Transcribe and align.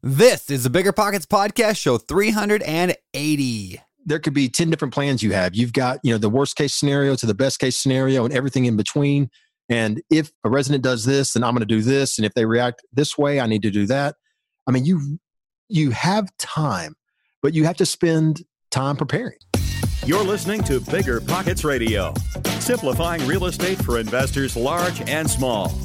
This 0.00 0.48
is 0.48 0.62
the 0.62 0.70
Bigger 0.70 0.92
Pockets 0.92 1.26
Podcast, 1.26 1.76
show 1.76 1.98
380. 1.98 3.82
There 4.06 4.20
could 4.20 4.32
be 4.32 4.48
10 4.48 4.70
different 4.70 4.94
plans 4.94 5.24
you 5.24 5.32
have. 5.32 5.56
You've 5.56 5.72
got, 5.72 5.98
you 6.04 6.12
know, 6.12 6.18
the 6.18 6.30
worst 6.30 6.54
case 6.54 6.72
scenario 6.72 7.16
to 7.16 7.26
the 7.26 7.34
best 7.34 7.58
case 7.58 7.76
scenario 7.76 8.24
and 8.24 8.32
everything 8.32 8.66
in 8.66 8.76
between. 8.76 9.28
And 9.68 10.00
if 10.08 10.30
a 10.44 10.50
resident 10.50 10.84
does 10.84 11.04
this, 11.04 11.32
then 11.32 11.42
I'm 11.42 11.52
going 11.52 11.66
to 11.66 11.74
do 11.74 11.82
this. 11.82 12.16
And 12.16 12.24
if 12.24 12.32
they 12.34 12.44
react 12.44 12.80
this 12.92 13.18
way, 13.18 13.40
I 13.40 13.46
need 13.46 13.62
to 13.62 13.72
do 13.72 13.86
that. 13.86 14.14
I 14.68 14.70
mean, 14.70 14.84
you 14.84 15.18
you 15.68 15.90
have 15.90 16.30
time, 16.38 16.94
but 17.42 17.52
you 17.52 17.64
have 17.64 17.76
to 17.78 17.86
spend 17.86 18.44
time 18.70 18.96
preparing. 18.96 19.38
You're 20.06 20.22
listening 20.22 20.62
to 20.62 20.78
Bigger 20.80 21.20
Pockets 21.20 21.64
Radio, 21.64 22.14
simplifying 22.60 23.26
real 23.26 23.46
estate 23.46 23.78
for 23.78 23.98
investors 23.98 24.54
large 24.56 25.00
and 25.08 25.28
small. 25.28 25.76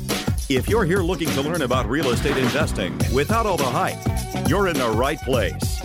If 0.50 0.68
you're 0.68 0.84
here 0.84 1.00
looking 1.00 1.30
to 1.30 1.42
learn 1.42 1.62
about 1.62 1.90
real 1.90 2.10
estate 2.10 2.36
investing 2.38 3.00
without 3.14 3.46
all 3.46 3.56
the 3.56 3.64
hype, 3.64 4.50
you're 4.50 4.68
in 4.68 4.76
the 4.76 4.90
right 4.90 5.18
place. 5.20 5.80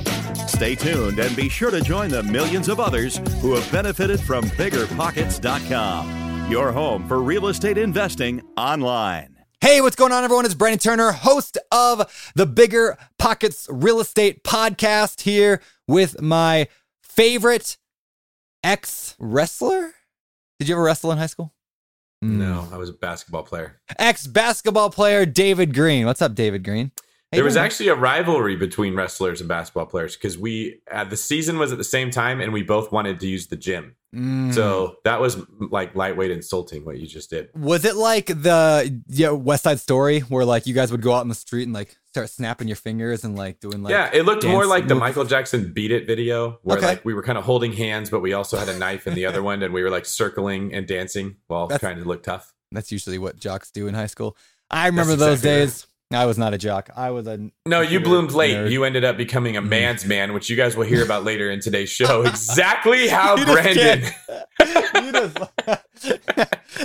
Stay 0.49 0.75
tuned 0.75 1.21
and 1.21 1.37
be 1.37 1.49
sure 1.49 1.71
to 1.71 1.81
join 1.81 2.11
the 2.11 2.25
millions 2.25 2.69
of 2.69 2.81
others 2.81 3.19
who 3.41 3.55
have 3.55 3.71
benefited 3.71 4.19
from 4.19 4.43
biggerpockets.com, 4.45 6.51
your 6.51 6.73
home 6.73 7.07
for 7.07 7.23
real 7.23 7.47
estate 7.47 7.79
investing 7.79 8.43
online. 8.57 9.37
Hey, 9.61 9.81
what's 9.81 9.95
going 9.95 10.11
on, 10.13 10.25
everyone? 10.25 10.45
It's 10.45 10.55
Brandon 10.55 10.81
Turner, 10.81 11.13
host 11.13 11.57
of 11.71 12.33
the 12.35 12.47
Bigger 12.47 12.99
Pockets 13.17 13.69
Real 13.71 14.01
Estate 14.01 14.43
Podcast, 14.43 15.21
here 15.21 15.63
with 15.87 16.21
my 16.21 16.67
favorite 17.03 17.77
ex 18.65 19.15
wrestler. 19.21 19.93
Did 20.59 20.69
you 20.69 20.75
ever 20.75 20.83
wrestle 20.83 21.13
in 21.13 21.19
high 21.19 21.27
school? 21.27 21.55
No, 22.21 22.67
mm. 22.69 22.73
I 22.73 22.77
was 22.77 22.89
a 22.89 22.95
basketball 22.95 23.45
player. 23.45 23.81
Ex 23.99 24.27
basketball 24.27 24.91
player 24.91 25.25
David 25.25 25.73
Greene. 25.75 26.05
What's 26.05 26.23
up, 26.23 26.35
David 26.35 26.65
Greene? 26.65 26.91
There 27.33 27.45
was 27.45 27.55
doing? 27.55 27.65
actually 27.67 27.89
a 27.89 27.95
rivalry 27.95 28.57
between 28.57 28.95
wrestlers 28.95 29.41
and 29.41 29.49
basketball 29.49 29.85
players 29.87 30.17
because 30.17 30.39
we 30.39 30.81
uh, 30.91 31.05
the 31.05 31.17
season 31.17 31.59
was 31.59 31.73
at 31.73 31.79
the 31.79 31.85
same 31.85 32.11
time 32.11 32.41
and 32.41 32.53
we 32.53 32.63
both 32.63 32.91
wanted 32.91 33.21
to 33.21 33.27
use 33.27 33.49
the 33.49 33.57
gym. 33.57 33.97
Mm. 34.15 34.55
So 34.55 34.97
that 35.05 35.21
was 35.21 35.37
like 35.61 35.95
lightweight 35.95 36.31
insulting 36.31 36.87
what 36.87 36.99
you 36.99 37.07
just 37.07 37.29
did. 37.29 37.51
Was 37.55 37.85
it 37.85 37.97
like 37.97 38.27
the 38.29 39.03
yeah, 39.09 39.29
West 39.31 39.65
Side 39.65 39.79
Story 39.79 40.21
where 40.21 40.47
like 40.47 40.67
you 40.67 40.73
guys 40.73 40.91
would 40.91 41.03
go 41.03 41.13
out 41.13 41.21
in 41.21 41.29
the 41.29 41.35
street 41.35 41.65
and 41.65 41.75
like 41.75 41.99
start 42.07 42.31
snapping 42.31 42.67
your 42.69 42.77
fingers 42.77 43.23
and 43.25 43.37
like 43.37 43.61
doing 43.61 43.83
like 43.83 43.91
yeah, 43.91 44.09
it 44.15 44.23
looked 44.25 44.47
more 44.47 44.65
like 44.65 44.89
the? 44.89 44.95
Michael 44.95 45.27
Jackson 45.27 45.71
"Beat 45.75 45.91
It" 45.91 46.07
video 46.07 46.59
where 46.63 46.79
Okay. 46.79 46.87
like 46.87 47.05
we 47.05 47.13
were 47.13 47.23
kind 47.23 47.37
of 47.37 47.45
holding 47.45 47.75
hands, 47.75 48.09
but 48.09 48.21
we 48.21 48.33
also 48.33 48.57
had 48.57 48.71
a 48.71 48.79
knife 48.79 49.07
in 49.07 49.13
the 49.15 49.27
other 49.27 49.43
one, 49.43 49.63
and 49.63 49.75
we 49.75 49.83
were 49.83 49.91
like 49.91 50.07
circling 50.07 50.73
and 50.73 50.87
dancing 50.87 51.37
while 51.49 51.67
That's- 51.67 51.81
trying 51.81 51.99
to 52.03 52.09
look 52.09 52.23
tough. 52.23 52.55
That's 52.73 52.91
usually 52.91 53.19
what 53.19 53.39
jocks 53.39 53.71
do 53.71 53.87
in 53.89 53.93
high 53.95 54.07
school. 54.07 54.35
I 54.71 54.87
remember 54.87 55.17
That's 55.17 55.43
those 55.43 55.45
exactly 55.45 55.61
right. 55.61 55.88
I 56.11 56.25
was 56.25 56.39
not 56.39 56.55
a 56.55 56.59
jock. 56.59 56.89
I 56.97 57.11
was 57.11 57.27
a 57.27 57.51
No, 57.67 57.83
you 57.83 58.01
bloomed 58.01 58.33
late. 58.33 58.57
Nerd. 58.57 58.71
You 58.71 58.85
ended 58.85 59.05
up 59.05 59.19
becoming 59.19 59.59
a 59.59 59.61
man's 59.61 60.05
man, 60.07 60.33
which 60.33 60.49
you 60.49 60.57
guys 60.57 60.75
will 60.75 60.87
hear 60.87 61.05
about 61.05 61.25
later 61.25 61.51
in 61.51 61.61
today's 61.61 61.91
show. 61.91 62.23
Exactly 62.29 63.09
how 63.09 63.37
Brandon. 63.45 64.11
Just- 64.59 65.39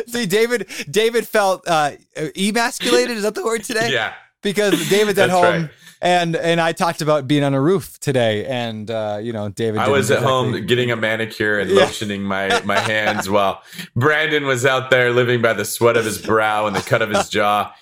See, 0.08 0.26
David. 0.26 0.68
David 0.90 1.28
felt 1.28 1.66
uh, 1.68 1.92
emasculated. 2.38 3.16
Is 3.18 3.24
that 3.24 3.36
the 3.36 3.44
word 3.46 3.64
today? 3.64 3.92
Yeah, 3.92 4.14
Because 4.42 4.90
David's 4.90 5.20
at 5.20 5.30
home, 5.30 5.44
right. 5.44 5.70
and 6.02 6.36
and 6.36 6.60
I 6.60 6.72
talked 6.74 7.02
about 7.02 7.28
being 7.28 7.44
on 7.44 7.54
a 7.54 7.62
roof 7.62 8.00
today, 8.00 8.46
and 8.46 8.90
uh, 8.90 9.20
you 9.22 9.32
know, 9.34 9.50
David. 9.50 9.80
I 9.80 9.88
was 9.90 10.10
at 10.12 10.16
exactly- 10.20 10.32
home 10.32 10.66
getting 10.66 10.92
a 10.92 10.96
manicure 10.96 11.60
and 11.60 11.70
Yeah. 11.70 11.84
lotioning 11.86 12.22
my 12.22 12.62
my 12.66 12.80
hands 12.80 13.30
while 13.30 13.62
Brandon 13.96 14.46
was 14.46 14.66
out 14.66 14.90
there 14.90 15.12
living 15.12 15.42
by 15.42 15.54
the 15.54 15.66
sweat 15.66 15.96
of 15.96 16.04
his 16.06 16.18
brow 16.22 16.66
and 16.68 16.76
the 16.76 16.82
cut 16.82 17.02
of 17.02 17.10
his 17.10 17.30
jaw. 17.30 17.74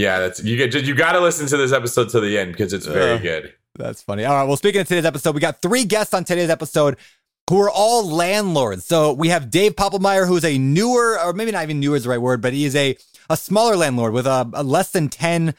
Yeah, 0.00 0.18
that's 0.20 0.42
you 0.42 0.56
get 0.56 0.72
you 0.86 0.94
got 0.94 1.12
to 1.12 1.20
listen 1.20 1.46
to 1.48 1.56
this 1.56 1.72
episode 1.72 2.08
to 2.10 2.20
the 2.20 2.38
end 2.38 2.52
because 2.52 2.72
it's 2.72 2.86
very 2.86 3.12
Uh, 3.16 3.18
good. 3.18 3.54
That's 3.78 4.02
funny. 4.02 4.24
All 4.24 4.34
right. 4.34 4.44
Well, 4.44 4.56
speaking 4.56 4.80
of 4.80 4.88
today's 4.88 5.04
episode, 5.04 5.34
we 5.34 5.40
got 5.40 5.60
three 5.62 5.84
guests 5.84 6.14
on 6.14 6.24
today's 6.24 6.50
episode 6.50 6.96
who 7.48 7.60
are 7.60 7.70
all 7.70 8.08
landlords. 8.08 8.84
So 8.86 9.12
we 9.12 9.28
have 9.28 9.50
Dave 9.50 9.74
Poppelmeyer, 9.76 10.26
who's 10.26 10.44
a 10.44 10.56
newer, 10.58 11.18
or 11.20 11.32
maybe 11.32 11.50
not 11.52 11.64
even 11.64 11.80
newer 11.80 11.96
is 11.96 12.04
the 12.04 12.08
right 12.10 12.20
word, 12.20 12.40
but 12.40 12.52
he 12.52 12.64
is 12.64 12.74
a, 12.76 12.96
a 13.28 13.36
smaller 13.36 13.76
landlord 13.76 14.12
with 14.12 14.26
a, 14.26 14.48
a 14.54 14.62
less 14.62 14.90
than 14.90 15.08
10 15.08 15.54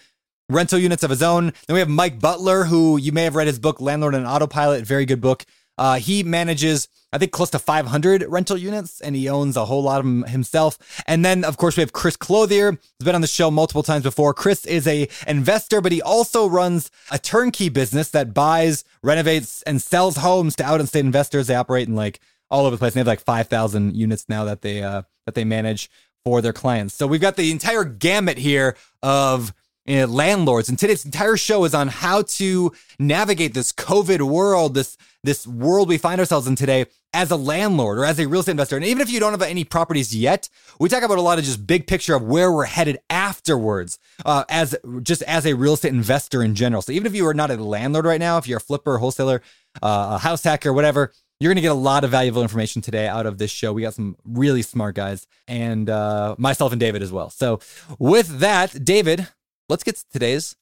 rental 0.50 0.80
units 0.80 1.03
of 1.03 1.09
his 1.09 1.22
own. 1.24 1.46
Then 1.68 1.74
we 1.74 1.80
have 1.80 1.90
Mike 1.90 2.19
Butler, 2.19 2.66
who 2.66 2.97
you 2.97 3.12
may 3.12 3.24
have 3.25 3.35
read 3.35 3.47
his 3.47 3.59
book, 3.59 3.80
Landlord 3.81 4.16
on 4.16 4.25
Autopilot. 4.25 4.85
Very 4.85 5.06
good 5.06 5.22
book. 5.22 5.46
Uh, 5.78 5.96
he 5.97 6.24
manages, 6.24 6.88
I 7.14 7.18
think, 7.18 7.32
close 7.32 7.50
to 7.52 7.60
500 7.60 8.26
rental 8.30 8.58
units, 8.58 9.02
and 9.02 9.16
he 9.16 9.28
owns 9.28 9.58
a 9.58 9.66
whole 9.66 9.84
lot 9.84 10.00
of 10.00 10.06
them 10.06 10.24
himself. 10.24 10.78
And 11.06 11.26
then, 11.26 11.44
of 11.44 11.58
course, 11.58 11.76
we 11.76 11.82
have 11.82 11.92
Chris 11.92 12.16
Clothier. 12.16 12.72
He's 12.72 13.06
been 13.06 13.16
on 13.16 13.22
the 13.22 13.28
show 13.28 13.52
multiple 13.52 13.84
times 13.84 14.04
before. 14.04 14.34
Chris 14.34 14.66
is 14.66 14.88
a 14.88 15.10
investor, 15.28 15.82
but 15.82 15.92
he 15.92 16.02
also 16.02 16.48
runs 16.48 16.90
a 17.12 17.20
turnkey 17.20 17.70
business 17.70 18.10
that 18.12 18.34
buys, 18.34 18.84
renovates, 19.04 19.62
and 19.64 19.82
sells 19.82 20.18
homes 20.18 20.56
to 20.56 20.64
out-of-state 20.64 21.06
investors. 21.06 21.48
They 21.48 21.56
operate 21.56 21.88
in 21.88 21.96
like 21.96 22.20
all 22.50 22.66
over 22.66 22.76
the 22.76 22.80
place. 22.80 22.94
They 22.94 23.00
have 23.00 23.08
like 23.08 23.22
5,000 23.22 23.96
units 23.96 24.26
now 24.30 24.46
that 24.46 24.62
they 24.62 24.82
uh, 24.84 25.04
that 25.26 25.36
they 25.36 25.44
manage 25.44 25.90
for 26.24 26.42
their 26.42 26.54
clients. 26.54 26.94
So 26.94 27.08
we've 27.08 27.22
got 27.22 27.36
the 27.36 27.52
entire 27.52 27.84
gamut 27.84 28.38
here 28.38 28.76
of 29.02 29.54
uh, 29.90 30.08
landlords, 30.08 30.69
and 30.69 30.78
today's 30.78 31.06
entire 31.06 31.38
show 31.38 31.64
is 31.64 31.74
on 31.74 31.88
how 31.88 32.22
to 32.24 32.72
navigate 33.00 33.53
this 33.53 33.72
COVID 33.72 34.22
world, 34.22 34.74
this 34.74 34.97
this 35.24 35.46
world 35.46 35.88
we 35.88 35.97
find 35.97 36.19
ourselves 36.19 36.47
in 36.47 36.56
today 36.56 36.88
as 37.14 37.30
a 37.30 37.36
landlord 37.36 38.00
or 38.00 38.06
as 38.06 38.19
a 38.19 38.28
real 38.28 38.40
estate 38.40 38.53
investor. 38.53 38.75
And 38.75 38.86
even 38.86 39.02
if 39.02 39.12
you 39.12 39.19
don't 39.19 39.34
have 39.34 39.42
any 39.42 39.64
properties 39.64 40.16
yet, 40.16 40.50
we 40.80 40.90
talk 40.90 41.03
about 41.03 41.18
a 41.18 41.22
lot 41.22 41.38
of 41.38 41.46
just 41.46 41.68
big 41.68 41.86
picture 41.86 42.16
of 42.16 42.24
where 42.24 42.52
we're 42.52 42.66
headed 42.66 43.00
afterwards, 43.09 44.00
uh, 44.25 44.46
as 44.50 44.75
just 45.03 45.22
as 45.24 45.46
a 45.46 45.53
real 45.53 45.74
estate 45.74 45.94
investor 45.94 46.42
in 46.42 46.56
general. 46.56 46.81
So 46.81 46.92
even 46.92 47.06
if 47.06 47.16
you 47.16 47.28
are 47.28 47.34
not 47.34 47.52
a 47.52 47.58
landlord 47.58 48.06
right 48.06 48.19
now, 48.19 48.38
if 48.38 48.48
you're 48.48 48.58
a 48.58 48.62
flipper, 48.62 48.98
wholesaler, 48.98 49.42
uh, 49.84 50.13
a 50.13 50.18
house 50.19 50.44
hacker, 50.44 50.74
whatever, 50.74 51.12
you're 51.40 51.50
going 51.50 51.56
to 51.56 51.62
get 51.62 51.72
a 51.72 51.74
lot 51.74 52.03
of 52.03 52.12
valuable 52.12 52.44
information 52.44 52.81
today 52.81 53.08
out 53.08 53.25
of 53.25 53.40
this 53.40 53.52
show. 53.52 53.74
We 53.74 53.81
got 53.81 53.96
some 53.96 54.16
really 54.24 54.62
smart 54.62 54.96
guys 54.96 55.28
and 55.48 55.90
uh, 55.90 56.36
myself 56.38 56.72
and 56.72 56.80
David 56.80 57.02
as 57.02 57.12
well. 57.12 57.30
So 57.30 57.59
with 58.00 58.40
that, 58.40 58.84
David, 58.86 59.28
let's 59.72 59.84
get 59.84 59.96
to 59.96 60.06
today's 60.12 60.56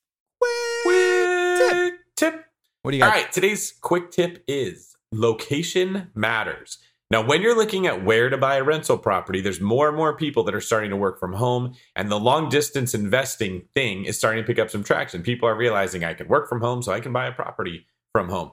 Quick 0.84 1.96
tip. 2.16 2.46
What 2.84 2.92
do 2.92 2.98
you 2.98 3.04
got? 3.04 3.14
All 3.14 3.22
right, 3.22 3.32
today's 3.32 3.74
quick 3.82 4.12
tip 4.12 4.44
is 4.48 4.96
location 5.12 6.10
matters. 6.16 6.78
Now, 7.12 7.26
when 7.26 7.42
you're 7.42 7.58
looking 7.58 7.88
at 7.88 8.06
where 8.06 8.30
to 8.30 8.38
buy 8.38 8.58
a 8.58 8.64
rental 8.64 8.98
property, 8.98 9.42
there's 9.42 9.60
more 9.60 9.88
and 9.88 9.98
more 9.98 10.16
people 10.16 10.44
that 10.44 10.54
are 10.54 10.62
starting 10.62 10.92
to 10.92 10.96
work 10.96 11.20
from 11.20 11.34
home, 11.34 11.74
and 11.96 12.12
the 12.12 12.20
long 12.20 12.50
distance 12.50 12.94
investing 12.94 13.64
thing 13.74 14.06
is 14.06 14.18
starting 14.18 14.44
to 14.44 14.48
pick 14.48 14.60
up 14.60 14.70
some 14.70 14.84
traction. 14.84 15.24
People 15.24 15.50
are 15.50 15.56
realizing 15.56 16.04
I 16.04 16.14
can 16.14 16.28
work 16.28 16.48
from 16.48 16.62
home, 16.62 16.84
so 16.84 16.94
I 16.94 17.00
can 17.00 17.12
buy 17.12 17.26
a 17.26 17.32
property 17.32 17.88
from 18.14 18.30
home. 18.30 18.52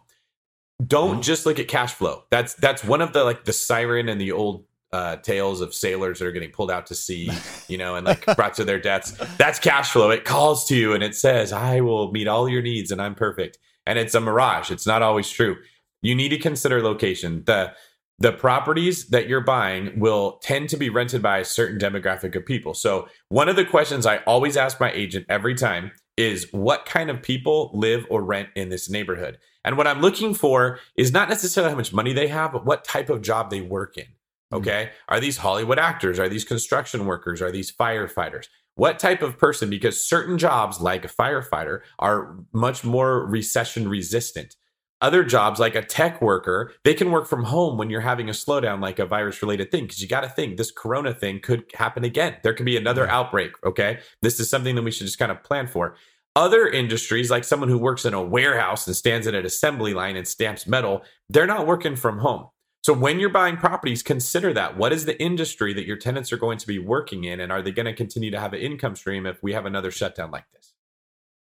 Don't 0.85 1.13
mm-hmm. 1.13 1.21
just 1.21 1.45
look 1.45 1.59
at 1.59 1.69
cash 1.69 1.93
flow. 1.93 2.25
That's 2.31 2.55
that's 2.55 2.83
one 2.83 3.03
of 3.03 3.13
the 3.13 3.25
like 3.25 3.45
the 3.45 3.53
siren 3.53 4.09
and 4.09 4.21
the 4.21 4.33
old 4.33 4.65
uh, 4.93 5.17
tales 5.17 5.61
of 5.61 5.75
sailors 5.75 6.19
that 6.19 6.27
are 6.27 6.33
getting 6.33 6.51
pulled 6.51 6.71
out 6.71 6.87
to 6.87 6.95
sea, 6.95 7.31
you 7.69 7.79
know, 7.79 7.97
and 7.97 8.07
like 8.07 8.25
brought 8.37 8.55
to 8.55 8.65
their 8.65 8.81
deaths. 8.81 9.13
That's 9.37 9.59
cash 9.59 9.91
flow. 9.91 10.11
It 10.11 10.25
calls 10.25 10.67
to 10.69 10.77
you 10.77 10.93
and 10.93 11.03
it 11.03 11.15
says, 11.15 11.53
"I 11.53 11.81
will 11.81 12.13
meet 12.13 12.29
all 12.29 12.49
your 12.49 12.63
needs 12.63 12.91
and 12.91 13.01
I'm 13.01 13.15
perfect." 13.15 13.59
And 13.87 13.99
it's 13.99 14.15
a 14.15 14.21
mirage. 14.21 14.71
It's 14.71 14.87
not 14.87 15.03
always 15.03 15.31
true. 15.31 15.57
You 16.03 16.15
need 16.15 16.31
to 16.31 16.39
consider 16.39 16.83
location. 16.83 17.45
the 17.47 17.73
The 18.19 18.33
properties 18.33 19.09
that 19.09 19.29
you're 19.29 19.43
buying 19.43 19.99
will 20.01 20.39
tend 20.43 20.71
to 20.71 20.77
be 20.77 20.89
rented 20.89 21.23
by 21.23 21.39
a 21.39 21.45
certain 21.45 21.79
demographic 21.79 22.35
of 22.35 22.47
people. 22.47 22.73
So 22.75 23.09
one 23.29 23.49
of 23.49 23.57
the 23.57 23.65
questions 23.65 24.07
I 24.07 24.19
always 24.19 24.57
ask 24.57 24.81
my 24.81 24.91
agent 24.93 25.27
every 25.29 25.55
time 25.55 25.93
is, 26.17 26.49
"What 26.53 26.87
kind 26.87 27.11
of 27.11 27.23
people 27.23 27.71
live 27.75 28.07
or 28.09 28.23
rent 28.23 28.49
in 28.55 28.71
this 28.71 28.89
neighborhood?" 28.89 29.39
And 29.65 29.77
what 29.77 29.87
I'm 29.87 30.01
looking 30.01 30.33
for 30.33 30.79
is 30.97 31.13
not 31.13 31.29
necessarily 31.29 31.73
how 31.73 31.77
much 31.77 31.93
money 31.93 32.13
they 32.13 32.29
have, 32.29 32.53
but 32.53 32.65
what 32.65 32.85
type 32.85 33.11
of 33.11 33.21
job 33.21 33.51
they 33.51 33.61
work 33.61 33.99
in. 33.99 34.07
Mm-hmm. 34.53 34.63
Okay. 34.63 34.91
Are 35.09 35.21
these 35.21 35.39
Hollywood 35.39 35.79
actors? 35.79 36.19
Are 36.19 36.29
these 36.29 36.45
construction 36.45 37.07
workers? 37.07 37.43
Are 37.43 37.51
these 37.51 37.75
firefighters? 37.75 38.47
What 38.75 38.99
type 38.99 39.23
of 39.23 39.39
person? 39.39 39.71
Because 39.71 40.07
certain 40.07 40.39
jobs, 40.39 40.81
like 40.81 41.05
a 41.05 41.09
firefighter, 41.09 41.81
are 41.99 42.39
much 42.53 42.85
more 42.85 43.27
recession 43.27 43.89
resistant. 43.89 44.55
Other 45.01 45.25
jobs, 45.25 45.61
like 45.61 45.75
a 45.75 45.83
tech 45.83 46.23
worker, 46.23 46.73
they 46.85 46.95
can 46.95 47.11
work 47.11 47.27
from 47.27 47.45
home 47.45 47.77
when 47.77 47.91
you're 47.91 48.01
having 48.01 48.29
a 48.29 48.33
slowdown, 48.33 48.81
like 48.81 48.99
a 48.99 49.07
virus 49.07 49.43
related 49.43 49.71
thing. 49.71 49.85
Because 49.85 50.01
you 50.01 50.09
got 50.09 50.23
to 50.23 50.29
think 50.29 50.57
this 50.57 50.71
corona 50.71 51.13
thing 51.13 51.41
could 51.41 51.65
happen 51.75 52.05
again. 52.05 52.37
There 52.43 52.55
could 52.55 52.67
be 52.67 52.77
another 52.77 53.07
outbreak. 53.09 53.53
Okay. 53.65 53.99
This 54.23 54.41
is 54.41 54.49
something 54.49 54.75
that 54.75 54.83
we 54.83 54.91
should 54.91 55.07
just 55.07 55.19
kind 55.19 55.33
of 55.33 55.43
plan 55.43 55.67
for. 55.67 55.97
Other 56.35 56.69
industries, 56.69 57.31
like 57.31 57.45
someone 57.45 57.71
who 57.71 57.79
works 57.79 58.05
in 58.05 58.13
a 58.13 58.23
warehouse 58.23 58.87
and 58.87 58.95
stands 58.95 59.27
at 59.27 59.35
an 59.35 59.47
assembly 59.47 59.95
line 59.95 60.17
and 60.17 60.29
stamps 60.29 60.67
metal, 60.67 61.03
they're 61.31 61.47
not 61.47 61.67
working 61.67 61.97
from 61.97 62.19
home. 62.19 62.49
So 62.87 62.93
when 62.93 63.19
you're 63.19 63.31
buying 63.31 63.57
properties, 63.57 64.05
consider 64.05 64.53
that. 64.53 64.77
What 64.77 64.93
is 64.93 65.07
the 65.07 65.21
industry 65.21 65.75
that 65.75 65.87
your 65.87 65.97
tenants 65.97 66.33
are 66.33 66.37
going 66.37 66.57
to 66.59 66.69
be 66.69 66.79
working 66.79 67.25
in? 67.25 67.41
And 67.41 67.51
are 67.51 67.61
they 67.61 67.73
going 67.73 67.87
to 67.87 67.93
continue 67.93 68.31
to 68.31 68.39
have 68.39 68.53
an 68.53 68.61
income 68.61 68.95
stream 68.95 69.27
if 69.27 69.43
we 69.43 69.55
have 69.55 69.67
another 69.67 69.91
shutdown 69.91 70.31
like 70.31 70.45
this? 70.55 70.73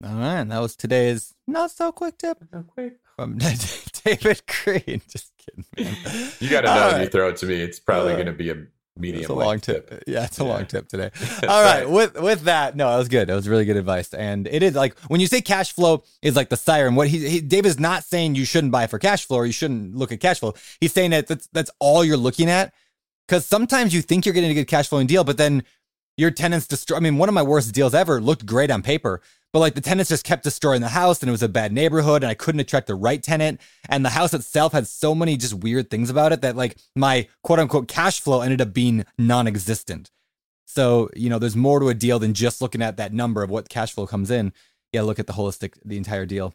All 0.04 0.16
right, 0.16 0.40
and 0.40 0.50
that 0.50 0.58
was 0.58 0.74
today's 0.74 1.34
not 1.46 1.70
so 1.70 1.92
quick 1.92 2.18
tip 2.18 2.42
from 3.14 3.38
David 4.04 4.42
Greene. 4.48 5.02
Just 5.08 5.34
kidding, 5.38 5.64
man. 5.78 6.32
You 6.40 6.50
got 6.50 6.62
to 6.62 6.66
know 6.66 6.82
All 6.82 6.92
when 6.94 7.02
you 7.02 7.08
throw 7.10 7.28
it 7.28 7.36
to 7.36 7.46
me. 7.46 7.62
It's 7.62 7.78
probably 7.78 8.14
Uh, 8.14 8.16
going 8.16 8.26
to 8.26 8.32
be 8.32 8.50
a 8.50 8.56
medium. 8.96 9.20
It's 9.20 9.30
a 9.30 9.34
long 9.34 9.60
tip. 9.60 10.04
Yeah, 10.06 10.24
it's 10.24 10.40
a 10.40 10.44
yeah. 10.44 10.48
long 10.48 10.66
tip 10.66 10.88
today. 10.88 11.10
All 11.42 11.62
right. 11.62 11.84
right. 11.84 11.90
With 11.90 12.20
with 12.20 12.42
that, 12.42 12.76
no, 12.76 12.90
that 12.90 12.98
was 12.98 13.08
good. 13.08 13.28
That 13.28 13.34
was 13.34 13.48
really 13.48 13.64
good 13.64 13.76
advice. 13.76 14.12
And 14.14 14.46
it 14.46 14.62
is 14.62 14.74
like 14.74 14.98
when 15.08 15.20
you 15.20 15.26
say 15.26 15.40
cash 15.40 15.72
flow 15.72 16.04
is 16.22 16.36
like 16.36 16.48
the 16.48 16.56
siren. 16.56 16.94
What 16.94 17.08
he, 17.08 17.28
he 17.28 17.40
Dave 17.40 17.66
is 17.66 17.78
not 17.78 18.04
saying 18.04 18.34
you 18.34 18.44
shouldn't 18.44 18.72
buy 18.72 18.86
for 18.86 18.98
cash 18.98 19.26
flow 19.26 19.38
or 19.38 19.46
you 19.46 19.52
shouldn't 19.52 19.96
look 19.96 20.12
at 20.12 20.20
cash 20.20 20.40
flow. 20.40 20.54
He's 20.80 20.92
saying 20.92 21.10
that 21.10 21.26
that's 21.26 21.46
that's 21.48 21.70
all 21.78 22.04
you're 22.04 22.16
looking 22.16 22.50
at. 22.50 22.72
Because 23.26 23.44
sometimes 23.44 23.92
you 23.92 24.02
think 24.02 24.24
you're 24.24 24.34
getting 24.34 24.50
a 24.50 24.54
good 24.54 24.68
cash 24.68 24.88
flowing 24.88 25.08
deal, 25.08 25.24
but 25.24 25.36
then 25.36 25.64
your 26.16 26.30
tenants 26.30 26.66
destroy. 26.66 26.96
I 26.96 27.00
mean, 27.00 27.18
one 27.18 27.28
of 27.28 27.34
my 27.34 27.42
worst 27.42 27.74
deals 27.74 27.94
ever 27.94 28.20
looked 28.20 28.46
great 28.46 28.70
on 28.70 28.82
paper, 28.82 29.20
but 29.52 29.60
like 29.60 29.74
the 29.74 29.80
tenants 29.80 30.10
just 30.10 30.24
kept 30.24 30.44
destroying 30.44 30.80
the 30.80 30.88
house 30.88 31.20
and 31.20 31.28
it 31.28 31.32
was 31.32 31.42
a 31.42 31.48
bad 31.48 31.72
neighborhood 31.72 32.22
and 32.22 32.30
I 32.30 32.34
couldn't 32.34 32.60
attract 32.60 32.86
the 32.86 32.94
right 32.94 33.22
tenant. 33.22 33.60
And 33.88 34.04
the 34.04 34.10
house 34.10 34.34
itself 34.34 34.72
had 34.72 34.86
so 34.86 35.14
many 35.14 35.36
just 35.36 35.54
weird 35.54 35.90
things 35.90 36.10
about 36.10 36.32
it 36.32 36.42
that 36.42 36.56
like 36.56 36.76
my 36.94 37.28
quote 37.42 37.58
unquote 37.58 37.88
cash 37.88 38.20
flow 38.20 38.40
ended 38.40 38.60
up 38.60 38.72
being 38.72 39.04
non 39.18 39.46
existent. 39.46 40.10
So, 40.66 41.08
you 41.14 41.30
know, 41.30 41.38
there's 41.38 41.56
more 41.56 41.80
to 41.80 41.88
a 41.88 41.94
deal 41.94 42.18
than 42.18 42.34
just 42.34 42.60
looking 42.60 42.82
at 42.82 42.96
that 42.96 43.12
number 43.12 43.42
of 43.42 43.50
what 43.50 43.68
cash 43.68 43.92
flow 43.92 44.06
comes 44.06 44.30
in. 44.30 44.52
Yeah, 44.92 45.02
look 45.02 45.18
at 45.18 45.26
the 45.26 45.32
holistic, 45.32 45.74
the 45.84 45.96
entire 45.96 46.26
deal. 46.26 46.54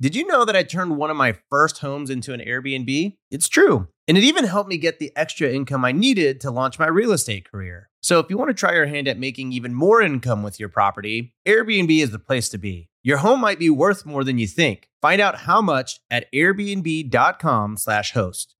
Did 0.00 0.16
you 0.16 0.26
know 0.26 0.44
that 0.44 0.56
I 0.56 0.64
turned 0.64 0.96
one 0.96 1.10
of 1.10 1.16
my 1.16 1.36
first 1.50 1.78
homes 1.78 2.10
into 2.10 2.32
an 2.32 2.40
Airbnb? 2.40 3.16
It's 3.30 3.48
true. 3.48 3.86
And 4.08 4.18
it 4.18 4.24
even 4.24 4.42
helped 4.44 4.68
me 4.68 4.76
get 4.76 4.98
the 4.98 5.12
extra 5.16 5.48
income 5.48 5.84
I 5.84 5.92
needed 5.92 6.40
to 6.40 6.50
launch 6.50 6.80
my 6.80 6.88
real 6.88 7.12
estate 7.12 7.48
career. 7.50 7.90
So 8.02 8.18
if 8.18 8.28
you 8.28 8.36
want 8.36 8.50
to 8.50 8.54
try 8.54 8.74
your 8.74 8.84
hand 8.86 9.06
at 9.08 9.18
making 9.18 9.52
even 9.52 9.72
more 9.72 10.02
income 10.02 10.42
with 10.42 10.60
your 10.60 10.68
property, 10.68 11.34
Airbnb 11.46 12.02
is 12.02 12.10
the 12.10 12.18
place 12.18 12.50
to 12.50 12.58
be. 12.58 12.90
Your 13.02 13.16
home 13.18 13.40
might 13.40 13.58
be 13.58 13.70
worth 13.70 14.04
more 14.04 14.24
than 14.24 14.36
you 14.36 14.46
think. 14.46 14.90
Find 15.00 15.22
out 15.22 15.38
how 15.40 15.62
much 15.62 16.00
at 16.10 16.30
airbnb.com/host. 16.32 18.54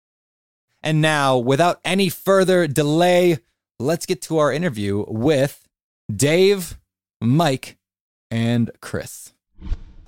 And 0.83 1.03
now, 1.03 1.37
without 1.37 1.79
any 1.85 2.09
further 2.09 2.67
delay, 2.67 3.39
let's 3.79 4.07
get 4.07 4.23
to 4.23 4.39
our 4.39 4.51
interview 4.53 5.05
with 5.09 5.69
Dave, 6.15 6.79
Mike, 7.21 7.77
and 8.31 8.71
Chris. 8.81 9.34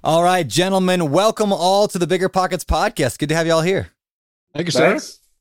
All 0.05 0.23
right, 0.23 0.47
gentlemen, 0.47 1.11
welcome 1.11 1.53
all 1.53 1.89
to 1.89 1.99
the 1.99 2.07
Bigger 2.07 2.29
Pockets 2.29 2.65
podcast. 2.65 3.19
Good 3.19 3.29
to 3.31 3.35
have 3.35 3.47
you 3.47 3.53
all 3.53 3.63
here. 3.63 3.89
Thank 4.55 4.67
you, 4.67 4.71
sir. 4.71 4.95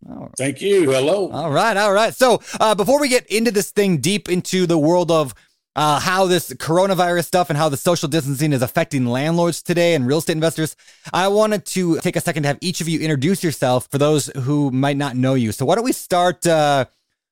Right. 0.03 0.29
Thank 0.37 0.61
you. 0.61 0.91
Hello. 0.91 1.29
All 1.29 1.51
right. 1.51 1.77
All 1.77 1.93
right. 1.93 2.13
So, 2.13 2.41
uh, 2.59 2.75
before 2.75 2.99
we 2.99 3.07
get 3.07 3.25
into 3.27 3.51
this 3.51 3.71
thing 3.71 3.97
deep 3.97 4.29
into 4.29 4.65
the 4.65 4.77
world 4.77 5.11
of 5.11 5.33
uh, 5.75 5.99
how 5.99 6.25
this 6.25 6.51
coronavirus 6.53 7.25
stuff 7.25 7.49
and 7.49 7.57
how 7.57 7.69
the 7.69 7.77
social 7.77 8.07
distancing 8.07 8.53
is 8.53 8.61
affecting 8.61 9.05
landlords 9.05 9.61
today 9.61 9.93
and 9.93 10.07
real 10.07 10.19
estate 10.19 10.33
investors, 10.33 10.75
I 11.13 11.27
wanted 11.27 11.65
to 11.67 11.99
take 11.99 12.15
a 12.15 12.21
second 12.21 12.43
to 12.43 12.47
have 12.47 12.57
each 12.61 12.81
of 12.81 12.87
you 12.87 12.99
introduce 12.99 13.43
yourself 13.43 13.87
for 13.91 13.97
those 13.97 14.27
who 14.43 14.71
might 14.71 14.97
not 14.97 15.15
know 15.15 15.33
you. 15.33 15.51
So, 15.51 15.65
why 15.65 15.75
don't 15.75 15.85
we 15.85 15.91
start? 15.91 16.45
Uh, 16.45 16.85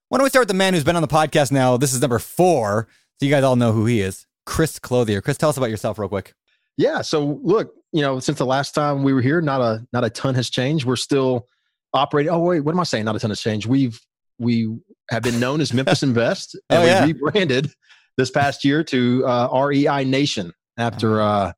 why 0.10 0.18
don't 0.18 0.24
we 0.25 0.30
start 0.30 0.42
with 0.44 0.50
the 0.50 0.54
man 0.56 0.74
who's 0.74 0.84
been 0.84 0.96
on 0.96 1.02
the 1.02 1.08
podcast 1.08 1.52
now? 1.52 1.78
This 1.78 1.94
is 1.94 2.02
number 2.02 2.20
four, 2.20 2.88
so 3.20 3.25
you 3.25 3.31
guys 3.31 3.44
all 3.44 3.56
know 3.56 3.72
who 3.72 3.86
he 3.86 4.02
is. 4.02 4.28
Chris 4.46 4.78
Clothier. 4.78 5.22
Chris, 5.22 5.38
tell 5.38 5.50
us 5.50 5.58
about 5.58 5.70
yourself 5.72 5.98
real 5.98 6.10
quick. 6.10 6.34
Yeah. 6.77 7.01
So 7.01 7.39
look, 7.44 7.74
you 7.92 8.01
know, 8.01 8.20
since 8.20 8.38
the 8.38 8.46
last 8.46 8.74
time 8.74 9.03
we 9.03 9.13
were 9.13 9.22
here, 9.22 9.42
not 9.42 9.62
a 9.62 9.86
not 9.94 10.03
a 10.03 10.10
ton 10.10 10.36
has 10.36 10.50
changed. 10.50 10.86
We're 10.86 10.96
still 10.96 11.48
operating. 11.94 12.32
Oh 12.32 12.39
wait, 12.39 12.62
what 12.62 12.74
am 12.74 12.80
I 12.80 12.84
saying? 12.84 13.06
Not 13.06 13.15
a 13.15 13.20
ton 13.20 13.30
has 13.32 13.42
changed. 13.42 13.68
We've 13.68 14.00
we 14.39 14.75
have 15.10 15.24
been 15.24 15.39
known 15.39 15.62
as 15.62 15.74
Memphis 15.74 16.03
Invest, 16.03 16.56
and 16.70 16.84
oh, 16.84 16.86
yeah. 16.86 17.06
we 17.06 17.13
rebranded 17.13 17.72
this 18.18 18.32
past 18.32 18.63
year 18.63 18.84
to 18.86 19.25
uh, 19.25 19.65
REI 19.65 20.03
Nation 20.06 20.51
after 20.77 21.22
uh-huh. 21.22 21.48
uh, 21.48 21.51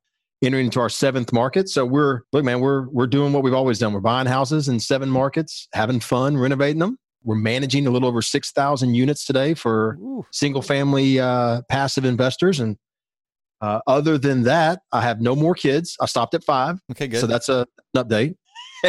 entering 0.44 0.66
into 0.66 0.80
our 0.80 0.90
seventh 0.90 1.32
market. 1.32 1.68
So 1.68 1.86
we're 1.86 2.22
look, 2.32 2.44
man, 2.44 2.60
we're 2.60 2.88
we're 2.90 3.06
doing 3.06 3.32
what 3.32 3.42
we've 3.42 3.54
always 3.54 3.78
done. 3.78 3.92
We're 3.92 4.00
buying 4.00 4.26
houses 4.26 4.68
in 4.68 4.80
seven 4.80 5.08
markets, 5.08 5.68
having 5.72 6.00
fun, 6.00 6.36
renovating 6.36 6.80
them. 6.80 6.98
We're 7.26 7.34
managing 7.34 7.88
a 7.88 7.90
little 7.90 8.08
over 8.08 8.22
6,000 8.22 8.94
units 8.94 9.24
today 9.26 9.54
for 9.54 9.98
single 10.30 10.62
family 10.62 11.18
uh, 11.18 11.62
passive 11.68 12.04
investors. 12.04 12.60
And 12.60 12.76
uh, 13.60 13.80
other 13.86 14.18
than 14.18 14.42
that, 14.42 14.80
I 14.92 15.02
have 15.02 15.20
no 15.20 15.34
more 15.34 15.54
kids. 15.54 15.96
I 16.00 16.06
stopped 16.06 16.34
at 16.34 16.44
five. 16.44 16.78
Okay, 16.92 17.08
good. 17.08 17.20
So 17.20 17.26
that's 17.26 17.48
a, 17.48 17.66
an 17.94 18.04
update. 18.04 18.36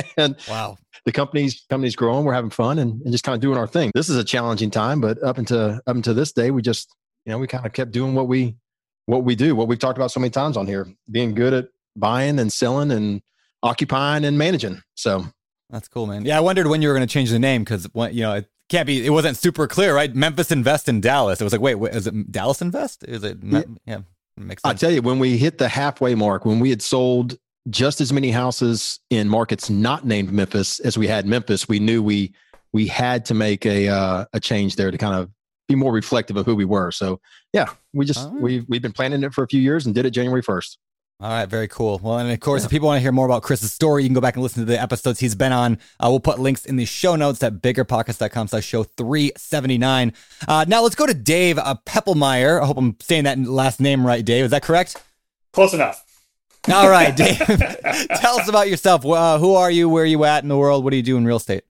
and 0.17 0.36
wow, 0.50 0.77
the 1.05 1.12
company's 1.12 1.65
company's 1.69 1.95
growing. 1.95 2.25
We're 2.25 2.33
having 2.33 2.50
fun 2.50 2.79
and, 2.79 3.01
and 3.01 3.12
just 3.12 3.24
kind 3.24 3.36
of 3.36 3.41
doing 3.41 3.57
our 3.57 3.67
thing. 3.67 3.91
This 3.95 4.09
is 4.09 4.17
a 4.17 4.24
challenging 4.24 4.69
time, 4.69 5.00
but 5.00 5.21
up 5.24 5.38
until 5.38 5.79
up 5.88 5.95
until 5.95 6.13
this 6.13 6.33
day, 6.33 6.51
we 6.51 6.62
just 6.62 6.93
you 7.25 7.31
know 7.31 7.38
we 7.38 7.47
kind 7.47 7.65
of 7.65 7.74
kept 7.74 7.91
doing 7.91 8.13
what 8.13 8.27
we 8.27 8.57
what 9.05 9.24
we 9.24 9.36
do, 9.36 9.55
what 9.55 9.67
we've 9.67 9.79
talked 9.79 9.97
about 9.97 10.12
so 10.12 10.19
many 10.19 10.29
times 10.29 10.57
on 10.57 10.67
here, 10.67 10.88
being 11.09 11.33
good 11.33 11.53
at 11.53 11.69
buying 11.95 12.39
and 12.39 12.51
selling 12.51 12.91
and 12.91 13.21
occupying 13.63 14.25
and 14.25 14.38
managing. 14.38 14.81
So 14.95 15.25
that's 15.69 15.88
cool, 15.88 16.07
man. 16.07 16.25
Yeah, 16.25 16.38
I 16.38 16.41
wondered 16.41 16.67
when 16.67 16.81
you 16.81 16.89
were 16.89 16.93
going 16.93 17.07
to 17.07 17.12
change 17.12 17.31
the 17.31 17.39
name 17.39 17.63
because 17.63 17.88
you 18.12 18.21
know 18.21 18.33
it 18.33 18.50
can't 18.67 18.86
be. 18.86 19.05
It 19.05 19.12
wasn't 19.12 19.38
super 19.38 19.67
clear, 19.67 19.95
right? 19.95 20.13
Memphis 20.13 20.51
Invest 20.51 20.89
in 20.89 21.00
Dallas. 21.00 21.39
It 21.39 21.45
was 21.45 21.53
like, 21.53 21.62
wait, 21.62 21.75
wait 21.75 21.95
is 21.95 22.07
it 22.07 22.29
Dallas 22.29 22.62
Invest? 22.62 23.05
Is 23.05 23.24
it? 23.24 23.38
Yeah, 23.41 23.63
yeah 23.86 24.00
makes 24.38 24.62
sense. 24.63 24.72
I 24.72 24.77
tell 24.77 24.91
you, 24.91 25.01
when 25.01 25.20
we 25.20 25.38
hit 25.38 25.58
the 25.58 25.67
halfway 25.67 26.15
mark, 26.15 26.46
when 26.46 26.60
we 26.60 26.70
had 26.70 26.82
sold 26.82 27.38
just 27.70 28.00
as 28.01 28.13
many 28.13 28.32
houses 28.32 29.00
in 29.10 29.27
markets 29.27 29.70
not 29.70 30.06
named 30.06 30.32
Memphis 30.32 30.79
as 30.79 30.98
we 30.98 31.08
had 31.08 31.25
Memphis, 31.25 31.67
we 31.67 31.79
knew 31.79 32.01
we 32.01 32.34
we 32.74 32.88
had 32.88 33.25
to 33.25 33.34
make 33.34 33.65
a 33.65 33.88
uh, 33.88 34.25
a 34.34 34.39
change 34.39 34.75
there 34.75 34.91
to 34.91 34.98
kind 34.98 35.15
of 35.15 35.29
be 35.67 35.75
more 35.75 35.91
reflective 35.91 36.38
of 36.38 36.46
who 36.46 36.56
we 36.56 36.65
were. 36.65 36.91
So 36.91 37.20
yeah, 37.53 37.67
we 37.94 38.06
just 38.06 38.32
we 38.32 38.65
we've 38.67 38.82
been 38.82 38.94
planning 38.94 39.24
it 39.24 39.34
for 39.34 39.44
a 39.44 39.48
few 39.48 39.62
years 39.62 39.86
and 39.86 39.94
did 39.94 40.06
it 40.06 40.12
January 40.12 40.41
first. 40.41 40.77
All 41.19 41.31
right, 41.31 41.50
very 41.50 41.67
cool. 41.67 42.00
Well, 42.03 42.19
and 42.19 42.31
of 42.31 42.39
course, 42.41 42.62
yeah. 42.62 42.65
if 42.65 42.71
people 42.71 42.88
want 42.88 42.97
to 42.97 43.01
hear 43.01 43.12
more 43.12 43.25
about 43.25 43.41
Chris's 43.41 43.74
story, 43.74 44.03
you 44.03 44.09
can 44.09 44.13
go 44.13 44.21
back 44.21 44.36
and 44.36 44.43
listen 44.43 44.62
to 44.62 44.71
the 44.71 44.79
episodes 44.79 45.19
he's 45.19 45.33
been 45.33 45.51
on. 45.51 45.79
Uh, 46.00 46.09
we'll 46.09 46.19
put 46.19 46.38
links 46.38 46.63
in 46.63 46.75
the 46.75 46.86
show 46.86 47.15
notes 47.15 47.41
at 47.41 47.53
biggerpockets.com 47.55 48.47
slash 48.47 48.63
show 48.63 48.83
379. 48.83 50.13
Uh, 50.47 50.65
now 50.67 50.83
let's 50.83 50.93
go 50.93 51.07
to 51.07 51.15
Dave 51.15 51.57
uh, 51.57 51.75
Peppelmeyer. 51.88 52.62
I 52.62 52.67
hope 52.67 52.77
I'm 52.77 52.97
saying 53.01 53.24
that 53.24 53.39
last 53.39 53.79
name 53.79 54.05
right, 54.05 54.24
Dave. 54.24 54.45
Is 54.45 54.51
that 54.51 54.62
correct? 54.62 55.03
Close 55.53 55.74
enough. 55.74 56.05
All 56.71 56.88
right, 56.88 57.15
Dave. 57.15 57.38
Tell 57.38 58.39
us 58.39 58.47
about 58.47 58.69
yourself. 58.69 59.03
Uh, 59.03 59.39
who 59.39 59.55
are 59.55 59.71
you? 59.71 59.89
Where 59.89 60.03
are 60.03 60.07
you 60.07 60.24
at 60.24 60.43
in 60.43 60.50
the 60.50 60.57
world? 60.57 60.83
What 60.83 60.91
do 60.91 60.97
you 60.97 61.03
do 61.03 61.17
in 61.17 61.25
real 61.25 61.38
estate? 61.38 61.63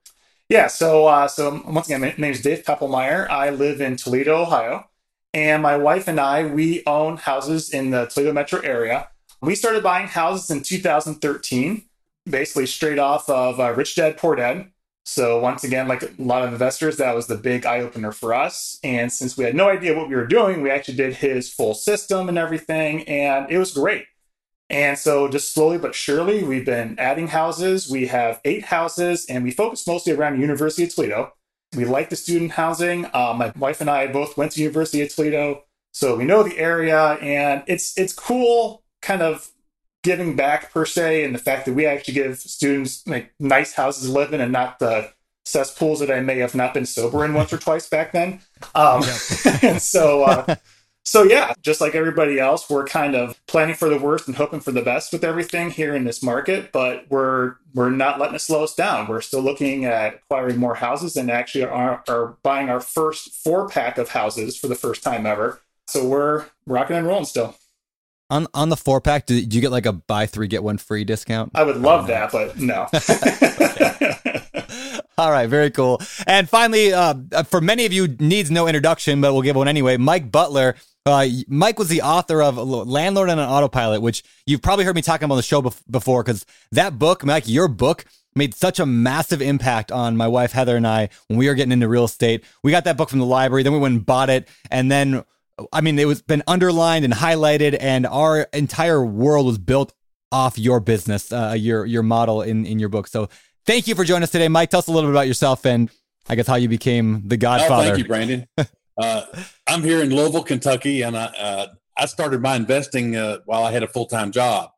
Yeah, 0.49 0.67
so 0.67 1.07
uh, 1.07 1.29
so 1.29 1.61
once 1.65 1.87
again, 1.87 2.01
my 2.01 2.13
name 2.17 2.33
is 2.33 2.41
Dave 2.41 2.63
Peppelmeyer. 2.65 3.29
I 3.29 3.51
live 3.51 3.79
in 3.79 3.95
Toledo, 3.95 4.41
Ohio, 4.41 4.89
and 5.33 5.63
my 5.63 5.77
wife 5.77 6.09
and 6.09 6.19
I 6.19 6.45
we 6.45 6.83
own 6.85 7.15
houses 7.15 7.69
in 7.69 7.91
the 7.91 8.07
Toledo 8.07 8.33
metro 8.33 8.59
area. 8.59 9.07
We 9.41 9.55
started 9.55 9.83
buying 9.83 10.07
houses 10.07 10.49
in 10.49 10.63
2013, 10.63 11.83
basically 12.25 12.65
straight 12.65 12.97
off 12.97 13.29
of 13.29 13.59
uh, 13.59 13.73
Rich 13.73 13.95
Dad 13.95 14.17
Poor 14.17 14.35
Dad. 14.35 14.71
So 15.05 15.39
once 15.39 15.63
again, 15.63 15.87
like 15.87 16.03
a 16.03 16.09
lot 16.17 16.43
of 16.43 16.51
investors, 16.51 16.97
that 16.97 17.15
was 17.15 17.27
the 17.27 17.37
big 17.37 17.65
eye 17.65 17.79
opener 17.79 18.11
for 18.11 18.33
us. 18.33 18.77
And 18.83 19.11
since 19.11 19.37
we 19.37 19.45
had 19.45 19.55
no 19.55 19.69
idea 19.69 19.95
what 19.95 20.09
we 20.09 20.15
were 20.15 20.27
doing, 20.27 20.61
we 20.61 20.69
actually 20.69 20.97
did 20.97 21.15
his 21.15 21.53
full 21.53 21.75
system 21.75 22.27
and 22.27 22.37
everything, 22.37 23.07
and 23.07 23.49
it 23.49 23.57
was 23.57 23.71
great. 23.71 24.05
And 24.69 24.97
so 24.97 25.29
just 25.29 25.53
slowly 25.53 25.77
but 25.77 25.95
surely, 25.95 26.43
we've 26.43 26.65
been 26.65 26.99
adding 26.99 27.27
houses. 27.27 27.89
We 27.89 28.07
have 28.07 28.41
eight 28.43 28.65
houses, 28.65 29.25
and 29.29 29.43
we 29.43 29.51
focus 29.51 29.87
mostly 29.87 30.11
around 30.11 30.41
University 30.41 30.83
of 30.83 30.93
Toledo. 30.93 31.31
We 31.75 31.85
like 31.85 32.09
the 32.09 32.15
student 32.17 32.51
housing. 32.51 33.05
Uh, 33.13 33.33
my 33.37 33.53
wife 33.57 33.79
and 33.79 33.89
I 33.89 34.07
both 34.07 34.35
went 34.35 34.53
to 34.53 34.61
University 34.61 35.01
of 35.03 35.13
Toledo, 35.13 35.63
so 35.91 36.17
we 36.17 36.25
know 36.25 36.43
the 36.43 36.57
area, 36.57 37.13
and 37.21 37.63
it's 37.67 37.97
it's 37.97 38.11
cool 38.11 38.83
kind 39.07 39.21
of 39.21 39.49
giving 40.03 40.35
back 40.35 40.71
per 40.71 40.85
se, 40.85 41.23
and 41.23 41.33
the 41.33 41.39
fact 41.39 41.65
that 41.65 41.73
we 41.73 41.85
actually 41.85 42.13
give 42.13 42.37
students 42.37 43.07
like 43.07 43.33
nice 43.39 43.73
houses 43.73 44.09
to 44.09 44.11
live 44.11 44.33
in 44.33 44.41
and 44.41 44.51
not 44.51 44.79
the 44.79 45.11
cesspools 45.45 46.01
that 46.01 46.11
I 46.11 46.19
may 46.19 46.39
have 46.39 46.53
not 46.53 46.73
been 46.73 46.85
sober 46.85 47.23
in 47.23 47.33
once 47.33 47.53
or 47.53 47.57
twice 47.57 47.87
back 47.87 48.11
then. 48.11 48.41
Um, 48.75 49.03
and 49.61 49.81
so, 49.81 50.23
uh, 50.23 50.55
so 51.05 51.23
yeah, 51.23 51.53
just 51.61 51.79
like 51.79 51.95
everybody 51.95 52.37
else, 52.37 52.69
we're 52.69 52.85
kind 52.85 53.15
of 53.15 53.39
planning 53.47 53.75
for 53.75 53.87
the 53.87 53.97
worst 53.97 54.27
and 54.27 54.35
hoping 54.35 54.59
for 54.59 54.73
the 54.73 54.81
best 54.81 55.13
with 55.13 55.23
everything 55.23 55.71
here 55.71 55.95
in 55.95 56.03
this 56.03 56.21
market, 56.21 56.73
but 56.73 57.05
we're 57.09 57.55
we're 57.73 57.89
not 57.89 58.19
letting 58.19 58.35
it 58.35 58.39
slow 58.39 58.65
us 58.65 58.75
down. 58.75 59.07
We're 59.07 59.21
still 59.21 59.41
looking 59.41 59.85
at 59.85 60.15
acquiring 60.15 60.57
more 60.57 60.75
houses 60.75 61.15
and 61.15 61.31
actually 61.31 61.63
are, 61.63 62.03
are 62.09 62.37
buying 62.43 62.69
our 62.69 62.81
first 62.81 63.33
four 63.33 63.69
pack 63.69 63.97
of 63.97 64.09
houses 64.09 64.57
for 64.57 64.67
the 64.67 64.75
first 64.75 65.01
time 65.01 65.25
ever. 65.25 65.61
So 65.87 66.05
we're 66.05 66.47
rocking 66.65 66.97
and 66.97 67.07
rolling 67.07 67.23
still. 67.23 67.55
On 68.29 68.47
on 68.53 68.69
the 68.69 68.77
four 68.77 68.99
pack, 68.99 69.25
do, 69.25 69.45
do 69.45 69.55
you 69.55 69.61
get 69.61 69.71
like 69.71 69.85
a 69.85 69.93
buy 69.93 70.25
three 70.25 70.47
get 70.47 70.63
one 70.63 70.77
free 70.77 71.05
discount? 71.05 71.51
I 71.55 71.63
would 71.63 71.77
love 71.77 72.07
that, 72.07 72.31
but 72.31 72.59
no. 72.59 72.87
All 75.17 75.31
right, 75.31 75.49
very 75.49 75.71
cool. 75.71 75.99
And 76.27 76.47
finally, 76.47 76.93
uh, 76.93 77.15
for 77.45 77.59
many 77.59 77.85
of 77.85 77.93
you, 77.93 78.07
needs 78.19 78.51
no 78.51 78.67
introduction, 78.67 79.21
but 79.21 79.33
we'll 79.33 79.41
give 79.41 79.55
one 79.55 79.67
anyway. 79.67 79.97
Mike 79.97 80.31
Butler. 80.31 80.75
Uh, 81.07 81.25
Mike 81.47 81.79
was 81.79 81.87
the 81.87 82.01
author 82.01 82.41
of 82.41 82.57
Landlord 82.57 83.29
and 83.29 83.39
an 83.39 83.47
Autopilot, 83.47 84.01
which 84.01 84.23
you've 84.45 84.61
probably 84.61 84.83
heard 84.83 84.93
me 84.93 85.01
talking 85.01 85.23
about 85.23 85.35
on 85.35 85.37
the 85.37 85.43
show 85.43 85.61
before, 85.89 86.21
because 86.21 86.45
that 86.73 86.99
book, 86.99 87.23
Mike, 87.23 87.47
your 87.47 87.69
book, 87.69 88.03
made 88.35 88.53
such 88.53 88.79
a 88.79 88.85
massive 88.85 89.41
impact 89.41 89.91
on 89.91 90.15
my 90.15 90.27
wife 90.27 90.51
Heather 90.51 90.75
and 90.75 90.85
I 90.85 91.09
when 91.27 91.39
we 91.39 91.47
were 91.47 91.55
getting 91.55 91.71
into 91.71 91.87
real 91.87 92.05
estate. 92.05 92.43
We 92.61 92.71
got 92.71 92.83
that 92.83 92.97
book 92.97 93.09
from 93.09 93.19
the 93.19 93.25
library, 93.25 93.63
then 93.63 93.73
we 93.73 93.79
went 93.79 93.95
and 93.95 94.05
bought 94.05 94.29
it, 94.29 94.47
and 94.69 94.91
then 94.91 95.23
I 95.71 95.81
mean, 95.81 95.97
it 95.97 96.05
was 96.05 96.21
been 96.21 96.43
underlined 96.47 97.05
and 97.05 97.13
highlighted, 97.13 97.77
and 97.79 98.05
our 98.05 98.41
entire 98.53 99.03
world 99.05 99.45
was 99.45 99.57
built 99.57 99.93
off 100.31 100.57
your 100.59 100.79
business, 100.79 101.31
uh, 101.31 101.55
your 101.57 101.85
your 101.85 102.03
model 102.03 102.41
in 102.41 102.65
in 102.65 102.79
your 102.79 102.89
book. 102.89 103.07
So, 103.07 103.29
thank 103.65 103.87
you 103.87 103.95
for 103.95 104.03
joining 104.03 104.23
us 104.23 104.31
today, 104.31 104.47
Mike. 104.47 104.69
Tell 104.69 104.79
us 104.79 104.87
a 104.87 104.91
little 104.91 105.09
bit 105.09 105.15
about 105.15 105.27
yourself 105.27 105.65
and 105.65 105.89
I 106.29 106.35
guess 106.35 106.47
how 106.47 106.55
you 106.55 106.67
became 106.67 107.23
the 107.27 107.37
Godfather. 107.37 107.73
Oh, 107.73 107.87
thank 107.87 107.97
you, 107.97 108.05
Brandon. 108.05 108.47
uh, 108.97 109.25
I'm 109.67 109.81
here 109.81 110.01
in 110.01 110.09
Louisville, 110.09 110.43
Kentucky, 110.43 111.01
and 111.01 111.17
I 111.17 111.25
uh, 111.25 111.67
I 111.97 112.05
started 112.05 112.41
my 112.41 112.55
investing 112.55 113.15
uh, 113.15 113.39
while 113.45 113.63
I 113.63 113.71
had 113.71 113.83
a 113.83 113.87
full 113.87 114.05
time 114.05 114.31
job, 114.31 114.71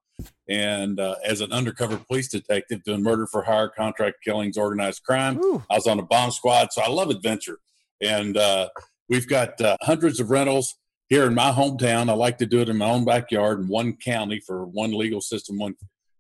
and 0.47 0.99
uh, 0.99 1.15
as 1.25 1.41
an 1.41 1.51
undercover 1.51 1.97
police 1.97 2.29
detective 2.29 2.83
doing 2.83 3.03
murder 3.03 3.25
for 3.25 3.43
hire, 3.43 3.69
contract 3.69 4.17
killings, 4.23 4.57
organized 4.57 5.03
crime. 5.03 5.39
Ooh. 5.43 5.63
I 5.69 5.75
was 5.75 5.87
on 5.87 5.99
a 5.99 6.03
bomb 6.03 6.31
squad, 6.31 6.71
so 6.71 6.81
I 6.81 6.89
love 6.89 7.09
adventure, 7.09 7.59
and 8.01 8.37
uh, 8.37 8.69
We've 9.09 9.27
got 9.27 9.59
uh, 9.59 9.75
hundreds 9.81 10.19
of 10.19 10.29
rentals 10.29 10.75
here 11.07 11.25
in 11.25 11.33
my 11.33 11.51
hometown. 11.51 12.09
I 12.09 12.13
like 12.13 12.37
to 12.37 12.45
do 12.45 12.61
it 12.61 12.69
in 12.69 12.77
my 12.77 12.89
own 12.89 13.03
backyard 13.03 13.59
in 13.59 13.67
one 13.67 13.93
county 13.97 14.39
for 14.39 14.65
one 14.65 14.93
legal 14.93 15.19
system, 15.19 15.57
one 15.57 15.75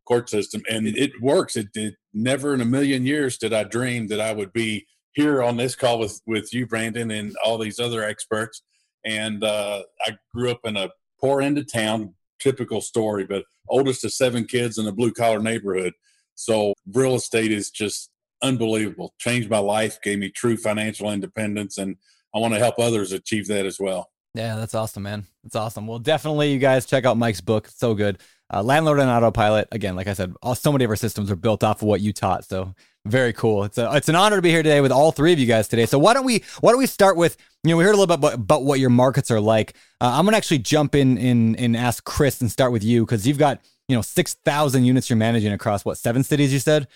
court 0.05 0.29
system, 0.29 0.63
and 0.69 0.87
it, 0.87 1.11
works. 1.21 1.55
It 1.55 1.67
never 2.13 2.53
in 2.55 2.61
a 2.61 2.65
million 2.65 3.05
years 3.05 3.37
did 3.37 3.53
I 3.53 3.63
dream 3.63 4.07
that 4.07 4.19
I 4.19 4.33
would 4.33 4.51
be 4.51 4.87
here 5.13 5.43
on 5.43 5.57
this 5.57 5.75
call 5.75 5.99
with 5.99 6.19
with 6.25 6.51
you, 6.53 6.65
Brandon, 6.65 7.11
and 7.11 7.35
all 7.45 7.59
these 7.59 7.79
other 7.79 8.03
experts. 8.03 8.63
And 9.05 9.43
uh, 9.43 9.83
I 10.05 10.17
grew 10.33 10.49
up 10.49 10.61
in 10.63 10.75
a 10.75 10.89
poor 11.21 11.41
end 11.41 11.59
of 11.59 11.71
town, 11.71 12.15
typical 12.39 12.81
story, 12.81 13.25
but 13.25 13.43
oldest 13.69 14.03
of 14.03 14.11
seven 14.11 14.45
kids 14.45 14.77
in 14.77 14.87
a 14.87 14.91
blue 14.91 15.11
collar 15.11 15.39
neighborhood. 15.39 15.93
So 16.33 16.73
real 16.91 17.15
estate 17.15 17.51
is 17.51 17.69
just 17.69 18.09
unbelievable. 18.41 19.13
Changed 19.19 19.49
my 19.49 19.59
life, 19.59 19.99
gave 20.01 20.19
me 20.19 20.29
true 20.29 20.57
financial 20.57 21.11
independence, 21.11 21.77
and 21.77 21.97
I 22.33 22.39
want 22.39 22.53
to 22.53 22.59
help 22.59 22.79
others 22.79 23.11
achieve 23.11 23.47
that 23.47 23.65
as 23.65 23.79
well. 23.79 24.09
Yeah, 24.35 24.55
that's 24.55 24.75
awesome, 24.75 25.03
man. 25.03 25.25
That's 25.43 25.55
awesome. 25.55 25.87
Well, 25.87 25.99
definitely, 25.99 26.53
you 26.53 26.59
guys 26.59 26.85
check 26.85 27.05
out 27.05 27.17
Mike's 27.17 27.41
book. 27.41 27.67
so 27.67 27.95
good. 27.95 28.19
Uh, 28.51 28.63
Landlord 28.63 28.99
on 28.99 29.07
Autopilot. 29.07 29.67
Again, 29.71 29.95
like 29.95 30.07
I 30.07 30.13
said, 30.13 30.33
all, 30.41 30.55
so 30.55 30.71
many 30.71 30.83
of 30.83 30.89
our 30.89 30.95
systems 30.95 31.29
are 31.29 31.35
built 31.35 31.63
off 31.63 31.81
of 31.81 31.87
what 31.87 32.01
you 32.01 32.13
taught. 32.13 32.45
So 32.45 32.73
very 33.05 33.31
cool. 33.33 33.63
It's 33.63 33.77
a, 33.77 33.95
it's 33.95 34.09
an 34.09 34.15
honor 34.15 34.37
to 34.37 34.41
be 34.41 34.49
here 34.49 34.63
today 34.63 34.81
with 34.81 34.91
all 34.91 35.11
three 35.11 35.33
of 35.33 35.39
you 35.39 35.45
guys 35.45 35.67
today. 35.67 35.85
So 35.85 35.99
why 35.99 36.13
don't 36.13 36.25
we 36.25 36.43
why 36.61 36.71
don't 36.71 36.79
we 36.79 36.87
start 36.87 37.15
with 37.15 37.37
you 37.63 37.71
know 37.71 37.77
we 37.77 37.83
heard 37.83 37.95
a 37.95 37.97
little 37.97 38.07
bit 38.07 38.19
about, 38.19 38.33
about 38.33 38.63
what 38.63 38.79
your 38.79 38.89
markets 38.89 39.29
are 39.31 39.39
like. 39.39 39.73
Uh, 40.01 40.11
I'm 40.13 40.25
gonna 40.25 40.37
actually 40.37 40.59
jump 40.59 40.95
in 40.95 41.17
in 41.17 41.55
and 41.55 41.77
ask 41.77 42.03
Chris 42.03 42.41
and 42.41 42.51
start 42.51 42.71
with 42.71 42.83
you 42.83 43.05
because 43.05 43.27
you've 43.27 43.37
got 43.37 43.61
you 43.87 43.95
know 43.95 44.01
six 44.01 44.33
thousand 44.45 44.85
units 44.85 45.09
you're 45.09 45.17
managing 45.17 45.53
across 45.53 45.85
what 45.85 45.97
seven 45.97 46.23
cities 46.23 46.51
you 46.51 46.59
said. 46.59 46.87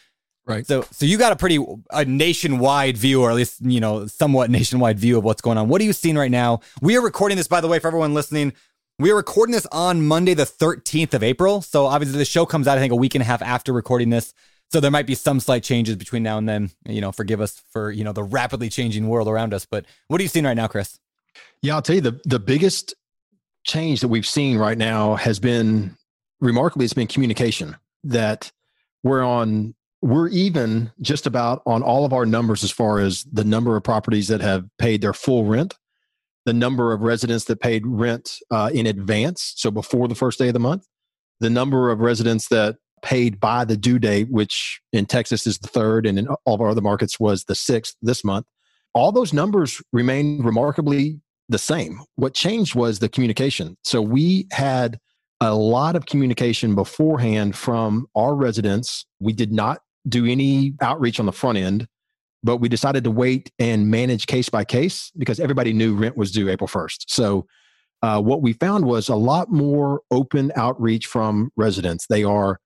Right. 0.46 0.68
So 0.68 0.86
so 0.92 1.06
you 1.06 1.18
got 1.18 1.32
a 1.32 1.36
pretty 1.38 1.64
a 1.90 2.04
nationwide 2.04 2.98
view, 2.98 3.22
or 3.22 3.30
at 3.30 3.36
least 3.36 3.62
you 3.62 3.80
know 3.80 4.08
somewhat 4.08 4.50
nationwide 4.50 5.00
view 5.00 5.18
of 5.18 5.24
what's 5.24 5.42
going 5.42 5.58
on. 5.58 5.70
What 5.70 5.80
are 5.82 5.86
you 5.86 5.94
seeing 5.94 6.18
right 6.18 6.32
now? 6.32 6.60
We 6.82 6.98
are 6.98 7.02
recording 7.02 7.38
this, 7.38 7.48
by 7.48 7.62
the 7.62 7.68
way, 7.68 7.80
for 7.80 7.88
everyone 7.88 8.14
listening. 8.14 8.54
We 9.00 9.12
are 9.12 9.16
recording 9.16 9.54
this 9.54 9.66
on 9.72 10.06
Monday, 10.06 10.34
the 10.36 10.44
13th 10.44 11.14
of 11.16 11.24
April. 11.24 11.62
So 11.62 11.88
obviously 11.88 12.20
the 12.20 12.26
show 12.26 12.46
comes 12.46 12.68
out, 12.68 12.78
I 12.78 12.82
think, 12.82 12.94
a 12.94 12.96
week 12.96 13.16
and 13.16 13.22
a 13.22 13.26
half 13.26 13.42
after 13.42 13.74
recording 13.74 14.12
this. 14.12 14.34
So 14.72 14.80
there 14.80 14.92
might 14.92 15.08
be 15.08 15.16
some 15.16 15.40
slight 15.40 15.64
changes 15.64 15.96
between 15.96 16.24
now 16.24 16.38
and 16.38 16.48
then. 16.48 16.72
You 16.88 17.02
know, 17.02 17.12
forgive 17.12 17.42
us 17.42 17.62
for 17.72 17.92
you 17.92 18.04
know 18.04 18.12
the 18.12 18.24
rapidly 18.24 18.70
changing 18.70 19.08
world 19.08 19.28
around 19.28 19.54
us. 19.54 19.66
But 19.66 19.86
what 20.10 20.20
are 20.20 20.24
you 20.24 20.30
seeing 20.30 20.46
right 20.46 20.58
now, 20.58 20.68
Chris? 20.68 21.00
Yeah, 21.62 21.76
I'll 21.76 21.82
tell 21.82 21.96
you 21.96 22.02
the 22.02 22.20
the 22.26 22.40
biggest 22.40 22.96
change 23.64 24.02
that 24.02 24.10
we've 24.10 24.26
seen 24.26 24.58
right 24.58 24.78
now 24.78 25.16
has 25.16 25.40
been 25.40 25.96
remarkably 26.42 26.84
it's 26.84 26.94
been 26.94 27.08
communication 27.08 27.78
that 28.04 28.52
we're 29.04 29.24
on 29.24 29.74
we're 30.04 30.28
even 30.28 30.92
just 31.00 31.26
about 31.26 31.62
on 31.66 31.82
all 31.82 32.04
of 32.04 32.12
our 32.12 32.26
numbers 32.26 32.62
as 32.62 32.72
far 32.72 33.00
as 33.00 33.24
the 33.32 33.46
number 33.46 33.78
of 33.78 33.84
properties 33.84 34.28
that 34.28 34.42
have 34.42 34.66
paid 34.78 35.02
their 35.02 35.14
full 35.14 35.46
rent, 35.46 35.76
the 36.46 36.52
number 36.52 36.92
of 36.92 37.00
residents 37.00 37.46
that 37.46 37.62
paid 37.62 37.88
rent 37.88 38.40
uh, 38.52 38.70
in 38.74 38.86
advance, 38.86 39.54
so 39.56 39.72
before 39.72 40.10
the 40.10 40.16
first 40.16 40.38
day 40.38 40.50
of 40.50 40.54
the 40.54 40.60
month, 40.60 40.86
the 41.40 41.50
number 41.50 41.90
of 41.90 42.00
residents 42.00 42.50
that 42.50 42.76
paid 43.02 43.40
by 43.40 43.64
the 43.64 43.78
due 43.78 43.98
date, 43.98 44.30
which 44.30 44.82
in 44.92 45.06
Texas 45.06 45.48
is 45.48 45.58
the 45.60 45.70
third, 45.70 46.06
and 46.06 46.20
in 46.20 46.28
all 46.28 46.56
of 46.56 46.60
our 46.60 46.70
other 46.70 46.82
markets 46.82 47.18
was 47.18 47.46
the 47.46 47.56
sixth 47.56 47.96
this 48.02 48.26
month. 48.26 48.46
All 48.94 49.14
those 49.14 49.32
numbers 49.32 49.82
remain 49.94 50.44
remarkably 50.44 51.22
the 51.48 51.58
same. 51.58 52.02
What 52.16 52.34
changed 52.34 52.76
was 52.76 53.00
the 53.00 53.08
communication. 53.08 53.78
So 53.86 54.02
we 54.02 54.48
had 54.52 55.00
a 55.40 55.56
lot 55.56 55.96
of 55.96 56.08
communication 56.08 56.76
beforehand 56.76 57.56
from 57.56 58.08
our 58.16 58.36
residents. 58.36 59.06
We 59.22 59.32
did 59.32 59.52
not 59.54 59.80
do 60.08 60.26
any 60.26 60.74
outreach 60.82 61.20
on 61.20 61.26
the 61.26 61.32
front 61.32 61.58
end, 61.58 61.88
but 62.44 62.58
we 62.58 62.70
decided 62.70 63.04
to 63.06 63.12
wait 63.12 63.52
and 63.60 63.90
manage 63.90 64.28
case 64.28 64.50
by 64.50 64.64
case 64.64 65.12
because 65.18 65.40
everybody 65.40 65.74
knew 65.74 65.96
rent 65.96 66.18
was 66.18 66.32
due 66.32 66.50
April 66.50 66.68
1st. 66.68 67.06
So 67.08 67.48
uh, 68.02 68.22
what 68.22 68.42
we 68.42 68.54
found 68.54 68.86
was 68.86 69.08
a 69.08 69.16
lot 69.16 69.50
more 69.50 70.02
open 70.12 70.52
outreach 70.56 71.08
from 71.08 71.52
residents. 71.56 72.06
They 72.08 72.24
are 72.24 72.60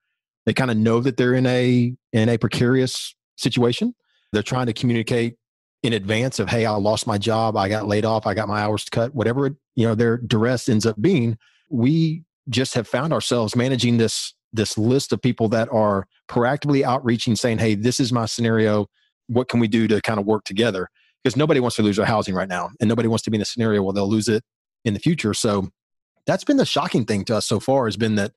they 0.48 0.54
kind 0.54 0.72
of 0.72 0.78
know 0.78 1.02
that 1.02 1.18
they're 1.18 1.36
in 1.36 1.46
a 1.46 1.94
in 2.12 2.30
a 2.30 2.38
precarious 2.38 3.14
situation. 3.38 3.94
They're 4.34 4.42
trying 4.42 4.66
to 4.66 4.74
communicate 4.74 5.36
in 5.84 5.94
advance 5.94 6.40
of 6.40 6.50
hey, 6.50 6.66
I 6.66 6.72
lost 6.72 7.06
my 7.06 7.20
job, 7.20 7.56
I 7.56 7.70
got 7.70 7.88
laid 7.88 8.04
off, 8.04 8.26
I 8.26 8.34
got 8.34 8.48
my 8.48 8.62
hours 8.62 8.86
cut, 8.90 9.14
whatever 9.14 9.46
it, 9.46 9.54
you 9.76 9.88
know 9.88 9.94
their 9.94 10.18
duress 10.18 10.68
ends 10.68 10.88
up 10.88 11.00
being. 11.00 11.38
We 11.70 12.24
just 12.50 12.74
have 12.74 12.88
found 12.88 13.14
ourselves 13.14 13.56
managing 13.56 13.98
this 13.98 14.34
this 14.54 14.78
list 14.78 15.12
of 15.12 15.22
people 15.22 15.50
that 15.50 15.70
are 15.72 16.08
proactively 16.30 16.84
outreaching 16.84 17.36
saying 17.36 17.58
hey 17.58 17.76
this 17.76 18.00
is 18.00 18.12
my 18.12 18.26
scenario. 18.26 18.88
What 19.28 19.50
can 19.50 19.60
we 19.60 19.68
do 19.68 19.88
to 19.88 20.02
kind 20.02 20.20
of 20.20 20.26
work 20.26 20.46
together? 20.46 20.90
Because 21.24 21.36
nobody 21.36 21.60
wants 21.60 21.76
to 21.76 21.84
lose 21.84 21.98
their 21.98 22.06
housing 22.06 22.34
right 22.34 22.48
now 22.48 22.70
and 22.80 22.88
nobody 22.88 23.08
wants 23.08 23.24
to 23.24 23.32
be 23.32 23.36
in 23.36 23.42
a 23.42 23.46
scenario 23.46 23.84
where 23.84 23.94
they'll 23.94 24.10
lose 24.10 24.30
it 24.30 24.44
in 24.86 24.94
the 24.94 25.00
future. 25.00 25.34
So 25.34 25.70
that's 26.26 26.44
been 26.44 26.58
the 26.58 26.66
shocking 26.66 27.06
thing 27.06 27.26
to 27.26 27.36
us 27.36 27.46
so 27.46 27.60
far 27.60 27.86
has 27.86 27.98
been 27.98 28.16
that 28.16 28.32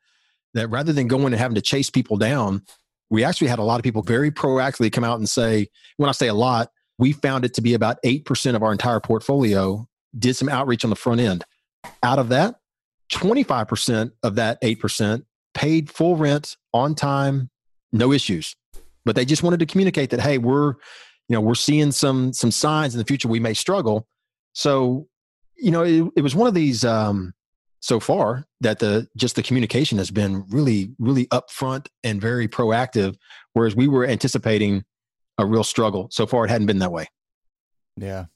that 0.54 0.68
rather 0.68 0.92
than 0.92 1.06
going 1.06 1.26
and 1.26 1.36
having 1.36 1.54
to 1.54 1.60
chase 1.60 1.90
people 1.90 2.16
down, 2.16 2.62
we 3.08 3.24
actually 3.24 3.48
had 3.48 3.58
a 3.58 3.64
lot 3.64 3.78
of 3.78 3.84
people 3.84 4.02
very 4.02 4.30
proactively 4.30 4.90
come 4.90 5.04
out 5.04 5.18
and 5.18 5.28
say, 5.28 5.68
when 5.96 6.08
I 6.08 6.12
say 6.12 6.28
a 6.28 6.34
lot, 6.34 6.70
we 6.98 7.12
found 7.12 7.44
it 7.44 7.54
to 7.54 7.60
be 7.60 7.74
about 7.74 7.98
8% 8.04 8.54
of 8.54 8.62
our 8.62 8.72
entire 8.72 9.00
portfolio 9.00 9.86
did 10.18 10.34
some 10.36 10.48
outreach 10.48 10.84
on 10.84 10.90
the 10.90 10.96
front 10.96 11.20
end. 11.20 11.44
Out 12.02 12.18
of 12.18 12.28
that, 12.30 12.56
25% 13.12 14.12
of 14.22 14.36
that 14.36 14.60
8% 14.62 15.24
paid 15.54 15.90
full 15.90 16.16
rent 16.16 16.56
on 16.72 16.94
time, 16.94 17.50
no 17.92 18.12
issues. 18.12 18.54
But 19.04 19.16
they 19.16 19.24
just 19.24 19.42
wanted 19.42 19.60
to 19.60 19.66
communicate 19.66 20.10
that, 20.10 20.20
hey, 20.20 20.38
we're, 20.38 20.74
you 21.28 21.34
know, 21.36 21.40
we're 21.40 21.54
seeing 21.54 21.92
some 21.92 22.32
some 22.32 22.50
signs 22.50 22.94
in 22.94 22.98
the 22.98 23.04
future 23.04 23.28
we 23.28 23.40
may 23.40 23.54
struggle. 23.54 24.06
So, 24.52 25.06
you 25.56 25.70
know, 25.70 25.82
it, 25.82 26.04
it 26.16 26.22
was 26.22 26.34
one 26.34 26.48
of 26.48 26.54
these 26.54 26.84
um, 26.84 27.32
so 27.80 27.98
far 27.98 28.44
that 28.60 28.78
the 28.78 29.08
just 29.16 29.36
the 29.36 29.42
communication 29.42 29.98
has 29.98 30.10
been 30.10 30.44
really, 30.50 30.92
really 30.98 31.26
upfront 31.26 31.86
and 32.04 32.20
very 32.20 32.46
proactive, 32.46 33.16
whereas 33.54 33.74
we 33.74 33.88
were 33.88 34.06
anticipating 34.06 34.84
a 35.38 35.46
real 35.46 35.64
struggle. 35.64 36.08
So 36.10 36.26
far, 36.26 36.44
it 36.44 36.50
hadn't 36.50 36.66
been 36.66 36.80
that 36.80 36.92
way. 36.92 37.06
Yeah. 37.96 38.26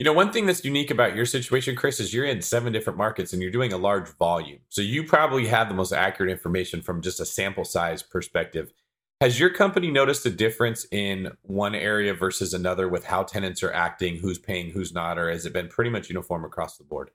You 0.00 0.04
know, 0.04 0.14
one 0.14 0.32
thing 0.32 0.46
that's 0.46 0.64
unique 0.64 0.90
about 0.90 1.14
your 1.14 1.26
situation, 1.26 1.76
Chris, 1.76 2.00
is 2.00 2.14
you're 2.14 2.24
in 2.24 2.40
seven 2.40 2.72
different 2.72 2.96
markets 2.96 3.34
and 3.34 3.42
you're 3.42 3.50
doing 3.50 3.74
a 3.74 3.76
large 3.76 4.08
volume. 4.16 4.60
So 4.70 4.80
you 4.80 5.04
probably 5.04 5.46
have 5.48 5.68
the 5.68 5.74
most 5.74 5.92
accurate 5.92 6.32
information 6.32 6.80
from 6.80 7.02
just 7.02 7.20
a 7.20 7.26
sample 7.26 7.66
size 7.66 8.02
perspective. 8.02 8.72
Has 9.20 9.38
your 9.38 9.50
company 9.50 9.90
noticed 9.90 10.24
a 10.24 10.30
difference 10.30 10.86
in 10.90 11.32
one 11.42 11.74
area 11.74 12.14
versus 12.14 12.54
another 12.54 12.88
with 12.88 13.04
how 13.04 13.24
tenants 13.24 13.62
are 13.62 13.74
acting, 13.74 14.16
who's 14.16 14.38
paying, 14.38 14.70
who's 14.70 14.94
not, 14.94 15.18
or 15.18 15.30
has 15.30 15.44
it 15.44 15.52
been 15.52 15.68
pretty 15.68 15.90
much 15.90 16.08
uniform 16.08 16.46
across 16.46 16.78
the 16.78 16.84
board? 16.84 17.10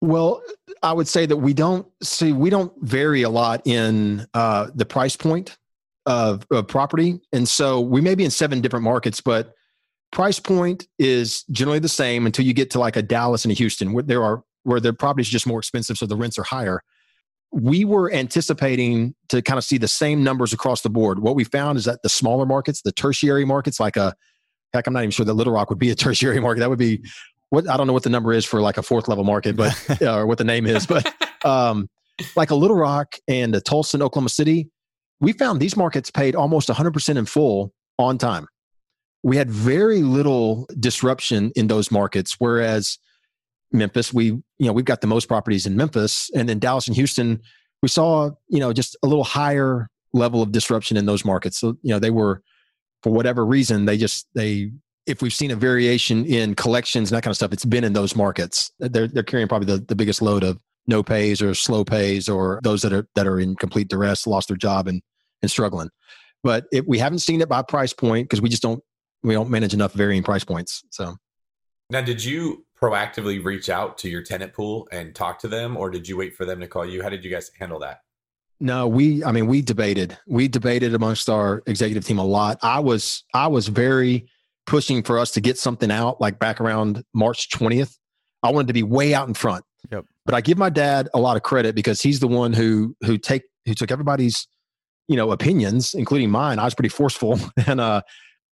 Well, 0.00 0.42
I 0.84 0.92
would 0.92 1.08
say 1.08 1.26
that 1.26 1.38
we 1.38 1.54
don't 1.54 1.88
see 2.04 2.32
we 2.32 2.50
don't 2.50 2.72
vary 2.82 3.22
a 3.22 3.30
lot 3.30 3.66
in 3.66 4.28
uh, 4.32 4.68
the 4.72 4.86
price 4.86 5.16
point 5.16 5.58
of, 6.04 6.46
of 6.52 6.68
property, 6.68 7.20
and 7.32 7.48
so 7.48 7.80
we 7.80 8.00
may 8.00 8.14
be 8.14 8.24
in 8.24 8.30
seven 8.30 8.60
different 8.60 8.84
markets, 8.84 9.20
but 9.20 9.56
price 10.16 10.40
point 10.40 10.88
is 10.98 11.44
generally 11.50 11.78
the 11.78 11.90
same 11.90 12.24
until 12.24 12.42
you 12.42 12.54
get 12.54 12.70
to 12.70 12.78
like 12.78 12.96
a 12.96 13.02
Dallas 13.02 13.44
and 13.44 13.52
a 13.52 13.54
Houston, 13.54 13.92
where 13.92 14.02
there 14.02 14.24
are 14.24 14.42
where 14.62 14.80
the 14.80 14.94
property 14.94 15.20
is 15.20 15.28
just 15.28 15.46
more 15.46 15.58
expensive, 15.58 15.98
so 15.98 16.06
the 16.06 16.16
rents 16.16 16.38
are 16.38 16.42
higher. 16.42 16.82
We 17.52 17.84
were 17.84 18.10
anticipating 18.10 19.14
to 19.28 19.42
kind 19.42 19.58
of 19.58 19.64
see 19.64 19.76
the 19.76 19.88
same 19.88 20.24
numbers 20.24 20.54
across 20.54 20.80
the 20.80 20.88
board. 20.88 21.18
What 21.18 21.36
we 21.36 21.44
found 21.44 21.76
is 21.76 21.84
that 21.84 22.00
the 22.02 22.08
smaller 22.08 22.46
markets, 22.46 22.80
the 22.80 22.92
tertiary 22.92 23.44
markets, 23.44 23.78
like 23.78 23.98
a 23.98 24.14
heck, 24.72 24.86
I'm 24.86 24.94
not 24.94 25.00
even 25.00 25.10
sure 25.10 25.26
that 25.26 25.34
Little 25.34 25.52
Rock 25.52 25.68
would 25.68 25.78
be 25.78 25.90
a 25.90 25.94
tertiary 26.06 26.40
market. 26.40 26.60
That 26.60 26.70
would 26.70 26.78
be 26.78 27.04
what 27.50 27.68
I 27.68 27.76
don't 27.76 27.86
know 27.86 27.92
what 27.92 28.02
the 28.02 28.10
number 28.10 28.32
is 28.32 28.46
for 28.46 28.62
like 28.62 28.78
a 28.78 28.82
fourth 28.82 29.08
level 29.08 29.22
market, 29.22 29.54
but 29.54 30.00
or 30.00 30.26
what 30.26 30.38
the 30.38 30.44
name 30.44 30.66
is, 30.66 30.86
but 30.86 31.12
um, 31.44 31.90
like 32.36 32.48
a 32.48 32.54
Little 32.54 32.78
Rock 32.78 33.16
and 33.28 33.54
a 33.54 33.60
Tulsa 33.60 33.98
and 33.98 34.02
Oklahoma 34.02 34.30
City, 34.30 34.70
we 35.20 35.34
found 35.34 35.60
these 35.60 35.76
markets 35.76 36.10
paid 36.10 36.34
almost 36.34 36.70
100% 36.70 37.16
in 37.18 37.26
full 37.26 37.74
on 37.98 38.16
time 38.16 38.48
we 39.26 39.36
had 39.36 39.50
very 39.50 40.02
little 40.02 40.68
disruption 40.78 41.50
in 41.56 41.66
those 41.66 41.90
markets 41.90 42.36
whereas 42.38 42.96
memphis 43.72 44.14
we 44.14 44.26
you 44.26 44.44
know 44.60 44.72
we've 44.72 44.84
got 44.84 45.00
the 45.00 45.06
most 45.08 45.26
properties 45.26 45.66
in 45.66 45.76
memphis. 45.76 46.30
And 46.34 46.48
then 46.48 46.60
dallas 46.60 46.86
and 46.86 46.94
houston 46.96 47.42
we 47.82 47.88
saw 47.88 48.30
you 48.48 48.60
know 48.60 48.72
just 48.72 48.96
a 49.02 49.08
little 49.08 49.24
higher 49.24 49.88
level 50.12 50.42
of 50.42 50.52
disruption 50.52 50.96
in 50.96 51.06
those 51.06 51.24
markets. 51.24 51.58
So 51.58 51.76
you 51.82 51.92
know 51.92 51.98
they 51.98 52.10
were 52.10 52.40
for 53.02 53.12
whatever 53.12 53.44
reason 53.44 53.84
they 53.84 53.98
just 53.98 54.28
they 54.34 54.70
if 55.06 55.22
we've 55.22 55.34
seen 55.34 55.50
a 55.50 55.56
variation 55.56 56.24
in 56.24 56.54
collections 56.54 57.10
and 57.10 57.16
that 57.16 57.22
kind 57.22 57.32
of 57.32 57.36
stuff 57.36 57.52
it's 57.52 57.64
been 57.64 57.82
in 57.82 57.94
those 57.94 58.14
markets. 58.14 58.70
They're 58.78 59.08
they're 59.08 59.24
carrying 59.24 59.48
probably 59.48 59.76
the, 59.76 59.84
the 59.84 59.96
biggest 59.96 60.22
load 60.22 60.44
of 60.44 60.60
no 60.86 61.02
pays 61.02 61.42
or 61.42 61.52
slow 61.52 61.84
pays 61.84 62.28
or 62.28 62.60
those 62.62 62.80
that 62.82 62.92
are 62.92 63.08
that 63.16 63.26
are 63.26 63.40
in 63.40 63.56
complete 63.56 63.88
duress 63.88 64.24
lost 64.24 64.46
their 64.46 64.56
job 64.56 64.86
and 64.86 65.02
and 65.42 65.50
struggling. 65.50 65.90
But 66.44 66.66
if 66.70 66.84
we 66.86 66.98
haven't 66.98 67.18
seen 67.18 67.40
it 67.40 67.48
by 67.48 67.62
price 67.62 67.92
point 67.92 68.28
because 68.28 68.40
we 68.40 68.48
just 68.48 68.62
don't 68.62 68.80
we 69.26 69.34
don't 69.34 69.50
manage 69.50 69.74
enough 69.74 69.92
varying 69.92 70.22
price 70.22 70.44
points. 70.44 70.84
So 70.90 71.16
now, 71.90 72.00
did 72.00 72.24
you 72.24 72.64
proactively 72.80 73.44
reach 73.44 73.68
out 73.68 73.98
to 73.98 74.08
your 74.08 74.22
tenant 74.22 74.52
pool 74.52 74.88
and 74.92 75.14
talk 75.14 75.40
to 75.40 75.48
them, 75.48 75.76
or 75.76 75.90
did 75.90 76.08
you 76.08 76.16
wait 76.16 76.36
for 76.36 76.44
them 76.44 76.60
to 76.60 76.68
call 76.68 76.86
you? 76.86 77.02
How 77.02 77.08
did 77.08 77.24
you 77.24 77.30
guys 77.30 77.50
handle 77.58 77.80
that? 77.80 78.00
No, 78.60 78.86
we. 78.86 79.24
I 79.24 79.32
mean, 79.32 79.48
we 79.48 79.62
debated. 79.62 80.16
We 80.28 80.46
debated 80.46 80.94
amongst 80.94 81.28
our 81.28 81.62
executive 81.66 82.04
team 82.04 82.18
a 82.18 82.24
lot. 82.24 82.58
I 82.62 82.78
was. 82.78 83.24
I 83.34 83.48
was 83.48 83.66
very 83.66 84.28
pushing 84.64 85.02
for 85.02 85.18
us 85.18 85.32
to 85.32 85.40
get 85.40 85.58
something 85.58 85.90
out 85.90 86.20
like 86.20 86.38
back 86.38 86.60
around 86.60 87.04
March 87.12 87.50
twentieth. 87.50 87.98
I 88.44 88.52
wanted 88.52 88.68
to 88.68 88.74
be 88.74 88.84
way 88.84 89.12
out 89.12 89.26
in 89.26 89.34
front. 89.34 89.64
Yep. 89.90 90.04
But 90.24 90.34
I 90.34 90.40
give 90.40 90.56
my 90.56 90.70
dad 90.70 91.08
a 91.14 91.20
lot 91.20 91.36
of 91.36 91.42
credit 91.42 91.74
because 91.74 92.00
he's 92.00 92.20
the 92.20 92.28
one 92.28 92.52
who 92.52 92.96
who 93.04 93.18
take 93.18 93.42
who 93.66 93.74
took 93.74 93.90
everybody's 93.90 94.46
you 95.08 95.16
know 95.16 95.32
opinions, 95.32 95.94
including 95.94 96.30
mine. 96.30 96.58
I 96.58 96.64
was 96.64 96.74
pretty 96.74 96.88
forceful, 96.88 97.38
and 97.66 97.80
uh, 97.80 98.02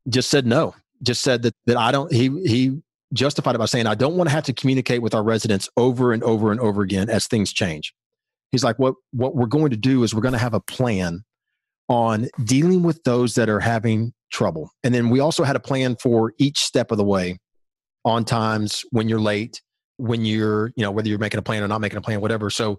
just 0.08 0.30
said 0.30 0.46
no. 0.46 0.74
Just 1.02 1.22
said 1.22 1.42
that 1.42 1.54
that 1.66 1.76
I 1.76 1.92
don't. 1.92 2.12
He 2.12 2.28
he 2.46 2.80
justified 3.12 3.54
it 3.54 3.58
by 3.58 3.66
saying 3.66 3.86
I 3.86 3.94
don't 3.94 4.16
want 4.16 4.28
to 4.28 4.34
have 4.34 4.44
to 4.44 4.52
communicate 4.52 5.02
with 5.02 5.14
our 5.14 5.22
residents 5.22 5.68
over 5.76 6.12
and 6.12 6.22
over 6.22 6.50
and 6.50 6.60
over 6.60 6.82
again 6.82 7.10
as 7.10 7.26
things 7.26 7.52
change. 7.52 7.94
He's 8.52 8.64
like, 8.64 8.78
what 8.78 8.94
what 9.12 9.34
we're 9.34 9.46
going 9.46 9.70
to 9.70 9.76
do 9.76 10.02
is 10.02 10.14
we're 10.14 10.22
going 10.22 10.32
to 10.32 10.38
have 10.38 10.54
a 10.54 10.60
plan 10.60 11.24
on 11.88 12.28
dealing 12.44 12.82
with 12.82 13.02
those 13.04 13.34
that 13.34 13.48
are 13.48 13.60
having 13.60 14.12
trouble, 14.32 14.70
and 14.82 14.94
then 14.94 15.10
we 15.10 15.20
also 15.20 15.44
had 15.44 15.56
a 15.56 15.60
plan 15.60 15.96
for 16.00 16.32
each 16.38 16.58
step 16.58 16.90
of 16.90 16.98
the 16.98 17.04
way, 17.04 17.38
on 18.04 18.24
times 18.24 18.84
when 18.90 19.08
you're 19.08 19.20
late, 19.20 19.60
when 19.96 20.24
you're 20.24 20.68
you 20.76 20.82
know 20.82 20.90
whether 20.90 21.08
you're 21.08 21.18
making 21.18 21.38
a 21.38 21.42
plan 21.42 21.62
or 21.62 21.68
not 21.68 21.80
making 21.80 21.98
a 21.98 22.02
plan, 22.02 22.20
whatever. 22.20 22.50
So 22.50 22.78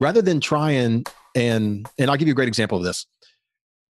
rather 0.00 0.22
than 0.22 0.40
try 0.40 0.70
and 0.72 1.08
and 1.34 1.88
and 1.98 2.10
I'll 2.10 2.16
give 2.16 2.28
you 2.28 2.32
a 2.32 2.36
great 2.36 2.48
example 2.48 2.78
of 2.78 2.84
this. 2.84 3.06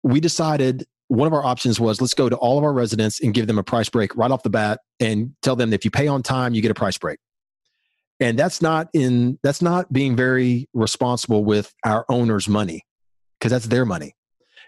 We 0.02 0.20
decided 0.20 0.86
one 1.08 1.26
of 1.26 1.32
our 1.32 1.44
options 1.44 1.80
was 1.80 2.00
let's 2.00 2.14
go 2.14 2.28
to 2.28 2.36
all 2.36 2.58
of 2.58 2.64
our 2.64 2.72
residents 2.72 3.20
and 3.20 3.34
give 3.34 3.46
them 3.46 3.58
a 3.58 3.62
price 3.62 3.88
break 3.88 4.14
right 4.16 4.30
off 4.30 4.42
the 4.42 4.50
bat 4.50 4.80
and 5.00 5.34
tell 5.42 5.56
them 5.56 5.72
if 5.72 5.84
you 5.84 5.90
pay 5.90 6.06
on 6.06 6.22
time 6.22 6.54
you 6.54 6.62
get 6.62 6.70
a 6.70 6.74
price 6.74 6.98
break. 6.98 7.18
And 8.20 8.38
that's 8.38 8.60
not 8.60 8.88
in 8.92 9.38
that's 9.42 9.62
not 9.62 9.92
being 9.92 10.16
very 10.16 10.68
responsible 10.74 11.44
with 11.44 11.72
our 11.84 12.04
owners 12.08 12.48
money 12.48 12.82
because 13.38 13.50
that's 13.50 13.66
their 13.66 13.84
money. 13.84 14.14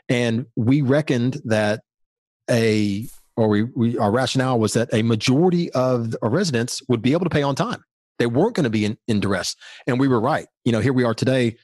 And 0.08 0.46
we 0.56 0.82
reckoned 0.82 1.40
that 1.44 1.82
a 2.50 3.06
or 3.36 3.48
we, 3.48 3.62
we 3.62 3.98
our 3.98 4.10
rationale 4.10 4.58
was 4.58 4.72
that 4.74 4.88
a 4.92 5.02
majority 5.02 5.70
of 5.72 6.14
our 6.22 6.30
residents 6.30 6.80
would 6.88 7.02
be 7.02 7.12
able 7.12 7.24
to 7.24 7.30
pay 7.30 7.42
on 7.42 7.54
time. 7.54 7.82
They 8.18 8.26
weren't 8.26 8.54
going 8.54 8.64
to 8.64 8.70
be 8.70 8.84
in, 8.84 8.98
in 9.08 9.20
duress. 9.20 9.56
And 9.86 9.98
we 9.98 10.08
were 10.08 10.20
right. 10.20 10.46
You 10.64 10.72
know 10.72 10.80
here 10.80 10.92
we 10.92 11.04
are 11.04 11.14
today. 11.14 11.56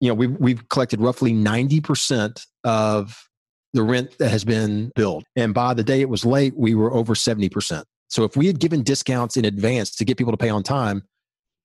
You 0.00 0.08
know 0.08 0.14
we, 0.14 0.26
we've 0.26 0.68
collected 0.68 1.00
roughly 1.00 1.32
90% 1.32 2.44
of 2.64 3.26
the 3.72 3.82
rent 3.82 4.16
that 4.18 4.30
has 4.30 4.44
been 4.44 4.90
billed. 4.94 5.24
And 5.36 5.52
by 5.52 5.74
the 5.74 5.84
day 5.84 6.00
it 6.00 6.08
was 6.08 6.24
late, 6.24 6.56
we 6.56 6.74
were 6.74 6.92
over 6.92 7.14
70%. 7.14 7.84
So 8.08 8.24
if 8.24 8.36
we 8.36 8.46
had 8.46 8.60
given 8.60 8.82
discounts 8.82 9.36
in 9.36 9.44
advance 9.44 9.94
to 9.96 10.04
get 10.04 10.16
people 10.16 10.32
to 10.32 10.36
pay 10.36 10.48
on 10.48 10.62
time, 10.62 11.02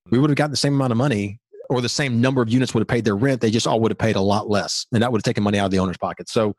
we 0.09 0.19
would 0.19 0.29
have 0.29 0.37
gotten 0.37 0.51
the 0.51 0.57
same 0.57 0.73
amount 0.73 0.91
of 0.91 0.97
money 0.97 1.39
or 1.69 1.79
the 1.81 1.89
same 1.89 2.19
number 2.19 2.41
of 2.41 2.49
units 2.49 2.73
would 2.73 2.81
have 2.81 2.87
paid 2.87 3.05
their 3.05 3.15
rent. 3.15 3.39
They 3.39 3.51
just 3.51 3.67
all 3.67 3.79
would 3.79 3.91
have 3.91 3.97
paid 3.97 4.15
a 4.15 4.21
lot 4.21 4.49
less. 4.49 4.85
And 4.91 5.01
that 5.01 5.11
would 5.11 5.19
have 5.19 5.23
taken 5.23 5.43
money 5.43 5.59
out 5.59 5.65
of 5.65 5.71
the 5.71 5.79
owner's 5.79 5.97
pocket. 5.97 6.27
So 6.27 6.55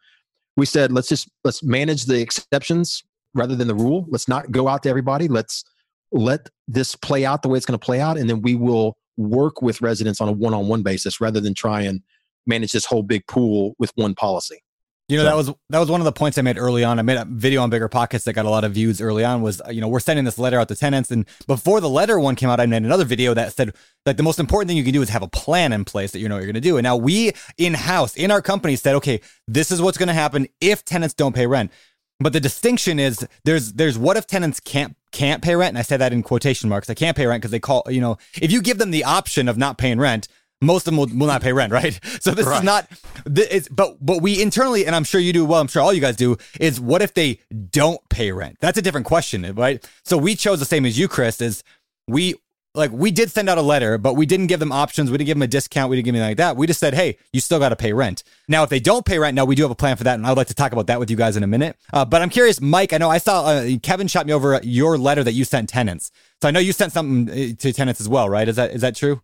we 0.56 0.64
said, 0.64 0.92
let's 0.92 1.08
just 1.08 1.28
let's 1.44 1.62
manage 1.62 2.04
the 2.04 2.20
exceptions 2.20 3.02
rather 3.34 3.56
than 3.56 3.68
the 3.68 3.74
rule. 3.74 4.06
Let's 4.08 4.28
not 4.28 4.50
go 4.52 4.68
out 4.68 4.82
to 4.84 4.88
everybody. 4.88 5.28
Let's 5.28 5.64
let 6.12 6.48
this 6.68 6.94
play 6.94 7.24
out 7.24 7.42
the 7.42 7.48
way 7.48 7.56
it's 7.56 7.66
going 7.66 7.78
to 7.78 7.84
play 7.84 8.00
out. 8.00 8.16
And 8.16 8.28
then 8.28 8.42
we 8.42 8.54
will 8.54 8.94
work 9.16 9.60
with 9.60 9.80
residents 9.80 10.20
on 10.20 10.28
a 10.28 10.32
one-on-one 10.32 10.82
basis 10.82 11.20
rather 11.20 11.40
than 11.40 11.54
try 11.54 11.82
and 11.82 12.00
manage 12.46 12.72
this 12.72 12.84
whole 12.84 13.02
big 13.02 13.26
pool 13.26 13.74
with 13.78 13.92
one 13.94 14.14
policy. 14.14 14.62
You 15.08 15.18
know, 15.18 15.24
so. 15.24 15.28
that 15.28 15.36
was 15.36 15.46
that 15.70 15.78
was 15.78 15.90
one 15.90 16.00
of 16.00 16.04
the 16.04 16.12
points 16.12 16.38
I 16.38 16.42
made 16.42 16.56
early 16.56 16.84
on. 16.84 16.98
I 16.98 17.02
made 17.02 17.18
a 17.18 17.24
video 17.24 17.62
on 17.62 17.70
bigger 17.70 17.88
pockets 17.88 18.24
that 18.24 18.32
got 18.32 18.46
a 18.46 18.50
lot 18.50 18.64
of 18.64 18.72
views 18.72 19.00
early 19.00 19.24
on 19.24 19.42
was, 19.42 19.60
you 19.68 19.80
know, 19.80 19.88
we're 19.88 20.00
sending 20.00 20.24
this 20.24 20.38
letter 20.38 20.58
out 20.58 20.68
to 20.68 20.76
tenants. 20.76 21.10
And 21.10 21.26
before 21.46 21.80
the 21.80 21.88
letter 21.88 22.18
one 22.18 22.36
came 22.36 22.48
out, 22.48 22.60
I 22.60 22.66
made 22.66 22.82
another 22.82 23.04
video 23.04 23.34
that 23.34 23.52
said 23.52 23.74
like 24.06 24.16
the 24.16 24.22
most 24.22 24.38
important 24.38 24.68
thing 24.68 24.76
you 24.76 24.84
can 24.84 24.92
do 24.92 25.02
is 25.02 25.08
have 25.08 25.22
a 25.22 25.28
plan 25.28 25.72
in 25.72 25.84
place 25.84 26.12
that 26.12 26.20
you 26.20 26.28
know 26.28 26.36
what 26.36 26.44
you're 26.44 26.52
gonna 26.52 26.60
do. 26.60 26.76
And 26.76 26.84
now 26.84 26.96
we 26.96 27.32
in-house 27.58 28.16
in 28.16 28.30
our 28.30 28.40
company 28.40 28.76
said, 28.76 28.94
okay, 28.96 29.20
this 29.48 29.70
is 29.70 29.82
what's 29.82 29.98
gonna 29.98 30.14
happen 30.14 30.46
if 30.60 30.84
tenants 30.84 31.14
don't 31.14 31.34
pay 31.34 31.46
rent. 31.46 31.72
But 32.20 32.32
the 32.32 32.40
distinction 32.40 32.98
is 32.98 33.26
there's 33.44 33.72
there's 33.72 33.98
what 33.98 34.16
if 34.16 34.26
tenants 34.26 34.60
can't 34.60 34.96
can't 35.10 35.42
pay 35.42 35.56
rent, 35.56 35.70
and 35.70 35.78
I 35.78 35.82
say 35.82 35.96
that 35.96 36.12
in 36.12 36.22
quotation 36.22 36.68
marks. 36.68 36.86
They 36.86 36.94
can't 36.94 37.16
pay 37.16 37.26
rent 37.26 37.42
because 37.42 37.50
they 37.50 37.60
call 37.60 37.82
you 37.88 38.00
know 38.00 38.18
if 38.40 38.52
you 38.52 38.62
give 38.62 38.78
them 38.78 38.92
the 38.92 39.04
option 39.04 39.48
of 39.48 39.58
not 39.58 39.78
paying 39.78 39.98
rent, 39.98 40.28
most 40.62 40.86
of 40.86 40.92
them 40.92 40.96
will, 40.96 41.06
will 41.06 41.26
not 41.26 41.42
pay 41.42 41.52
rent, 41.52 41.72
right? 41.78 41.98
So 42.20 42.30
this 42.32 42.46
right. 42.46 42.58
is 42.58 42.62
not, 42.62 42.88
it's, 43.26 43.68
but 43.68 43.96
but 44.00 44.22
we 44.22 44.40
internally, 44.40 44.86
and 44.86 44.94
I'm 44.94 45.04
sure 45.04 45.20
you 45.20 45.32
do 45.32 45.44
well. 45.44 45.60
I'm 45.60 45.68
sure 45.68 45.82
all 45.82 45.92
you 45.92 46.00
guys 46.00 46.16
do. 46.16 46.36
Is 46.60 46.80
what 46.80 47.02
if 47.02 47.14
they 47.14 47.40
don't 47.70 48.00
pay 48.08 48.32
rent? 48.32 48.58
That's 48.60 48.78
a 48.78 48.82
different 48.82 49.06
question, 49.06 49.52
right? 49.54 49.86
So 50.04 50.16
we 50.16 50.34
chose 50.34 50.60
the 50.60 50.66
same 50.66 50.86
as 50.86 50.98
you, 50.98 51.08
Chris. 51.08 51.40
Is 51.40 51.62
we 52.08 52.36
like 52.74 52.90
we 52.90 53.10
did 53.10 53.30
send 53.30 53.48
out 53.48 53.58
a 53.58 53.62
letter, 53.62 53.98
but 53.98 54.14
we 54.14 54.24
didn't 54.24 54.46
give 54.46 54.60
them 54.60 54.72
options. 54.72 55.10
We 55.10 55.18
didn't 55.18 55.26
give 55.26 55.36
them 55.36 55.42
a 55.42 55.46
discount. 55.46 55.90
We 55.90 55.96
didn't 55.96 56.06
give 56.06 56.14
anything 56.14 56.30
like 56.30 56.36
that. 56.38 56.56
We 56.56 56.66
just 56.66 56.80
said, 56.80 56.94
hey, 56.94 57.18
you 57.32 57.40
still 57.40 57.58
got 57.58 57.68
to 57.68 57.76
pay 57.76 57.92
rent. 57.92 58.22
Now, 58.48 58.62
if 58.62 58.70
they 58.70 58.80
don't 58.80 59.04
pay 59.04 59.18
rent, 59.18 59.34
now 59.34 59.44
we 59.44 59.54
do 59.54 59.62
have 59.62 59.70
a 59.70 59.76
plan 59.76 59.96
for 59.96 60.04
that, 60.04 60.14
and 60.14 60.26
I'd 60.26 60.36
like 60.36 60.46
to 60.48 60.54
talk 60.54 60.72
about 60.72 60.86
that 60.86 60.98
with 60.98 61.10
you 61.10 61.16
guys 61.16 61.36
in 61.36 61.42
a 61.42 61.46
minute. 61.46 61.76
Uh, 61.92 62.04
but 62.04 62.22
I'm 62.22 62.30
curious, 62.30 62.60
Mike. 62.60 62.92
I 62.92 62.98
know 62.98 63.10
I 63.10 63.18
saw 63.18 63.44
uh, 63.44 63.70
Kevin 63.82 64.08
shot 64.08 64.26
me 64.26 64.32
over 64.32 64.58
your 64.62 64.96
letter 64.96 65.22
that 65.22 65.32
you 65.32 65.44
sent 65.44 65.68
tenants. 65.68 66.10
So 66.40 66.48
I 66.48 66.50
know 66.50 66.60
you 66.60 66.72
sent 66.72 66.92
something 66.92 67.30
uh, 67.30 67.54
to 67.58 67.72
tenants 67.72 68.00
as 68.00 68.08
well, 68.08 68.28
right? 68.28 68.48
Is 68.48 68.56
that 68.56 68.70
is 68.72 68.80
that 68.80 68.96
true? 68.96 69.20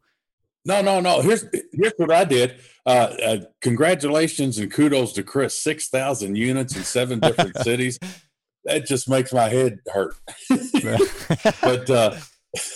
No, 0.68 0.83
no, 0.83 1.00
no. 1.00 1.22
Here's 1.22 1.46
here's 1.72 1.94
what 1.96 2.12
I 2.12 2.24
did. 2.24 2.57
Uh, 2.85 3.14
uh, 3.24 3.38
congratulations 3.62 4.59
and 4.59 4.70
kudos 4.70 5.14
to 5.14 5.22
Chris. 5.22 5.59
Six 5.59 5.88
thousand 5.88 6.37
units 6.37 6.76
in 6.76 6.85
seven 6.85 7.20
different 7.20 7.57
cities. 7.62 7.98
That 8.64 8.85
just 8.85 9.09
makes 9.09 9.33
my 9.33 9.48
head 9.48 9.78
hurt. 9.90 10.14
but 11.62 11.88
uh, 11.88 12.16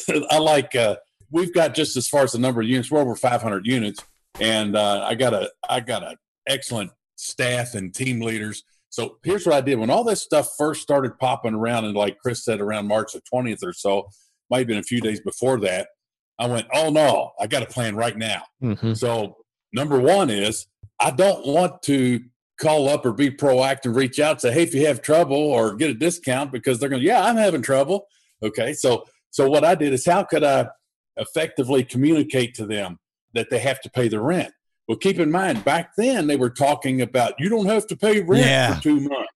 I 0.31 0.39
like. 0.39 0.75
Uh, 0.75 0.97
we've 1.31 1.53
got 1.53 1.75
just 1.75 1.99
as 1.99 2.09
far 2.09 2.23
as 2.23 2.33
the 2.33 2.39
number 2.39 2.63
of 2.63 2.67
units, 2.67 2.91
we're 2.91 3.01
over 3.01 3.15
five 3.15 3.43
hundred 3.43 3.67
units, 3.67 4.03
and 4.41 4.75
uh, 4.75 5.05
I 5.07 5.15
got 5.15 5.35
a 5.35 5.51
I 5.69 5.81
got 5.81 6.03
an 6.03 6.17
excellent 6.49 6.93
staff 7.17 7.75
and 7.75 7.95
team 7.95 8.23
leaders. 8.23 8.65
So 8.89 9.19
here's 9.23 9.45
what 9.45 9.55
I 9.55 9.61
did 9.61 9.79
when 9.79 9.91
all 9.91 10.05
this 10.05 10.23
stuff 10.23 10.49
first 10.57 10.81
started 10.81 11.19
popping 11.19 11.55
around, 11.55 11.85
and 11.85 11.95
like 11.95 12.19
Chris 12.21 12.43
said, 12.43 12.63
around 12.63 12.89
March 12.89 13.13
the 13.13 13.21
twentieth 13.21 13.63
or 13.63 13.75
so, 13.75 14.09
might 14.49 14.61
have 14.61 14.67
been 14.67 14.79
a 14.79 14.83
few 14.83 15.03
days 15.03 15.21
before 15.21 15.61
that. 15.61 15.89
I 16.39 16.47
went, 16.47 16.67
oh 16.75 16.91
no, 16.91 17.33
I 17.41 17.47
got 17.47 17.63
a 17.63 17.67
plan 17.67 17.95
right 17.97 18.17
now. 18.17 18.43
Mhm. 18.63 18.97
So 18.97 19.37
number 19.73 19.99
one 20.01 20.31
is 20.31 20.67
I 21.01 21.11
don't 21.11 21.47
want 21.47 21.83
to 21.85 22.21
call 22.61 22.89
up 22.89 23.05
or 23.07 23.13
be 23.13 23.31
proactive, 23.31 23.95
reach 23.97 24.21
out, 24.21 24.41
say, 24.41 24.53
hey, 24.53 24.63
if 24.63 24.75
you 24.75 24.87
have 24.87 25.03
trouble 25.03 25.37
or 25.37 25.75
get 25.75 25.91
a 25.91 25.95
discount 25.95 26.53
because 26.53 26.79
they're 26.79 26.89
going, 26.89 27.03
yeah, 27.03 27.25
I'm 27.25 27.37
having 27.37 27.63
trouble. 27.63 28.07
Okay, 28.43 28.73
so 28.73 29.05
so 29.31 29.49
what 29.49 29.65
I 29.65 29.75
did 29.75 29.93
is 29.93 30.05
how 30.05 30.23
could 30.25 30.45
I 30.45 30.69
effectively 31.17 31.85
communicate 31.85 32.55
to 32.55 32.67
them 32.67 32.99
that 33.35 33.51
they 33.51 33.59
have 33.59 33.81
to 33.83 33.91
pay 33.91 34.09
the 34.09 34.21
rent? 34.21 34.53
Well, 34.89 34.99
keep 34.99 35.19
in 35.19 35.31
mind, 35.31 35.65
back 35.65 35.91
then 35.97 36.27
they 36.27 36.37
were 36.37 36.51
talking 36.51 37.01
about 37.03 37.35
you 37.39 37.49
don't 37.49 37.67
have 37.67 37.87
to 37.89 37.97
pay 37.97 38.21
rent 38.21 38.45
Yeah. 38.47 38.75
for 38.77 38.83
two 38.83 39.01
months. 39.01 39.29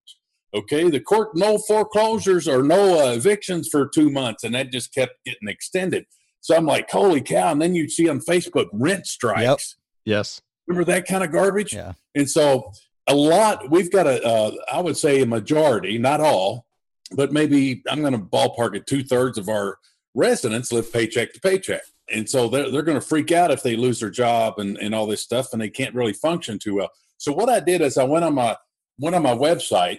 Okay, 0.55 0.89
the 0.91 1.01
court 1.01 1.31
no 1.35 1.59
foreclosures 1.59 2.49
or 2.49 2.63
no 2.63 3.07
uh, 3.09 3.13
evictions 3.13 3.69
for 3.71 3.87
two 3.89 4.11
months, 4.11 4.43
and 4.45 4.55
that 4.55 4.73
just 4.73 4.93
kept 4.95 5.15
getting 5.25 5.49
extended. 5.49 6.07
So 6.47 6.55
I'm 6.55 6.65
like, 6.65 6.89
holy 6.89 7.23
cow! 7.23 7.51
And 7.51 7.61
then 7.61 7.75
you 7.75 7.89
see 7.89 8.09
on 8.09 8.21
Facebook 8.21 8.69
rent 8.73 9.09
strikes. 9.09 9.75
Yes. 10.05 10.41
Remember 10.69 10.85
that 10.93 11.05
kind 11.05 11.25
of 11.25 11.33
garbage? 11.33 11.75
Yeah. 11.75 11.95
And 12.15 12.31
so 12.31 12.71
a 13.09 13.17
lot, 13.17 13.69
we've 13.69 13.91
got 13.91 14.07
a, 14.07 14.25
uh, 14.25 14.53
I 14.73 14.81
would 14.81 14.97
say 14.97 15.23
a 15.23 15.27
majority, 15.27 15.99
not 15.99 16.21
all, 16.21 16.65
but 17.17 17.33
maybe 17.33 17.83
I'm 17.89 18.01
going 18.01 18.13
to 18.13 18.21
ballpark 18.21 18.77
it 18.77 18.87
two 18.87 19.03
thirds 19.03 19.39
of 19.39 19.49
our 19.49 19.79
residents 20.15 20.71
live 20.71 20.93
paycheck 20.93 21.33
to 21.33 21.41
paycheck. 21.41 21.83
And 22.13 22.31
so 22.31 22.49
they're, 22.49 22.71
they're 22.71 22.83
going 22.83 23.01
to 23.01 23.05
freak 23.05 23.33
out 23.33 23.51
if 23.51 23.65
they 23.65 23.75
lose 23.75 23.99
their 23.99 24.11
job 24.11 24.61
and, 24.61 24.79
and 24.79 24.95
all 24.95 25.07
this 25.09 25.23
stuff 25.23 25.49
and 25.53 25.61
they 25.61 25.69
can't 25.69 25.97
really 25.97 26.13
function 26.13 26.61
too 26.61 26.77
well. 26.77 26.91
So 27.19 27.33
what 27.33 27.49
I 27.49 27.59
did 27.59 27.81
is 27.81 27.99
I 27.99 28.05
went 28.05 28.25
on 28.25 28.37
my, 28.37 28.57
went 29.01 29.17
on 29.17 29.23
my 29.25 29.35
website 29.35 29.99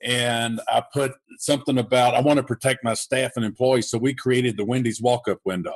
and 0.00 0.60
I 0.68 0.84
put 0.92 1.14
something 1.38 1.78
about, 1.78 2.14
I 2.14 2.20
want 2.20 2.36
to 2.36 2.44
protect 2.44 2.84
my 2.84 2.94
staff 2.94 3.32
and 3.34 3.44
employees. 3.44 3.90
So 3.90 3.98
we 3.98 4.14
created 4.14 4.56
the 4.56 4.64
Wendy's 4.64 5.02
walk 5.02 5.26
up 5.26 5.40
window. 5.44 5.74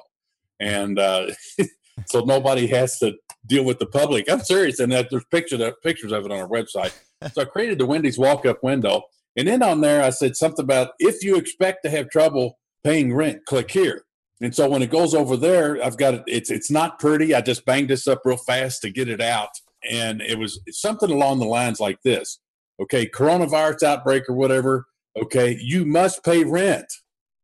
And, 0.63 0.99
uh, 0.99 1.31
so 2.07 2.21
nobody 2.21 2.67
has 2.69 2.99
to 3.01 3.15
deal 3.47 3.65
with 3.65 3.79
the 3.79 3.87
public. 3.87 4.31
I'm 4.31 4.41
serious, 4.41 4.81
and 4.81 4.93
that 4.93 5.09
there's 5.11 5.25
pictures 5.31 5.61
of, 5.61 5.81
pictures 5.83 6.13
of 6.13 6.25
it 6.25 6.33
on 6.33 6.39
our 6.39 6.49
website. 6.49 6.93
So 7.33 7.43
I 7.43 7.45
created 7.45 7.79
the 7.79 7.87
Wendy's 7.87 8.19
walk-up 8.19 8.63
window, 8.63 9.03
and 9.37 9.47
then 9.47 9.63
on 9.63 9.81
there 9.81 10.03
I 10.03 10.11
said 10.11 10.37
something 10.37 10.65
about 10.65 10.93
if 10.99 11.23
you 11.23 11.37
expect 11.37 11.85
to 11.85 11.91
have 11.91 12.11
trouble 12.11 12.59
paying 12.85 13.15
rent, 13.15 13.45
click 13.47 13.71
here. 13.71 14.05
And 14.41 14.55
so 14.55 14.69
when 14.69 14.83
it 14.83 14.91
goes 14.91 15.15
over 15.15 15.37
there, 15.37 15.83
I've 15.83 15.97
got 15.97 16.15
it. 16.15 16.25
It's 16.27 16.51
it's 16.51 16.71
not 16.71 16.99
pretty. 16.99 17.35
I 17.35 17.41
just 17.41 17.65
banged 17.65 17.91
this 17.91 18.09
up 18.09 18.23
real 18.25 18.37
fast 18.37 18.83
to 18.83 18.91
get 18.91 19.09
it 19.09 19.21
out, 19.21 19.51
and 19.89 20.21
it 20.21 20.39
was 20.39 20.61
something 20.71 21.11
along 21.11 21.39
the 21.39 21.47
lines 21.47 21.79
like 21.79 22.03
this. 22.03 22.41
Okay, 22.81 23.07
coronavirus 23.07 23.85
outbreak 23.85 24.29
or 24.29 24.35
whatever. 24.35 24.87
Okay, 25.17 25.57
you 25.61 25.85
must 25.85 26.25
pay 26.25 26.43
rent. 26.43 26.93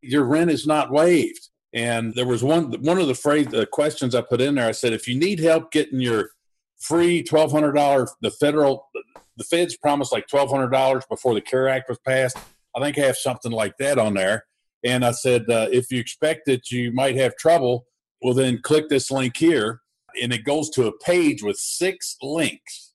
Your 0.00 0.24
rent 0.24 0.50
is 0.50 0.66
not 0.66 0.90
waived. 0.90 1.48
And 1.74 2.14
there 2.14 2.26
was 2.26 2.42
one 2.42 2.72
one 2.82 2.98
of 2.98 3.08
the 3.08 3.14
phrase 3.14 3.48
questions 3.72 4.14
I 4.14 4.22
put 4.22 4.40
in 4.40 4.54
there. 4.54 4.68
I 4.68 4.72
said, 4.72 4.92
if 4.92 5.06
you 5.06 5.18
need 5.18 5.38
help 5.38 5.70
getting 5.70 6.00
your 6.00 6.30
free 6.78 7.22
twelve 7.22 7.52
hundred 7.52 7.72
dollar, 7.72 8.08
the 8.22 8.30
federal, 8.30 8.88
the 9.36 9.44
feds 9.44 9.76
promised 9.76 10.12
like 10.12 10.26
twelve 10.28 10.50
hundred 10.50 10.70
dollars 10.70 11.04
before 11.10 11.34
the 11.34 11.40
CARE 11.40 11.68
Act 11.68 11.88
was 11.88 11.98
passed. 12.06 12.38
I 12.74 12.80
think 12.80 12.98
I 12.98 13.02
have 13.02 13.16
something 13.16 13.52
like 13.52 13.76
that 13.78 13.98
on 13.98 14.14
there. 14.14 14.44
And 14.84 15.04
I 15.04 15.10
said, 15.10 15.50
uh, 15.50 15.68
if 15.70 15.90
you 15.90 15.98
expect 16.00 16.46
that 16.46 16.70
you 16.70 16.92
might 16.92 17.16
have 17.16 17.36
trouble, 17.36 17.86
well 18.22 18.34
then 18.34 18.60
click 18.62 18.88
this 18.88 19.10
link 19.10 19.36
here, 19.36 19.80
and 20.22 20.32
it 20.32 20.44
goes 20.44 20.70
to 20.70 20.86
a 20.86 20.98
page 20.98 21.42
with 21.42 21.56
six 21.56 22.16
links. 22.22 22.92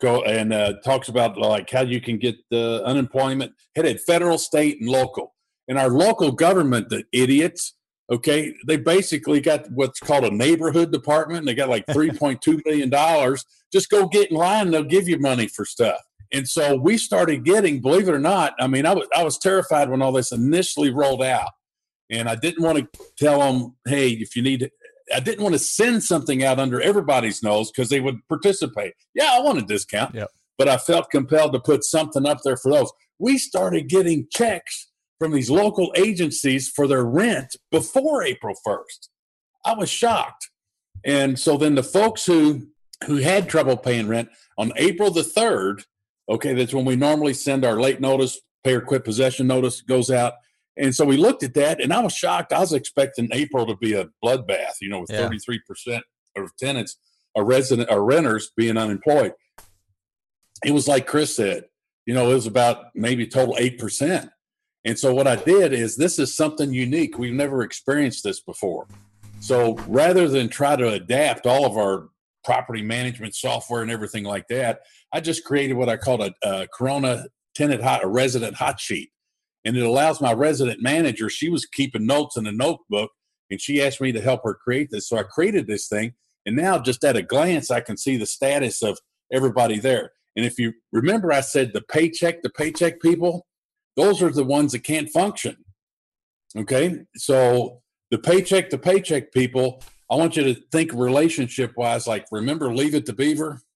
Go 0.00 0.22
and 0.24 0.52
uh, 0.52 0.74
talks 0.84 1.08
about 1.08 1.38
like 1.38 1.70
how 1.70 1.82
you 1.82 2.00
can 2.00 2.18
get 2.18 2.34
the 2.50 2.82
unemployment 2.84 3.52
headed 3.76 4.00
federal, 4.00 4.36
state, 4.36 4.80
and 4.80 4.90
local. 4.90 5.32
And 5.68 5.78
our 5.78 5.90
local 5.90 6.32
government, 6.32 6.88
the 6.88 7.04
idiots, 7.12 7.74
okay? 8.12 8.54
They 8.66 8.76
basically 8.76 9.40
got 9.40 9.68
what's 9.70 9.98
called 9.98 10.24
a 10.24 10.30
neighborhood 10.30 10.92
department. 10.92 11.40
And 11.40 11.48
they 11.48 11.54
got 11.54 11.68
like 11.68 11.86
3.2 11.90 12.64
million 12.64 12.90
dollars. 12.90 13.44
Just 13.72 13.90
go 13.90 14.06
get 14.06 14.30
in 14.30 14.36
line. 14.36 14.70
They'll 14.70 14.84
give 14.84 15.08
you 15.08 15.18
money 15.18 15.48
for 15.48 15.64
stuff. 15.64 15.98
And 16.32 16.48
so 16.48 16.76
we 16.76 16.96
started 16.98 17.44
getting 17.44 17.80
believe 17.82 18.08
it 18.08 18.14
or 18.14 18.18
not 18.18 18.54
i 18.58 18.66
mean 18.66 18.86
i 18.86 18.94
was 18.94 19.06
i 19.14 19.22
was 19.22 19.36
terrified 19.36 19.90
when 19.90 20.00
all 20.00 20.12
this 20.12 20.32
initially 20.32 20.90
rolled 20.90 21.22
out. 21.22 21.50
And 22.10 22.28
i 22.28 22.34
didn't 22.36 22.62
want 22.62 22.78
to 22.78 22.88
tell 23.18 23.40
them 23.40 23.76
hey 23.86 24.10
if 24.10 24.34
you 24.36 24.42
need 24.42 24.70
i 25.14 25.20
didn't 25.20 25.42
want 25.42 25.54
to 25.54 25.58
send 25.58 26.02
something 26.04 26.42
out 26.42 26.58
under 26.58 26.80
everybody's 26.80 27.42
nose 27.42 27.70
because 27.70 27.90
they 27.90 28.00
would 28.00 28.26
participate. 28.28 28.94
Yeah 29.14 29.30
i 29.32 29.40
want 29.40 29.58
a 29.58 29.62
discount. 29.62 30.14
Yep. 30.14 30.30
but 30.56 30.68
i 30.68 30.76
felt 30.78 31.10
compelled 31.10 31.52
to 31.52 31.60
put 31.60 31.84
something 31.84 32.26
up 32.26 32.38
there 32.44 32.56
for 32.56 32.72
those. 32.72 32.90
We 33.18 33.36
started 33.38 33.88
getting 33.88 34.26
checks 34.30 34.88
from 35.22 35.30
these 35.30 35.50
local 35.50 35.92
agencies 35.94 36.68
for 36.68 36.88
their 36.88 37.04
rent 37.04 37.54
before 37.70 38.24
April 38.24 38.56
1st. 38.66 39.08
I 39.64 39.72
was 39.72 39.88
shocked. 39.88 40.50
And 41.04 41.38
so 41.38 41.56
then 41.56 41.76
the 41.76 41.84
folks 41.84 42.26
who 42.26 42.66
who 43.06 43.18
had 43.18 43.48
trouble 43.48 43.76
paying 43.76 44.08
rent 44.08 44.30
on 44.58 44.72
April 44.74 45.12
the 45.12 45.22
3rd, 45.22 45.84
okay, 46.28 46.54
that's 46.54 46.74
when 46.74 46.84
we 46.84 46.96
normally 46.96 47.34
send 47.34 47.64
our 47.64 47.80
late 47.80 48.00
notice, 48.00 48.40
pay 48.64 48.74
or 48.74 48.80
quit 48.80 49.04
possession 49.04 49.46
notice 49.46 49.80
goes 49.80 50.10
out. 50.10 50.32
And 50.76 50.92
so 50.92 51.04
we 51.04 51.16
looked 51.16 51.44
at 51.44 51.54
that 51.54 51.80
and 51.80 51.92
I 51.92 52.00
was 52.00 52.14
shocked. 52.14 52.52
I 52.52 52.58
was 52.58 52.72
expecting 52.72 53.28
April 53.30 53.64
to 53.66 53.76
be 53.76 53.92
a 53.92 54.08
bloodbath, 54.24 54.74
you 54.80 54.88
know, 54.88 55.02
with 55.02 55.10
Yeah. 55.12 55.28
33% 55.28 56.02
of 56.36 56.56
tenants 56.56 56.96
or 57.36 57.44
resident 57.44 57.92
or 57.92 58.04
renters 58.04 58.50
being 58.56 58.76
unemployed. 58.76 59.34
It 60.64 60.72
was 60.72 60.88
like 60.88 61.06
Chris 61.06 61.36
said, 61.36 61.66
you 62.06 62.14
know, 62.14 62.28
it 62.28 62.34
was 62.34 62.48
about 62.48 62.86
maybe 62.96 63.28
total 63.28 63.54
8%. 63.56 64.30
And 64.84 64.98
so 64.98 65.14
what 65.14 65.26
I 65.26 65.36
did 65.36 65.72
is 65.72 65.96
this 65.96 66.18
is 66.18 66.34
something 66.34 66.72
unique. 66.72 67.18
We've 67.18 67.32
never 67.32 67.62
experienced 67.62 68.24
this 68.24 68.40
before. 68.40 68.86
So 69.40 69.74
rather 69.88 70.28
than 70.28 70.48
try 70.48 70.76
to 70.76 70.88
adapt 70.88 71.46
all 71.46 71.66
of 71.66 71.76
our 71.76 72.08
property 72.44 72.82
management 72.82 73.34
software 73.34 73.82
and 73.82 73.90
everything 73.90 74.24
like 74.24 74.48
that, 74.48 74.80
I 75.12 75.20
just 75.20 75.44
created 75.44 75.74
what 75.74 75.88
I 75.88 75.96
called 75.96 76.20
a, 76.20 76.32
a 76.42 76.66
Corona 76.72 77.26
tenant 77.54 77.82
hot, 77.82 78.04
a 78.04 78.08
resident 78.08 78.56
hot 78.56 78.80
sheet. 78.80 79.10
And 79.64 79.76
it 79.76 79.84
allows 79.84 80.20
my 80.20 80.32
resident 80.32 80.82
manager, 80.82 81.28
she 81.28 81.48
was 81.48 81.66
keeping 81.66 82.06
notes 82.06 82.36
in 82.36 82.46
a 82.46 82.52
notebook 82.52 83.10
and 83.50 83.60
she 83.60 83.82
asked 83.82 84.00
me 84.00 84.10
to 84.12 84.20
help 84.20 84.42
her 84.44 84.54
create 84.54 84.88
this. 84.90 85.08
So 85.08 85.18
I 85.18 85.22
created 85.22 85.66
this 85.66 85.86
thing. 85.86 86.14
And 86.46 86.56
now 86.56 86.78
just 86.78 87.04
at 87.04 87.16
a 87.16 87.22
glance, 87.22 87.70
I 87.70 87.80
can 87.80 87.96
see 87.96 88.16
the 88.16 88.26
status 88.26 88.82
of 88.82 88.98
everybody 89.32 89.78
there. 89.78 90.10
And 90.34 90.44
if 90.44 90.58
you 90.58 90.72
remember, 90.90 91.32
I 91.32 91.42
said 91.42 91.72
the 91.72 91.82
paycheck, 91.82 92.42
the 92.42 92.50
paycheck 92.50 93.00
people, 93.00 93.46
those 93.96 94.22
are 94.22 94.30
the 94.30 94.44
ones 94.44 94.72
that 94.72 94.84
can't 94.84 95.08
function. 95.10 95.56
Okay. 96.56 97.00
So 97.16 97.82
the 98.10 98.18
paycheck 98.18 98.70
to 98.70 98.78
paycheck 98.78 99.32
people, 99.32 99.82
I 100.10 100.16
want 100.16 100.36
you 100.36 100.44
to 100.44 100.60
think 100.70 100.92
relationship 100.92 101.72
wise, 101.76 102.06
like 102.06 102.26
remember 102.30 102.74
Leave 102.74 102.94
It 102.94 103.06
to 103.06 103.12
Beaver? 103.12 103.60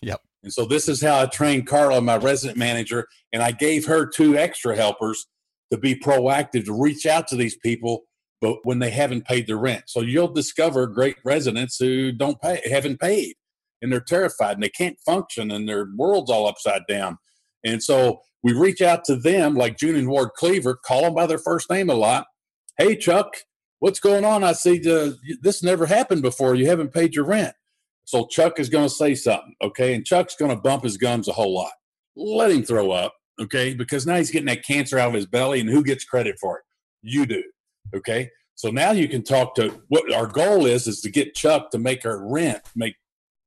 Yep. 0.00 0.20
And 0.44 0.52
so 0.52 0.64
this 0.66 0.88
is 0.88 1.02
how 1.02 1.20
I 1.20 1.26
trained 1.26 1.66
Carla, 1.66 2.00
my 2.00 2.16
resident 2.16 2.58
manager, 2.58 3.06
and 3.32 3.42
I 3.42 3.50
gave 3.50 3.86
her 3.86 4.06
two 4.06 4.36
extra 4.36 4.76
helpers 4.76 5.26
to 5.72 5.78
be 5.78 5.94
proactive, 5.94 6.66
to 6.66 6.80
reach 6.80 7.06
out 7.06 7.26
to 7.28 7.36
these 7.36 7.56
people, 7.56 8.04
but 8.40 8.58
when 8.62 8.78
they 8.78 8.90
haven't 8.90 9.24
paid 9.24 9.46
their 9.46 9.56
rent. 9.56 9.84
So 9.86 10.00
you'll 10.00 10.32
discover 10.32 10.86
great 10.86 11.16
residents 11.24 11.78
who 11.78 12.12
don't 12.12 12.40
pay, 12.40 12.60
haven't 12.70 13.00
paid, 13.00 13.34
and 13.80 13.90
they're 13.90 14.00
terrified 14.00 14.56
and 14.56 14.62
they 14.62 14.68
can't 14.68 14.98
function 15.04 15.50
and 15.50 15.68
their 15.68 15.86
world's 15.96 16.30
all 16.30 16.46
upside 16.46 16.82
down. 16.86 17.18
And 17.64 17.82
so 17.82 18.20
we 18.44 18.52
reach 18.52 18.82
out 18.82 19.04
to 19.06 19.16
them 19.16 19.54
like 19.54 19.78
June 19.78 19.96
and 19.96 20.06
Ward 20.06 20.30
Cleaver, 20.36 20.74
call 20.74 21.02
them 21.02 21.14
by 21.14 21.26
their 21.26 21.38
first 21.38 21.70
name 21.70 21.88
a 21.88 21.94
lot. 21.94 22.26
Hey, 22.76 22.94
Chuck, 22.94 23.34
what's 23.80 23.98
going 23.98 24.24
on? 24.24 24.44
I 24.44 24.52
see 24.52 24.78
the, 24.78 25.16
this 25.40 25.62
never 25.62 25.86
happened 25.86 26.20
before. 26.20 26.54
You 26.54 26.68
haven't 26.68 26.92
paid 26.92 27.14
your 27.14 27.24
rent. 27.24 27.54
So 28.04 28.26
Chuck 28.26 28.60
is 28.60 28.68
going 28.68 28.84
to 28.86 28.94
say 28.94 29.14
something, 29.14 29.54
okay? 29.62 29.94
And 29.94 30.04
Chuck's 30.04 30.36
going 30.36 30.54
to 30.54 30.60
bump 30.60 30.84
his 30.84 30.98
gums 30.98 31.26
a 31.26 31.32
whole 31.32 31.54
lot. 31.54 31.72
Let 32.16 32.50
him 32.50 32.62
throw 32.62 32.90
up, 32.90 33.14
okay? 33.40 33.72
Because 33.72 34.06
now 34.06 34.16
he's 34.16 34.30
getting 34.30 34.46
that 34.48 34.64
cancer 34.64 34.98
out 34.98 35.08
of 35.08 35.14
his 35.14 35.26
belly, 35.26 35.60
and 35.60 35.70
who 35.70 35.82
gets 35.82 36.04
credit 36.04 36.36
for 36.38 36.58
it? 36.58 36.64
You 37.00 37.24
do, 37.24 37.42
okay? 37.96 38.28
So 38.56 38.70
now 38.70 38.90
you 38.90 39.08
can 39.08 39.22
talk 39.22 39.54
to 39.54 39.80
what 39.88 40.12
our 40.12 40.26
goal 40.26 40.66
is 40.66 40.86
is 40.86 41.00
to 41.00 41.10
get 41.10 41.34
Chuck 41.34 41.70
to 41.70 41.78
make 41.78 42.04
our 42.04 42.30
rent, 42.30 42.60
make 42.76 42.96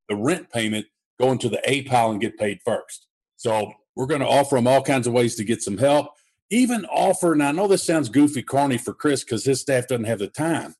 the 0.09 0.15
rent 0.15 0.49
payment 0.49 0.87
go 1.19 1.31
into 1.31 1.49
the 1.49 1.61
A 1.69 1.83
pile 1.83 2.09
and 2.09 2.19
get 2.19 2.37
paid 2.37 2.59
first. 2.65 3.05
So 3.35 3.71
we're 3.97 4.05
going 4.05 4.21
to 4.21 4.27
offer 4.27 4.55
them 4.55 4.67
all 4.67 4.83
kinds 4.83 5.07
of 5.07 5.13
ways 5.13 5.35
to 5.35 5.43
get 5.43 5.63
some 5.63 5.77
help. 5.77 6.11
Even 6.51 6.85
offer, 6.85 7.33
and 7.33 7.41
I 7.41 7.51
know 7.51 7.67
this 7.67 7.83
sounds 7.83 8.09
goofy, 8.09 8.43
corny 8.43 8.77
for 8.77 8.93
Chris 8.93 9.23
because 9.23 9.43
his 9.43 9.59
staff 9.59 9.87
doesn't 9.87 10.05
have 10.05 10.19
the 10.19 10.27
time, 10.27 10.75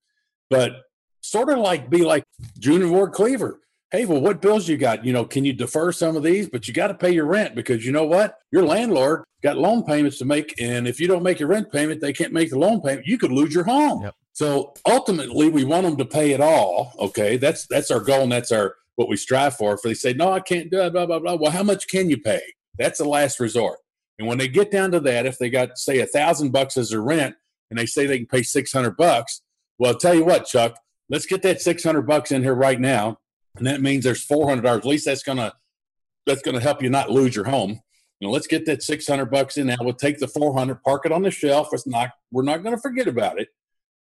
but 0.49 0.84
sort 1.21 1.49
of 1.49 1.58
like 1.58 1.89
be 1.89 2.06
like 2.06 2.23
Junior 2.60 2.88
Ward 2.88 3.12
Cleaver. 3.12 3.60
Hey, 3.91 4.06
well, 4.06 4.21
what 4.21 4.41
bills 4.41 4.67
you 4.67 4.77
got? 4.77 5.03
You 5.03 5.13
know, 5.13 5.25
can 5.25 5.45
you 5.45 5.53
defer 5.53 5.91
some 5.91 6.15
of 6.15 6.23
these? 6.23 6.47
But 6.47 6.67
you 6.67 6.73
got 6.73 6.88
to 6.88 6.93
pay 6.93 7.12
your 7.12 7.25
rent 7.25 7.56
because 7.56 7.86
you 7.86 7.91
know 7.91 8.06
what? 8.06 8.38
Your 8.51 8.63
landlord 8.63 9.23
got 9.41 9.58
loan 9.58 9.84
payments 9.84 10.19
to 10.19 10.25
make. 10.25 10.53
And 10.62 10.88
if 10.88 10.99
you 10.99 11.08
don't 11.08 11.23
make 11.23 11.39
your 11.39 11.49
rent 11.49 11.71
payment, 11.71 12.01
they 12.01 12.13
can't 12.13 12.34
make 12.34 12.51
the 12.51 12.60
loan 12.60 12.82
payment. 12.82 13.08
You 13.08 13.17
could 13.17 13.32
lose 13.32 13.53
your 13.53 13.63
home. 13.63 14.03
Yep. 14.03 14.15
So 14.34 14.73
ultimately, 14.86 15.49
we 15.49 15.63
want 15.63 15.84
them 15.86 15.97
to 15.97 16.06
pay 16.06 16.32
it 16.32 16.41
all. 16.41 16.93
Okay. 16.99 17.38
That's 17.38 17.65
that's 17.65 17.89
our 17.89 17.99
goal 17.99 18.23
and 18.23 18.32
that's 18.32 18.51
our 18.51 18.75
what 18.95 19.10
we 19.10 19.17
strive 19.17 19.56
for. 19.56 19.73
If 19.73 19.82
they 19.82 19.93
say, 19.93 20.13
no, 20.13 20.32
I 20.32 20.41
can't 20.41 20.69
do 20.69 20.82
it, 20.82 20.93
blah, 20.93 21.06
blah, 21.06 21.19
blah. 21.19 21.36
Well, 21.36 21.51
how 21.51 21.63
much 21.63 21.88
can 21.88 22.10
you 22.10 22.19
pay? 22.19 22.41
That's 22.77 22.99
the 22.99 23.05
last 23.07 23.39
resort. 23.39 23.79
And 24.19 24.27
when 24.27 24.37
they 24.37 24.47
get 24.47 24.71
down 24.71 24.91
to 24.91 24.99
that, 25.01 25.25
if 25.25 25.37
they 25.37 25.49
got, 25.49 25.77
say, 25.77 25.99
a 25.99 26.05
thousand 26.05 26.51
bucks 26.51 26.77
as 26.77 26.91
a 26.91 26.99
rent 26.99 27.35
and 27.69 27.77
they 27.77 27.85
say 27.85 28.05
they 28.05 28.17
can 28.17 28.27
pay 28.27 28.43
600 28.43 28.97
bucks, 28.97 29.41
well, 29.77 29.91
I'll 29.91 29.97
tell 29.97 30.15
you 30.15 30.25
what, 30.25 30.45
Chuck, 30.45 30.75
let's 31.09 31.25
get 31.25 31.43
that 31.43 31.61
600 31.61 32.01
bucks 32.03 32.31
in 32.31 32.43
here 32.43 32.55
right 32.55 32.79
now. 32.79 33.17
And 33.57 33.67
that 33.67 33.81
means 33.81 34.03
there's 34.03 34.25
$400. 34.25 34.65
At 34.65 34.85
least 34.85 35.05
that's 35.05 35.23
to, 35.23 35.53
that's 36.25 36.41
to 36.41 36.59
help 36.59 36.81
you 36.81 36.89
not 36.89 37.11
lose 37.11 37.35
your 37.35 37.45
home. 37.45 37.79
You 38.19 38.27
know, 38.27 38.31
let's 38.31 38.47
get 38.47 38.65
that 38.65 38.81
600 38.81 39.25
bucks 39.25 39.57
in 39.57 39.67
now. 39.67 39.77
We'll 39.79 39.93
take 39.93 40.17
the 40.17 40.27
400, 40.27 40.81
park 40.83 41.05
it 41.05 41.11
on 41.11 41.21
the 41.21 41.31
shelf. 41.31 41.69
It's 41.71 41.85
not, 41.85 42.11
we're 42.31 42.43
not 42.43 42.63
to 42.63 42.77
forget 42.77 43.07
about 43.07 43.39
it. 43.39 43.49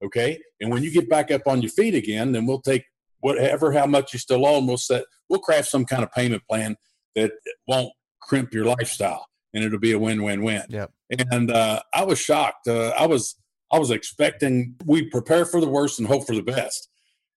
Okay. 0.03 0.41
And 0.61 0.71
when 0.71 0.83
you 0.83 0.91
get 0.91 1.11
back 1.11 1.31
up 1.31 1.43
on 1.47 1.61
your 1.61 1.71
feet 1.71 1.95
again, 1.95 2.33
then 2.33 2.47
we'll 2.47 2.63
take 2.63 2.85
whatever, 3.21 3.73
how 3.73 3.87
much 3.87 4.13
you 4.13 4.19
still 4.19 4.47
owe, 4.47 4.59
and 4.59 4.69
we'll 4.69 4.77
set, 4.77 5.05
we'll 5.29 5.41
craft 5.41 5.69
some 5.69 5.85
kind 5.85 6.03
of 6.03 6.13
payment 6.13 6.43
plan 6.49 6.77
that 7.15 7.33
won't 7.67 7.93
crimp 8.27 8.53
your 8.53 8.65
lifestyle 8.65 9.27
and 9.55 9.65
it'll 9.65 9.79
be 9.79 9.93
a 9.93 9.99
win-win-win. 9.99 10.65
Yep. 10.69 10.91
And 11.31 11.51
uh, 11.51 11.81
I 11.95 12.05
was 12.05 12.19
shocked. 12.19 12.69
Uh, 12.69 12.89
I 12.99 13.07
was 13.07 13.37
I 13.73 13.79
was 13.79 13.91
expecting 13.91 14.75
we 14.85 15.09
prepare 15.09 15.45
for 15.45 15.61
the 15.61 15.69
worst 15.69 15.99
and 15.99 16.07
hope 16.09 16.27
for 16.27 16.35
the 16.35 16.43
best. 16.43 16.89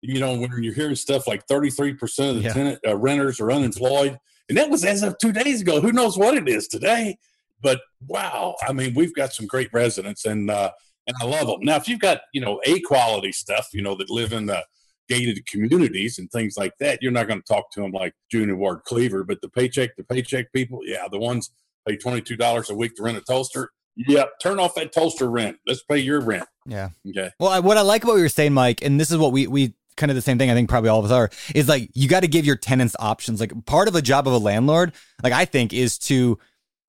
You 0.01 0.20
know, 0.20 0.37
when 0.38 0.62
you're 0.62 0.74
hearing 0.74 0.94
stuff 0.94 1.27
like 1.27 1.46
33 1.46 1.94
percent 1.94 2.31
of 2.31 2.37
the 2.37 2.42
Yeah. 2.42 2.53
tenant 2.55 2.79
uh, 2.87 2.96
renters 2.96 3.40
are 3.40 3.51
unemployed, 3.53 4.18
and 4.48 4.57
that 4.59 4.70
was 4.70 4.85
as 4.85 5.03
of 5.03 5.16
two 5.18 5.33
days 5.33 5.61
ago. 5.61 5.81
Who 5.81 5.92
knows 5.92 6.16
what 6.16 6.35
it 6.37 6.48
is 6.48 6.68
today? 6.68 7.18
But 7.61 7.81
wow, 8.07 8.55
I 8.66 8.72
mean, 8.72 8.94
we've 8.94 9.14
got 9.14 9.33
some 9.33 9.46
great 9.46 9.68
residents, 9.72 10.24
and 10.24 10.51
uh, 10.51 10.70
and 11.07 11.16
I 11.20 11.24
love 11.24 11.46
them. 11.48 11.61
Now, 11.62 11.77
if 11.77 11.88
you've 11.88 12.01
got 12.01 12.20
you 12.33 12.40
know 12.40 12.61
a 12.64 12.81
quality 12.81 13.33
stuff, 13.33 13.68
you 13.72 13.83
know 13.83 13.94
that 13.96 14.09
live 14.11 14.33
in 14.33 14.46
the 14.46 14.64
gated 15.09 15.47
communities 15.47 16.18
and 16.18 16.31
things 16.31 16.57
like 16.57 16.73
that, 16.81 17.03
you're 17.03 17.12
not 17.12 17.27
going 17.29 17.40
to 17.40 17.47
talk 17.47 17.71
to 17.73 17.81
them 17.81 17.92
like 17.92 18.14
Junior 18.31 18.57
Ward 18.57 18.83
Cleaver. 18.85 19.25
But 19.25 19.40
the 19.40 19.49
paycheck 19.49 19.97
to 19.97 20.05
paycheck 20.05 20.53
people, 20.53 20.81
yeah, 20.85 21.09
the 21.11 21.18
ones 21.18 21.51
pay 21.87 21.97
twenty 21.97 22.21
two 22.21 22.37
dollars 22.37 22.71
a 22.71 22.75
week 22.75 22.97
to 22.97 23.03
rent 23.03 23.16
a 23.16 23.23
toaster. 23.23 23.71
Yep, 23.97 24.38
turn 24.40 24.61
off 24.61 24.75
that 24.77 24.92
toaster 24.92 25.29
rent. 25.29 25.59
Let's 25.66 25.83
pay 25.83 25.99
your 25.99 26.21
rent. 26.21 26.47
Yeah. 26.66 26.90
Okay. 27.09 27.31
Well, 27.40 27.51
I, 27.51 27.59
what 27.59 27.77
I 27.77 27.81
like 27.81 28.05
about 28.05 28.12
what 28.12 28.18
you 28.18 28.23
were 28.23 28.29
saying, 28.29 28.53
Mike, 28.53 28.83
and 28.83 29.01
this 29.01 29.11
is 29.11 29.16
what 29.16 29.33
we 29.33 29.47
we 29.47 29.75
kind 29.97 30.11
of 30.11 30.14
the 30.14 30.23
same 30.23 30.38
thing. 30.38 30.51
I 30.51 30.55
think 30.55 30.71
probably 30.71 30.88
all 30.88 31.01
of 31.01 31.05
us 31.05 31.11
are 31.11 31.31
is 31.55 31.68
like 31.68 31.90
you 31.94 32.09
got 32.09 32.21
to 32.21 32.29
give 32.29 32.47
your 32.47 32.57
tenants 32.57 32.94
options. 32.99 33.40
Like 33.40 33.53
part 33.66 33.88
of 33.88 33.94
the 33.94 34.03
job 34.03 34.27
of 34.27 34.33
a 34.33 34.38
landlord, 34.38 34.92
like 35.23 35.33
I 35.33 35.44
think, 35.44 35.73
is 35.73 35.99
to 36.01 36.38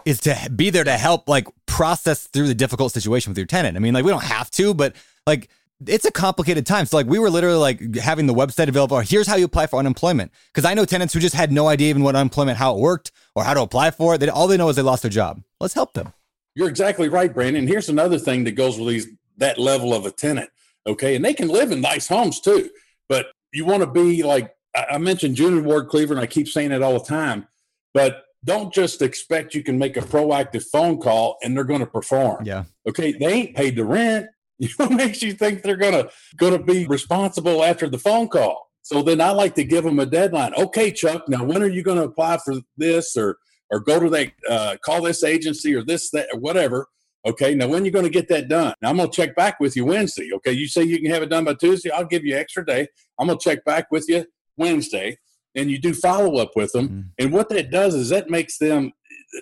is 0.05 0.21
to 0.21 0.49
be 0.55 0.69
there 0.69 0.83
to 0.83 0.97
help 0.97 1.27
like 1.27 1.47
process 1.65 2.27
through 2.27 2.47
the 2.47 2.55
difficult 2.55 2.93
situation 2.93 3.31
with 3.31 3.37
your 3.37 3.47
tenant. 3.47 3.75
I 3.75 3.79
mean, 3.79 3.93
like 3.93 4.05
we 4.05 4.11
don't 4.11 4.23
have 4.23 4.49
to, 4.51 4.73
but 4.73 4.95
like 5.25 5.49
it's 5.85 6.05
a 6.05 6.11
complicated 6.11 6.65
time. 6.65 6.85
So 6.85 6.97
like 6.97 7.05
we 7.05 7.19
were 7.19 7.29
literally 7.29 7.57
like 7.57 7.95
having 7.95 8.27
the 8.27 8.33
website 8.33 8.67
available. 8.67 8.97
Oh, 8.97 9.01
here's 9.01 9.27
how 9.27 9.35
you 9.35 9.45
apply 9.45 9.67
for 9.67 9.79
unemployment. 9.79 10.31
Because 10.53 10.65
I 10.65 10.73
know 10.73 10.85
tenants 10.85 11.13
who 11.13 11.19
just 11.19 11.35
had 11.35 11.51
no 11.51 11.67
idea 11.67 11.89
even 11.89 12.03
what 12.03 12.15
unemployment, 12.15 12.57
how 12.57 12.75
it 12.75 12.79
worked, 12.79 13.11
or 13.35 13.43
how 13.43 13.53
to 13.53 13.61
apply 13.61 13.91
for 13.91 14.15
it. 14.15 14.17
They, 14.17 14.29
all 14.29 14.47
they 14.47 14.57
know 14.57 14.69
is 14.69 14.75
they 14.75 14.81
lost 14.81 15.03
their 15.03 15.11
job. 15.11 15.41
Let's 15.59 15.73
help 15.73 15.93
them. 15.93 16.13
You're 16.55 16.69
exactly 16.69 17.09
right, 17.09 17.33
Brandon. 17.33 17.67
Here's 17.67 17.89
another 17.89 18.19
thing 18.19 18.43
that 18.43 18.51
goes 18.51 18.77
with 18.77 18.89
these 18.89 19.07
that 19.37 19.57
level 19.57 19.93
of 19.93 20.05
a 20.05 20.11
tenant. 20.11 20.49
Okay, 20.85 21.15
and 21.15 21.23
they 21.23 21.33
can 21.33 21.47
live 21.47 21.71
in 21.71 21.81
nice 21.81 22.07
homes 22.07 22.39
too, 22.39 22.69
but 23.07 23.27
you 23.53 23.65
want 23.65 23.81
to 23.83 23.87
be 23.87 24.23
like 24.23 24.53
I 24.75 24.85
I 24.91 24.97
mentioned 24.97 25.35
Junior 25.35 25.61
Ward 25.61 25.87
Cleaver, 25.87 26.13
and 26.13 26.21
I 26.21 26.25
keep 26.25 26.47
saying 26.47 26.71
it 26.71 26.81
all 26.81 26.93
the 26.99 27.05
time. 27.05 27.47
But 27.93 28.23
don't 28.43 28.73
just 28.73 29.01
expect 29.01 29.53
you 29.53 29.63
can 29.63 29.77
make 29.77 29.97
a 29.97 30.01
proactive 30.01 30.63
phone 30.63 30.99
call 30.99 31.37
and 31.43 31.55
they're 31.55 31.63
going 31.63 31.81
to 31.81 31.85
perform. 31.85 32.45
Yeah. 32.45 32.63
Okay, 32.87 33.11
they 33.11 33.27
ain't 33.27 33.55
paid 33.55 33.75
the 33.75 33.83
rent. 33.83 34.27
What 34.77 34.91
makes 34.91 35.21
you 35.21 35.33
think 35.33 35.61
they're 35.63 35.77
gonna 35.77 36.09
gonna 36.37 36.61
be 36.61 36.85
responsible 36.87 37.63
after 37.63 37.89
the 37.89 37.99
phone 37.99 38.27
call? 38.27 38.69
So 38.81 39.03
then 39.03 39.21
I 39.21 39.29
like 39.29 39.55
to 39.55 39.63
give 39.63 39.83
them 39.83 39.99
a 39.99 40.05
deadline. 40.05 40.53
Okay, 40.55 40.91
Chuck. 40.91 41.29
Now 41.29 41.43
when 41.43 41.61
are 41.61 41.67
you 41.69 41.83
going 41.83 41.97
to 41.97 42.05
apply 42.05 42.39
for 42.43 42.55
this 42.75 43.15
or 43.15 43.37
or 43.69 43.79
go 43.79 43.99
to 43.99 44.09
that 44.09 44.31
uh, 44.49 44.77
call 44.83 45.03
this 45.03 45.23
agency 45.23 45.75
or 45.75 45.83
this 45.83 46.09
that 46.11 46.27
or 46.33 46.39
whatever? 46.39 46.87
Okay. 47.27 47.53
Now 47.53 47.67
when 47.67 47.83
are 47.83 47.85
you 47.85 47.91
going 47.91 48.05
to 48.05 48.11
get 48.11 48.27
that 48.29 48.47
done? 48.47 48.73
Now 48.81 48.89
I'm 48.89 48.97
going 48.97 49.09
to 49.09 49.15
check 49.15 49.35
back 49.35 49.59
with 49.59 49.75
you 49.75 49.85
Wednesday. 49.85 50.31
Okay. 50.35 50.53
You 50.53 50.67
say 50.67 50.83
you 50.83 50.99
can 51.01 51.11
have 51.11 51.21
it 51.21 51.29
done 51.29 51.43
by 51.45 51.53
Tuesday. 51.53 51.91
I'll 51.91 52.05
give 52.05 52.25
you 52.25 52.35
extra 52.35 52.65
day. 52.65 52.87
I'm 53.19 53.27
going 53.27 53.37
to 53.37 53.43
check 53.43 53.63
back 53.63 53.91
with 53.91 54.05
you 54.09 54.25
Wednesday, 54.57 55.19
and 55.55 55.69
you 55.69 55.77
do 55.77 55.93
follow 55.93 56.37
up 56.37 56.51
with 56.55 56.71
them. 56.71 56.89
Mhm. 56.89 57.03
And 57.19 57.31
what 57.33 57.49
that 57.49 57.69
does 57.69 57.93
is 57.93 58.09
that 58.09 58.29
makes 58.29 58.57
them 58.57 58.91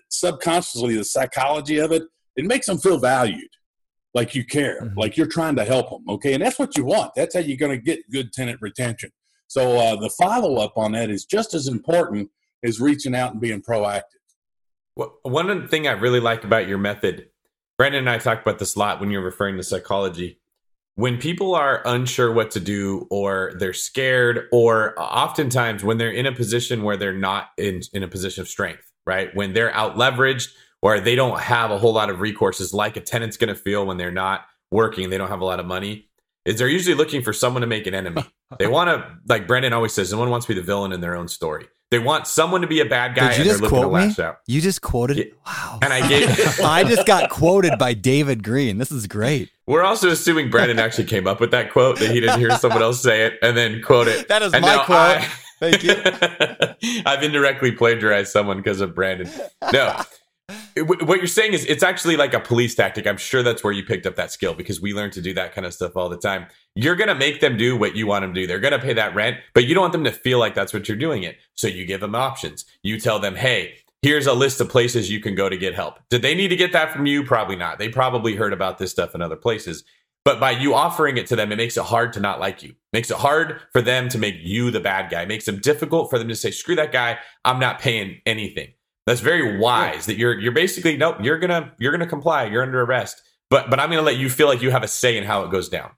subconsciously 0.10 0.96
the 0.96 1.06
psychology 1.06 1.78
of 1.78 1.92
it. 1.92 2.04
It 2.36 2.46
makes 2.46 2.66
them 2.68 2.78
feel 2.80 3.00
valued, 3.00 3.50
like 4.18 4.34
you 4.34 4.44
care, 4.44 4.82
Mhm. 4.82 4.98
like 4.98 5.16
you're 5.16 5.28
trying 5.28 5.56
to 5.58 5.64
help 5.64 5.92
them. 5.92 6.04
Okay, 6.10 6.34
and 6.34 6.42
that's 6.44 6.58
what 6.58 6.76
you 6.76 6.84
want. 6.84 7.14
That's 7.16 7.36
how 7.36 7.40
you're 7.40 7.56
going 7.66 7.78
to 7.78 7.84
get 7.92 8.10
good 8.10 8.34
tenant 8.34 8.60
retention. 8.62 9.12
So 9.46 9.78
uh, 9.78 9.96
the 9.96 10.10
follow 10.10 10.56
up 10.56 10.74
on 10.76 10.94
that 10.94 11.12
is 11.12 11.24
just 11.24 11.54
as 11.54 11.68
important 11.68 12.32
as 12.64 12.82
reaching 12.82 13.14
out 13.16 13.34
and 13.34 13.40
being 13.40 13.62
proactive. 13.62 14.02
Well, 14.96 15.20
one 15.22 15.68
thing 15.68 15.88
I 15.88 15.92
really 15.92 16.20
like 16.20 16.44
about 16.44 16.68
your 16.68 16.80
method, 16.80 17.30
Brandon 17.78 18.00
and 18.00 18.10
I 18.10 18.18
talked 18.18 18.42
about 18.42 18.58
this 18.58 18.76
a 18.76 18.80
lot 18.80 19.00
when 19.00 19.12
you're 19.12 19.22
referring 19.22 19.56
to 19.58 19.64
psychology. 19.64 20.40
When 20.96 21.20
people 21.20 21.54
are 21.54 21.84
unsure 21.86 22.34
what 22.34 22.50
to 22.52 22.60
do, 22.60 23.06
or 23.12 23.54
they're 23.60 23.72
scared, 23.72 24.48
or 24.52 25.00
oftentimes 25.00 25.84
when 25.84 26.00
they're 26.00 26.10
in 26.10 26.26
a 26.26 26.32
position 26.32 26.82
where 26.82 26.98
they're 26.98 27.14
not 27.14 27.50
in, 27.58 27.82
in 27.94 28.02
a 28.02 28.08
position 28.08 28.42
of 28.42 28.48
strength, 28.48 28.92
right? 29.06 29.30
When 29.36 29.54
they're 29.54 29.72
out 29.76 29.96
leveraged 29.96 30.50
or 30.88 31.02
they 31.02 31.15
don't 31.15 31.38
have 31.39 31.69
a 31.69 31.78
whole 31.78 31.91
lot 31.91 32.10
of 32.10 32.19
recourses, 32.19 32.73
like 32.73 32.95
a 32.95 33.02
tenant's 33.02 33.36
going 33.36 33.50
to 33.50 33.56
feel 33.56 33.86
when 33.86 33.97
they're 33.97 34.10
not 34.10 34.45
working, 34.71 35.10
they 35.10 35.17
don't 35.17 35.28
have 35.28 35.41
a 35.41 35.45
lot 35.45 35.60
of 35.60 35.65
money, 35.65 36.08
is 36.45 36.58
they're 36.58 36.69
usually 36.69 36.95
looking 36.95 37.21
for 37.21 37.34
someone 37.34 37.60
to 37.60 37.67
make 37.67 37.88
an 37.88 37.93
enemy. 37.93 38.23
they 38.58 38.67
want 38.67 38.89
to, 38.89 39.17
like 39.28 39.47
Brandon 39.47 39.73
always 39.73 39.93
says, 39.93 40.10
someone 40.10 40.30
wants 40.30 40.45
to 40.45 40.54
be 40.54 40.60
the 40.60 40.65
villain 40.65 40.93
in 40.93 41.02
their 41.02 41.17
own 41.17 41.28
story. 41.28 41.67
They 41.91 42.00
want 42.00 42.26
someone 42.26 42.62
to 42.62 42.67
be 42.67 42.80
a 42.80 42.86
bad 42.86 43.15
guy 43.15 43.30
Did 43.30 43.36
you 43.36 43.41
and 43.41 43.45
they're 43.50 43.54
just 43.54 43.62
looking 43.63 43.82
to 43.82 43.88
quote 43.89 44.17
me? 44.17 44.23
out. 44.23 44.38
You 44.47 44.62
just 44.62 44.82
quoted. 44.82 45.17
Yeah. 45.17 45.26
Wow. 45.45 45.80
And 45.82 45.91
I 45.91 46.08
gave. 46.08 46.30
I 46.63 46.86
just 46.86 47.06
got 47.06 47.30
quoted 47.30 47.78
by 47.78 47.93
David 47.93 48.43
Greene. 48.43 48.78
This 48.78 48.91
is 48.91 49.08
great. 49.08 49.52
We're 49.67 49.84
also 49.84 50.10
assuming 50.10 50.50
Brandon 50.50 50.80
actually 50.80 51.06
came 51.06 51.28
up 51.28 51.41
with 51.41 51.52
that 51.52 51.71
quote 51.71 52.00
that 52.00 52.12
he 52.12 52.21
didn't 52.21 52.39
hear 52.39 52.52
someone 52.58 52.82
else 52.82 53.02
say 53.02 53.26
it 53.26 53.34
and 53.41 53.58
then 53.58 53.82
quote 53.82 54.08
it. 54.08 54.30
That 54.30 54.41
is 54.41 54.54
And 54.54 54.62
my 54.63 54.84
quote. 54.86 54.97
I- 54.97 55.28
Thank 55.60 55.84
you. 55.84 55.95
I've 57.06 57.23
indirectly 57.23 57.71
plagiarized 57.71 58.32
someone 58.32 58.58
because 58.58 58.80
of 58.80 58.93
Brandon. 58.93 59.28
No. 59.73 60.00
What 60.84 61.18
you're 61.18 61.28
saying 61.28 61.54
is 61.54 61.66
it's 61.66 61.84
actually 61.84 62.18
like 62.18 62.34
a 62.34 62.40
police 62.40 62.76
tactic. 62.76 63.08
I'm 63.08 63.18
sure 63.18 63.44
that's 63.44 63.63
where 63.63 63.74
you 63.74 63.84
picked 63.84 64.06
up 64.06 64.16
that 64.16 64.32
skill 64.32 64.54
because 64.54 64.82
we 64.82 64.94
learn 64.94 65.12
to 65.12 65.22
do 65.22 65.34
that 65.34 65.54
kind 65.54 65.66
of 65.66 65.74
stuff 65.74 65.96
all 65.96 66.10
the 66.10 66.18
time. 66.18 66.48
You're 66.76 66.96
going 66.96 67.08
to 67.08 67.16
make 67.16 67.40
them 67.40 67.58
do 67.58 67.78
what 67.78 67.96
you 67.96 68.08
want 68.08 68.24
them 68.24 68.34
to 68.34 68.42
do. 68.42 68.48
They're 68.48 68.60
going 68.60 68.74
to 68.74 68.80
pay 68.80 68.94
that 68.94 69.16
rent, 69.16 69.38
but 69.54 69.66
you 69.66 69.74
don't 69.74 69.82
want 69.82 69.94
them 69.94 70.04
to 70.04 70.12
feel 70.12 70.40
like 70.40 70.56
that's 70.56 70.74
what 70.74 70.88
you're 70.88 70.98
doing 70.98 71.24
it. 71.24 71.38
So 71.54 71.68
you 71.68 71.86
give 71.86 72.02
them 72.02 72.16
options. 72.16 72.66
You 72.84 73.00
tell 73.00 73.20
them, 73.20 73.36
hey, 73.36 73.78
here's 74.02 74.28
a 74.28 74.34
list 74.34 74.62
of 74.62 74.70
places 74.70 75.10
you 75.10 75.20
can 75.20 75.36
go 75.36 75.50
to 75.50 75.58
get 75.58 75.74
help. 75.74 76.00
Did 76.10 76.22
they 76.22 76.36
need 76.36 76.50
to 76.50 76.56
get 76.56 76.74
that 76.74 76.92
from 76.92 77.06
you? 77.06 77.24
Probably 77.24 77.56
not. 77.56 77.80
They 77.80 77.90
probably 77.90 78.36
heard 78.36 78.54
about 78.54 78.78
this 78.78 78.92
stuff 78.92 79.16
in 79.16 79.22
other 79.22 79.36
places. 79.36 79.84
But 80.26 80.42
by 80.42 80.52
you 80.52 80.74
offering 80.74 81.16
it 81.16 81.28
to 81.28 81.38
them, 81.38 81.54
it 81.54 81.56
makes 81.56 81.78
it 81.78 81.86
hard 81.86 82.12
to 82.13 82.20
not 82.20 82.42
like 82.42 82.62
you. 82.62 82.76
Makes 82.92 83.12
it 83.12 83.18
hard 83.18 83.62
for 83.72 83.82
them 83.82 84.10
to 84.10 84.18
make 84.18 84.36
you 84.40 84.72
the 84.72 84.82
bad 84.82 85.10
guy. 85.10 85.24
Makes 85.24 85.48
it 85.48 85.63
difficult 85.63 86.10
for 86.10 86.20
them 86.20 86.28
to 86.28 86.36
say, 86.36 86.52
"Screw 86.52 86.76
that 86.76 86.92
guy. 86.92 87.18
I'm 87.46 87.60
not 87.60 87.80
paying 87.80 88.20
anything." 88.26 88.74
That's 89.08 89.22
very 89.22 89.58
wise. 89.58 90.06
That 90.06 90.17
you're 90.17 90.38
you're 90.38 90.52
basically 90.52 90.98
nope. 90.98 91.15
You're 91.22 91.39
gonna 91.39 91.74
you're 91.80 91.93
gonna 91.93 92.06
comply. 92.06 92.43
You're 92.43 92.62
under 92.62 92.82
arrest. 92.82 93.22
But 93.50 93.70
but 93.70 93.80
I'm 93.80 93.89
gonna 93.89 94.02
let 94.02 94.17
you 94.17 94.30
feel 94.30 94.48
like 94.48 94.62
you 94.62 94.70
have 94.70 94.84
a 94.84 94.88
say 94.88 95.17
in 95.17 95.24
how 95.24 95.43
it 95.43 95.50
goes 95.50 95.70
down. 95.70 95.91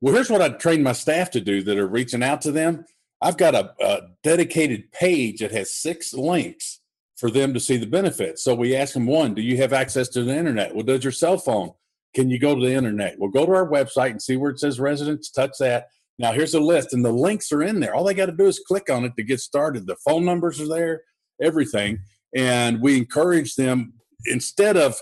Well, 0.00 0.14
here's 0.14 0.30
what 0.30 0.40
I 0.40 0.48
trained 0.48 0.82
my 0.82 0.92
staff 0.92 1.30
to 1.32 1.40
do 1.40 1.62
that 1.62 1.78
are 1.78 1.86
reaching 1.86 2.22
out 2.22 2.40
to 2.42 2.52
them. 2.52 2.86
I've 3.20 3.36
got 3.36 3.54
a, 3.54 3.74
a 3.80 4.00
dedicated 4.22 4.90
page 4.90 5.40
that 5.40 5.52
has 5.52 5.74
six 5.74 6.14
links 6.14 6.80
for 7.16 7.30
them 7.30 7.52
to 7.52 7.60
see 7.60 7.76
the 7.76 7.86
benefits. 7.86 8.42
So 8.42 8.54
we 8.54 8.74
ask 8.74 8.94
them 8.94 9.06
one, 9.06 9.34
do 9.34 9.42
you 9.42 9.58
have 9.58 9.72
access 9.72 10.08
to 10.10 10.22
the 10.22 10.36
internet? 10.36 10.74
Well, 10.74 10.84
does 10.84 11.04
your 11.04 11.12
cell 11.12 11.38
phone? 11.38 11.72
Can 12.14 12.30
you 12.30 12.38
go 12.38 12.54
to 12.54 12.60
the 12.60 12.72
internet? 12.72 13.18
Well, 13.18 13.30
go 13.30 13.44
to 13.44 13.52
our 13.52 13.68
website 13.68 14.10
and 14.10 14.22
see 14.22 14.36
where 14.36 14.50
it 14.50 14.60
says 14.60 14.80
residents, 14.80 15.30
touch 15.30 15.52
that. 15.60 15.88
Now 16.18 16.32
here's 16.32 16.54
a 16.54 16.60
list, 16.60 16.94
and 16.94 17.04
the 17.04 17.12
links 17.12 17.52
are 17.52 17.62
in 17.62 17.80
there. 17.80 17.94
All 17.94 18.04
they 18.04 18.14
got 18.14 18.26
to 18.26 18.32
do 18.32 18.46
is 18.46 18.62
click 18.66 18.88
on 18.90 19.04
it 19.04 19.12
to 19.16 19.22
get 19.22 19.40
started. 19.40 19.86
The 19.86 19.96
phone 19.96 20.24
numbers 20.24 20.60
are 20.60 20.68
there, 20.68 21.02
everything. 21.42 21.98
And 22.36 22.80
we 22.80 22.96
encourage 22.96 23.54
them 23.56 23.94
instead 24.26 24.76
of 24.76 24.94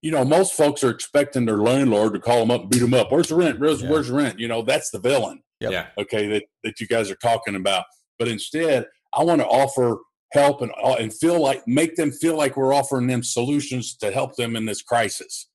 you 0.00 0.10
know, 0.10 0.24
most 0.24 0.54
folks 0.54 0.82
are 0.82 0.90
expecting 0.90 1.44
their 1.44 1.58
landlord 1.58 2.14
to 2.14 2.18
call 2.18 2.40
them 2.40 2.50
up 2.50 2.62
and 2.62 2.70
beat 2.70 2.78
them 2.78 2.94
up. 2.94 3.12
Where's 3.12 3.28
the 3.28 3.34
rent? 3.34 3.60
Where's, 3.60 3.82
Yeah. 3.82 3.90
where's 3.90 4.08
the 4.08 4.14
rent? 4.14 4.38
You 4.38 4.48
know, 4.48 4.62
that's 4.62 4.90
the 4.90 4.98
villain. 4.98 5.42
Yep. 5.60 5.72
Yeah. 5.72 5.86
Okay, 5.98 6.26
that 6.28 6.44
that 6.64 6.80
you 6.80 6.86
guys 6.86 7.10
are 7.10 7.16
talking 7.16 7.54
about. 7.54 7.84
But 8.18 8.28
instead, 8.28 8.86
I 9.14 9.22
want 9.22 9.40
to 9.42 9.46
offer 9.46 9.98
help 10.32 10.60
and 10.62 10.72
uh, 10.82 10.96
and 10.98 11.12
feel 11.12 11.40
like 11.40 11.62
make 11.66 11.96
them 11.96 12.10
feel 12.10 12.36
like 12.36 12.56
we're 12.56 12.74
offering 12.74 13.06
them 13.06 13.22
solutions 13.22 13.96
to 13.98 14.10
help 14.10 14.36
them 14.36 14.56
in 14.56 14.64
this 14.66 14.82
crisis. 14.82 15.48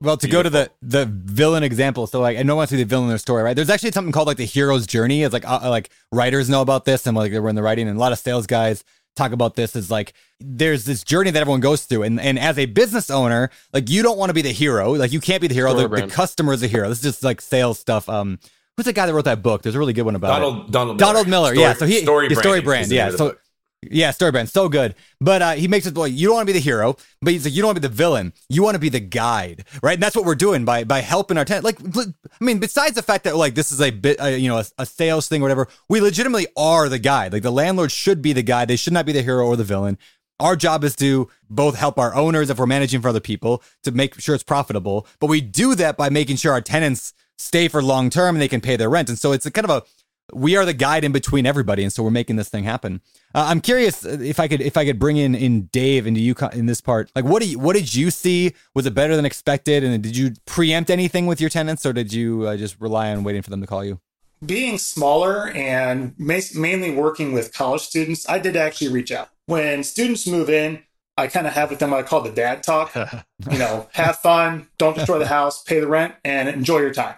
Well, 0.00 0.16
to 0.16 0.28
go 0.28 0.42
to 0.42 0.50
the 0.50 0.70
the 0.82 1.06
villain 1.06 1.62
example, 1.62 2.06
so 2.06 2.20
like 2.20 2.36
I 2.38 2.42
don't 2.42 2.56
want 2.56 2.68
to 2.70 2.76
see 2.76 2.82
the 2.82 2.88
villain 2.88 3.04
in 3.04 3.08
their 3.10 3.18
story, 3.18 3.42
right? 3.42 3.54
There's 3.54 3.70
actually 3.70 3.92
something 3.92 4.12
called 4.12 4.26
like 4.26 4.38
the 4.38 4.44
hero's 4.46 4.86
journey. 4.86 5.22
It's 5.22 5.32
like 5.34 5.46
uh, 5.46 5.68
like 5.68 5.90
writers 6.12 6.48
know 6.50 6.62
about 6.62 6.84
this, 6.86 7.06
and 7.06 7.16
like 7.16 7.30
they 7.32 7.40
were 7.40 7.48
in 7.50 7.56
the 7.56 7.62
writing, 7.62 7.88
and 7.88 7.96
a 7.96 8.00
lot 8.00 8.12
of 8.12 8.18
sales 8.18 8.46
guys 8.46 8.84
talk 9.16 9.32
about 9.32 9.54
this. 9.56 9.74
Is 9.74 9.90
like 9.90 10.12
there's 10.38 10.84
this 10.84 11.02
journey 11.02 11.30
that 11.30 11.40
everyone 11.40 11.60
goes 11.60 11.84
through, 11.84 12.04
and 12.04 12.20
and 12.20 12.38
as 12.38 12.58
a 12.58 12.66
business 12.66 13.10
owner, 13.10 13.50
like 13.72 13.90
you 13.90 14.02
don't 14.02 14.18
want 14.18 14.30
to 14.30 14.34
be 14.34 14.42
the 14.42 14.52
hero, 14.52 14.92
like 14.92 15.12
you 15.12 15.20
can't 15.20 15.40
be 15.40 15.48
the 15.48 15.54
hero. 15.54 15.74
The, 15.74 15.88
the 15.88 16.06
customer 16.06 16.52
is 16.52 16.60
the 16.60 16.68
hero. 16.68 16.88
This 16.88 16.98
is 16.98 17.04
just 17.04 17.24
like 17.24 17.40
sales 17.40 17.78
stuff. 17.78 18.08
Um, 18.08 18.38
who's 18.76 18.86
the 18.86 18.92
guy 18.92 19.06
that 19.06 19.14
wrote 19.14 19.24
that 19.24 19.42
book? 19.42 19.62
There's 19.62 19.74
a 19.74 19.78
really 19.78 19.92
good 19.92 20.02
one 20.04 20.14
about 20.14 20.36
it. 20.38 20.40
Donald 20.40 20.70
Donald 20.72 20.98
Donald 20.98 21.28
Miller. 21.28 21.54
Story- 21.54 21.60
yeah. 21.60 21.72
So 21.74 21.86
he 21.86 22.00
story 22.02 22.28
his 22.28 22.38
StoryBrand. 22.38 22.90
Yeah. 22.90 23.04
name 23.06 23.14
of 23.14 23.18
the 23.18 23.18
So. 23.18 23.36
Yeah, 23.90 24.10
StoryBrand. 24.10 24.48
So 24.48 24.68
good. 24.68 24.94
But 25.20 25.42
uh, 25.42 25.52
he 25.52 25.68
makes 25.68 25.86
it 25.86 25.96
like 25.96 26.12
you 26.12 26.26
don't 26.26 26.36
want 26.36 26.46
to 26.48 26.52
be 26.52 26.58
the 26.58 26.64
hero, 26.64 26.96
but 27.22 27.32
he's 27.32 27.44
like 27.44 27.54
you 27.54 27.62
don't 27.62 27.68
want 27.68 27.76
to 27.76 27.82
be 27.82 27.88
the 27.88 27.94
villain. 27.94 28.32
You 28.48 28.62
want 28.62 28.74
to 28.74 28.80
be 28.80 28.88
the 28.88 29.00
guide, 29.00 29.64
right? 29.82 29.94
And 29.94 30.02
that's 30.02 30.16
what 30.16 30.24
we're 30.24 30.34
doing 30.34 30.64
by 30.64 30.84
by 30.84 31.00
helping 31.00 31.38
our 31.38 31.44
tenant. 31.44 31.64
Like, 31.64 31.78
I 31.80 32.44
mean, 32.44 32.58
besides 32.58 32.94
the 32.94 33.02
fact 33.02 33.24
that 33.24 33.36
like 33.36 33.54
this 33.54 33.72
is 33.72 33.80
a 33.80 33.90
bit, 33.90 34.20
uh, 34.20 34.26
you 34.26 34.48
know, 34.48 34.58
a, 34.58 34.64
a 34.78 34.86
sales 34.86 35.28
thing 35.28 35.40
or 35.42 35.44
whatever, 35.44 35.68
we 35.88 36.00
legitimately 36.00 36.46
are 36.56 36.88
the 36.88 36.98
guide. 36.98 37.32
Like 37.32 37.42
the 37.42 37.52
landlord 37.52 37.92
should 37.92 38.22
be 38.22 38.32
the 38.32 38.42
guide. 38.42 38.68
They 38.68 38.76
should 38.76 38.92
not 38.92 39.06
be 39.06 39.12
the 39.12 39.22
hero 39.22 39.46
or 39.46 39.56
the 39.56 39.64
villain. 39.64 39.98
Our 40.38 40.54
job 40.54 40.84
is 40.84 40.94
to 40.96 41.30
both 41.48 41.76
help 41.76 41.98
our 41.98 42.14
owners 42.14 42.50
if 42.50 42.58
we're 42.58 42.66
managing 42.66 43.00
for 43.00 43.08
other 43.08 43.20
people 43.20 43.62
to 43.84 43.90
make 43.90 44.20
sure 44.20 44.34
it's 44.34 44.44
profitable, 44.44 45.06
but 45.18 45.28
we 45.28 45.40
do 45.40 45.74
that 45.76 45.96
by 45.96 46.10
making 46.10 46.36
sure 46.36 46.52
our 46.52 46.60
tenants 46.60 47.14
stay 47.38 47.68
for 47.68 47.82
long 47.82 48.10
term 48.10 48.34
and 48.34 48.42
they 48.42 48.48
can 48.48 48.60
pay 48.60 48.76
their 48.76 48.90
rent. 48.90 49.08
And 49.08 49.18
so 49.18 49.32
it's 49.32 49.46
a 49.46 49.50
kind 49.50 49.64
of 49.64 49.70
a 49.70 49.82
we 50.32 50.56
are 50.56 50.64
the 50.64 50.74
guide 50.74 51.04
in 51.04 51.12
between 51.12 51.46
everybody, 51.46 51.82
and 51.82 51.92
so 51.92 52.02
we're 52.02 52.10
making 52.10 52.36
this 52.36 52.48
thing 52.48 52.64
happen. 52.64 53.00
Uh, 53.36 53.44
I'm 53.48 53.60
curious 53.60 54.02
if 54.04 54.40
I 54.40 54.48
could 54.48 54.62
if 54.62 54.78
I 54.78 54.86
could 54.86 54.98
bring 54.98 55.18
in 55.18 55.34
in 55.34 55.66
Dave 55.66 56.06
into 56.06 56.20
you 56.20 56.34
in 56.54 56.64
this 56.64 56.80
part. 56.80 57.12
Like, 57.14 57.26
what 57.26 57.42
do 57.42 57.48
you, 57.48 57.58
what 57.58 57.76
did 57.76 57.94
you 57.94 58.10
see? 58.10 58.54
Was 58.74 58.86
it 58.86 58.94
better 58.94 59.14
than 59.14 59.26
expected? 59.26 59.84
And 59.84 60.02
did 60.02 60.16
you 60.16 60.32
preempt 60.46 60.88
anything 60.88 61.26
with 61.26 61.38
your 61.38 61.50
tenants, 61.50 61.84
or 61.84 61.92
did 61.92 62.14
you 62.14 62.46
uh, 62.46 62.56
just 62.56 62.80
rely 62.80 63.12
on 63.12 63.24
waiting 63.24 63.42
for 63.42 63.50
them 63.50 63.60
to 63.60 63.66
call 63.66 63.84
you? 63.84 64.00
being 64.44 64.78
smaller 64.78 65.48
and 65.48 66.14
ma- 66.18 66.40
mainly 66.54 66.90
working 66.90 67.32
with 67.32 67.54
college 67.54 67.82
students, 67.82 68.28
I 68.28 68.38
did 68.38 68.56
actually 68.56 68.88
reach 68.88 69.10
out. 69.10 69.30
When 69.46 69.82
students 69.82 70.26
move 70.26 70.50
in, 70.50 70.82
I 71.16 71.28
kind 71.28 71.46
of 71.46 71.54
have 71.54 71.70
with 71.70 71.78
them 71.78 71.92
what 71.92 72.00
I 72.00 72.02
call 72.02 72.20
the 72.20 72.30
dad 72.30 72.62
talk. 72.62 72.94
you 73.50 73.58
know, 73.58 73.88
have 73.92 74.16
fun, 74.18 74.68
don't 74.78 74.96
destroy 74.96 75.18
the 75.18 75.26
house, 75.26 75.62
pay 75.62 75.80
the 75.80 75.86
rent, 75.86 76.14
and 76.24 76.48
enjoy 76.48 76.80
your 76.80 76.92
time. 76.92 77.14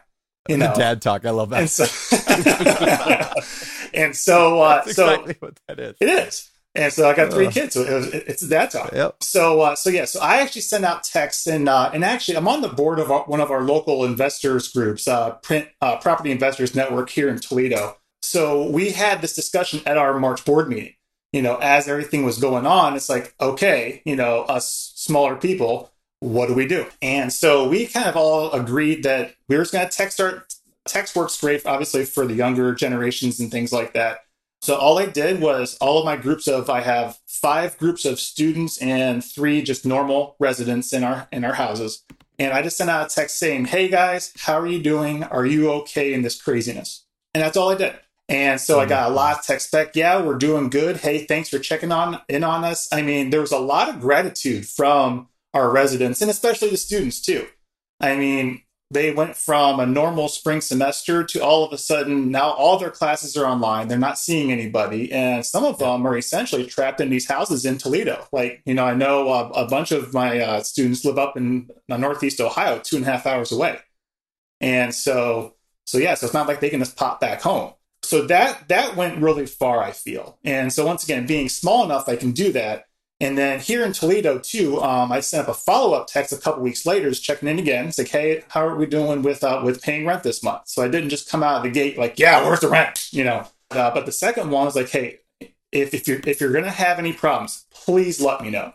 You 0.48 0.57
know, 0.57 0.72
The 0.72 0.78
dad 0.78 1.02
talk. 1.02 1.26
I 1.26 1.31
love 1.31 1.50
that. 1.50 1.61
and 1.61 1.70
so, 1.70 1.85
and 3.94 4.14
so, 4.14 4.61
uh, 4.62 4.83
so 4.85 4.90
exactly 4.90 5.37
what 5.40 5.59
that 5.68 5.79
is. 5.79 5.96
it 6.01 6.09
is. 6.09 6.51
And 6.74 6.92
so 6.92 7.09
I 7.09 7.14
got 7.14 7.33
three 7.33 7.48
kids, 7.48 7.74
so 7.74 7.83
it 7.83 7.92
was, 7.92 8.07
it's 8.09 8.46
dad 8.46 8.70
talk. 8.70 8.92
Yep. 8.92 9.22
So, 9.22 9.62
uh, 9.62 9.74
so 9.74 9.90
yeah, 9.90 10.05
so 10.05 10.20
I 10.20 10.37
actually 10.37 10.61
send 10.61 10.85
out 10.85 11.03
texts, 11.03 11.46
and 11.46 11.68
uh, 11.68 11.90
and 11.92 12.05
actually, 12.05 12.37
I'm 12.37 12.46
on 12.46 12.61
the 12.61 12.68
board 12.68 13.01
of 13.01 13.11
our, 13.11 13.24
one 13.24 13.40
of 13.40 13.51
our 13.51 13.62
local 13.62 14.05
investors 14.05 14.68
groups, 14.68 15.09
uh, 15.09 15.33
Print 15.42 15.68
uh, 15.81 15.96
Property 15.96 16.31
Investors 16.31 16.74
Network 16.74 17.11
here 17.11 17.29
in 17.29 17.38
Toledo. 17.38 17.96
So 18.22 18.68
we 18.68 18.90
had 18.90 19.22
this 19.22 19.35
discussion 19.35 19.81
at 19.87 19.96
our 19.96 20.18
March 20.20 20.44
board 20.44 20.68
meeting. 20.68 20.94
You 21.33 21.42
know, 21.42 21.57
as 21.57 21.88
everything 21.88 22.24
was 22.24 22.38
going 22.38 22.66
on, 22.66 22.94
it's 22.94 23.09
like, 23.09 23.35
okay, 23.40 24.01
you 24.05 24.16
know, 24.16 24.42
us 24.42 24.92
smaller 24.94 25.37
people, 25.37 25.92
what 26.20 26.46
do 26.48 26.55
we 26.55 26.66
do? 26.66 26.87
And 27.03 27.33
so 27.33 27.68
we 27.68 27.87
kind 27.87 28.07
of 28.07 28.16
all 28.16 28.51
agreed 28.53 29.03
that 29.03 29.35
we 29.48 29.57
were 29.57 29.62
just 29.62 29.72
going 29.72 29.88
to 29.88 29.94
text 29.94 30.20
our 30.20 30.44
text 30.88 31.14
works 31.14 31.40
great, 31.40 31.64
obviously, 31.66 32.05
for 32.05 32.27
the 32.27 32.35
younger 32.35 32.74
generations 32.74 33.40
and 33.40 33.51
things 33.51 33.72
like 33.72 33.94
that. 33.94 34.20
So 34.61 34.77
all 34.77 34.98
I 34.98 35.07
did 35.07 35.40
was 35.40 35.77
all 35.81 35.98
of 35.98 36.05
my 36.05 36.16
groups 36.16 36.48
of 36.48 36.68
I 36.68 36.81
have 36.81 37.18
five 37.27 37.79
groups 37.79 38.05
of 38.05 38.18
students 38.18 38.79
and 38.79 39.24
three 39.24 39.62
just 39.62 39.87
normal 39.87 40.35
residents 40.40 40.92
in 40.92 41.05
our 41.05 41.29
in 41.31 41.44
our 41.44 41.55
houses. 41.55 42.05
And 42.40 42.53
I 42.53 42.62
just 42.62 42.77
sent 42.77 42.90
out 42.90 43.11
a 43.11 43.14
text 43.14 43.38
saying, 43.38 43.66
"Hey 43.66 43.88
guys, 43.88 44.33
how 44.37 44.59
are 44.59 44.66
you 44.66 44.83
doing? 44.83 45.22
Are 45.24 45.46
you 45.46 45.70
okay 45.70 46.12
in 46.12 46.22
this 46.22 46.40
craziness?" 46.40 47.05
And 47.35 47.42
that's 47.42 47.57
all 47.57 47.70
I 47.70 47.77
did. 47.77 47.94
And 48.29 48.61
so 48.61 48.79
I 48.79 48.83
mm-hmm. 48.83 48.90
got 48.90 49.11
a 49.11 49.14
lot 49.14 49.38
of 49.38 49.44
text 49.44 49.70
back. 49.72 49.94
Yeah, 49.94 50.22
we're 50.22 50.35
doing 50.35 50.68
good. 50.68 50.98
Hey, 50.98 51.24
thanks 51.24 51.48
for 51.48 51.59
checking 51.59 51.92
on 51.92 52.20
in 52.29 52.44
on 52.44 52.64
us. 52.64 52.88
I 52.92 53.03
mean, 53.03 53.31
there 53.31 53.40
was 53.40 53.53
a 53.53 53.59
lot 53.59 53.88
of 53.88 54.01
gratitude 54.01 54.66
from 54.66 55.29
our 55.55 55.70
residents 55.70 56.20
and 56.20 56.31
especially 56.31 56.70
the 56.70 56.77
students 56.77 57.20
too. 57.20 57.46
I 58.01 58.16
mean, 58.16 58.62
they 58.90 59.12
went 59.12 59.37
from 59.37 59.81
a 59.81 59.87
normal 59.87 60.29
spring 60.29 60.62
semester 60.62 61.22
to 61.22 61.44
all 61.44 61.62
of 61.62 61.72
a 61.72 61.79
sudden 61.79 62.31
now 62.31 62.51
all 62.53 62.79
their 62.79 62.90
classes 62.90 63.37
are 63.37 63.44
online. 63.44 63.88
They're 63.88 63.98
not 63.98 64.18
seeing 64.18 64.51
anybody, 64.51 65.12
and 65.12 65.44
some 65.44 65.64
of 65.64 65.79
them 65.79 66.07
are 66.07 66.16
essentially 66.16 66.64
trapped 66.66 67.01
in 67.01 67.11
these 67.11 67.29
houses 67.29 67.66
in 67.66 67.79
Toledo. 67.79 68.27
Like 68.33 68.62
you 68.64 68.74
know, 68.74 68.85
I 68.85 68.94
know 68.94 69.29
uh, 69.29 69.51
a 69.55 69.66
bunch 69.66 69.92
of 69.92 70.14
my 70.14 70.40
uh, 70.40 70.62
students 70.62 71.05
live 71.05 71.18
up 71.18 71.37
in 71.37 71.68
uh, 71.90 71.96
Northeast 71.98 72.40
Ohio, 72.40 72.79
two 72.79 72.96
and 72.96 73.05
a 73.07 73.11
half 73.11 73.27
hours 73.27 73.53
away, 73.53 73.79
and 74.61 74.94
so 74.94 75.55
so 75.85 75.98
yeah, 75.98 76.14
so 76.14 76.27
it's 76.27 76.35
not 76.35 76.48
like 76.48 76.61
they 76.61 76.70
can 76.70 76.81
just 76.81 76.96
pop 76.96 77.20
back 77.20 77.42
home. 77.42 77.72
So 78.03 78.27
that 78.27 78.68
that 78.68 78.96
went 78.96 79.22
really 79.22 79.46
far, 79.46 79.83
I 79.83 79.92
feel. 79.92 80.38
And 80.44 80.72
so 80.72 80.87
once 80.87 81.05
again, 81.05 81.27
being 81.27 81.51
small 81.51 81.85
enough, 81.85 82.09
I 82.09 82.16
can 82.16 82.33
do 82.33 82.53
that. 82.53 82.88
And 83.20 83.37
then 83.37 83.59
here 83.59 83.85
in 83.85 83.92
Toledo 83.92 84.38
too, 84.38 84.81
um, 84.81 85.11
I 85.11 85.20
sent 85.20 85.48
up 85.48 85.54
a 85.54 85.59
follow 85.59 85.94
up 85.94 86.07
text 86.07 86.33
a 86.33 86.37
couple 86.37 86.62
weeks 86.62 86.87
later, 86.87 87.09
just 87.09 87.24
checking 87.24 87.48
in 87.48 87.59
again. 87.59 87.88
It's 87.88 87.98
like, 87.98 88.09
hey, 88.09 88.44
how 88.48 88.64
are 88.66 88.76
we 88.76 88.87
doing 88.87 89.22
with 89.22 89.42
uh, 89.42 89.61
with 89.64 89.83
paying 89.83 90.07
rent 90.07 90.22
this 90.22 90.42
month? 90.42 90.68
So 90.68 90.83
I 90.83 90.88
didn't 90.88 91.11
just 91.11 91.28
come 91.28 91.42
out 91.42 91.57
of 91.57 91.62
the 91.64 91.70
gate 91.70 91.98
like, 91.98 92.18
yeah, 92.18 92.44
where's 92.44 92.61
the 92.61 92.68
rent? 92.68 93.09
You 93.12 93.24
know. 93.24 93.46
Uh, 93.70 93.90
but 93.92 94.07
the 94.07 94.12
second 94.12 94.50
one 94.50 94.64
was 94.64 94.76
like, 94.76 94.88
hey, 94.88 95.18
if 95.72 95.94
if 95.94 96.07
you're 96.07 96.20
if 96.26 96.40
you're 96.40 96.52
gonna 96.52 96.70
have 96.70 96.98
any 96.98 97.12
problems, 97.12 97.66
please 97.72 98.20
let 98.20 98.40
me 98.40 98.50
know. 98.50 98.72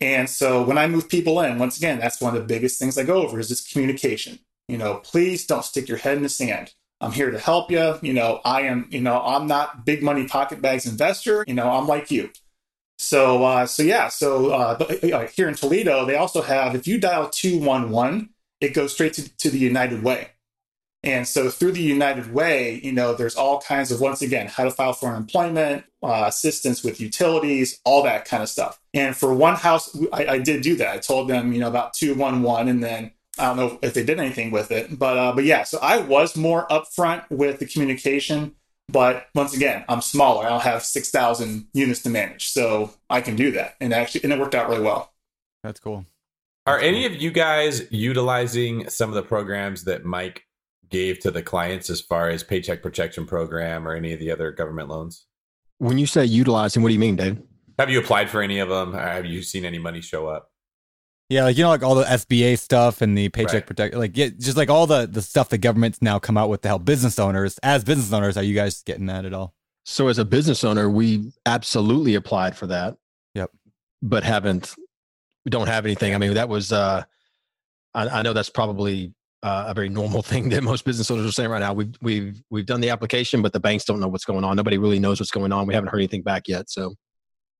And 0.00 0.28
so 0.28 0.62
when 0.62 0.78
I 0.78 0.88
move 0.88 1.08
people 1.08 1.40
in, 1.40 1.58
once 1.58 1.76
again, 1.76 2.00
that's 2.00 2.20
one 2.20 2.34
of 2.34 2.40
the 2.40 2.46
biggest 2.46 2.78
things 2.78 2.98
I 2.98 3.04
go 3.04 3.22
over 3.22 3.38
is 3.38 3.48
this 3.48 3.72
communication. 3.72 4.40
You 4.68 4.78
know, 4.78 4.96
please 4.96 5.46
don't 5.46 5.64
stick 5.64 5.88
your 5.88 5.98
head 5.98 6.16
in 6.16 6.22
the 6.22 6.28
sand. 6.28 6.74
I'm 7.00 7.12
here 7.12 7.30
to 7.30 7.38
help 7.38 7.70
you. 7.70 7.98
You 8.00 8.12
know, 8.12 8.40
I 8.44 8.62
am, 8.62 8.88
you 8.90 9.00
know, 9.00 9.20
I'm 9.20 9.46
not 9.46 9.84
big 9.84 10.02
money 10.02 10.26
pocket 10.26 10.62
bags 10.62 10.86
investor. 10.86 11.44
You 11.46 11.54
know, 11.54 11.70
I'm 11.70 11.86
like 11.86 12.10
you. 12.10 12.30
So, 13.02 13.42
uh, 13.42 13.66
so 13.66 13.82
yeah, 13.82 14.08
so 14.08 14.50
uh, 14.50 14.78
but, 14.78 15.02
uh, 15.02 15.26
here 15.26 15.48
in 15.48 15.54
Toledo, 15.54 16.06
they 16.06 16.14
also 16.14 16.40
have, 16.40 16.76
if 16.76 16.86
you 16.86 16.98
dial 16.98 17.28
211, 17.28 18.30
it 18.60 18.74
goes 18.74 18.92
straight 18.92 19.12
to, 19.14 19.36
to 19.38 19.50
the 19.50 19.58
United 19.58 20.04
Way. 20.04 20.28
And 21.02 21.26
so 21.26 21.50
through 21.50 21.72
the 21.72 21.82
United 21.82 22.32
Way, 22.32 22.80
you 22.84 22.92
know, 22.92 23.12
there's 23.12 23.34
all 23.34 23.60
kinds 23.60 23.90
of, 23.90 24.00
once 24.00 24.22
again, 24.22 24.46
how 24.46 24.62
to 24.62 24.70
file 24.70 24.92
for 24.92 25.08
unemployment, 25.08 25.84
uh, 26.00 26.26
assistance 26.28 26.84
with 26.84 27.00
utilities, 27.00 27.80
all 27.84 28.04
that 28.04 28.24
kind 28.24 28.40
of 28.40 28.48
stuff. 28.48 28.80
And 28.94 29.16
for 29.16 29.34
one 29.34 29.56
house, 29.56 29.96
I, 30.12 30.26
I 30.26 30.38
did 30.38 30.62
do 30.62 30.76
that. 30.76 30.94
I 30.94 30.98
told 30.98 31.28
them, 31.28 31.52
you 31.52 31.58
know, 31.58 31.68
about 31.68 31.94
211 31.94 32.68
and 32.68 32.84
then 32.84 33.10
I 33.36 33.46
don't 33.46 33.56
know 33.56 33.78
if 33.82 33.94
they 33.94 34.04
did 34.04 34.20
anything 34.20 34.52
with 34.52 34.70
it, 34.70 34.96
but 34.96 35.16
uh, 35.16 35.32
but 35.32 35.44
yeah. 35.44 35.64
So 35.64 35.78
I 35.80 35.98
was 35.98 36.36
more 36.36 36.66
upfront 36.68 37.24
with 37.30 37.60
the 37.60 37.66
communication, 37.66 38.54
but 38.88 39.26
once 39.34 39.54
again, 39.54 39.84
I'm 39.88 40.00
smaller. 40.00 40.44
I 40.44 40.50
don't 40.50 40.62
have 40.62 40.82
six 40.82 41.10
thousand 41.10 41.66
units 41.72 42.02
to 42.02 42.10
manage, 42.10 42.48
so 42.48 42.92
I 43.08 43.20
can 43.20 43.36
do 43.36 43.52
that, 43.52 43.74
and 43.80 43.92
actually, 43.92 44.24
and 44.24 44.32
it 44.32 44.38
worked 44.38 44.54
out 44.54 44.68
really 44.68 44.82
well. 44.82 45.12
That's 45.62 45.80
cool. 45.80 46.04
Are 46.66 46.78
any 46.78 47.06
of 47.06 47.20
you 47.20 47.32
guys 47.32 47.90
utilizing 47.90 48.88
some 48.88 49.08
of 49.08 49.16
the 49.16 49.22
programs 49.22 49.84
that 49.84 50.04
Mike 50.04 50.44
gave 50.90 51.18
to 51.20 51.30
the 51.32 51.42
clients 51.42 51.90
as 51.90 52.00
far 52.00 52.28
as 52.28 52.44
paycheck 52.44 52.82
protection 52.82 53.26
program 53.26 53.88
or 53.88 53.94
any 53.94 54.12
of 54.12 54.20
the 54.20 54.30
other 54.30 54.52
government 54.52 54.88
loans? 54.88 55.26
When 55.78 55.98
you 55.98 56.06
say 56.06 56.24
utilizing, 56.24 56.82
what 56.82 56.90
do 56.90 56.94
you 56.94 57.00
mean, 57.00 57.16
Dave? 57.16 57.42
Have 57.80 57.90
you 57.90 57.98
applied 57.98 58.30
for 58.30 58.42
any 58.42 58.60
of 58.60 58.68
them? 58.68 58.92
Have 58.92 59.26
you 59.26 59.42
seen 59.42 59.64
any 59.64 59.78
money 59.78 60.00
show 60.00 60.28
up? 60.28 60.51
Yeah, 61.32 61.44
like 61.44 61.56
you 61.56 61.62
know, 61.62 61.70
like 61.70 61.82
all 61.82 61.94
the 61.94 62.04
SBA 62.04 62.58
stuff 62.58 63.00
and 63.00 63.16
the 63.16 63.30
paycheck 63.30 63.54
Right. 63.54 63.66
protect, 63.66 63.94
like 63.94 64.14
yeah, 64.18 64.28
just 64.38 64.58
like 64.58 64.68
all 64.68 64.86
the 64.86 65.06
the 65.06 65.22
stuff 65.22 65.48
the 65.48 65.56
government's 65.56 66.02
now 66.02 66.18
come 66.18 66.36
out 66.36 66.50
with 66.50 66.60
to 66.60 66.68
help 66.68 66.84
business 66.84 67.18
owners. 67.18 67.58
As 67.62 67.84
business 67.84 68.12
owners, 68.12 68.36
are 68.36 68.42
you 68.42 68.54
guys 68.54 68.82
getting 68.82 69.06
that 69.06 69.24
at 69.24 69.32
all? 69.32 69.54
So 69.84 70.08
as 70.08 70.18
a 70.18 70.26
business 70.26 70.62
owner, 70.62 70.90
we 70.90 71.32
absolutely 71.46 72.16
applied 72.16 72.54
for 72.54 72.66
that. 72.66 72.96
Yep. 73.34 73.50
But 74.02 74.24
haven't 74.24 74.74
we 75.46 75.50
don't 75.50 75.68
have 75.68 75.86
anything. 75.86 76.14
I 76.14 76.18
mean, 76.18 76.34
that 76.34 76.50
was 76.50 76.70
uh 76.70 77.04
I, 77.94 78.08
I 78.08 78.22
know 78.22 78.34
that's 78.34 78.50
probably 78.50 79.14
uh, 79.42 79.64
a 79.68 79.74
very 79.74 79.88
normal 79.88 80.20
thing 80.30 80.50
that 80.50 80.62
most 80.62 80.84
business 80.84 81.10
owners 81.10 81.24
are 81.26 81.32
saying 81.32 81.48
right 81.48 81.60
now. 81.60 81.72
We've 81.72 81.94
we've 82.02 82.42
we've 82.50 82.66
done 82.66 82.82
the 82.82 82.90
application, 82.90 83.40
but 83.40 83.54
the 83.54 83.60
banks 83.60 83.86
don't 83.86 84.00
know 84.00 84.08
what's 84.08 84.26
going 84.26 84.44
on. 84.44 84.54
Nobody 84.54 84.76
really 84.76 84.98
knows 84.98 85.18
what's 85.18 85.30
going 85.30 85.50
on. 85.50 85.66
We 85.66 85.72
haven't 85.72 85.88
heard 85.88 86.00
anything 86.00 86.22
back 86.22 86.46
yet. 86.46 86.68
So 86.68 86.94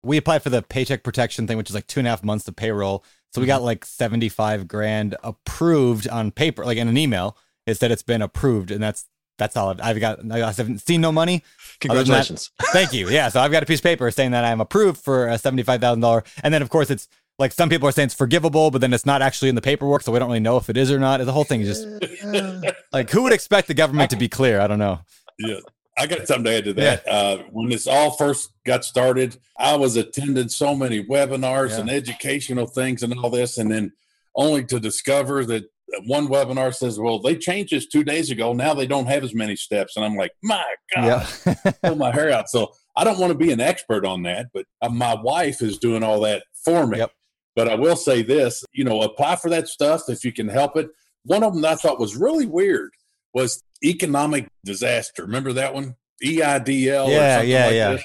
We 0.03 0.19
applied 0.19 0.43
for 0.43 0.51
the 0.51 0.61
paycheck 0.61 1.05
protection 1.05 1.47
thing, 1.47 1.57
which 1.57 1.71
is 1.71 1.75
like 1.75 1.87
two 1.87 2.01
and 2.01 2.07
a 2.07 2.11
half 2.11 2.23
months 2.23 2.47
of 2.49 2.55
payroll. 2.55 3.03
So 3.33 3.41
we 3.41 3.47
got 3.47 3.57
mm-hmm. 3.59 3.67
like 3.67 3.85
seventy 3.85 4.29
five 4.29 4.69
grand 4.69 5.17
approved 5.23 6.09
on 6.09 6.31
paper, 6.31 6.65
like 6.65 6.79
in 6.79 6.89
an 6.89 6.97
email. 6.97 7.37
It 7.67 7.77
said 7.77 7.91
it's 7.91 8.03
been 8.03 8.23
approved, 8.23 8.71
and 8.71 8.83
that's 8.83 9.07
that's 9.39 9.57
all 9.57 9.71
I've, 9.71 9.81
I've 9.81 10.01
got. 10.01 10.31
I 10.31 10.39
haven't 10.39 10.81
seen 10.81 11.01
no 11.01 11.13
money. 11.13 11.43
Other 11.89 12.05
than 12.05 12.13
that- 12.13 12.27
congratulations. 12.27 12.51
Thank 12.73 12.93
you. 12.93 13.09
Yeah. 13.09 13.29
So 13.29 13.41
I've 13.41 13.53
got 13.53 13.63
a 13.63 13.67
piece 13.67 13.81
of 13.81 13.85
paper 13.85 14.11
saying 14.11 14.31
that 14.33 14.45
I'm 14.45 14.61
approved 14.61 15.03
for 15.03 15.29
a 15.29 15.35
$75,000. 15.35 16.25
And 16.43 16.55
then, 16.55 16.63
of 16.63 16.71
course, 16.71 16.91
it's 16.91 17.09
like 17.39 17.53
some 17.53 17.69
people 17.69 17.89
are 17.89 17.93
saying 17.93 18.07
it's 18.07 18.15
forgivable, 18.15 18.71
but 18.71 18.81
then 18.81 18.93
it's 18.93 19.07
not 19.07 19.23
actually 19.23 19.49
in 19.49 19.55
the 19.55 19.61
paperwork. 19.61 20.03
So 20.03 20.13
we 20.13 20.19
don't 20.19 20.29
really 20.29 20.41
know 20.41 20.57
if 20.59 20.71
it 20.71 20.77
is 20.77 20.93
or 20.93 20.99
not. 20.99 21.25
The 21.25 21.33
whole 21.33 21.45
thing 21.45 21.63
is 21.63 21.83
just 21.83 22.75
like, 22.93 23.11
who 23.11 23.23
would 23.23 23.33
expect 23.33 23.69
the 23.69 23.75
government 23.75 24.11
to 24.11 24.17
be 24.17 24.29
clear? 24.29 24.61
I 24.61 24.67
don't 24.67 24.79
know. 24.79 25.01
Yeah. 25.39 25.61
I 25.99 26.07
got 26.07 26.27
something 26.27 26.45
to 26.45 26.57
add 26.57 26.65
to 26.65 26.73
that. 26.75 27.07
Uh, 27.09 27.39
when 27.51 27.69
this 27.69 27.87
all 27.87 28.11
first 28.13 28.51
got 28.65 28.85
started, 28.85 29.37
I 29.59 29.77
was 29.77 29.97
attending 29.97 30.49
so 30.49 30.75
many 30.75 31.05
webinars 31.05 31.71
Yeah. 31.71 31.81
and 31.81 31.91
educational 31.91 32.67
things 32.67 33.03
and 33.03 33.13
all 33.19 33.29
this. 33.31 33.59
And 33.59 33.71
then 33.71 33.93
only 34.35 34.65
to 34.65 34.81
discover 34.81 35.45
that 35.45 35.65
one 36.07 36.29
webinar 36.29 36.75
says, 36.75 36.99
"Well, 36.99 37.19
they 37.19 37.37
changed 37.37 37.73
this 37.75 37.87
two 37.87 38.03
days 38.05 38.31
ago. 38.31 38.55
Now 38.55 38.73
they 38.73 38.87
don't 38.87 39.07
have 39.07 39.23
as 39.23 39.35
many 39.35 39.57
steps." 39.57 39.95
And 39.97 40.05
I'm 40.07 40.17
like, 40.17 40.33
"My 40.43 40.65
God, 40.95 41.27
Yeah. 41.45 41.55
pull 41.83 41.97
my 41.97 42.11
hair 42.11 42.31
out." 42.31 42.49
So 42.49 42.73
I 42.97 43.05
don't 43.05 43.19
want 43.19 43.31
to 43.33 43.39
be 43.39 43.53
an 43.53 43.61
expert 43.61 44.07
on 44.07 44.23
that, 44.23 44.47
but 44.55 44.65
uh, 44.81 44.89
my 44.89 45.15
wife 45.15 45.61
is 45.61 45.77
doing 45.79 46.03
all 46.03 46.21
that 46.21 46.45
for 46.65 46.87
me. 46.87 46.99
Yep. 46.99 47.11
But 47.55 47.69
I 47.69 47.75
will 47.75 47.97
say 47.97 48.23
this: 48.23 48.65
you 48.73 48.85
know, 48.85 49.03
apply 49.03 49.37
for 49.37 49.51
that 49.51 49.69
stuff 49.69 50.05
if 50.09 50.25
you 50.25 50.33
can 50.33 50.49
help 50.49 50.79
it. 50.79 50.89
One 51.25 51.43
of 51.45 51.53
them 51.53 51.61
that 51.63 51.73
I 51.73 51.77
thought 51.77 52.01
was 52.01 52.17
really 52.17 52.47
weird 52.47 52.93
was 53.35 53.63
economic 53.85 54.47
disaster. 54.65 55.25
Remember 55.25 55.53
that 55.55 55.75
one? 55.75 55.97
E 56.23 56.39
EIDL. 56.39 57.07
or 57.07 57.11
Yeah, 57.11 57.35
something 57.37 57.51
yeah, 57.51 57.67
like 57.67 57.75
yeah. 57.75 57.93
this? 57.93 58.05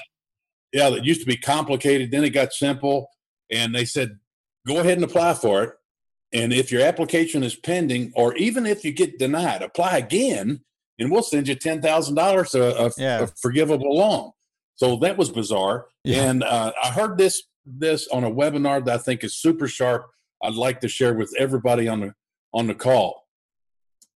Yeah, 0.72 0.90
that 0.90 1.04
used 1.04 1.20
to 1.20 1.26
be 1.26 1.36
complicated. 1.36 2.10
Then 2.10 2.24
it 2.24 2.30
got 2.30 2.52
simple, 2.52 3.08
and 3.50 3.74
they 3.74 3.84
said, 3.84 4.18
"Go 4.66 4.80
ahead 4.80 4.98
and 4.98 5.04
apply 5.04 5.34
for 5.34 5.62
it." 5.64 5.70
And 6.32 6.52
if 6.52 6.70
your 6.70 6.82
application 6.82 7.42
is 7.42 7.56
pending, 7.56 8.12
or 8.14 8.34
even 8.36 8.66
if 8.66 8.84
you 8.84 8.92
get 8.92 9.18
denied, 9.18 9.62
apply 9.62 9.96
again, 9.96 10.60
and 10.98 11.10
we'll 11.10 11.22
send 11.22 11.48
you 11.48 11.54
ten 11.54 11.80
thousand 11.80 12.16
dollars 12.16 12.54
a, 12.54 12.92
Yeah. 12.98 13.22
a 13.22 13.26
forgivable 13.40 13.96
loan. 13.96 14.32
So 14.76 14.96
that 14.96 15.16
was 15.16 15.30
bizarre. 15.30 15.86
Yeah. 16.04 16.24
And 16.28 16.44
uh, 16.44 16.72
I 16.82 16.90
heard 16.90 17.16
this 17.18 17.42
this 17.64 18.06
on 18.08 18.24
a 18.24 18.30
webinar 18.30 18.84
that 18.84 18.94
I 18.94 18.98
think 19.02 19.24
is 19.24 19.40
super 19.40 19.68
sharp. 19.68 20.06
I'd 20.42 20.54
like 20.54 20.80
to 20.80 20.88
share 20.88 21.14
with 21.14 21.32
everybody 21.38 21.88
on 21.88 22.00
the 22.00 22.14
on 22.52 22.66
the 22.66 22.74
call. 22.74 23.27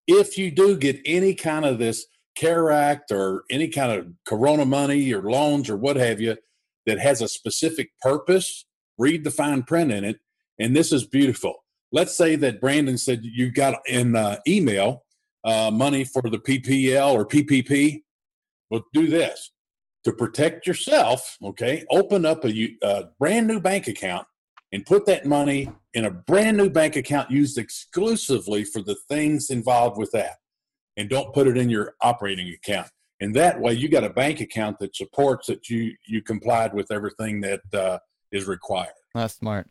If 0.06 0.36
you 0.36 0.50
do 0.50 0.76
get 0.76 1.00
any 1.04 1.34
kind 1.34 1.64
of 1.64 1.78
this 1.78 2.06
CARE 2.36 2.70
Act 2.70 3.12
or 3.12 3.44
any 3.50 3.68
kind 3.68 3.92
of 3.92 4.06
Corona 4.26 4.64
money 4.64 5.12
or 5.12 5.22
loans 5.22 5.68
or 5.70 5.76
what 5.76 5.96
have 5.96 6.20
you 6.20 6.36
that 6.86 6.98
has 6.98 7.20
a 7.22 7.28
specific 7.28 7.90
purpose, 8.00 8.64
read 8.98 9.24
the 9.24 9.30
fine 9.30 9.62
print 9.62 9.92
in 9.92 10.04
it. 10.04 10.20
And 10.58 10.74
this 10.74 10.92
is 10.92 11.06
beautiful. 11.06 11.64
Let's 11.92 12.16
say 12.16 12.36
that 12.36 12.60
Brandon 12.60 12.98
said 12.98 13.20
you 13.22 13.50
got 13.50 13.80
in 13.86 14.16
uh, 14.16 14.38
email 14.46 15.04
uh, 15.44 15.70
money 15.72 16.04
for 16.04 16.22
the 16.22 16.38
PPL 16.38 17.12
or 17.12 17.26
PPP. 17.26 18.02
Well, 18.70 18.84
do 18.92 19.06
this 19.06 19.52
to 20.04 20.12
protect 20.12 20.66
yourself. 20.66 21.36
Okay, 21.42 21.84
open 21.90 22.24
up 22.24 22.44
a, 22.44 22.76
uh, 22.82 23.04
brand 23.18 23.46
new 23.46 23.60
bank 23.60 23.88
account 23.88 24.26
and 24.72 24.86
put 24.86 25.06
that 25.06 25.26
money 25.26 25.70
in 25.94 26.04
a 26.04 26.10
brand 26.10 26.56
new 26.56 26.70
bank 26.70 26.96
account 26.96 27.30
used 27.30 27.58
exclusively 27.58 28.64
for 28.64 28.82
the 28.82 28.96
things 29.08 29.50
involved 29.50 29.98
with 29.98 30.10
that, 30.12 30.36
and 30.96 31.08
don't 31.08 31.32
put 31.34 31.46
it 31.46 31.56
in 31.56 31.68
your 31.68 31.94
operating 32.00 32.48
account. 32.48 32.88
And 33.20 33.34
that 33.36 33.60
way, 33.60 33.74
you 33.74 33.88
got 33.88 34.02
a 34.04 34.10
bank 34.10 34.40
account 34.40 34.78
that 34.80 34.96
supports 34.96 35.46
that 35.46 35.68
you 35.68 35.92
you 36.06 36.22
complied 36.22 36.74
with 36.74 36.90
everything 36.90 37.40
that 37.42 37.60
uh, 37.74 37.98
is 38.32 38.46
required. 38.46 38.94
That's 39.14 39.34
smart. 39.34 39.68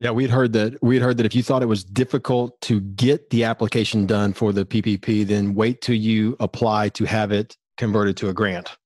Yeah, 0.00 0.10
we'd 0.12 0.30
heard 0.30 0.52
that 0.52 0.80
we'd 0.82 1.02
heard 1.02 1.16
that 1.16 1.26
if 1.26 1.34
you 1.34 1.42
thought 1.42 1.62
it 1.62 1.66
was 1.66 1.82
difficult 1.84 2.60
to 2.62 2.80
get 2.80 3.30
the 3.30 3.44
application 3.44 4.06
done 4.06 4.32
for 4.32 4.52
the 4.52 4.64
PPP, 4.64 5.26
then 5.26 5.54
wait 5.54 5.80
till 5.80 5.96
you 5.96 6.36
apply 6.38 6.90
to 6.90 7.04
have 7.04 7.32
it 7.32 7.56
converted 7.78 8.16
to 8.18 8.28
a 8.28 8.32
grant. 8.34 8.76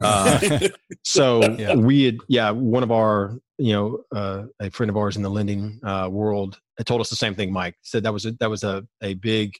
Uh, 0.00 0.38
so 1.04 1.42
Yeah. 1.58 1.74
we 1.74 2.04
had, 2.04 2.16
yeah, 2.28 2.50
one 2.50 2.82
of 2.82 2.90
our, 2.90 3.38
you 3.60 3.72
know, 3.72 4.02
uh, 4.14 4.44
a 4.58 4.70
friend 4.70 4.88
of 4.90 4.96
ours 4.96 5.16
in 5.16 5.22
the 5.22 5.30
lending 5.30 5.80
uh, 5.84 6.08
world 6.10 6.58
told 6.84 7.00
us 7.00 7.10
the 7.10 7.16
same 7.16 7.34
thing. 7.34 7.52
Mike 7.52 7.76
said 7.82 8.02
that 8.04 8.12
was 8.12 8.24
a, 8.24 8.32
that 8.40 8.48
was 8.48 8.64
a 8.64 8.86
a 9.02 9.14
big, 9.14 9.52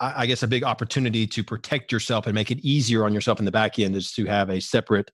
I, 0.00 0.22
I 0.22 0.26
guess, 0.26 0.42
a 0.42 0.48
big 0.48 0.64
opportunity 0.64 1.26
to 1.28 1.44
protect 1.44 1.92
yourself 1.92 2.26
and 2.26 2.34
make 2.34 2.50
it 2.50 2.58
easier 2.58 3.04
on 3.04 3.14
yourself 3.14 3.38
in 3.38 3.44
the 3.44 3.52
back 3.52 3.78
end 3.78 3.94
is 3.94 4.12
to 4.12 4.26
have 4.26 4.50
a 4.50 4.60
separate, 4.60 5.10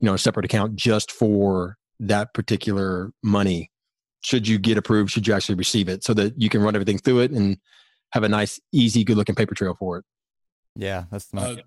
you 0.00 0.06
know, 0.06 0.14
a 0.14 0.18
separate 0.18 0.44
account 0.44 0.74
just 0.74 1.12
for 1.12 1.78
that 2.00 2.34
particular 2.34 3.12
money. 3.22 3.70
Should 4.22 4.48
you 4.48 4.58
get 4.58 4.76
approved? 4.76 5.10
Should 5.10 5.26
you 5.26 5.34
actually 5.34 5.54
receive 5.54 5.88
it, 5.88 6.02
so 6.04 6.14
that 6.14 6.40
you 6.40 6.48
can 6.48 6.62
run 6.62 6.74
everything 6.74 6.98
through 6.98 7.20
it 7.20 7.30
and 7.30 7.58
have 8.12 8.24
a 8.24 8.28
nice, 8.28 8.60
easy, 8.72 9.04
good-looking 9.04 9.34
paper 9.34 9.54
trail 9.54 9.74
for 9.78 9.98
it. 9.98 10.04
Yeah, 10.76 11.04
that's 11.10 11.28
smart. 11.28 11.58
Uh, 11.58 11.62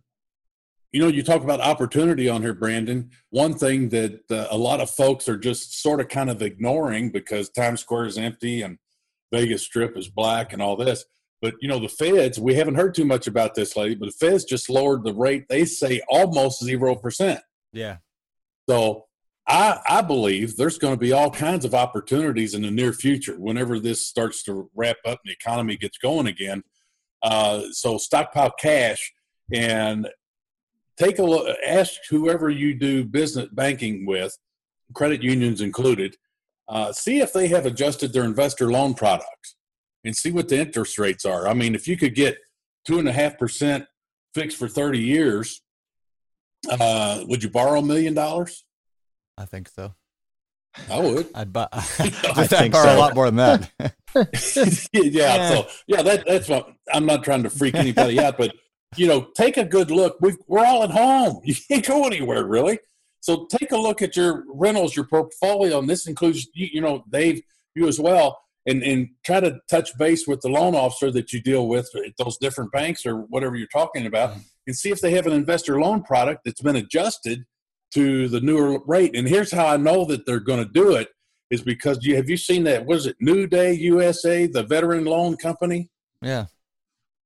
you 0.96 1.02
know, 1.02 1.08
you 1.08 1.24
talk 1.24 1.44
about 1.44 1.60
opportunity 1.60 2.30
on 2.30 2.42
here, 2.42 2.54
Brandon. 2.54 3.10
One 3.30 3.54
thing 3.54 3.90
that 3.90 4.32
uh, 4.32 4.48
a 4.50 4.58
lot 4.58 4.80
of 4.80 4.90
folks 4.90 5.28
are 5.28 5.36
just 5.36 5.82
sort 5.82 6.00
of 6.00 6.08
kind 6.08 6.30
of 6.30 6.42
ignoring 6.42 7.12
because 7.12 7.50
Times 7.50 7.82
Square 7.82 8.06
is 8.06 8.18
empty 8.18 8.62
and 8.62 8.78
Vegas 9.30 9.62
Strip 9.62 9.98
is 9.98 10.08
black 10.08 10.54
and 10.54 10.62
all 10.62 10.78
this. 10.78 11.04
But 11.42 11.56
you 11.60 11.68
know, 11.68 11.80
the 11.80 11.90
feds, 11.90 12.40
we 12.40 12.54
haven't 12.54 12.76
heard 12.76 12.96
too 12.96 13.04
much 13.04 13.28
about 13.28 13.56
this 13.56 13.76
lately, 13.76 13.96
but 13.96 14.06
the 14.06 14.26
feds 14.26 14.46
just 14.46 14.70
lowered 14.70 15.04
the 15.04 15.14
rate. 15.14 15.50
They 15.50 15.66
say 15.66 16.00
almost 16.08 16.64
zero 16.64 16.96
percent. 16.96 17.42
yeah. 17.74 17.98
So 18.70 19.08
I, 19.46 19.80
I 19.86 20.02
believe 20.02 20.56
there's 20.56 20.78
going 20.78 20.94
to 20.94 21.00
be 21.00 21.12
all 21.12 21.30
kinds 21.30 21.66
of 21.66 21.76
opportunities 21.76 22.54
in 22.54 22.62
the 22.62 22.72
near 22.72 22.94
future 22.94 23.38
whenever 23.38 23.82
this 23.82 24.08
starts 24.08 24.44
to 24.44 24.72
wrap 24.74 24.96
up 25.06 25.20
and 25.26 25.30
the 25.30 25.34
economy 25.34 25.76
gets 25.76 25.98
going 25.98 26.28
again. 26.28 26.64
Uh, 27.22 27.64
so 27.72 27.98
stockpile 27.98 28.54
cash 28.58 29.12
and 29.54 30.08
take 30.98 31.20
a 31.20 31.24
look. 31.24 31.56
Ask 31.66 31.94
whoever 32.10 32.50
you 32.50 32.74
do 32.74 33.04
business 33.04 33.48
banking 33.52 34.06
with, 34.06 34.38
credit 34.94 35.24
unions 35.24 35.62
included, 35.62 36.16
uh, 36.68 36.92
see 36.92 37.20
if 37.20 37.34
they 37.34 37.48
have 37.48 37.66
adjusted 37.66 38.14
their 38.14 38.24
investor 38.24 38.72
loan 38.72 38.94
products 38.94 39.56
and 40.04 40.16
see 40.16 40.32
what 40.32 40.50
the 40.50 40.60
interest 40.60 40.98
rates 40.98 41.26
are. 41.26 41.48
I 41.48 41.54
mean, 41.54 41.76
if 41.76 41.88
you 41.88 41.98
could 41.98 42.16
get 42.16 42.38
two 42.86 43.00
and 43.00 43.08
a 43.08 43.12
half 43.12 43.38
percent 43.38 43.86
fixed 44.34 44.58
for 44.58 44.68
30 44.68 45.00
years, 45.00 45.62
uh, 46.70 47.24
would 47.28 47.44
you 47.44 47.50
borrow 47.50 47.80
a 47.80 47.84
million 47.86 48.14
dollars? 48.14 48.66
I 49.38 49.46
think 49.46 49.70
so. 49.70 49.94
I 50.90 51.00
would. 51.00 51.28
I'd 51.34 51.54
buy. 51.54 51.68
I 51.74 52.12
I'd 52.36 52.50
think 52.50 52.74
borrow 52.74 52.96
a 52.96 52.98
lot 52.98 53.16
more 53.16 53.32
than 53.32 53.36
that. 53.38 53.72
yeah, 53.80 53.90
Yeah. 54.94 55.50
so 55.50 55.68
yeah, 55.88 56.02
that 56.02 56.26
that's 56.26 56.50
what 56.50 56.70
I'm 56.94 57.06
not 57.06 57.24
trying 57.24 57.44
to 57.44 57.50
freak 57.50 57.76
anybody 57.76 58.20
out, 58.20 58.38
but 58.38 58.54
you 58.96 59.08
know, 59.08 59.28
take 59.36 59.58
a 59.58 59.66
good 59.66 59.92
look. 59.92 60.18
we 60.22 60.36
we're 60.48 60.66
all 60.66 60.84
at 60.84 60.92
home. 60.92 61.42
You 61.46 61.56
can't 61.56 61.86
go 61.86 62.06
anywhere 62.06 62.46
really. 62.46 62.80
So 63.22 63.48
take 63.48 63.72
a 63.72 63.78
look 63.78 64.02
at 64.02 64.16
your 64.16 64.44
rentals, 64.48 64.96
your 64.96 65.06
portfolio, 65.06 65.80
and 65.80 65.90
this 65.90 66.06
includes 66.06 66.48
you, 66.54 66.68
you 66.74 66.82
know, 66.82 67.04
Dave, 67.10 67.42
you 67.74 67.88
as 67.88 68.00
well, 68.00 68.40
and 68.66 68.84
and 68.84 69.10
try 69.26 69.40
to 69.40 69.60
touch 69.70 69.98
base 69.98 70.28
with 70.28 70.42
the 70.42 70.50
loan 70.50 70.76
officer 70.76 71.10
that 71.12 71.34
you 71.34 71.42
deal 71.42 71.68
with 71.68 71.90
at 71.96 72.14
those 72.18 72.38
different 72.38 72.72
banks 72.72 73.06
or 73.06 73.22
whatever 73.22 73.56
you're 73.56 73.68
talking 73.68 74.06
about, 74.06 74.32
mm-hmm. 74.32 74.42
and 74.68 74.76
see 74.76 74.92
if 74.92 75.02
they 75.02 75.12
have 75.12 75.26
an 75.26 75.34
investor 75.34 75.80
loan 75.80 76.04
product 76.04 76.42
that's 76.46 76.62
been 76.62 76.76
adjusted 76.76 77.46
to 77.96 78.28
the 78.28 78.42
newer 78.42 78.80
rate. 78.86 79.16
And 79.16 79.28
here's 79.28 79.52
how 79.52 79.68
I 79.68 79.78
know 79.78 80.06
that 80.06 80.26
they're 80.26 80.40
going 80.40 80.64
to 80.64 80.72
do 80.72 80.96
it 80.96 81.10
is 81.50 81.62
because 81.62 82.06
you 82.06 82.16
have 82.16 82.30
you 82.30 82.38
seen 82.38 82.64
that? 82.66 82.86
was 82.86 83.06
it? 83.08 83.16
NewDay 83.22 83.78
USA, 83.80 84.48
the 84.48 84.64
veteran 84.64 85.06
loan 85.06 85.38
company. 85.38 85.90
yeah. 86.22 86.46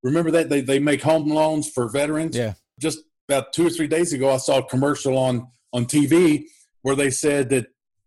Remember 0.02 0.30
that 0.30 0.48
they 0.48 0.60
they 0.60 0.78
make 0.78 1.02
home 1.02 1.28
loans 1.28 1.70
for 1.70 1.88
veterans. 1.88 2.36
Yeah. 2.36 2.54
Just 2.78 3.00
about 3.28 3.52
two 3.52 3.66
or 3.66 3.70
three 3.70 3.86
days 3.86 4.12
ago, 4.12 4.30
I 4.30 4.38
saw 4.38 4.58
a 4.58 4.66
commercial 4.66 5.16
on 5.18 5.48
on 5.72 5.86
TV 5.86 6.44
where 6.82 6.96
they 6.96 7.10
said 7.10 7.50
that 7.50 7.66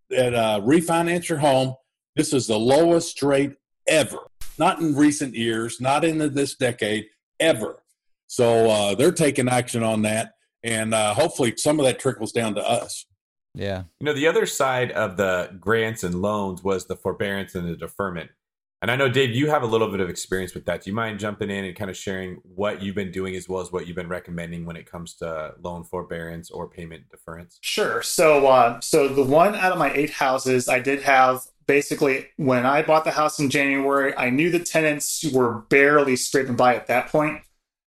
that 0.09 0.33
uh, 0.33 0.61
refinance 0.61 1.29
your 1.29 1.39
home. 1.39 1.75
This 2.15 2.33
is 2.33 2.47
the 2.47 2.59
lowest 2.59 3.21
rate 3.23 3.55
ever. 3.87 4.19
Not 4.57 4.79
in 4.79 4.95
recent 4.95 5.33
years, 5.33 5.81
not 5.81 6.05
in 6.05 6.33
this 6.33 6.55
decade, 6.55 7.05
ever. 7.39 7.81
So 8.27 8.69
uh, 8.69 8.95
they're 8.95 9.11
taking 9.11 9.49
action 9.49 9.83
on 9.83 10.03
that, 10.03 10.33
and 10.63 10.93
uh, 10.93 11.13
hopefully 11.13 11.55
some 11.57 11.79
of 11.79 11.85
that 11.85 11.99
trickles 11.99 12.31
down 12.31 12.55
to 12.55 12.67
us. 12.67 13.05
Yeah. 13.55 13.83
You 13.99 14.05
know, 14.05 14.13
the 14.13 14.27
other 14.27 14.45
side 14.45 14.91
of 14.91 15.17
the 15.17 15.55
grants 15.59 16.03
and 16.03 16.21
loans 16.21 16.63
was 16.63 16.87
the 16.87 16.95
forbearance 16.95 17.55
and 17.55 17.67
the 17.67 17.75
deferment. 17.75 18.31
And 18.83 18.91
I 18.91 18.97
know, 18.97 19.07
Dave, 19.07 19.33
you 19.33 19.49
have 19.49 19.63
a 19.63 19.65
little 19.65 19.89
bit 19.89 20.01
of 20.01 20.09
experience 20.09 20.53
with 20.53 20.65
that. 20.65 20.83
Do 20.83 20.89
you 20.89 20.93
mind 20.93 21.17
jumping 21.17 21.49
in 21.49 21.63
and 21.63 21.73
kind 21.73 21.89
of 21.89 21.95
sharing 21.95 22.41
what 22.43 22.81
you've 22.81 22.95
been 22.95 23.11
doing 23.11 23.33
as 23.33 23.47
well 23.47 23.61
as 23.61 23.71
what 23.71 23.87
you've 23.87 23.95
been 23.95 24.09
recommending 24.09 24.65
when 24.65 24.75
it 24.75 24.85
comes 24.85 25.13
to 25.15 25.53
loan 25.61 25.85
forbearance 25.85 26.51
or 26.51 26.67
payment 26.67 27.09
deference? 27.09 27.59
Sure. 27.61 28.01
So, 28.01 28.45
uh, 28.45 28.81
so 28.81 29.07
the 29.07 29.23
one 29.23 29.55
out 29.55 29.71
of 29.71 29.77
my 29.77 29.93
eight 29.93 30.09
houses, 30.09 30.67
I 30.67 30.79
did 30.79 31.01
have 31.03 31.43
basically 31.65 32.27
when 32.35 32.65
I 32.65 32.81
bought 32.81 33.05
the 33.05 33.11
house 33.11 33.39
in 33.39 33.49
January, 33.49 34.13
I 34.17 34.29
knew 34.29 34.51
the 34.51 34.59
tenants 34.59 35.23
were 35.31 35.61
barely 35.69 36.17
scraping 36.17 36.57
by 36.57 36.75
at 36.75 36.87
that 36.87 37.07
point. 37.07 37.39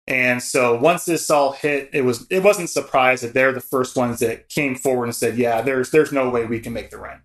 And 0.07 0.41
so 0.41 0.79
once 0.79 1.03
this 1.03 1.29
all 1.29 1.51
hit, 1.51 1.89
it 1.91 2.05
was 2.05 2.25
it 2.29 2.41
wasn't 2.41 2.69
a 2.69 2.71
surprise 2.71 3.19
that 3.19 3.33
they're 3.33 3.51
the 3.51 3.59
first 3.59 3.97
ones 3.97 4.19
that 4.19 4.47
came 4.47 4.75
forward 4.75 5.05
and 5.05 5.15
said, 5.15 5.37
"Yeah, 5.37 5.61
there's 5.61 5.91
there's 5.91 6.13
no 6.13 6.29
way 6.29 6.45
we 6.45 6.61
can 6.61 6.71
make 6.71 6.89
the 6.89 6.99
rent." 6.99 7.21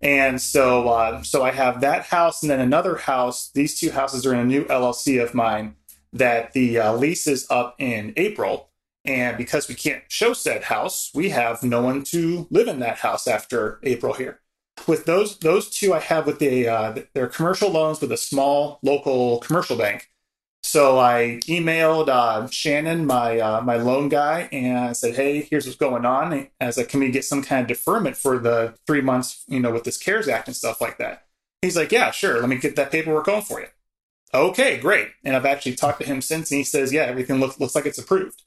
And 0.00 0.40
so 0.40 0.88
uh, 0.88 1.22
so 1.22 1.42
I 1.42 1.50
have 1.50 1.80
that 1.80 2.04
house 2.04 2.42
and 2.42 2.50
then 2.50 2.60
another 2.60 2.96
house. 2.96 3.50
These 3.52 3.78
two 3.78 3.90
houses 3.90 4.24
are 4.24 4.32
in 4.32 4.40
a 4.40 4.44
new 4.44 4.64
LLC 4.64 5.22
of 5.22 5.34
mine 5.34 5.74
that 6.12 6.52
the 6.52 6.78
uh, 6.78 6.92
lease 6.94 7.26
is 7.26 7.46
up 7.50 7.74
in 7.78 8.12
April. 8.16 8.70
And 9.04 9.36
because 9.36 9.68
we 9.68 9.74
can't 9.74 10.02
show 10.08 10.32
said 10.34 10.64
house, 10.64 11.10
we 11.14 11.30
have 11.30 11.62
no 11.62 11.82
one 11.82 12.04
to 12.04 12.46
live 12.50 12.68
in 12.68 12.80
that 12.80 12.98
house 12.98 13.26
after 13.26 13.80
April 13.82 14.12
here. 14.12 14.40
With 14.86 15.06
those 15.06 15.38
those 15.38 15.68
two, 15.70 15.92
I 15.92 15.98
have 15.98 16.26
with 16.26 16.38
the 16.38 16.68
uh, 16.68 16.94
their 17.14 17.26
commercial 17.26 17.70
loans 17.70 18.00
with 18.00 18.12
a 18.12 18.16
small 18.16 18.78
local 18.82 19.38
commercial 19.40 19.76
bank. 19.76 20.08
So 20.62 20.98
I 20.98 21.40
emailed 21.46 22.08
uh, 22.08 22.46
Shannon, 22.48 23.06
my 23.06 23.38
uh, 23.38 23.60
my 23.62 23.76
loan 23.76 24.08
guy, 24.08 24.48
and 24.52 24.78
I 24.78 24.92
said, 24.92 25.14
"Hey, 25.16 25.42
here's 25.50 25.66
what's 25.66 25.78
going 25.78 26.04
on. 26.04 26.48
As 26.60 26.76
a, 26.76 26.84
can 26.84 27.00
we 27.00 27.10
get 27.10 27.24
some 27.24 27.42
kind 27.42 27.62
of 27.62 27.68
deferment 27.68 28.16
for 28.16 28.38
the 28.38 28.74
three 28.86 29.00
months, 29.00 29.44
you 29.48 29.60
know, 29.60 29.72
with 29.72 29.84
this 29.84 29.96
CARES 29.96 30.28
Act 30.28 30.48
and 30.48 30.56
stuff 30.56 30.80
like 30.80 30.98
that?" 30.98 31.28
He's 31.62 31.76
like, 31.76 31.90
yeah, 31.90 32.10
sure. 32.10 32.38
Let 32.40 32.48
me 32.48 32.56
get 32.56 32.76
that 32.76 32.92
paperwork 32.92 33.26
going 33.26 33.42
for 33.42 33.60
you. 33.60 33.66
Okay, 34.32 34.78
great. 34.78 35.08
And 35.24 35.34
I've 35.34 35.46
actually 35.46 35.74
talked 35.74 36.00
to 36.00 36.06
him 36.06 36.20
since, 36.20 36.50
and 36.50 36.58
he 36.58 36.64
says, 36.64 36.92
yeah, 36.92 37.02
everything 37.02 37.40
looks 37.40 37.58
looks 37.58 37.74
like 37.74 37.86
it's 37.86 37.98
approved. 37.98 38.42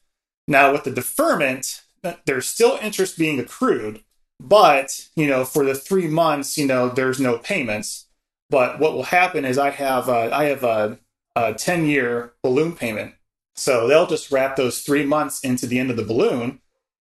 Now 0.48 0.72
with 0.72 0.84
the 0.84 0.92
deferment, 0.92 1.82
there's 2.26 2.48
still 2.48 2.78
interest 2.82 3.18
being 3.18 3.40
accrued, 3.40 4.04
but 4.40 5.08
you 5.16 5.28
know, 5.28 5.44
for 5.44 5.66
the 5.66 5.76
three 5.76 6.08
months, 6.08 6.58
you 6.58 6.66
know, 6.66 6.90
there's 6.90 7.20
no 7.20 7.38
payments. 7.38 8.08
But 8.50 8.80
what 8.80 8.94
will 8.94 9.04
happen 9.04 9.46
is 9.46 9.58
I 9.58 9.72
have 9.72 10.08
I 10.10 10.46
have 10.46 10.64
a, 10.64 11.00
a 11.36 11.54
10 11.54 11.86
year 11.86 12.34
balloon 12.44 12.74
payment. 12.74 13.14
So 13.56 13.88
they'll 13.88 14.08
just 14.08 14.32
wrap 14.32 14.56
those 14.56 14.82
three 14.82 15.06
months 15.06 15.42
into 15.42 15.68
the 15.68 15.80
end 15.80 15.92
of 15.92 15.98
the 15.98 16.04
balloon. 16.04 16.60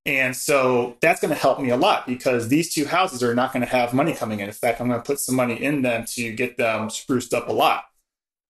And 0.07 0.35
so 0.35 0.97
that's 1.03 1.21
going 1.21 1.35
to 1.35 1.41
help 1.41 1.61
me 1.61 1.69
a 1.69 1.77
lot 1.77 2.07
because 2.07 2.49
these 2.49 2.73
two 2.73 2.87
houses 2.87 3.23
are 3.23 3.35
not 3.35 3.53
going 3.53 3.65
to 3.65 3.71
have 3.71 3.93
money 3.93 4.15
coming 4.15 4.41
in. 4.41 4.47
In 4.47 4.55
fact, 4.55 4.81
I'm 4.81 4.89
going 4.89 5.01
to 5.01 5.07
put 5.07 5.21
some 5.21 5.35
money 5.35 5.63
in 5.63 5.83
them 5.83 6.07
to 6.15 6.33
get 6.33 6.57
them 6.57 6.89
spruced 6.89 7.35
up 7.35 7.49
a 7.49 7.53
lot. 7.53 7.85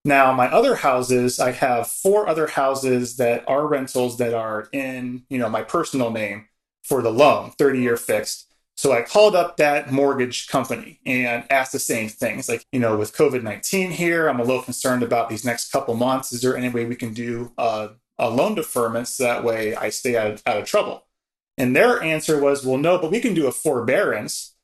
Now, 0.05 0.33
my 0.33 0.47
other 0.47 0.77
houses, 0.77 1.41
I 1.41 1.51
have 1.53 1.89
four 1.89 2.29
other 2.29 2.47
houses 2.47 3.17
that 3.17 3.45
are 3.49 3.67
rentals 3.67 4.19
that 4.19 4.35
are 4.35 4.69
in, 4.73 5.25
you 5.29 5.39
know, 5.39 5.49
my 5.49 5.63
personal 5.63 6.11
name 6.11 6.47
for 6.85 7.03
the 7.03 7.11
loan, 7.11 7.51
30 7.59 7.81
year 7.81 7.97
fixed. 7.97 8.48
So 8.79 8.93
I 8.93 9.03
called 9.03 9.35
up 9.35 9.57
that 9.57 9.91
mortgage 9.91 10.47
company 10.47 11.01
and 11.05 11.45
asked 11.51 11.73
the 11.73 11.81
same 11.81 12.09
things 12.09 12.49
like, 12.49 12.65
you 12.71 12.79
know, 12.79 12.97
with 12.97 13.13
COVID 13.13 13.43
19 13.43 13.91
here, 13.91 14.29
I'm 14.29 14.39
a 14.39 14.45
little 14.45 14.63
concerned 14.63 15.03
about 15.03 15.29
these 15.29 15.45
next 15.45 15.73
couple 15.73 15.97
months. 15.97 16.33
Is 16.33 16.43
there 16.43 16.57
any 16.57 16.69
way 16.69 16.85
we 16.85 16.95
can 16.95 17.13
do 17.13 17.53
a, 17.59 17.89
a 18.21 18.31
loan 18.31 18.55
deferment 18.55 19.09
so 19.09 19.25
that 19.25 19.43
way 19.43 19.75
I 19.75 19.91
stay 19.91 20.17
out 20.17 20.31
of, 20.31 20.43
out 20.47 20.59
of 20.59 20.65
trouble? 20.65 21.09
And 21.57 21.75
their 21.75 22.01
answer 22.01 22.41
was, 22.41 22.65
well, 22.65 22.79
no, 22.79 22.99
but 22.99 23.11
we 23.11 23.19
can 23.19 23.35
do 23.35 23.49
a 23.49 23.53
forbearance. 23.53 24.55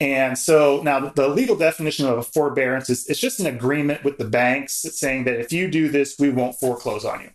And 0.00 0.36
so 0.36 0.82
now 0.84 1.08
the 1.08 1.28
legal 1.28 1.56
definition 1.56 2.04
of 2.04 2.18
a 2.18 2.22
forbearance 2.22 2.90
is 2.90 3.08
it's 3.08 3.18
just 3.18 3.40
an 3.40 3.46
agreement 3.46 4.04
with 4.04 4.18
the 4.18 4.26
banks 4.26 4.74
saying 4.74 5.24
that 5.24 5.40
if 5.40 5.50
you 5.50 5.70
do 5.70 5.88
this, 5.88 6.18
we 6.18 6.28
won't 6.28 6.60
foreclose 6.60 7.06
on 7.06 7.22
you. 7.22 7.30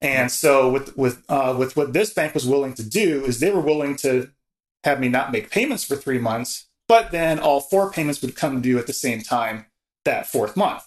And 0.00 0.32
so 0.32 0.70
with 0.70 0.96
with 0.96 1.22
uh, 1.28 1.54
with 1.58 1.76
what 1.76 1.92
this 1.92 2.14
bank 2.14 2.32
was 2.32 2.46
willing 2.46 2.72
to 2.72 2.88
do 2.88 3.26
is 3.26 3.40
they 3.40 3.50
were 3.50 3.60
willing 3.60 3.96
to 3.96 4.30
have 4.84 5.00
me 5.00 5.08
not 5.08 5.32
make 5.32 5.50
payments 5.50 5.84
for 5.84 5.96
three 5.96 6.18
months, 6.18 6.66
but 6.86 7.10
then 7.10 7.38
all 7.38 7.60
four 7.60 7.90
payments 7.90 8.22
would 8.22 8.36
come 8.36 8.60
due 8.60 8.78
at 8.78 8.86
the 8.86 8.92
same 8.92 9.20
time 9.22 9.66
that 10.04 10.26
fourth 10.26 10.56
month. 10.56 10.84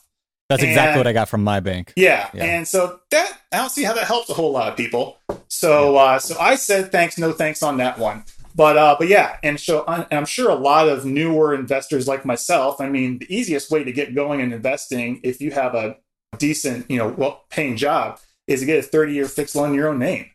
That's 0.49 0.63
exactly 0.63 0.91
and, 0.91 0.99
what 0.99 1.07
I 1.07 1.13
got 1.13 1.29
from 1.29 1.45
my 1.45 1.61
bank. 1.61 1.93
Yeah, 1.95 2.29
yeah, 2.33 2.43
and 2.43 2.67
so 2.67 2.99
that 3.11 3.39
I 3.53 3.57
don't 3.57 3.69
see 3.69 3.83
how 3.83 3.93
that 3.93 4.03
helps 4.03 4.29
a 4.29 4.33
whole 4.33 4.51
lot 4.51 4.67
of 4.67 4.75
people. 4.75 5.17
So 5.47 5.95
uh, 5.95 6.19
so 6.19 6.37
I 6.37 6.55
said 6.55 6.91
thanks, 6.91 7.17
no 7.17 7.31
thanks 7.31 7.63
on 7.63 7.77
that 7.77 7.97
one. 7.97 8.25
But 8.53 8.75
uh, 8.75 8.97
but 8.99 9.07
yeah, 9.07 9.37
and 9.43 9.57
so 9.57 9.85
and 9.87 10.05
I'm 10.11 10.25
sure 10.25 10.49
a 10.49 10.55
lot 10.55 10.89
of 10.89 11.05
newer 11.05 11.55
investors 11.55 12.05
like 12.05 12.25
myself. 12.25 12.81
I 12.81 12.89
mean, 12.89 13.19
the 13.19 13.33
easiest 13.33 13.71
way 13.71 13.85
to 13.85 13.93
get 13.93 14.13
going 14.13 14.41
in 14.41 14.51
investing, 14.51 15.21
if 15.23 15.39
you 15.39 15.51
have 15.51 15.73
a 15.73 15.95
decent, 16.37 16.89
you 16.91 16.97
know, 16.97 17.07
well 17.07 17.45
paying 17.49 17.77
job, 17.77 18.19
is 18.47 18.59
to 18.59 18.65
get 18.65 18.79
a 18.79 18.83
30 18.83 19.13
year 19.13 19.27
fixed 19.27 19.55
loan 19.55 19.69
in 19.69 19.75
your 19.75 19.87
own 19.87 19.99
name. 19.99 20.29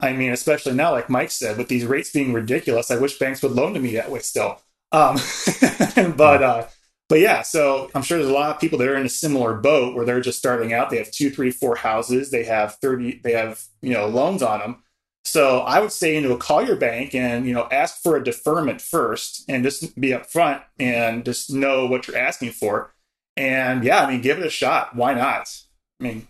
I 0.00 0.12
mean, 0.12 0.32
especially 0.32 0.74
now, 0.74 0.92
like 0.92 1.10
Mike 1.10 1.30
said, 1.30 1.58
with 1.58 1.68
these 1.68 1.84
rates 1.84 2.10
being 2.10 2.32
ridiculous, 2.32 2.90
I 2.90 2.96
wish 2.96 3.18
banks 3.18 3.42
would 3.42 3.52
loan 3.52 3.74
to 3.74 3.80
me 3.80 3.94
that 3.94 4.10
way 4.10 4.20
still. 4.20 4.60
Um, 4.92 5.16
but 6.16 6.42
uh, 6.42 6.66
but 7.08 7.20
yeah, 7.20 7.42
so 7.42 7.90
I'm 7.94 8.02
sure 8.02 8.18
there's 8.18 8.30
a 8.30 8.34
lot 8.34 8.54
of 8.54 8.60
people 8.60 8.78
that 8.78 8.88
are 8.88 8.96
in 8.96 9.04
a 9.04 9.10
similar 9.10 9.54
boat 9.54 9.94
where 9.94 10.04
they're 10.04 10.20
just 10.20 10.38
starting 10.38 10.72
out. 10.72 10.90
They 10.90 10.98
have 10.98 11.10
two, 11.10 11.30
three, 11.30 11.50
four 11.50 11.76
houses. 11.76 12.30
They 12.30 12.44
have 12.44 12.76
30, 12.76 13.20
they 13.24 13.32
have 13.32 13.62
you 13.82 13.92
know 13.92 14.06
loans 14.06 14.42
on 14.42 14.60
them. 14.60 14.82
So 15.24 15.58
I 15.60 15.80
would 15.80 15.92
say, 15.92 16.14
you 16.14 16.22
know, 16.22 16.36
call 16.36 16.62
your 16.62 16.76
bank 16.76 17.14
and 17.14 17.46
you 17.46 17.52
know 17.52 17.68
ask 17.70 18.00
for 18.02 18.16
a 18.16 18.24
deferment 18.24 18.80
first, 18.80 19.44
and 19.48 19.64
just 19.64 20.00
be 20.00 20.10
upfront 20.10 20.62
and 20.78 21.24
just 21.24 21.52
know 21.52 21.86
what 21.86 22.06
you're 22.06 22.16
asking 22.16 22.52
for. 22.52 22.94
And 23.36 23.84
yeah, 23.84 24.04
I 24.04 24.10
mean, 24.10 24.20
give 24.22 24.38
it 24.38 24.46
a 24.46 24.50
shot. 24.50 24.96
Why 24.96 25.14
not? 25.14 25.54
I 26.00 26.04
mean, 26.04 26.28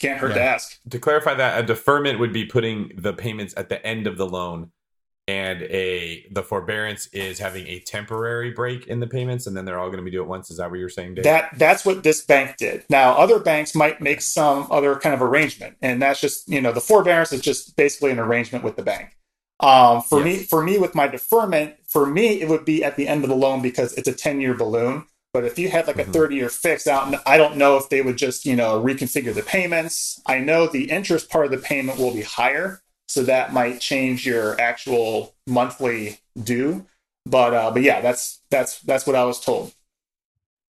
can't 0.00 0.18
hurt 0.18 0.30
yeah. 0.30 0.36
to 0.36 0.42
ask. 0.42 0.78
To 0.90 0.98
clarify 0.98 1.34
that, 1.34 1.62
a 1.62 1.66
deferment 1.66 2.18
would 2.18 2.32
be 2.32 2.46
putting 2.46 2.92
the 2.96 3.12
payments 3.12 3.54
at 3.56 3.68
the 3.68 3.84
end 3.86 4.06
of 4.06 4.16
the 4.16 4.26
loan, 4.26 4.72
and 5.28 5.62
a 5.62 6.26
the 6.32 6.42
forbearance 6.42 7.06
is 7.08 7.38
having 7.38 7.66
a 7.66 7.80
temporary 7.80 8.50
break 8.50 8.86
in 8.86 9.00
the 9.00 9.06
payments, 9.06 9.46
and 9.46 9.56
then 9.56 9.64
they're 9.64 9.78
all 9.78 9.88
going 9.88 9.98
to 9.98 10.04
be 10.04 10.10
due 10.10 10.22
at 10.22 10.28
once. 10.28 10.50
Is 10.50 10.56
that 10.56 10.70
what 10.70 10.80
you're 10.80 10.88
saying, 10.88 11.14
Dave? 11.14 11.24
That 11.24 11.50
that's 11.56 11.84
what 11.84 12.02
this 12.02 12.24
bank 12.24 12.56
did. 12.56 12.84
Now, 12.88 13.12
other 13.12 13.38
banks 13.38 13.74
might 13.74 14.00
make 14.00 14.22
some 14.22 14.66
other 14.70 14.96
kind 14.96 15.14
of 15.14 15.22
arrangement, 15.22 15.76
and 15.82 16.00
that's 16.00 16.20
just 16.20 16.48
you 16.48 16.60
know 16.60 16.72
the 16.72 16.80
forbearance 16.80 17.32
is 17.32 17.42
just 17.42 17.76
basically 17.76 18.10
an 18.10 18.18
arrangement 18.18 18.64
with 18.64 18.76
the 18.76 18.82
bank. 18.82 19.16
Um, 19.60 20.00
for 20.00 20.24
yes. 20.24 20.24
me, 20.24 20.44
for 20.44 20.62
me 20.64 20.78
with 20.78 20.94
my 20.94 21.06
deferment, 21.06 21.74
for 21.86 22.06
me 22.06 22.40
it 22.40 22.48
would 22.48 22.64
be 22.64 22.82
at 22.82 22.96
the 22.96 23.06
end 23.06 23.22
of 23.24 23.28
the 23.28 23.36
loan 23.36 23.60
because 23.60 23.92
it's 23.92 24.08
a 24.08 24.14
ten 24.14 24.40
year 24.40 24.54
balloon. 24.54 25.04
But 25.32 25.44
if 25.44 25.58
you 25.58 25.68
had 25.68 25.86
like 25.86 25.98
a 25.98 26.02
mm-hmm. 26.02 26.12
30 26.12 26.34
year 26.36 26.48
fix 26.48 26.86
out, 26.86 27.14
I 27.26 27.36
don't 27.36 27.56
know 27.56 27.76
if 27.76 27.88
they 27.88 28.02
would 28.02 28.16
just, 28.16 28.44
you 28.44 28.56
know, 28.56 28.82
reconfigure 28.82 29.34
the 29.34 29.42
payments. 29.42 30.20
I 30.26 30.40
know 30.40 30.66
the 30.66 30.90
interest 30.90 31.30
part 31.30 31.44
of 31.44 31.50
the 31.52 31.58
payment 31.58 31.98
will 31.98 32.12
be 32.12 32.22
higher. 32.22 32.82
So 33.06 33.22
that 33.24 33.52
might 33.52 33.80
change 33.80 34.26
your 34.26 34.60
actual 34.60 35.34
monthly 35.46 36.18
due. 36.40 36.86
But 37.26 37.54
uh, 37.54 37.70
but 37.70 37.82
yeah, 37.82 38.00
that's 38.00 38.40
that's 38.50 38.80
that's 38.80 39.06
what 39.06 39.16
I 39.16 39.24
was 39.24 39.40
told. 39.40 39.74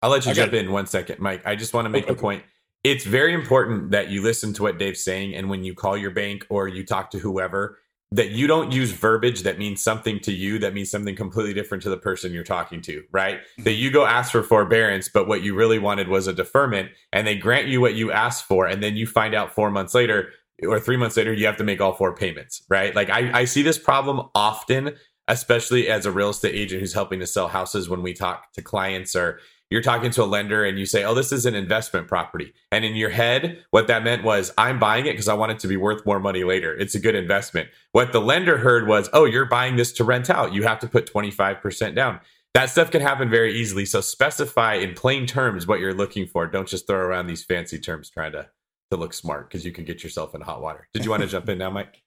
I'll 0.02 0.10
let 0.10 0.26
you 0.26 0.32
okay. 0.32 0.42
jump 0.42 0.54
in 0.54 0.72
one 0.72 0.88
second, 0.88 1.20
Mike. 1.20 1.46
I 1.46 1.56
just 1.56 1.74
want 1.74 1.86
to 1.86 1.90
make 1.90 2.06
okay. 2.06 2.14
a 2.14 2.16
point. 2.16 2.44
It's 2.84 3.04
very 3.04 3.34
important 3.34 3.92
that 3.92 4.10
you 4.10 4.22
listen 4.22 4.54
to 4.54 4.64
what 4.64 4.78
Dave's 4.78 5.04
saying, 5.04 5.36
and 5.36 5.50
when 5.50 5.64
you 5.64 5.76
call 5.76 5.98
your 5.98 6.12
bank 6.12 6.46
or 6.50 6.68
you 6.70 6.86
talk 6.86 7.12
to 7.12 7.20
whoever, 7.20 7.78
that 8.12 8.32
you 8.32 8.48
don't 8.48 8.72
use 8.72 8.92
verbiage 8.92 9.44
that 9.44 9.60
means 9.60 9.82
something 9.84 10.20
to 10.20 10.32
you 10.32 10.58
that 10.58 10.74
means 10.74 10.90
something 10.90 11.16
completely 11.16 11.54
different 11.54 11.84
to 11.84 11.90
the 11.90 11.98
person 11.98 12.34
you're 12.34 12.44
talking 12.44 12.82
to, 12.82 13.04
right? 13.12 13.40
Mm-hmm. 13.40 13.64
That 13.64 13.74
you 13.74 13.92
go 13.92 14.06
ask 14.06 14.32
for 14.32 14.42
forbearance, 14.42 15.10
but 15.10 15.28
what 15.28 15.44
you 15.44 15.54
really 15.56 15.78
wanted 15.78 16.08
was 16.08 16.26
a 16.26 16.34
deferment 16.34 16.90
and 17.14 17.28
they 17.28 17.36
grant 17.36 17.68
you 17.68 17.82
what 17.82 17.94
you 17.94 18.12
asked 18.12 18.46
for. 18.46 18.66
And 18.66 18.82
then 18.82 18.96
you 18.96 19.06
find 19.06 19.36
out 19.36 19.54
four 19.54 19.70
months 19.70 19.94
later 19.94 20.30
or 20.64 20.80
three 20.80 20.98
months 20.98 21.18
later, 21.18 21.34
you 21.34 21.46
have 21.46 21.58
to 21.58 21.64
make 21.64 21.80
all 21.80 21.94
four 21.94 22.16
payments, 22.16 22.64
right? 22.68 22.96
Like 22.96 23.10
I, 23.10 23.42
I 23.42 23.46
see 23.46 23.62
this 23.62 23.78
problem 23.78 24.28
often, 24.34 24.96
especially 25.28 25.88
as 25.88 26.06
a 26.06 26.12
real 26.12 26.30
estate 26.30 26.56
agent 26.56 26.82
who's 26.82 26.94
helping 26.94 27.20
to 27.20 27.28
sell 27.28 27.48
houses 27.48 27.90
when 27.90 28.02
we 28.02 28.14
talk 28.14 28.52
to 28.54 28.62
clients 28.62 29.16
or 29.16 29.40
you're 29.70 29.82
talking 29.82 30.10
to 30.12 30.24
a 30.24 30.26
lender 30.26 30.66
and 30.66 30.80
you 30.80 30.86
say, 30.86 31.04
Oh, 31.04 31.14
this 31.14 31.32
is 31.32 31.46
an 31.46 31.56
investment 31.56 32.08
property. 32.08 32.54
And 32.72 32.84
in 32.84 32.96
your 32.96 33.10
head, 33.10 33.64
what 33.72 33.88
that 33.88 34.04
meant 34.04 34.24
was, 34.24 34.52
I'm 34.58 34.80
buying 34.80 35.06
it 35.06 35.12
because 35.12 35.28
I 35.28 35.36
want 35.36 35.52
it 35.52 35.60
to 35.60 35.68
be 35.68 35.78
worth 35.78 36.06
more 36.06 36.20
money 36.20 36.44
later. 36.44 36.76
It's 36.76 36.96
a 36.96 37.00
good 37.00 37.16
investment. 37.16 37.70
What 37.92 38.12
the 38.12 38.22
lender 38.22 38.58
heard 38.58 38.88
was, 38.88 39.10
Oh, 39.14 39.26
you're 39.26 39.46
buying 39.46 39.76
this 39.76 39.92
to 39.94 40.04
rent 40.04 40.30
out. 40.30 40.54
You 40.54 40.64
have 40.64 40.80
to 40.80 40.88
put 40.88 41.12
25% 41.12 41.96
down. 41.96 42.20
That 42.56 42.72
stuff 42.72 42.90
can 42.90 43.02
happen 43.02 43.30
very 43.30 43.54
easily. 43.54 43.86
So 43.86 44.02
specify 44.02 44.76
in 44.76 44.96
plain 44.96 45.28
terms 45.28 45.68
what 45.68 45.80
you're 45.80 45.94
looking 45.94 46.26
for. 46.26 46.48
Don't 46.48 46.68
just 46.68 46.88
throw 46.88 46.98
around 46.98 47.28
these 47.28 47.44
fancy 47.44 47.78
terms 47.78 48.10
trying 48.10 48.32
to, 48.32 48.50
to 48.90 48.98
look 48.98 49.14
smart 49.14 49.50
because 49.50 49.66
you 49.66 49.72
can 49.72 49.86
get 49.86 50.04
yourself 50.04 50.34
in 50.34 50.42
hot 50.42 50.62
water. 50.62 50.88
Did 50.94 51.06
you 51.06 51.12
want 51.12 51.22
to 51.22 51.28
jump 51.30 51.48
in 51.48 51.60
now, 51.60 51.70
Mike? 51.70 52.02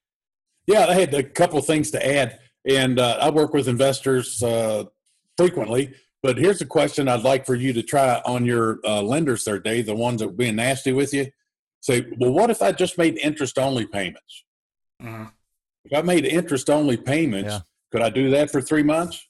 Yeah, 0.66 0.86
I 0.86 0.94
had 0.94 1.14
a 1.14 1.22
couple 1.22 1.60
things 1.60 1.92
to 1.92 2.04
add. 2.04 2.40
And 2.64 2.98
uh, 2.98 3.18
I 3.20 3.30
work 3.30 3.54
with 3.54 3.68
investors 3.68 4.42
uh, 4.42 4.84
frequently 5.36 5.94
but 6.22 6.38
here's 6.38 6.60
a 6.60 6.66
question 6.66 7.08
I'd 7.08 7.24
like 7.24 7.44
for 7.44 7.56
you 7.56 7.72
to 7.72 7.82
try 7.82 8.22
on 8.24 8.46
your 8.46 8.78
uh, 8.84 9.02
lenders 9.02 9.44
there, 9.44 9.58
Dave, 9.58 9.86
the 9.86 9.94
ones 9.94 10.20
that 10.20 10.28
are 10.28 10.32
being 10.32 10.56
nasty 10.56 10.92
with 10.92 11.12
you. 11.12 11.26
Say, 11.80 12.06
well, 12.16 12.30
what 12.30 12.48
if 12.48 12.62
I 12.62 12.70
just 12.70 12.96
made 12.96 13.18
interest 13.18 13.58
only 13.58 13.86
payments? 13.86 14.44
Mm-hmm. 15.02 15.24
If 15.84 15.98
I 15.98 16.02
made 16.02 16.24
interest 16.24 16.70
only 16.70 16.96
payments, 16.96 17.50
yeah. 17.50 17.60
could 17.90 18.02
I 18.02 18.10
do 18.10 18.30
that 18.30 18.52
for 18.52 18.60
three 18.60 18.84
months 18.84 19.28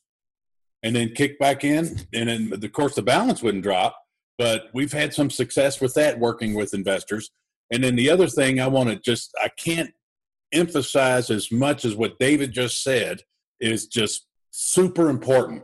and 0.82 0.94
then 0.94 1.14
kick 1.14 1.38
back 1.38 1.64
in? 1.64 1.98
And 2.12 2.28
then, 2.28 2.52
of 2.52 2.72
course, 2.72 2.94
the 2.94 3.02
balance 3.02 3.42
wouldn't 3.42 3.62
drop. 3.62 3.98
But 4.36 4.64
we've 4.74 4.92
had 4.92 5.14
some 5.14 5.30
success 5.30 5.80
with 5.80 5.94
that 5.94 6.18
working 6.18 6.52
with 6.52 6.74
investors. 6.74 7.30
And 7.70 7.82
then 7.82 7.96
the 7.96 8.10
other 8.10 8.26
thing 8.26 8.60
I 8.60 8.66
want 8.66 8.90
to 8.90 8.96
just, 8.96 9.30
I 9.42 9.48
can't 9.48 9.90
emphasize 10.52 11.30
as 11.30 11.50
much 11.50 11.86
as 11.86 11.96
what 11.96 12.18
David 12.18 12.52
just 12.52 12.82
said 12.82 13.22
is 13.60 13.86
just 13.86 14.26
super 14.50 15.08
important. 15.08 15.62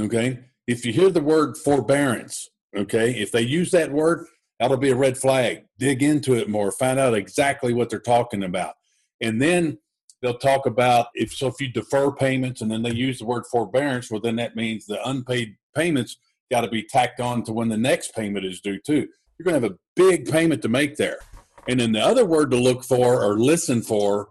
Okay 0.00 0.38
if 0.70 0.86
you 0.86 0.92
hear 0.92 1.10
the 1.10 1.20
word 1.20 1.56
forbearance, 1.56 2.48
okay, 2.76 3.10
if 3.10 3.32
they 3.32 3.40
use 3.40 3.72
that 3.72 3.90
word, 3.90 4.24
that'll 4.60 4.76
be 4.76 4.90
a 4.90 4.94
red 4.94 5.18
flag. 5.18 5.64
Dig 5.80 6.00
into 6.00 6.34
it 6.34 6.48
more, 6.48 6.70
find 6.70 6.96
out 6.96 7.12
exactly 7.12 7.74
what 7.74 7.90
they're 7.90 7.98
talking 7.98 8.44
about. 8.44 8.74
And 9.20 9.42
then 9.42 9.78
they'll 10.22 10.38
talk 10.38 10.66
about 10.66 11.08
if 11.14 11.32
so 11.32 11.48
if 11.48 11.60
you 11.60 11.72
defer 11.72 12.12
payments 12.12 12.60
and 12.60 12.70
then 12.70 12.82
they 12.82 12.92
use 12.92 13.18
the 13.18 13.24
word 13.24 13.46
forbearance, 13.50 14.12
well 14.12 14.20
then 14.20 14.36
that 14.36 14.54
means 14.54 14.86
the 14.86 15.04
unpaid 15.08 15.56
payments 15.74 16.18
got 16.52 16.60
to 16.60 16.68
be 16.68 16.84
tacked 16.84 17.18
on 17.18 17.42
to 17.44 17.52
when 17.52 17.68
the 17.68 17.76
next 17.76 18.14
payment 18.14 18.46
is 18.46 18.60
due 18.60 18.78
too. 18.78 19.08
You're 19.36 19.44
going 19.44 19.60
to 19.60 19.66
have 19.66 19.72
a 19.72 19.78
big 19.96 20.30
payment 20.30 20.62
to 20.62 20.68
make 20.68 20.94
there. 20.94 21.18
And 21.66 21.80
then 21.80 21.90
the 21.90 22.00
other 22.00 22.24
word 22.24 22.52
to 22.52 22.56
look 22.56 22.84
for 22.84 23.24
or 23.24 23.40
listen 23.40 23.82
for 23.82 24.28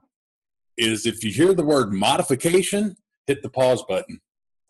is 0.78 1.06
if 1.06 1.22
you 1.22 1.34
hear 1.34 1.54
the 1.54 1.66
word 1.66 1.92
modification, 1.92 2.96
hit 3.28 3.42
the 3.42 3.50
pause 3.50 3.84
button. 3.90 4.22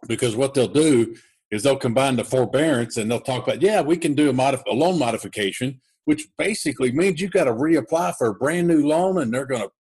Because 0.08 0.36
what 0.36 0.56
they'll 0.56 0.68
do 0.68 1.16
is 1.52 1.64
they'll 1.64 1.76
combine 1.76 2.16
the 2.16 2.24
forbearance 2.24 2.98
and 2.98 3.10
they'll 3.10 3.20
talk 3.20 3.48
about, 3.48 3.62
yeah, 3.62 3.82
we 3.82 3.98
can 3.98 4.14
do 4.14 4.30
a, 4.30 4.34
modif- 4.34 4.66
a 4.68 4.74
loan 4.74 5.00
modification, 5.00 5.82
which 6.06 6.28
basically 6.38 6.92
means 6.92 7.20
you've 7.20 7.32
got 7.32 7.46
to 7.46 7.54
reapply 7.54 8.16
for 8.18 8.28
a 8.28 8.34
brand 8.34 8.68
new 8.68 8.86
loan 8.86 9.22
and 9.22 9.34
they're 9.34 9.46
going 9.46 9.62
to 9.62 9.72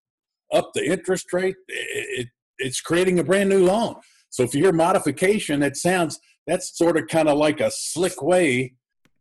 up 0.57 0.72
the 0.74 0.86
interest 0.86 1.32
rate. 1.32 1.55
It, 1.67 2.22
it, 2.22 2.28
it's 2.57 2.82
creating 2.82 3.20
a 3.20 3.24
brand 3.24 3.49
new 3.49 3.65
loan. 3.65 3.95
So 4.30 4.43
if 4.43 4.53
you 4.53 4.63
hear 4.63 4.74
modification, 4.74 5.63
it 5.63 5.78
sounds 5.78 6.20
that's 6.47 6.76
sort 6.78 6.97
of 6.97 7.07
kind 7.07 7.30
of 7.30 7.38
like 7.38 7.61
a 7.61 7.70
slick 7.72 8.22
way 8.22 8.74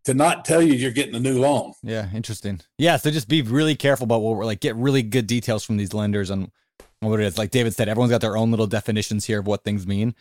to 0.05 0.15
not 0.15 0.45
tell 0.45 0.63
you 0.63 0.73
you're 0.73 0.91
getting 0.91 1.15
a 1.15 1.21
new 1.21 1.39
loan. 1.39 1.75
Yeah, 1.83 2.09
interesting. 2.15 2.61
Yeah, 2.79 2.97
so 2.97 3.11
just 3.11 3.29
be 3.29 3.43
really 3.43 3.77
careful 3.77 4.05
about 4.05 4.23
what 4.23 4.37
we're 4.37 4.47
like. 4.47 4.61
Get 4.61 4.75
really 4.77 5.03
good 5.03 5.27
details 5.27 5.65
from 5.65 5.77
these 5.77 5.93
lenders 5.93 6.31
on 6.31 6.51
what 7.01 7.21
it 7.21 7.27
is. 7.27 7.37
Like 7.37 7.51
David 7.51 7.75
said, 7.75 7.89
everyone's 7.89 8.11
got 8.11 8.23
their 8.23 8.37
own 8.37 8.51
little 8.51 8.67
definitions 8.67 9.27
here 9.27 9.41
of 9.41 9.47
what 9.47 9.65
things 9.65 9.87
mean. 9.87 10.15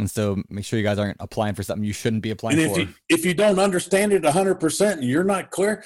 And 0.00 0.10
so 0.10 0.42
make 0.48 0.64
sure 0.64 0.78
you 0.78 0.84
guys 0.84 0.98
aren't 0.98 1.18
applying 1.20 1.54
for 1.54 1.62
something 1.62 1.84
you 1.84 1.92
shouldn't 1.92 2.22
be 2.22 2.30
applying 2.30 2.56
for. 2.56 2.62
and 2.62 2.70
if 2.70 2.74
for. 2.74 2.80
You, 2.80 2.94
if 3.10 3.24
you 3.26 3.34
don't 3.34 3.58
understand 3.58 4.14
it 4.14 4.22
100% 4.22 4.92
and 4.92 5.04
you're 5.04 5.24
not 5.24 5.50
clear, 5.50 5.84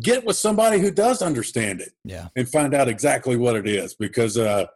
get 0.00 0.24
with 0.24 0.36
somebody 0.36 0.78
who 0.78 0.92
does 0.92 1.22
understand 1.22 1.80
it. 1.80 1.92
Yeah. 2.04 2.28
And 2.36 2.48
find 2.48 2.72
out 2.72 2.86
exactly 2.86 3.36
what 3.36 3.56
it 3.56 3.66
is 3.66 3.94
because, 3.94 4.38
uh, 4.38 4.66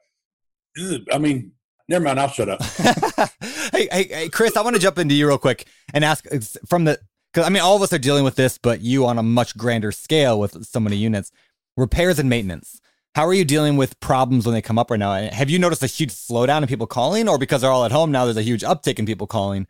I 1.12 1.18
mean, 1.18 1.52
never 1.88 2.04
mind, 2.04 2.18
I'll 2.18 2.28
shut 2.28 2.48
up. 2.48 2.60
hey, 3.72 3.88
hey, 3.92 4.08
hey, 4.08 4.28
Chris, 4.28 4.56
I 4.56 4.62
want 4.62 4.74
to 4.74 4.82
jump 4.82 4.98
into 4.98 5.14
you 5.14 5.28
real 5.28 5.38
quick 5.38 5.68
and 5.94 6.04
ask 6.04 6.26
from 6.66 6.82
the, 6.82 6.98
because 7.32 7.46
I 7.46 7.50
mean, 7.50 7.62
all 7.62 7.76
of 7.76 7.82
us 7.82 7.92
are 7.92 7.98
dealing 7.98 8.24
with 8.24 8.34
this, 8.34 8.58
but 8.58 8.80
you 8.80 9.06
on 9.06 9.16
a 9.16 9.22
much 9.22 9.56
grander 9.56 9.92
scale 9.92 10.40
with 10.40 10.64
so 10.64 10.80
many 10.80 10.96
units, 10.96 11.30
repairs 11.76 12.18
and 12.18 12.28
maintenance. 12.28 12.80
How 13.14 13.26
are 13.26 13.34
you 13.34 13.44
dealing 13.44 13.76
with 13.76 14.00
problems 14.00 14.46
when 14.46 14.54
they 14.54 14.62
come 14.62 14.78
up 14.78 14.90
right 14.90 14.98
now? 14.98 15.12
Have 15.12 15.50
you 15.50 15.58
noticed 15.58 15.82
a 15.82 15.86
huge 15.86 16.10
slowdown 16.10 16.62
in 16.62 16.68
people 16.68 16.86
calling, 16.86 17.28
or 17.28 17.36
because 17.36 17.60
they're 17.60 17.70
all 17.70 17.84
at 17.84 17.92
home 17.92 18.10
now, 18.10 18.24
there's 18.24 18.38
a 18.38 18.42
huge 18.42 18.62
uptick 18.62 18.98
in 18.98 19.04
people 19.04 19.26
calling? 19.26 19.66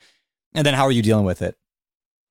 And 0.55 0.64
then 0.64 0.74
how 0.74 0.84
are 0.84 0.93
you 0.93 1.03
dealing 1.03 1.24
with 1.24 1.43
it? 1.43 1.57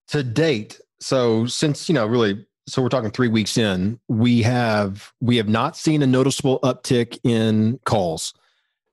To 0.10 0.24
date, 0.24 0.80
so 1.02 1.46
since 1.48 1.90
you 1.90 1.96
know, 1.96 2.06
really, 2.06 2.46
so 2.68 2.82
we're 2.82 2.90
talking 2.90 3.12
three 3.12 3.28
weeks 3.28 3.58
in, 3.58 4.00
we 4.08 4.42
have 4.44 5.12
we 5.20 5.36
have 5.36 5.50
not 5.50 5.76
seen 5.76 6.02
a 6.02 6.08
noticeable 6.08 6.60
uptick 6.62 7.20
in 7.24 7.80
calls. 7.86 8.34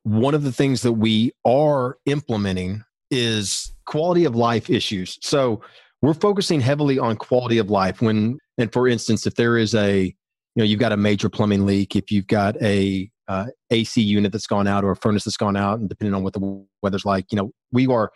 One 0.02 0.34
of 0.34 0.42
the 0.42 0.52
things 0.52 0.82
that 0.82 0.94
we 0.94 1.32
are 1.44 1.98
implementing 2.06 2.82
is 3.12 3.72
quality 3.84 4.24
of 4.24 4.34
life 4.34 4.68
issues. 4.70 5.18
So 5.22 5.62
we're 6.02 6.14
focusing 6.14 6.60
heavily 6.60 6.98
on 6.98 7.16
quality 7.16 7.58
of 7.58 7.70
life. 7.70 8.02
When 8.02 8.38
and 8.56 8.72
for 8.72 8.88
instance, 8.88 9.24
if 9.24 9.36
there 9.36 9.56
is 9.56 9.74
a 9.74 10.14
you 10.58 10.64
know 10.64 10.66
you've 10.66 10.80
got 10.80 10.90
a 10.90 10.96
major 10.96 11.28
plumbing 11.28 11.64
leak 11.64 11.94
if 11.94 12.10
you've 12.10 12.26
got 12.26 12.60
a 12.60 13.08
uh, 13.28 13.46
ac 13.70 14.02
unit 14.02 14.32
that's 14.32 14.48
gone 14.48 14.66
out 14.66 14.82
or 14.82 14.90
a 14.90 14.96
furnace 14.96 15.22
that's 15.22 15.36
gone 15.36 15.56
out 15.56 15.78
and 15.78 15.88
depending 15.88 16.14
on 16.14 16.24
what 16.24 16.32
the 16.32 16.66
weather's 16.82 17.04
like 17.04 17.26
you 17.30 17.36
know 17.36 17.52
we 17.70 17.86
are 17.86 18.10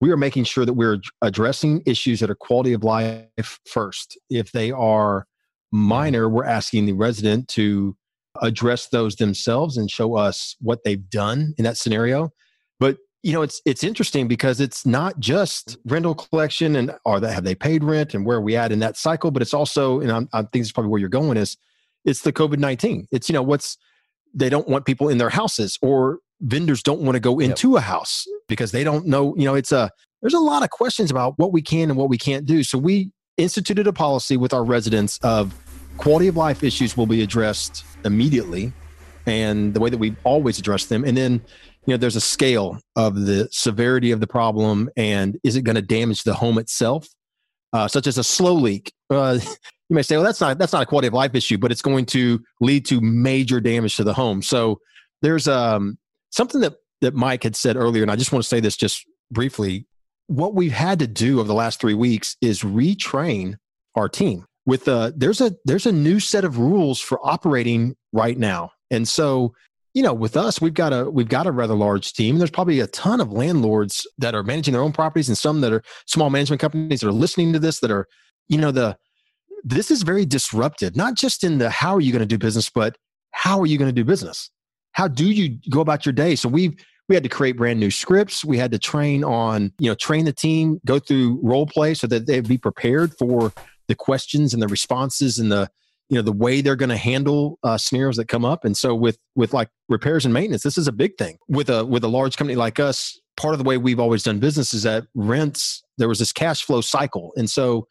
we 0.00 0.12
are 0.12 0.16
making 0.16 0.44
sure 0.44 0.64
that 0.64 0.74
we're 0.74 1.00
addressing 1.20 1.82
issues 1.86 2.20
that 2.20 2.30
are 2.30 2.34
quality 2.34 2.72
of 2.72 2.84
life 2.84 3.58
first. 3.66 4.16
If 4.30 4.52
they 4.52 4.70
are 4.70 5.26
minor 5.72 6.28
we're 6.28 6.44
asking 6.44 6.86
the 6.86 6.92
resident 6.92 7.48
to 7.48 7.96
address 8.40 8.88
those 8.88 9.16
themselves 9.16 9.76
and 9.76 9.90
show 9.90 10.16
us 10.16 10.54
what 10.60 10.84
they've 10.84 11.10
done 11.10 11.54
in 11.58 11.64
that 11.64 11.76
scenario. 11.76 12.30
But 12.78 12.98
you 13.24 13.32
know 13.32 13.42
it's 13.42 13.60
it's 13.66 13.82
interesting 13.82 14.28
because 14.28 14.60
it's 14.60 14.86
not 14.86 15.18
just 15.18 15.76
rental 15.86 16.14
collection 16.14 16.76
and 16.76 16.92
are 17.04 17.18
they 17.18 17.32
have 17.32 17.44
they 17.44 17.56
paid 17.56 17.82
rent 17.82 18.14
and 18.14 18.24
where 18.24 18.36
are 18.36 18.42
we 18.42 18.56
at 18.56 18.70
in 18.70 18.78
that 18.78 18.96
cycle 18.96 19.30
but 19.30 19.42
it's 19.42 19.52
also 19.52 20.00
and 20.00 20.10
I'm, 20.10 20.28
i 20.32 20.40
think 20.40 20.62
it's 20.62 20.72
probably 20.72 20.88
where 20.88 21.00
you're 21.00 21.10
going 21.10 21.36
is 21.36 21.58
it's 22.04 22.22
the 22.22 22.32
COVID 22.32 22.58
19. 22.58 23.08
It's, 23.10 23.28
you 23.28 23.32
know, 23.32 23.42
what's, 23.42 23.76
they 24.32 24.48
don't 24.48 24.68
want 24.68 24.86
people 24.86 25.08
in 25.08 25.18
their 25.18 25.30
houses 25.30 25.78
or 25.82 26.18
vendors 26.40 26.82
don't 26.82 27.00
want 27.00 27.16
to 27.16 27.20
go 27.20 27.38
into 27.38 27.72
yep. 27.72 27.78
a 27.78 27.80
house 27.82 28.26
because 28.48 28.72
they 28.72 28.84
don't 28.84 29.06
know, 29.06 29.34
you 29.36 29.44
know, 29.44 29.54
it's 29.54 29.72
a, 29.72 29.90
there's 30.22 30.34
a 30.34 30.40
lot 30.40 30.62
of 30.62 30.70
questions 30.70 31.10
about 31.10 31.38
what 31.38 31.52
we 31.52 31.62
can 31.62 31.90
and 31.90 31.98
what 31.98 32.08
we 32.08 32.18
can't 32.18 32.46
do. 32.46 32.62
So 32.62 32.78
we 32.78 33.10
instituted 33.36 33.86
a 33.86 33.92
policy 33.92 34.36
with 34.36 34.52
our 34.52 34.64
residents 34.64 35.18
of 35.22 35.54
quality 35.96 36.28
of 36.28 36.36
life 36.36 36.62
issues 36.62 36.96
will 36.96 37.06
be 37.06 37.22
addressed 37.22 37.84
immediately 38.04 38.72
and 39.26 39.74
the 39.74 39.80
way 39.80 39.90
that 39.90 39.98
we 39.98 40.16
always 40.24 40.58
address 40.58 40.86
them. 40.86 41.04
And 41.04 41.16
then, 41.16 41.32
you 41.86 41.94
know, 41.94 41.96
there's 41.96 42.16
a 42.16 42.20
scale 42.20 42.80
of 42.96 43.26
the 43.26 43.48
severity 43.50 44.10
of 44.10 44.20
the 44.20 44.26
problem 44.26 44.90
and 44.96 45.38
is 45.44 45.56
it 45.56 45.62
going 45.62 45.76
to 45.76 45.82
damage 45.82 46.24
the 46.24 46.34
home 46.34 46.58
itself? 46.58 47.08
Uh, 47.72 47.86
such 47.86 48.06
as 48.06 48.18
a 48.18 48.24
slow 48.24 48.54
leak. 48.54 48.92
Uh, 49.10 49.38
you 49.90 49.96
may 49.96 50.02
say, 50.02 50.16
well, 50.16 50.24
that's 50.24 50.40
not 50.40 50.56
that's 50.56 50.72
not 50.72 50.82
a 50.82 50.86
quality 50.86 51.08
of 51.08 51.14
life 51.14 51.34
issue, 51.34 51.58
but 51.58 51.72
it's 51.72 51.82
going 51.82 52.06
to 52.06 52.40
lead 52.60 52.86
to 52.86 53.00
major 53.00 53.60
damage 53.60 53.96
to 53.96 54.04
the 54.04 54.14
home. 54.14 54.40
So 54.40 54.80
there's 55.20 55.48
um, 55.48 55.98
something 56.30 56.60
that 56.60 56.74
that 57.00 57.14
Mike 57.14 57.42
had 57.42 57.56
said 57.56 57.76
earlier, 57.76 58.02
and 58.02 58.10
I 58.10 58.16
just 58.16 58.32
want 58.32 58.42
to 58.44 58.48
say 58.48 58.60
this 58.60 58.76
just 58.76 59.04
briefly. 59.30 59.86
What 60.28 60.54
we've 60.54 60.72
had 60.72 61.00
to 61.00 61.08
do 61.08 61.40
over 61.40 61.48
the 61.48 61.54
last 61.54 61.80
three 61.80 61.94
weeks 61.94 62.36
is 62.40 62.60
retrain 62.60 63.56
our 63.96 64.08
team 64.08 64.46
with 64.64 64.86
a 64.86 65.12
there's 65.16 65.40
a 65.40 65.56
there's 65.64 65.86
a 65.86 65.92
new 65.92 66.20
set 66.20 66.44
of 66.44 66.58
rules 66.58 67.00
for 67.00 67.18
operating 67.26 67.96
right 68.12 68.38
now, 68.38 68.70
and 68.92 69.08
so 69.08 69.52
you 69.92 70.04
know 70.04 70.14
with 70.14 70.36
us 70.36 70.60
we've 70.60 70.72
got 70.74 70.92
a 70.92 71.10
we've 71.10 71.28
got 71.28 71.48
a 71.48 71.50
rather 71.50 71.74
large 71.74 72.12
team. 72.12 72.38
There's 72.38 72.48
probably 72.48 72.78
a 72.78 72.86
ton 72.86 73.20
of 73.20 73.32
landlords 73.32 74.06
that 74.18 74.36
are 74.36 74.44
managing 74.44 74.70
their 74.70 74.82
own 74.82 74.92
properties, 74.92 75.28
and 75.28 75.36
some 75.36 75.62
that 75.62 75.72
are 75.72 75.82
small 76.06 76.30
management 76.30 76.60
companies 76.60 77.00
that 77.00 77.08
are 77.08 77.12
listening 77.12 77.52
to 77.54 77.58
this 77.58 77.80
that 77.80 77.90
are 77.90 78.06
you 78.48 78.58
know 78.58 78.70
the 78.70 78.96
this 79.64 79.90
is 79.90 80.02
very 80.02 80.24
disruptive, 80.24 80.96
not 80.96 81.14
just 81.14 81.44
in 81.44 81.58
the 81.58 81.70
how 81.70 81.94
are 81.94 82.00
you 82.00 82.12
going 82.12 82.20
to 82.20 82.26
do 82.26 82.38
business, 82.38 82.70
but 82.70 82.96
how 83.32 83.60
are 83.60 83.66
you 83.66 83.78
going 83.78 83.88
to 83.88 83.94
do 83.94 84.04
business? 84.04 84.50
How 84.92 85.08
do 85.08 85.30
you 85.30 85.58
go 85.70 85.80
about 85.80 86.04
your 86.04 86.12
day? 86.12 86.34
So 86.34 86.48
we've 86.48 86.74
we 87.08 87.16
had 87.16 87.24
to 87.24 87.28
create 87.28 87.56
brand 87.56 87.80
new 87.80 87.90
scripts. 87.90 88.44
We 88.44 88.56
had 88.56 88.70
to 88.70 88.78
train 88.78 89.24
on, 89.24 89.72
you 89.80 89.90
know, 89.90 89.96
train 89.96 90.26
the 90.26 90.32
team, 90.32 90.80
go 90.86 91.00
through 91.00 91.40
role 91.42 91.66
play 91.66 91.94
so 91.94 92.06
that 92.06 92.26
they'd 92.26 92.46
be 92.46 92.56
prepared 92.56 93.12
for 93.18 93.52
the 93.88 93.96
questions 93.96 94.54
and 94.54 94.62
the 94.62 94.68
responses 94.68 95.40
and 95.40 95.50
the, 95.50 95.68
you 96.08 96.14
know, 96.14 96.22
the 96.22 96.30
way 96.30 96.60
they're 96.60 96.76
going 96.76 96.90
to 96.90 96.96
handle 96.96 97.58
uh, 97.64 97.76
scenarios 97.76 98.16
that 98.16 98.28
come 98.28 98.44
up. 98.44 98.64
And 98.64 98.76
so 98.76 98.94
with 98.94 99.18
with 99.34 99.52
like 99.52 99.70
repairs 99.88 100.24
and 100.24 100.32
maintenance, 100.32 100.62
this 100.62 100.78
is 100.78 100.86
a 100.86 100.92
big 100.92 101.18
thing. 101.18 101.36
With 101.48 101.68
a 101.68 101.84
with 101.84 102.04
a 102.04 102.08
large 102.08 102.36
company 102.36 102.54
like 102.54 102.78
us, 102.78 103.18
part 103.36 103.54
of 103.54 103.58
the 103.58 103.64
way 103.64 103.76
we've 103.76 104.00
always 104.00 104.22
done 104.22 104.38
business 104.38 104.72
is 104.72 104.84
that 104.84 105.04
rents 105.14 105.82
there 105.98 106.08
was 106.08 106.20
this 106.20 106.32
cash 106.32 106.62
flow 106.62 106.80
cycle, 106.80 107.32
and 107.36 107.50
so 107.50 107.88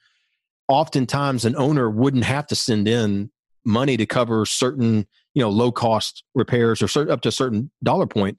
oftentimes 0.70 1.44
an 1.44 1.56
owner 1.58 1.90
wouldn't 1.90 2.24
have 2.24 2.48
to 2.48 2.56
send 2.56 2.88
in 2.88 3.30
money 3.66 3.98
to 3.98 4.06
cover 4.06 4.46
certain 4.46 5.06
you 5.34 5.42
know 5.42 5.50
low 5.50 5.72
cost 5.72 6.24
repairs 6.36 6.82
or 6.82 6.88
certain, 6.88 7.12
up 7.12 7.22
to 7.22 7.30
a 7.30 7.34
certain 7.34 7.70
dollar 7.84 8.08
point. 8.08 8.38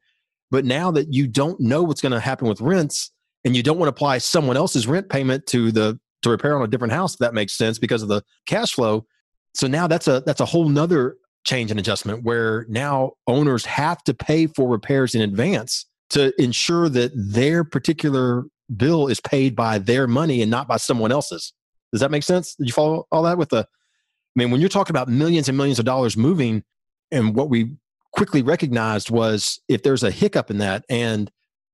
But 0.50 0.64
now 0.64 0.90
that 0.92 1.12
you 1.12 1.28
don't 1.28 1.60
know 1.60 1.82
what's 1.82 2.00
going 2.00 2.12
to 2.12 2.20
happen 2.20 2.48
with 2.48 2.60
rents 2.60 3.12
and 3.44 3.54
you 3.54 3.62
don't 3.62 3.78
want 3.78 3.86
to 3.86 3.94
apply 3.94 4.18
someone 4.18 4.56
else's 4.56 4.86
rent 4.86 5.08
payment 5.08 5.46
to 5.48 5.70
the 5.70 5.98
to 6.22 6.30
repair 6.30 6.56
on 6.56 6.62
a 6.62 6.68
different 6.68 6.92
house 6.92 7.16
that 7.16 7.34
makes 7.34 7.56
sense 7.56 7.78
because 7.78 8.02
of 8.02 8.08
the 8.08 8.22
cash 8.46 8.74
flow. 8.74 9.06
So 9.54 9.66
now 9.66 9.86
that's 9.86 10.08
a 10.08 10.22
that's 10.26 10.40
a 10.40 10.46
whole 10.46 10.68
nother 10.68 11.16
change 11.44 11.70
and 11.70 11.80
adjustment 11.80 12.22
where 12.22 12.66
now 12.68 13.12
owners 13.26 13.64
have 13.64 14.02
to 14.04 14.14
pay 14.14 14.46
for 14.46 14.68
repairs 14.68 15.14
in 15.14 15.22
advance 15.22 15.86
to 16.10 16.32
ensure 16.42 16.88
that 16.90 17.12
their 17.14 17.64
particular 17.64 18.44
bill 18.76 19.06
is 19.08 19.20
paid 19.20 19.56
by 19.56 19.78
their 19.78 20.06
money 20.06 20.42
and 20.42 20.50
not 20.50 20.68
by 20.68 20.76
someone 20.76 21.10
else's 21.10 21.52
does 21.92 22.00
that 22.00 22.10
make 22.10 22.22
sense? 22.22 22.54
Did 22.54 22.66
you 22.66 22.72
follow 22.72 23.06
all 23.10 23.22
that 23.24 23.38
with 23.38 23.50
the? 23.50 23.60
I 23.60 24.36
mean, 24.36 24.50
when 24.50 24.60
you're 24.60 24.68
talking 24.68 24.94
about 24.94 25.08
millions 25.08 25.48
and 25.48 25.56
millions 25.58 25.78
of 25.78 25.84
dollars 25.84 26.16
moving, 26.16 26.62
and 27.10 27.34
what 27.34 27.50
we 27.50 27.76
quickly 28.12 28.42
recognized 28.42 29.10
was 29.10 29.60
if 29.68 29.82
there's 29.82 30.02
a 30.02 30.10
hiccup 30.10 30.50
in 30.50 30.58
that 30.58 30.84
and 30.88 31.30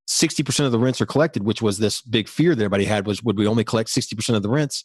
60% 0.08 0.64
of 0.64 0.72
the 0.72 0.78
rents 0.78 1.00
are 1.00 1.06
collected, 1.06 1.42
which 1.42 1.60
was 1.60 1.78
this 1.78 2.00
big 2.00 2.28
fear 2.28 2.54
that 2.54 2.62
everybody 2.62 2.84
had 2.84 3.06
was 3.06 3.22
would 3.22 3.38
we 3.38 3.46
only 3.46 3.64
collect 3.64 3.90
60% 3.90 4.34
of 4.34 4.42
the 4.42 4.48
rents? 4.48 4.84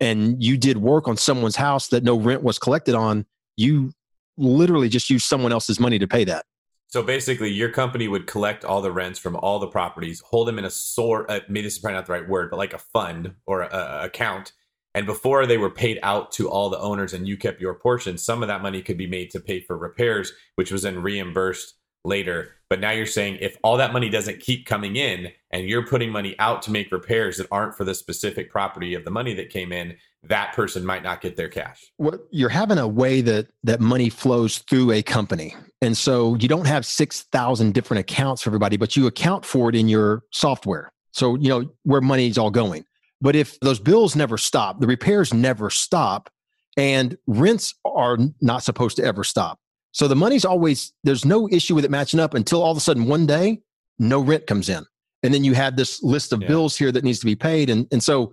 And 0.00 0.42
you 0.42 0.56
did 0.56 0.78
work 0.78 1.08
on 1.08 1.16
someone's 1.16 1.56
house 1.56 1.88
that 1.88 2.02
no 2.02 2.18
rent 2.18 2.42
was 2.42 2.58
collected 2.58 2.94
on, 2.94 3.26
you 3.56 3.92
literally 4.36 4.88
just 4.88 5.10
used 5.10 5.26
someone 5.26 5.52
else's 5.52 5.78
money 5.78 5.98
to 5.98 6.08
pay 6.08 6.24
that. 6.24 6.46
So 6.90 7.04
basically, 7.04 7.50
your 7.50 7.70
company 7.70 8.08
would 8.08 8.26
collect 8.26 8.64
all 8.64 8.82
the 8.82 8.90
rents 8.90 9.18
from 9.18 9.36
all 9.36 9.60
the 9.60 9.68
properties, 9.68 10.20
hold 10.20 10.48
them 10.48 10.58
in 10.58 10.64
a 10.64 10.70
sort. 10.70 11.30
Uh, 11.30 11.40
maybe 11.48 11.62
this 11.62 11.74
is 11.74 11.78
probably 11.78 11.94
not 11.94 12.06
the 12.06 12.12
right 12.12 12.28
word, 12.28 12.50
but 12.50 12.56
like 12.56 12.74
a 12.74 12.78
fund 12.78 13.34
or 13.46 13.62
a, 13.62 13.68
a 13.76 14.04
account. 14.06 14.52
And 14.92 15.06
before 15.06 15.46
they 15.46 15.56
were 15.56 15.70
paid 15.70 16.00
out 16.02 16.32
to 16.32 16.50
all 16.50 16.68
the 16.68 16.80
owners, 16.80 17.12
and 17.12 17.28
you 17.28 17.36
kept 17.36 17.60
your 17.60 17.74
portion, 17.74 18.18
some 18.18 18.42
of 18.42 18.48
that 18.48 18.60
money 18.60 18.82
could 18.82 18.98
be 18.98 19.06
made 19.06 19.30
to 19.30 19.40
pay 19.40 19.60
for 19.60 19.78
repairs, 19.78 20.32
which 20.56 20.72
was 20.72 20.82
then 20.82 21.00
reimbursed 21.00 21.74
later. 22.04 22.56
But 22.68 22.80
now 22.80 22.90
you're 22.90 23.06
saying 23.06 23.38
if 23.40 23.56
all 23.62 23.76
that 23.76 23.92
money 23.92 24.08
doesn't 24.08 24.40
keep 24.40 24.66
coming 24.66 24.96
in, 24.96 25.28
and 25.52 25.68
you're 25.68 25.86
putting 25.86 26.10
money 26.10 26.34
out 26.40 26.60
to 26.62 26.72
make 26.72 26.90
repairs 26.90 27.36
that 27.36 27.46
aren't 27.52 27.76
for 27.76 27.84
the 27.84 27.94
specific 27.94 28.50
property 28.50 28.94
of 28.94 29.04
the 29.04 29.12
money 29.12 29.32
that 29.34 29.50
came 29.50 29.70
in, 29.70 29.96
that 30.24 30.52
person 30.52 30.84
might 30.84 31.02
not 31.02 31.20
get 31.20 31.36
their 31.36 31.48
cash. 31.48 31.92
Well, 31.98 32.18
you're 32.30 32.50
having 32.50 32.78
a 32.78 32.86
way 32.86 33.20
that 33.22 33.48
that 33.64 33.80
money 33.80 34.10
flows 34.10 34.58
through 34.58 34.92
a 34.92 35.02
company. 35.02 35.56
And 35.80 35.96
so 35.96 36.34
you 36.36 36.48
don't 36.48 36.66
have 36.66 36.84
6,000 36.84 37.72
different 37.72 38.00
accounts 38.00 38.42
for 38.42 38.50
everybody, 38.50 38.76
but 38.76 38.96
you 38.96 39.06
account 39.06 39.44
for 39.44 39.70
it 39.70 39.74
in 39.74 39.88
your 39.88 40.24
software. 40.30 40.92
So, 41.12 41.36
you 41.36 41.48
know, 41.48 41.70
where 41.84 42.00
money 42.00 42.28
is 42.28 42.38
all 42.38 42.50
going. 42.50 42.84
But 43.20 43.34
if 43.34 43.58
those 43.60 43.80
bills 43.80 44.14
never 44.14 44.38
stop, 44.38 44.80
the 44.80 44.86
repairs 44.86 45.34
never 45.34 45.70
stop, 45.70 46.30
and 46.76 47.16
rents 47.26 47.74
are 47.84 48.18
not 48.40 48.62
supposed 48.62 48.96
to 48.96 49.04
ever 49.04 49.24
stop. 49.24 49.58
So 49.92 50.06
the 50.06 50.16
money's 50.16 50.44
always, 50.44 50.92
there's 51.02 51.24
no 51.24 51.48
issue 51.50 51.74
with 51.74 51.84
it 51.84 51.90
matching 51.90 52.20
up 52.20 52.34
until 52.34 52.62
all 52.62 52.70
of 52.70 52.76
a 52.76 52.80
sudden 52.80 53.06
one 53.06 53.26
day, 53.26 53.60
no 53.98 54.20
rent 54.20 54.46
comes 54.46 54.68
in. 54.68 54.84
And 55.22 55.34
then 55.34 55.44
you 55.44 55.54
have 55.54 55.76
this 55.76 56.02
list 56.02 56.32
of 56.32 56.40
yeah. 56.40 56.48
bills 56.48 56.76
here 56.76 56.92
that 56.92 57.04
needs 57.04 57.18
to 57.20 57.26
be 57.26 57.34
paid. 57.34 57.68
And, 57.68 57.86
and 57.90 58.02
so 58.02 58.32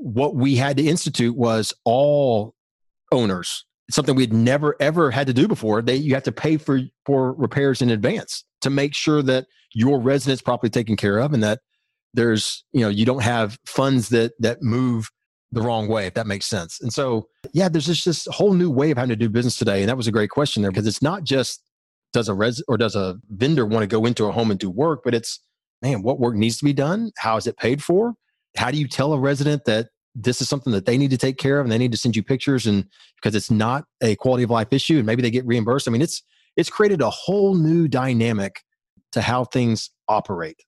what 0.00 0.34
we 0.34 0.56
had 0.56 0.76
to 0.76 0.86
institute 0.86 1.36
was 1.36 1.72
all 1.84 2.54
owners 3.12 3.64
something 3.88 4.16
we'd 4.16 4.32
never 4.32 4.74
ever 4.80 5.10
had 5.10 5.26
to 5.26 5.32
do 5.32 5.46
before 5.46 5.80
they 5.80 5.94
you 5.94 6.12
have 6.14 6.22
to 6.24 6.32
pay 6.32 6.56
for 6.56 6.80
for 7.04 7.34
repairs 7.34 7.80
in 7.80 7.90
advance 7.90 8.44
to 8.60 8.68
make 8.68 8.94
sure 8.94 9.22
that 9.22 9.46
your 9.74 10.00
residents 10.00 10.42
properly 10.42 10.70
taken 10.70 10.96
care 10.96 11.18
of 11.18 11.32
and 11.32 11.42
that 11.42 11.60
there's 12.14 12.64
you 12.72 12.80
know 12.80 12.88
you 12.88 13.04
don't 13.04 13.22
have 13.22 13.58
funds 13.64 14.08
that 14.08 14.32
that 14.40 14.62
move 14.62 15.10
the 15.52 15.62
wrong 15.62 15.88
way, 15.88 16.06
if 16.06 16.14
that 16.14 16.26
makes 16.26 16.46
sense. 16.46 16.80
And 16.80 16.92
so, 16.92 17.28
yeah, 17.52 17.68
there's 17.68 17.86
just 17.86 18.04
this 18.04 18.26
whole 18.30 18.52
new 18.52 18.70
way 18.70 18.90
of 18.90 18.98
having 18.98 19.10
to 19.10 19.16
do 19.16 19.28
business 19.28 19.56
today. 19.56 19.80
And 19.80 19.88
that 19.88 19.96
was 19.96 20.06
a 20.06 20.12
great 20.12 20.30
question 20.30 20.62
there 20.62 20.70
because 20.70 20.86
it's 20.86 21.02
not 21.02 21.24
just 21.24 21.62
does 22.12 22.28
a 22.28 22.34
res 22.34 22.62
or 22.68 22.76
does 22.76 22.94
a 22.94 23.16
vendor 23.30 23.66
want 23.66 23.82
to 23.82 23.86
go 23.86 24.04
into 24.06 24.26
a 24.26 24.32
home 24.32 24.50
and 24.50 24.58
do 24.60 24.70
work, 24.70 25.00
but 25.04 25.14
it's 25.14 25.40
man, 25.82 26.02
what 26.02 26.18
work 26.18 26.34
needs 26.34 26.58
to 26.58 26.64
be 26.64 26.72
done? 26.72 27.10
How 27.18 27.36
is 27.36 27.46
it 27.46 27.56
paid 27.56 27.82
for? 27.82 28.14
How 28.56 28.70
do 28.70 28.78
you 28.78 28.88
tell 28.88 29.12
a 29.12 29.18
resident 29.18 29.64
that 29.66 29.88
this 30.14 30.40
is 30.40 30.48
something 30.48 30.72
that 30.72 30.86
they 30.86 30.96
need 30.96 31.10
to 31.10 31.18
take 31.18 31.36
care 31.36 31.60
of 31.60 31.66
and 31.66 31.72
they 31.72 31.78
need 31.78 31.92
to 31.92 31.98
send 31.98 32.16
you 32.16 32.22
pictures 32.22 32.66
and 32.66 32.86
because 33.16 33.34
it's 33.34 33.50
not 33.50 33.84
a 34.02 34.16
quality 34.16 34.44
of 34.44 34.50
life 34.50 34.68
issue 34.72 34.96
and 34.96 35.06
maybe 35.06 35.22
they 35.22 35.30
get 35.30 35.46
reimbursed? 35.46 35.88
I 35.88 35.90
mean, 35.90 36.02
it's 36.02 36.22
it's 36.56 36.70
created 36.70 37.02
a 37.02 37.10
whole 37.10 37.54
new 37.54 37.86
dynamic 37.86 38.62
to 39.12 39.20
how 39.20 39.44
things 39.44 39.90
operate. 40.08 40.62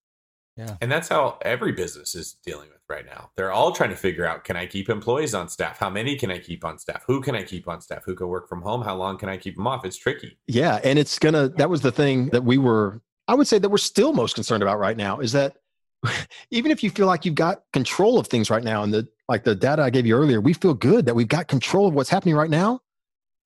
Yeah. 0.56 0.76
And 0.80 0.90
that's 0.90 1.08
how 1.08 1.38
every 1.42 1.70
business 1.70 2.16
is 2.16 2.36
dealing 2.44 2.68
with 2.68 2.80
right 2.88 3.06
now. 3.06 3.30
They're 3.36 3.52
all 3.52 3.70
trying 3.70 3.90
to 3.90 3.96
figure 3.96 4.26
out 4.26 4.42
can 4.42 4.56
I 4.56 4.66
keep 4.66 4.90
employees 4.90 5.32
on 5.32 5.48
staff? 5.48 5.78
How 5.78 5.88
many 5.88 6.16
can 6.16 6.32
I 6.32 6.38
keep 6.38 6.64
on 6.64 6.78
staff? 6.78 7.04
Who 7.06 7.20
can 7.20 7.36
I 7.36 7.44
keep 7.44 7.68
on 7.68 7.80
staff? 7.80 8.02
Who 8.04 8.16
can 8.16 8.26
work 8.26 8.48
from 8.48 8.62
home? 8.62 8.82
How 8.82 8.96
long 8.96 9.18
can 9.18 9.28
I 9.28 9.36
keep 9.36 9.54
them 9.54 9.68
off? 9.68 9.84
It's 9.84 9.96
tricky. 9.96 10.36
Yeah. 10.48 10.80
And 10.82 10.98
it's 10.98 11.18
going 11.20 11.34
to, 11.34 11.48
that 11.56 11.70
was 11.70 11.82
the 11.82 11.92
thing 11.92 12.30
that 12.30 12.42
we 12.42 12.58
were, 12.58 13.00
I 13.28 13.34
would 13.34 13.46
say 13.46 13.60
that 13.60 13.68
we're 13.68 13.78
still 13.78 14.12
most 14.12 14.34
concerned 14.34 14.64
about 14.64 14.80
right 14.80 14.96
now 14.96 15.20
is 15.20 15.30
that 15.32 15.58
even 16.50 16.70
if 16.70 16.82
you 16.82 16.90
feel 16.90 17.06
like 17.06 17.24
you've 17.24 17.34
got 17.34 17.62
control 17.72 18.18
of 18.18 18.26
things 18.26 18.50
right 18.50 18.62
now 18.62 18.82
and 18.82 18.92
the, 18.92 19.08
like 19.28 19.44
the 19.44 19.54
data 19.54 19.82
I 19.82 19.90
gave 19.90 20.06
you 20.06 20.16
earlier, 20.16 20.40
we 20.40 20.52
feel 20.52 20.74
good 20.74 21.06
that 21.06 21.14
we've 21.14 21.28
got 21.28 21.48
control 21.48 21.88
of 21.88 21.94
what's 21.94 22.10
happening 22.10 22.34
right 22.34 22.50
now. 22.50 22.80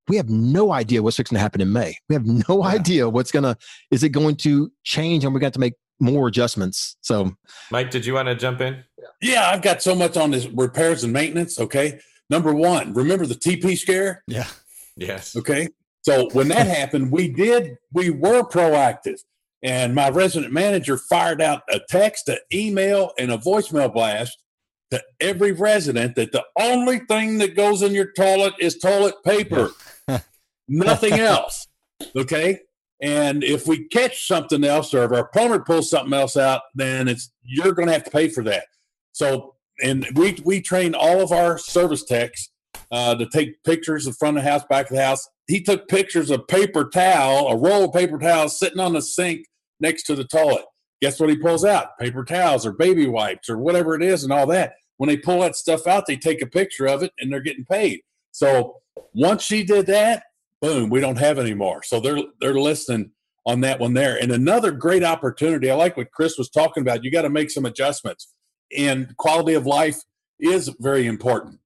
We 0.08 0.18
have 0.18 0.30
no 0.30 0.72
idea 0.72 1.02
what's 1.02 1.18
going 1.18 1.36
to 1.36 1.40
happen 1.40 1.62
in 1.62 1.72
May. 1.72 1.96
We 2.10 2.16
have 2.16 2.26
no 2.26 2.64
yeah. 2.64 2.68
idea 2.68 3.10
what's 3.10 3.32
going 3.32 3.44
to, 3.44 3.56
is 3.92 4.04
it 4.04 4.10
going 4.10 4.36
to 4.38 4.72
change 4.84 5.24
and 5.24 5.34
we're 5.34 5.40
going 5.40 5.54
to 5.54 5.60
make 5.60 5.74
more 6.02 6.28
adjustments. 6.28 6.98
So, 7.02 7.32
Mike, 7.70 7.92
did 7.92 8.06
you 8.06 8.16
want 8.16 8.28
to 8.28 8.36
jump 8.36 8.60
in? 8.60 8.84
Yeah, 9.22 9.50
I've 9.50 9.62
got 9.62 9.82
so 9.82 9.96
much 9.96 10.18
on 10.18 10.32
this 10.32 10.48
repairs 10.48 11.04
and 11.04 11.14
maintenance. 11.14 11.60
Okay. 11.60 12.00
Number 12.30 12.54
one, 12.54 12.94
remember 12.94 13.26
the 13.26 13.36
TP 13.36 13.78
scare? 13.78 14.24
Yeah. 14.28 14.48
Yes. 14.98 15.38
Okay. 15.38 15.70
So 16.02 16.30
when 16.34 16.50
that 16.50 16.68
happened, 16.68 17.12
we 17.12 17.30
did, 17.30 17.78
we 17.94 18.10
were 18.10 18.44
proactive. 18.44 19.22
And 19.64 19.94
my 19.94 20.10
resident 20.10 20.52
manager 20.52 20.98
fired 20.98 21.42
out 21.42 21.62
a 21.72 21.80
text, 21.88 22.28
an 22.30 22.40
email, 22.52 23.12
and 23.20 23.32
a 23.32 23.38
voicemail 23.38 23.94
blast 23.94 24.42
to 24.90 25.02
every 25.20 25.52
resident 25.52 26.16
that 26.16 26.32
the 26.32 26.44
only 26.60 27.00
thing 27.00 27.38
that 27.38 27.56
goes 27.56 27.82
in 27.82 27.94
your 27.94 28.12
toilet 28.18 28.54
is 28.60 28.78
toilet 28.78 29.16
paper, 29.24 29.72
nothing 30.68 31.14
else. 31.14 31.68
Okay. 32.16 32.60
And 33.02 33.44
if 33.44 33.68
we 33.68 33.88
catch 33.88 34.28
something 34.28 34.64
else, 34.64 34.94
or 34.94 35.06
if 35.06 35.12
our 35.12 35.28
plumber 35.28 35.60
pulls 35.60 35.90
something 35.90 36.14
else 36.14 36.38
out, 36.38 36.62
then 36.76 37.08
it's 37.08 37.32
you're 37.42 37.74
going 37.74 37.88
to 37.88 37.94
have 37.94 38.04
to 38.04 38.12
pay 38.12 38.30
for 38.30 38.44
that. 38.44 38.66
So, 39.12 39.56
and 39.84 40.08
we 40.16 40.38
we 40.44 40.62
train 40.62 40.94
all 40.94 41.22
of 41.22 41.32
our 41.32 41.58
service 41.58 42.04
techs 42.04 42.52
uh, 42.92 43.16
to 43.16 43.26
take 43.28 43.64
pictures 43.64 44.06
of 44.06 44.18
front 44.18 44.38
of 44.38 44.44
the 44.44 44.50
house, 44.50 44.64
back 44.70 44.92
of 44.92 44.96
the 44.96 45.04
house. 45.04 45.28
He 45.48 45.62
took 45.62 45.88
pictures 45.88 46.30
of 46.30 46.48
paper 46.48 46.90
towel, 46.90 47.48
a 47.48 47.58
roll 47.58 47.86
of 47.86 47.94
paper 47.94 48.20
towel 48.20 48.50
sitting 48.50 48.80
on 48.80 48.94
the 48.94 49.02
sink 49.02 49.48
next 49.82 50.04
to 50.04 50.16
the 50.16 50.24
toilet. 50.24 50.66
Guess 51.02 51.20
what 51.20 51.30
he 51.30 51.36
pulls 51.36 51.66
out? 51.66 51.98
Paper 52.00 52.24
towels 52.24 52.66
or 52.66 52.72
baby 52.72 53.08
wipes 53.08 53.50
or 53.50 53.58
whatever 53.58 53.96
it 53.96 54.04
is, 54.04 54.24
and 54.24 54.32
all 54.32 54.46
that. 54.48 54.74
When 54.98 55.08
they 55.08 55.18
pull 55.18 55.42
that 55.42 55.56
stuff 55.56 55.88
out, 55.88 56.06
they 56.06 56.16
take 56.16 56.42
a 56.42 56.48
picture 56.48 56.86
of 56.86 57.02
it 57.02 57.12
and 57.20 57.32
they're 57.32 57.42
getting 57.42 57.66
paid. 57.66 58.02
So 58.32 58.78
once 59.14 59.44
she 59.44 59.64
did 59.64 59.88
that, 59.88 60.24
boom, 60.62 60.90
we 60.90 61.00
don't 61.00 61.18
have 61.18 61.40
anymore. 61.40 61.82
So 61.84 62.00
they're 62.00 62.22
they're 62.40 62.54
listening 62.54 63.12
on 63.46 63.62
that 63.62 63.80
one 63.80 63.94
there. 63.94 64.16
And 64.22 64.32
another 64.32 64.72
great 64.72 65.04
opportunity. 65.04 65.72
I 65.72 65.76
like 65.76 65.98
what 65.98 66.12
Chris 66.12 66.38
was 66.38 66.50
talking 66.50 66.82
about. 66.82 67.04
You 67.04 67.12
got 67.12 67.24
to 67.24 67.30
make 67.30 67.50
some 67.50 67.66
adjustments, 67.66 68.34
and 68.78 69.16
quality 69.18 69.56
of 69.56 69.66
life 69.66 69.98
is 70.40 70.70
very 70.80 71.08
important. 71.08 71.60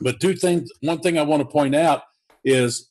But 0.00 0.20
two 0.20 0.34
things. 0.34 0.70
One 0.80 1.00
thing 1.00 1.18
I 1.18 1.22
want 1.22 1.42
to 1.42 1.48
point 1.48 1.74
out 1.74 2.02
is 2.44 2.90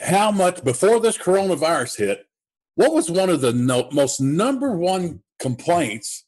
how 0.00 0.30
much 0.30 0.62
before 0.62 1.00
this 1.00 1.18
coronavirus 1.18 1.96
hit. 1.96 2.27
What 2.78 2.94
was 2.94 3.10
one 3.10 3.28
of 3.28 3.40
the 3.40 3.52
no, 3.52 3.88
most 3.90 4.20
number 4.20 4.70
one 4.70 5.20
complaints 5.40 6.24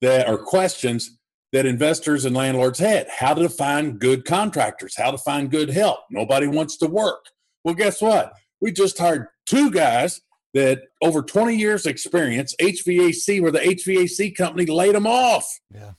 that 0.00 0.28
or 0.28 0.36
questions 0.36 1.16
that 1.52 1.64
investors 1.64 2.24
and 2.24 2.34
landlords 2.34 2.80
had? 2.80 3.06
How 3.08 3.34
to 3.34 3.48
find 3.48 4.00
good 4.00 4.24
contractors? 4.24 4.96
How 4.96 5.12
to 5.12 5.18
find 5.18 5.48
good 5.48 5.70
help? 5.70 6.00
Nobody 6.10 6.48
wants 6.48 6.76
to 6.78 6.88
work. 6.88 7.26
Well, 7.62 7.76
guess 7.76 8.02
what? 8.02 8.32
We 8.60 8.72
just 8.72 8.98
hired 8.98 9.28
two 9.46 9.70
guys 9.70 10.20
that 10.54 10.80
over 11.00 11.22
20 11.22 11.54
years 11.54 11.86
experience, 11.86 12.52
HVAC, 12.60 13.40
where 13.40 13.52
the 13.52 13.60
HVAC 13.60 14.34
company 14.34 14.66
laid 14.66 14.96
them 14.96 15.06
off. 15.06 15.46
Yeah. 15.72 15.92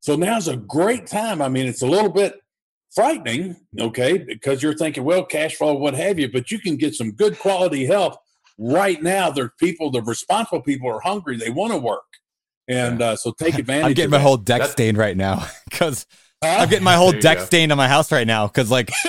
So 0.00 0.16
now's 0.16 0.48
a 0.48 0.56
great 0.56 1.06
time. 1.06 1.40
I 1.40 1.48
mean, 1.48 1.68
it's 1.68 1.82
a 1.82 1.86
little 1.86 2.10
bit 2.10 2.40
frightening, 2.92 3.54
okay, 3.78 4.18
because 4.18 4.60
you're 4.60 4.74
thinking, 4.74 5.04
well, 5.04 5.24
cash 5.24 5.54
flow, 5.54 5.74
what 5.74 5.94
have 5.94 6.18
you, 6.18 6.32
but 6.32 6.50
you 6.50 6.58
can 6.58 6.76
get 6.76 6.96
some 6.96 7.12
good 7.12 7.38
quality 7.38 7.86
help 7.86 8.18
right 8.58 9.02
now. 9.02 9.30
There 9.30 9.52
people, 9.58 9.90
the 9.90 10.02
responsible 10.02 10.62
people 10.62 10.90
are 10.90 11.00
hungry. 11.00 11.36
They 11.36 11.50
want 11.50 11.72
to 11.72 11.78
work. 11.78 12.04
And 12.68 13.00
uh, 13.00 13.16
so 13.16 13.32
take 13.32 13.54
advantage. 13.58 13.84
I'm 13.86 13.92
getting 13.94 14.10
my 14.10 14.18
whole 14.18 14.36
deck 14.36 14.58
That's- 14.58 14.72
stained 14.72 14.98
right 14.98 15.16
now 15.16 15.46
because 15.70 16.06
huh? 16.42 16.56
I'm 16.60 16.68
getting 16.68 16.84
my 16.84 16.94
whole 16.96 17.12
deck 17.12 17.38
go. 17.38 17.44
stained 17.44 17.72
on 17.72 17.78
my 17.78 17.88
house 17.88 18.10
right 18.12 18.26
now 18.26 18.46
because 18.46 18.70
like 18.70 18.88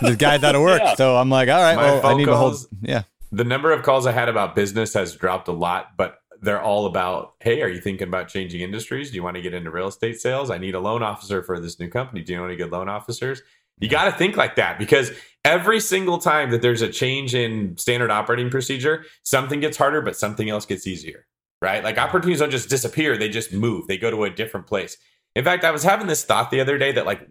the 0.00 0.16
guy's 0.18 0.42
out 0.44 0.54
of 0.54 0.62
work. 0.62 0.80
Yeah. 0.82 0.94
So 0.94 1.16
I'm 1.16 1.30
like, 1.30 1.48
all 1.48 1.60
right, 1.60 1.76
My 1.76 1.82
well, 1.82 2.06
I 2.06 2.14
need 2.14 2.26
calls, 2.26 2.64
a 2.64 2.68
whole, 2.68 2.78
yeah. 2.82 3.02
The 3.32 3.44
number 3.44 3.72
of 3.72 3.82
calls 3.82 4.06
I 4.06 4.12
had 4.12 4.28
about 4.28 4.54
business 4.54 4.94
has 4.94 5.14
dropped 5.14 5.48
a 5.48 5.52
lot, 5.52 5.96
but 5.96 6.18
they're 6.40 6.62
all 6.62 6.86
about, 6.86 7.34
hey, 7.40 7.62
are 7.62 7.68
you 7.68 7.80
thinking 7.80 8.08
about 8.08 8.28
changing 8.28 8.60
industries? 8.60 9.10
Do 9.10 9.16
you 9.16 9.22
want 9.22 9.36
to 9.36 9.42
get 9.42 9.52
into 9.54 9.70
real 9.70 9.88
estate 9.88 10.20
sales? 10.20 10.50
I 10.50 10.58
need 10.58 10.74
a 10.74 10.80
loan 10.80 11.02
officer 11.02 11.42
for 11.42 11.58
this 11.58 11.80
new 11.80 11.88
company. 11.88 12.22
Do 12.22 12.32
you 12.32 12.38
know 12.38 12.44
any 12.44 12.56
good 12.56 12.70
loan 12.70 12.88
officers? 12.88 13.42
You 13.78 13.88
got 13.88 14.04
to 14.04 14.12
think 14.12 14.36
like 14.36 14.56
that 14.56 14.78
because 14.78 15.10
every 15.46 15.78
single 15.78 16.18
time 16.18 16.50
that 16.50 16.60
there's 16.60 16.82
a 16.82 16.88
change 16.88 17.34
in 17.34 17.76
standard 17.78 18.10
operating 18.10 18.50
procedure, 18.50 19.04
something 19.22 19.60
gets 19.60 19.76
harder, 19.76 20.02
but 20.02 20.16
something 20.16 20.50
else 20.50 20.66
gets 20.66 20.86
easier, 20.86 21.24
right? 21.62 21.84
Like 21.84 21.98
opportunities 21.98 22.40
don't 22.40 22.50
just 22.50 22.68
disappear, 22.68 23.16
they 23.16 23.28
just 23.28 23.52
move, 23.52 23.86
they 23.86 23.96
go 23.96 24.10
to 24.10 24.24
a 24.24 24.30
different 24.30 24.66
place. 24.66 24.96
In 25.36 25.44
fact, 25.44 25.64
I 25.64 25.70
was 25.70 25.84
having 25.84 26.08
this 26.08 26.24
thought 26.24 26.50
the 26.50 26.60
other 26.60 26.78
day 26.78 26.90
that 26.92 27.06
like 27.06 27.28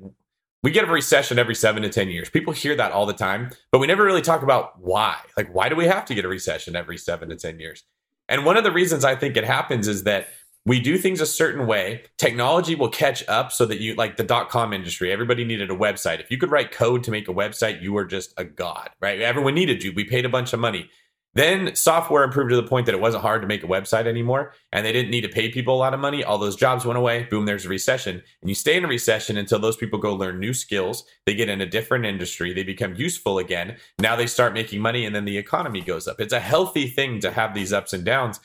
we 0.64 0.72
get 0.72 0.88
a 0.88 0.92
recession 0.92 1.38
every 1.38 1.56
seven 1.56 1.84
to 1.84 1.90
10 1.90 2.08
years. 2.10 2.30
People 2.30 2.54
hear 2.54 2.76
that 2.76 2.94
all 2.94 3.06
the 3.06 3.14
time, 3.14 3.52
but 3.72 3.80
we 3.80 3.88
never 3.88 4.06
really 4.06 4.22
talk 4.22 4.42
about 4.42 4.80
why. 4.80 5.18
Like, 5.38 5.54
why 5.54 5.70
do 5.70 5.76
we 5.76 5.86
have 5.86 6.06
to 6.06 6.16
get 6.16 6.26
a 6.26 6.30
recession 6.30 6.76
every 6.76 6.98
seven 6.98 7.30
to 7.30 7.36
10 7.36 7.60
years? 7.60 7.84
And 8.28 8.46
one 8.46 8.58
of 8.58 8.64
the 8.64 8.72
reasons 8.72 9.06
I 9.06 9.16
think 9.16 9.38
it 9.38 9.44
happens 9.44 9.88
is 9.88 10.06
that 10.06 10.30
we 10.66 10.80
do 10.80 10.98
things 10.98 11.22
a 11.22 11.26
certain 11.26 11.68
way. 11.68 12.04
Technology 12.18 12.76
will 12.76 12.90
catch 12.90 13.28
up 13.28 13.52
so 13.52 13.66
that 13.66 13.80
you, 13.80 13.94
like 13.96 14.18
the 14.18 14.24
dot 14.24 14.50
com 14.50 14.74
industry, 14.74 15.12
everybody 15.12 15.44
needed 15.44 15.70
a 15.70 15.76
website. 15.76 16.20
If 16.20 16.32
you 16.32 16.38
could 16.38 16.52
write 16.52 16.72
code 16.72 17.04
to 17.04 17.12
make 17.12 17.28
a 17.28 17.34
website, 17.34 17.82
you 17.82 17.94
were 17.94 18.06
just 18.06 18.34
a 18.38 18.44
god, 18.44 18.90
right? 19.02 19.22
Everyone 19.22 19.54
needed 19.54 19.84
you. 19.84 19.94
We 19.94 20.04
paid 20.04 20.26
a 20.26 20.30
bunch 20.30 20.54
of 20.54 20.60
money. 20.60 20.90
Then 21.36 21.76
software 21.76 22.24
improved 22.24 22.52
to 22.52 22.56
the 22.56 22.64
point 22.64 22.86
that 22.86 22.96
it 22.96 23.02
wasn't 23.02 23.24
hard 23.24 23.42
to 23.42 23.48
make 23.48 23.62
a 23.62 23.68
website 23.68 24.08
anymore 24.08 24.54
and 24.72 24.86
they 24.86 24.94
didn't 24.94 25.12
need 25.12 25.22
to 25.22 25.30
pay 25.30 25.52
people 25.52 25.76
a 25.76 25.78
lot 25.78 25.94
of 25.94 26.00
money. 26.00 26.24
All 26.24 26.38
those 26.38 26.56
jobs 26.56 26.86
went 26.86 26.98
away. 26.98 27.24
Boom, 27.24 27.46
there's 27.46 27.66
a 27.66 27.70
recession. 27.70 28.24
And 28.42 28.50
you 28.50 28.56
stay 28.56 28.78
in 28.78 28.86
a 28.86 28.88
recession 28.88 29.36
until 29.36 29.60
those 29.60 29.76
people 29.76 30.00
go 30.00 30.16
learn 30.16 30.40
new 30.40 30.54
skills. 30.54 31.04
They 31.26 31.36
get 31.36 31.50
in 31.50 31.60
a 31.60 31.66
different 31.66 32.06
industry. 32.06 32.54
They 32.54 32.64
become 32.64 32.96
useful 32.96 33.38
again. 33.38 33.76
Now 34.00 34.16
they 34.16 34.28
start 34.28 34.54
making 34.54 34.82
money 34.82 35.06
and 35.06 35.14
then 35.14 35.26
the 35.26 35.38
economy 35.38 35.82
goes 35.82 36.08
up. 36.08 36.22
It's 36.22 36.32
a 36.32 36.40
healthy 36.40 36.88
thing 36.88 37.20
to 37.20 37.32
have 37.32 37.54
these 37.54 37.74
ups 37.74 37.92
and 37.92 38.06
downs. 38.06 38.40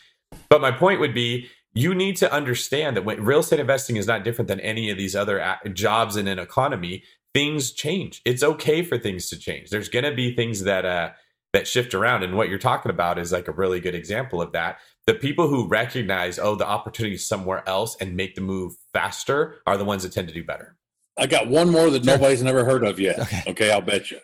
But 0.48 0.60
my 0.60 0.72
point 0.72 0.98
would 0.98 1.14
be 1.14 1.48
you 1.72 1.94
need 1.94 2.16
to 2.16 2.32
understand 2.32 2.96
that 2.96 3.04
when 3.04 3.24
real 3.24 3.40
estate 3.40 3.60
investing 3.60 3.96
is 3.96 4.06
not 4.06 4.24
different 4.24 4.48
than 4.48 4.60
any 4.60 4.90
of 4.90 4.98
these 4.98 5.14
other 5.14 5.56
jobs 5.72 6.16
in 6.16 6.26
an 6.26 6.38
economy. 6.38 7.02
Things 7.32 7.70
change. 7.70 8.22
It's 8.24 8.42
okay 8.42 8.82
for 8.82 8.98
things 8.98 9.28
to 9.30 9.38
change. 9.38 9.70
There's 9.70 9.88
going 9.88 10.04
to 10.04 10.12
be 10.12 10.34
things 10.34 10.64
that, 10.64 10.84
uh, 10.84 11.10
that 11.52 11.68
shift 11.68 11.94
around. 11.94 12.24
And 12.24 12.36
what 12.36 12.48
you're 12.48 12.58
talking 12.58 12.90
about 12.90 13.18
is 13.18 13.30
like 13.30 13.46
a 13.46 13.52
really 13.52 13.78
good 13.78 13.94
example 13.94 14.42
of 14.42 14.50
that. 14.52 14.78
The 15.06 15.14
people 15.14 15.46
who 15.46 15.68
recognize, 15.68 16.40
oh, 16.40 16.56
the 16.56 16.66
opportunity 16.66 17.14
is 17.14 17.26
somewhere 17.26 17.62
else 17.68 17.96
and 18.00 18.16
make 18.16 18.34
the 18.34 18.40
move 18.40 18.74
faster 18.92 19.60
are 19.66 19.76
the 19.76 19.84
ones 19.84 20.02
that 20.02 20.12
tend 20.12 20.26
to 20.26 20.34
do 20.34 20.42
better. 20.42 20.76
I 21.16 21.26
got 21.26 21.48
one 21.48 21.70
more 21.70 21.88
that 21.90 22.04
nobody's 22.04 22.42
never 22.42 22.64
heard 22.64 22.84
of 22.84 22.98
yet. 22.98 23.18
Okay. 23.20 23.42
okay, 23.46 23.70
I'll 23.70 23.80
bet 23.80 24.10
you. 24.10 24.18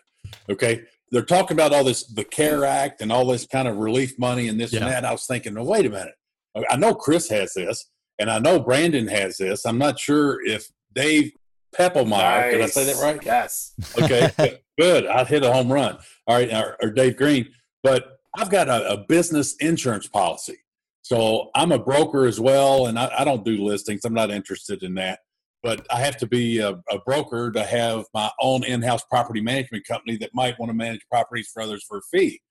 Okay. 0.49 0.83
They're 1.11 1.21
talking 1.21 1.55
about 1.55 1.71
all 1.71 1.85
this, 1.85 2.03
the 2.03 2.25
CARE 2.25 2.65
Act 2.65 3.01
and 3.01 3.11
all 3.11 3.25
this 3.25 3.45
kind 3.45 3.69
of 3.69 3.77
relief 3.77 4.19
money 4.19 4.49
and 4.49 4.59
this 4.59 4.73
yeah. 4.73 4.81
and 4.81 4.89
that. 4.89 5.05
I 5.05 5.13
was 5.13 5.25
thinking, 5.25 5.55
well, 5.55 5.65
wait 5.65 5.85
a 5.85 5.89
minute. 5.89 6.15
I 6.69 6.75
know 6.75 6.93
Chris 6.93 7.29
has 7.29 7.53
this 7.53 7.89
and 8.19 8.29
I 8.29 8.39
know 8.39 8.59
Brandon 8.59 9.07
has 9.07 9.37
this. 9.37 9.65
I'm 9.65 9.77
not 9.77 9.99
sure 9.99 10.43
if 10.45 10.69
Dave 10.93 11.31
Peppelmeyer, 11.77 12.07
nice. 12.07 12.51
did 12.51 12.61
I 12.61 12.65
say 12.67 12.85
that 12.85 13.01
right? 13.01 13.23
Yes. 13.23 13.73
Okay. 14.01 14.59
good. 14.79 15.05
I'd 15.05 15.27
hit 15.27 15.43
a 15.43 15.51
home 15.51 15.71
run 15.71 15.97
all 16.27 16.35
right, 16.35 16.51
or, 16.53 16.77
or 16.81 16.91
Dave 16.91 17.17
Greene. 17.17 17.47
But 17.83 18.19
I've 18.37 18.49
got 18.49 18.67
a, 18.67 18.93
a, 18.93 18.97
business 18.97 19.55
insurance 19.59 20.07
policy. 20.07 20.57
So 21.01 21.49
I'm 21.55 21.71
a 21.71 21.79
broker 21.79 22.25
as 22.25 22.39
well, 22.39 22.87
and 22.87 22.99
I, 22.99 23.09
I, 23.17 23.23
don't 23.23 23.45
do 23.45 23.63
listings. 23.63 24.01
I'm 24.03 24.13
not 24.13 24.29
interested 24.29 24.83
in 24.83 24.95
that. 24.95 25.19
But 25.63 25.85
I 25.89 26.01
have 26.01 26.17
to 26.17 26.27
be 26.27 26.59
a, 26.59 26.71
a 26.91 26.99
broker 27.05 27.51
to 27.51 27.63
have 27.63 28.05
my 28.13 28.29
own 28.41 28.63
in 28.63 28.81
house 28.81 29.03
property 29.09 29.41
management 29.41 29.87
company 29.87 30.17
that 30.17 30.31
might 30.33 30.59
want 30.59 30.69
to 30.69 30.75
manage 30.75 31.01
properties 31.09 31.49
for 31.51 31.61
others 31.61 31.83
for 31.87 31.97
a 31.97 32.01
fee. 32.11 32.41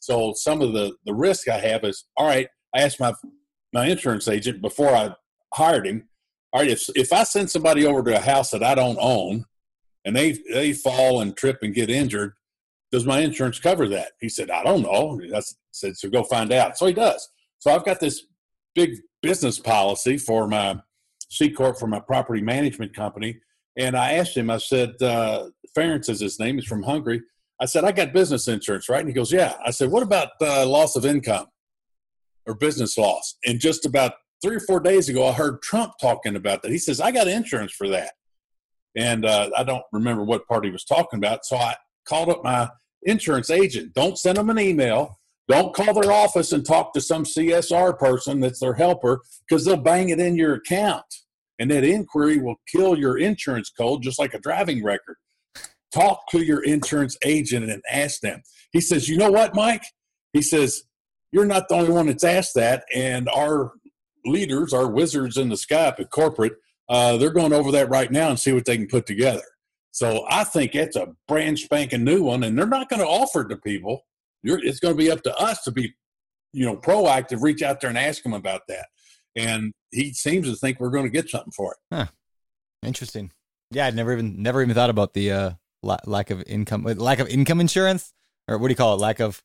So 0.00 0.34
some 0.34 0.60
of 0.60 0.72
the, 0.72 0.94
the 1.06 1.14
risk 1.14 1.48
I 1.48 1.58
have 1.58 1.84
is 1.84 2.04
all 2.16 2.26
right, 2.26 2.48
I 2.74 2.82
asked 2.82 3.00
my, 3.00 3.14
my 3.72 3.86
insurance 3.86 4.28
agent 4.28 4.60
before 4.60 4.94
I 4.94 5.14
hired 5.54 5.86
him, 5.86 6.08
all 6.52 6.60
right, 6.60 6.70
if 6.70 6.88
if 6.96 7.12
I 7.12 7.22
send 7.22 7.50
somebody 7.50 7.86
over 7.86 8.02
to 8.02 8.16
a 8.16 8.20
house 8.20 8.50
that 8.50 8.62
I 8.62 8.74
don't 8.74 8.98
own, 9.00 9.44
and 10.04 10.16
they 10.16 10.38
they 10.52 10.72
fall 10.72 11.20
and 11.20 11.36
trip 11.36 11.58
and 11.62 11.74
get 11.74 11.90
injured, 11.90 12.34
does 12.90 13.06
my 13.06 13.20
insurance 13.20 13.58
cover 13.60 13.88
that? 13.88 14.12
He 14.20 14.28
said, 14.28 14.50
I 14.50 14.64
don't 14.64 14.82
know. 14.82 15.20
I 15.34 15.42
said, 15.70 15.96
so 15.96 16.10
go 16.10 16.24
find 16.24 16.52
out. 16.52 16.76
So 16.76 16.86
he 16.86 16.92
does. 16.92 17.28
So 17.60 17.72
I've 17.72 17.84
got 17.84 18.00
this 18.00 18.24
big 18.74 18.96
business 19.22 19.58
policy 19.58 20.18
for 20.18 20.48
my 20.48 20.80
C 21.30 21.50
corp 21.50 21.78
for 21.78 21.86
my 21.86 22.00
property 22.00 22.42
management 22.42 22.94
company, 22.94 23.38
and 23.76 23.96
I 23.96 24.14
asked 24.14 24.36
him. 24.36 24.50
I 24.50 24.58
said, 24.58 25.00
uh, 25.00 25.50
Ference 25.76 26.08
is 26.08 26.20
his 26.20 26.40
name. 26.40 26.56
He's 26.56 26.66
from 26.66 26.82
Hungary. 26.82 27.22
I 27.60 27.66
said, 27.66 27.84
I 27.84 27.92
got 27.92 28.12
business 28.12 28.48
insurance, 28.48 28.88
right? 28.88 29.00
And 29.00 29.08
he 29.08 29.14
goes, 29.14 29.30
Yeah. 29.30 29.54
I 29.64 29.70
said, 29.70 29.90
What 29.90 30.02
about 30.02 30.30
uh, 30.40 30.66
loss 30.66 30.96
of 30.96 31.04
income 31.06 31.46
or 32.46 32.54
business 32.54 32.96
loss? 32.98 33.36
And 33.44 33.60
just 33.60 33.86
about 33.86 34.14
three 34.42 34.56
or 34.56 34.60
four 34.60 34.80
days 34.80 35.08
ago, 35.08 35.26
I 35.26 35.32
heard 35.32 35.62
Trump 35.62 35.92
talking 36.00 36.36
about 36.36 36.62
that. 36.62 36.70
He 36.70 36.78
says, 36.78 37.00
I 37.00 37.10
got 37.10 37.28
insurance 37.28 37.72
for 37.72 37.88
that. 37.88 38.12
And 38.96 39.24
uh, 39.24 39.50
I 39.56 39.62
don't 39.62 39.84
remember 39.92 40.24
what 40.24 40.46
part 40.48 40.64
he 40.64 40.70
was 40.70 40.84
talking 40.84 41.18
about. 41.18 41.44
So 41.44 41.56
I 41.56 41.76
called 42.06 42.28
up 42.28 42.42
my 42.42 42.68
insurance 43.02 43.50
agent. 43.50 43.94
Don't 43.94 44.18
send 44.18 44.36
them 44.36 44.50
an 44.50 44.58
email. 44.58 45.20
Don't 45.48 45.74
call 45.74 45.94
their 45.94 46.12
office 46.12 46.52
and 46.52 46.64
talk 46.64 46.92
to 46.94 47.00
some 47.00 47.24
CSR 47.24 47.98
person 47.98 48.40
that's 48.40 48.60
their 48.60 48.74
helper 48.74 49.20
because 49.48 49.64
they'll 49.64 49.76
bang 49.76 50.10
it 50.10 50.20
in 50.20 50.36
your 50.36 50.54
account. 50.54 51.04
And 51.58 51.70
that 51.70 51.84
inquiry 51.84 52.38
will 52.38 52.60
kill 52.70 52.96
your 52.96 53.18
insurance 53.18 53.70
code 53.70 54.02
just 54.02 54.18
like 54.18 54.32
a 54.32 54.38
driving 54.38 54.82
record. 54.82 55.16
Talk 55.92 56.22
to 56.30 56.42
your 56.42 56.62
insurance 56.62 57.16
agent 57.24 57.68
and 57.68 57.82
ask 57.90 58.20
them. 58.20 58.42
He 58.72 58.80
says, 58.80 59.08
You 59.08 59.18
know 59.18 59.30
what, 59.30 59.54
Mike? 59.54 59.82
He 60.32 60.40
says, 60.40 60.84
You're 61.32 61.46
not 61.46 61.68
the 61.68 61.74
only 61.76 61.90
one 61.90 62.06
that's 62.06 62.24
asked 62.24 62.54
that. 62.54 62.84
And 62.94 63.28
our 63.28 63.72
leaders, 64.24 64.72
our 64.72 64.88
wizards 64.88 65.36
in 65.36 65.48
the 65.48 65.56
sky 65.56 65.94
at 65.98 66.10
corporate, 66.10 66.54
uh, 66.88 67.16
they're 67.16 67.30
going 67.30 67.52
over 67.52 67.70
that 67.72 67.88
right 67.88 68.10
now 68.10 68.28
and 68.30 68.38
see 68.38 68.52
what 68.52 68.64
they 68.64 68.76
can 68.76 68.88
put 68.88 69.06
together. 69.06 69.44
So 69.92 70.24
I 70.28 70.44
think 70.44 70.74
it's 70.74 70.96
a 70.96 71.08
brand 71.26 71.58
spanking 71.58 72.04
new 72.04 72.22
one, 72.22 72.42
and 72.42 72.58
they're 72.58 72.66
not 72.66 72.88
going 72.88 73.00
to 73.00 73.06
offer 73.06 73.42
it 73.42 73.48
to 73.48 73.56
people. 73.56 74.02
You're, 74.42 74.64
it's 74.64 74.80
going 74.80 74.94
to 74.94 74.98
be 74.98 75.10
up 75.10 75.22
to 75.24 75.36
us 75.36 75.62
to 75.64 75.70
be, 75.70 75.94
you 76.52 76.64
know, 76.64 76.76
proactive, 76.76 77.42
reach 77.42 77.62
out 77.62 77.80
there 77.80 77.90
and 77.90 77.98
ask 77.98 78.22
them 78.22 78.32
about 78.32 78.62
that. 78.68 78.86
And 79.36 79.72
he 79.90 80.12
seems 80.12 80.48
to 80.48 80.56
think 80.56 80.80
we're 80.80 80.90
going 80.90 81.04
to 81.04 81.10
get 81.10 81.28
something 81.28 81.52
for 81.52 81.72
it. 81.72 81.94
Huh. 81.94 82.06
Interesting. 82.84 83.30
Yeah, 83.70 83.86
I'd 83.86 83.94
never 83.94 84.12
even 84.12 84.42
never 84.42 84.62
even 84.62 84.74
thought 84.74 84.90
about 84.90 85.14
the 85.14 85.30
uh, 85.30 85.50
la- 85.82 85.98
lack 86.06 86.30
of 86.30 86.42
income, 86.44 86.82
lack 86.82 87.20
of 87.20 87.28
income 87.28 87.60
insurance, 87.60 88.12
or 88.48 88.58
what 88.58 88.68
do 88.68 88.72
you 88.72 88.76
call 88.76 88.94
it? 88.94 89.00
Lack 89.00 89.20
of 89.20 89.42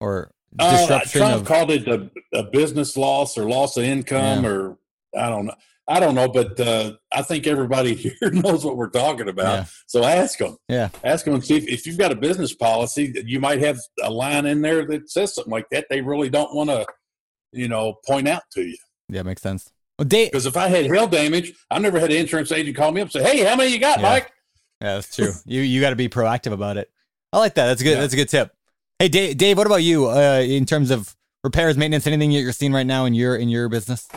or 0.00 0.30
disruption 0.58 1.22
uh, 1.22 1.28
Trump 1.28 1.42
of. 1.42 1.46
called 1.46 1.70
it 1.70 1.88
a, 1.88 2.10
a, 2.34 2.44
business 2.44 2.96
loss 2.96 3.36
or 3.36 3.48
loss 3.48 3.76
of 3.76 3.84
income, 3.84 4.44
Yeah. 4.44 4.50
or 4.50 4.78
I 5.16 5.28
don't 5.28 5.46
know. 5.46 5.54
I 5.88 6.00
don't 6.00 6.16
know, 6.16 6.28
but 6.28 6.58
uh, 6.58 6.94
I 7.12 7.22
think 7.22 7.46
everybody 7.46 7.94
here 7.94 8.30
knows 8.32 8.64
what 8.64 8.76
we're 8.76 8.90
talking 8.90 9.28
about. 9.28 9.58
Yeah. 9.58 9.64
So 9.86 10.02
ask 10.04 10.38
them. 10.38 10.56
Yeah. 10.68 10.88
Ask 11.04 11.24
them 11.24 11.34
and 11.34 11.44
see 11.44 11.56
if, 11.56 11.68
if 11.68 11.86
you've 11.86 11.98
got 11.98 12.10
a 12.10 12.16
business 12.16 12.54
policy, 12.54 13.14
you 13.24 13.38
might 13.38 13.60
have 13.60 13.78
a 14.02 14.10
line 14.10 14.46
in 14.46 14.62
there 14.62 14.84
that 14.86 15.08
says 15.08 15.34
something 15.34 15.52
like 15.52 15.68
that. 15.70 15.86
They 15.88 16.00
really 16.00 16.28
don't 16.28 16.52
want 16.54 16.70
to, 16.70 16.86
you 17.52 17.68
know, 17.68 17.94
point 18.04 18.26
out 18.26 18.42
to 18.52 18.62
you. 18.62 18.76
Yeah, 19.08 19.22
makes 19.22 19.42
sense. 19.42 19.70
Well. 19.98 20.08
Because 20.08 20.46
if 20.46 20.56
I 20.56 20.68
had 20.68 20.86
hail 20.86 21.06
damage, 21.06 21.52
I 21.70 21.78
never 21.78 22.00
had 22.00 22.10
an 22.10 22.16
insurance 22.16 22.50
agent 22.50 22.76
call 22.76 22.90
me 22.92 23.00
up 23.00 23.06
and 23.06 23.12
say, 23.12 23.22
"Hey, 23.22 23.44
how 23.44 23.56
many 23.56 23.72
you 23.72 23.78
got, 23.78 24.00
Yeah. 24.00 24.08
Mike?" 24.10 24.32
Yeah, 24.82 24.94
that's 24.96 25.14
true. 25.14 25.32
you 25.46 25.62
you 25.62 25.80
got 25.80 25.90
to 25.90 25.96
be 25.96 26.08
proactive 26.08 26.52
about 26.52 26.76
it. 26.76 26.90
I 27.32 27.38
like 27.38 27.54
that. 27.54 27.66
That's 27.66 27.82
good. 27.82 27.92
Yeah. 27.92 28.00
That's 28.00 28.12
a 28.12 28.16
good 28.16 28.28
tip. 28.28 28.50
Hey, 28.98 29.08
Dave. 29.08 29.36
Dave, 29.36 29.58
what 29.58 29.66
about 29.66 29.82
you? 29.82 30.08
Uh, 30.08 30.40
in 30.46 30.64
terms 30.64 30.90
of 30.90 31.14
repairs, 31.44 31.76
maintenance, 31.76 32.06
anything 32.06 32.30
that 32.30 32.40
you're 32.40 32.52
seeing 32.52 32.72
right 32.72 32.86
now 32.86 33.04
in 33.04 33.12
your 33.12 33.36
in 33.36 33.48
your 33.50 33.68
business? 33.68 34.08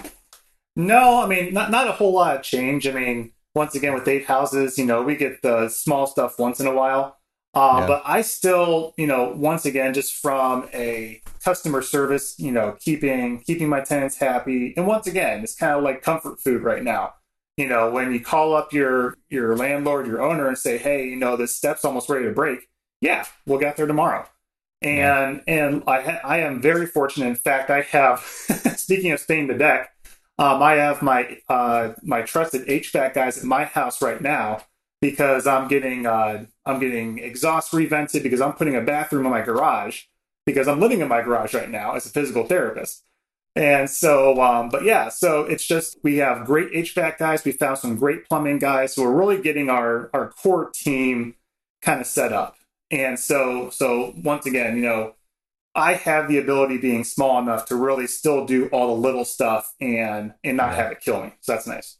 No, 0.77 1.21
I 1.21 1.27
mean, 1.27 1.53
not 1.53 1.69
not 1.69 1.87
a 1.87 1.91
whole 1.91 2.13
lot 2.13 2.37
of 2.37 2.43
change. 2.43 2.87
I 2.87 2.91
mean, 2.91 3.33
once 3.53 3.75
again, 3.75 3.93
with 3.93 4.07
eight 4.07 4.25
houses, 4.25 4.77
you 4.77 4.85
know, 4.85 5.03
we 5.03 5.15
get 5.15 5.41
the 5.41 5.67
small 5.67 6.07
stuff 6.07 6.39
once 6.39 6.61
in 6.61 6.67
a 6.67 6.73
while. 6.73 7.17
Uh, 7.53 7.79
Yeah. 7.81 7.87
But 7.87 8.03
I 8.05 8.21
still, 8.21 8.93
you 8.97 9.05
know, 9.07 9.33
once 9.35 9.65
again, 9.65 9.93
just 9.93 10.13
from 10.15 10.69
a 10.73 11.21
customer 11.43 11.81
service, 11.81 12.35
you 12.39 12.51
know, 12.51 12.77
keeping 12.79 13.41
keeping 13.41 13.67
my 13.67 13.81
tenants 13.81 14.17
happy, 14.17 14.73
and 14.77 14.87
once 14.87 15.07
again, 15.07 15.43
it's 15.43 15.55
kind 15.55 15.73
of 15.73 15.83
like 15.83 16.01
comfort 16.01 16.39
food 16.39 16.61
right 16.63 16.83
now. 16.83 17.15
You 17.57 17.67
know, 17.67 17.91
when 17.91 18.13
you 18.13 18.21
call 18.21 18.55
up 18.55 18.71
your 18.71 19.17
your 19.29 19.57
landlord, 19.57 20.07
your 20.07 20.21
owner, 20.21 20.47
and 20.47 20.57
say, 20.57 20.77
"Hey, 20.77 21.05
you 21.09 21.17
know, 21.17 21.35
this 21.35 21.53
step's 21.53 21.83
almost 21.83 22.07
ready 22.07 22.25
to 22.27 22.31
break," 22.31 22.69
yeah, 23.01 23.25
we'll 23.45 23.59
get 23.59 23.75
there 23.75 23.87
tomorrow. 23.87 24.25
And 24.81 25.41
and 25.47 25.83
I 25.87 26.01
ha- 26.01 26.21
I 26.23 26.39
am 26.39 26.61
very 26.61 26.85
fortunate. 26.85 27.27
In 27.27 27.35
fact, 27.35 27.69
I 27.69 27.81
have. 27.81 28.19
speaking 28.77 29.11
of 29.11 29.19
staying 29.19 29.47
the 29.47 29.53
deck, 29.53 29.91
um, 30.37 30.63
I 30.63 30.75
have 30.75 31.01
my 31.01 31.37
uh, 31.49 31.93
my 32.01 32.21
trusted 32.21 32.65
HVAC 32.67 33.13
guys 33.13 33.37
at 33.37 33.43
my 33.43 33.65
house 33.65 34.01
right 34.01 34.21
now 34.21 34.61
because 35.01 35.47
I'm 35.47 35.67
getting 35.67 36.05
uh, 36.05 36.45
I'm 36.65 36.79
getting 36.79 37.19
exhaust 37.19 37.73
revented 37.73 38.23
because 38.23 38.41
I'm 38.41 38.53
putting 38.53 38.75
a 38.75 38.81
bathroom 38.81 39.25
in 39.25 39.31
my 39.31 39.41
garage 39.41 40.03
because 40.45 40.67
I'm 40.67 40.79
living 40.79 41.01
in 41.01 41.07
my 41.09 41.21
garage 41.21 41.53
right 41.53 41.69
now 41.69 41.93
as 41.93 42.05
a 42.05 42.09
physical 42.09 42.45
therapist. 42.45 43.03
And 43.55 43.89
so, 43.89 44.41
um, 44.41 44.69
but 44.69 44.83
yeah, 44.83 45.09
so 45.09 45.41
it's 45.41 45.65
just 45.65 45.97
we 46.03 46.17
have 46.17 46.45
great 46.45 46.71
HVAC 46.71 47.17
guys. 47.17 47.43
We 47.43 47.51
found 47.51 47.79
some 47.79 47.97
great 47.97 48.27
plumbing 48.29 48.59
guys, 48.59 48.95
so 48.95 49.03
we're 49.03 49.19
really 49.19 49.41
getting 49.41 49.69
our 49.69 50.09
our 50.13 50.29
core 50.31 50.71
team 50.73 51.35
kind 51.81 51.99
of 51.99 52.07
set 52.07 52.31
up. 52.31 52.55
And 52.91 53.19
so, 53.19 53.69
so 53.69 54.13
once 54.23 54.45
again, 54.45 54.75
you 54.75 54.81
know, 54.81 55.15
I 55.75 55.93
have 55.93 56.27
the 56.27 56.39
ability, 56.39 56.77
being 56.77 57.03
small 57.03 57.39
enough, 57.39 57.65
to 57.67 57.75
really 57.75 58.07
still 58.07 58.45
do 58.45 58.67
all 58.69 58.95
the 58.95 59.01
little 59.01 59.23
stuff 59.23 59.73
and 59.79 60.33
and 60.43 60.57
not 60.57 60.73
have 60.73 60.91
it 60.91 60.99
kill 60.99 61.23
me. 61.23 61.33
So 61.41 61.53
that's 61.53 61.67
nice. 61.67 61.97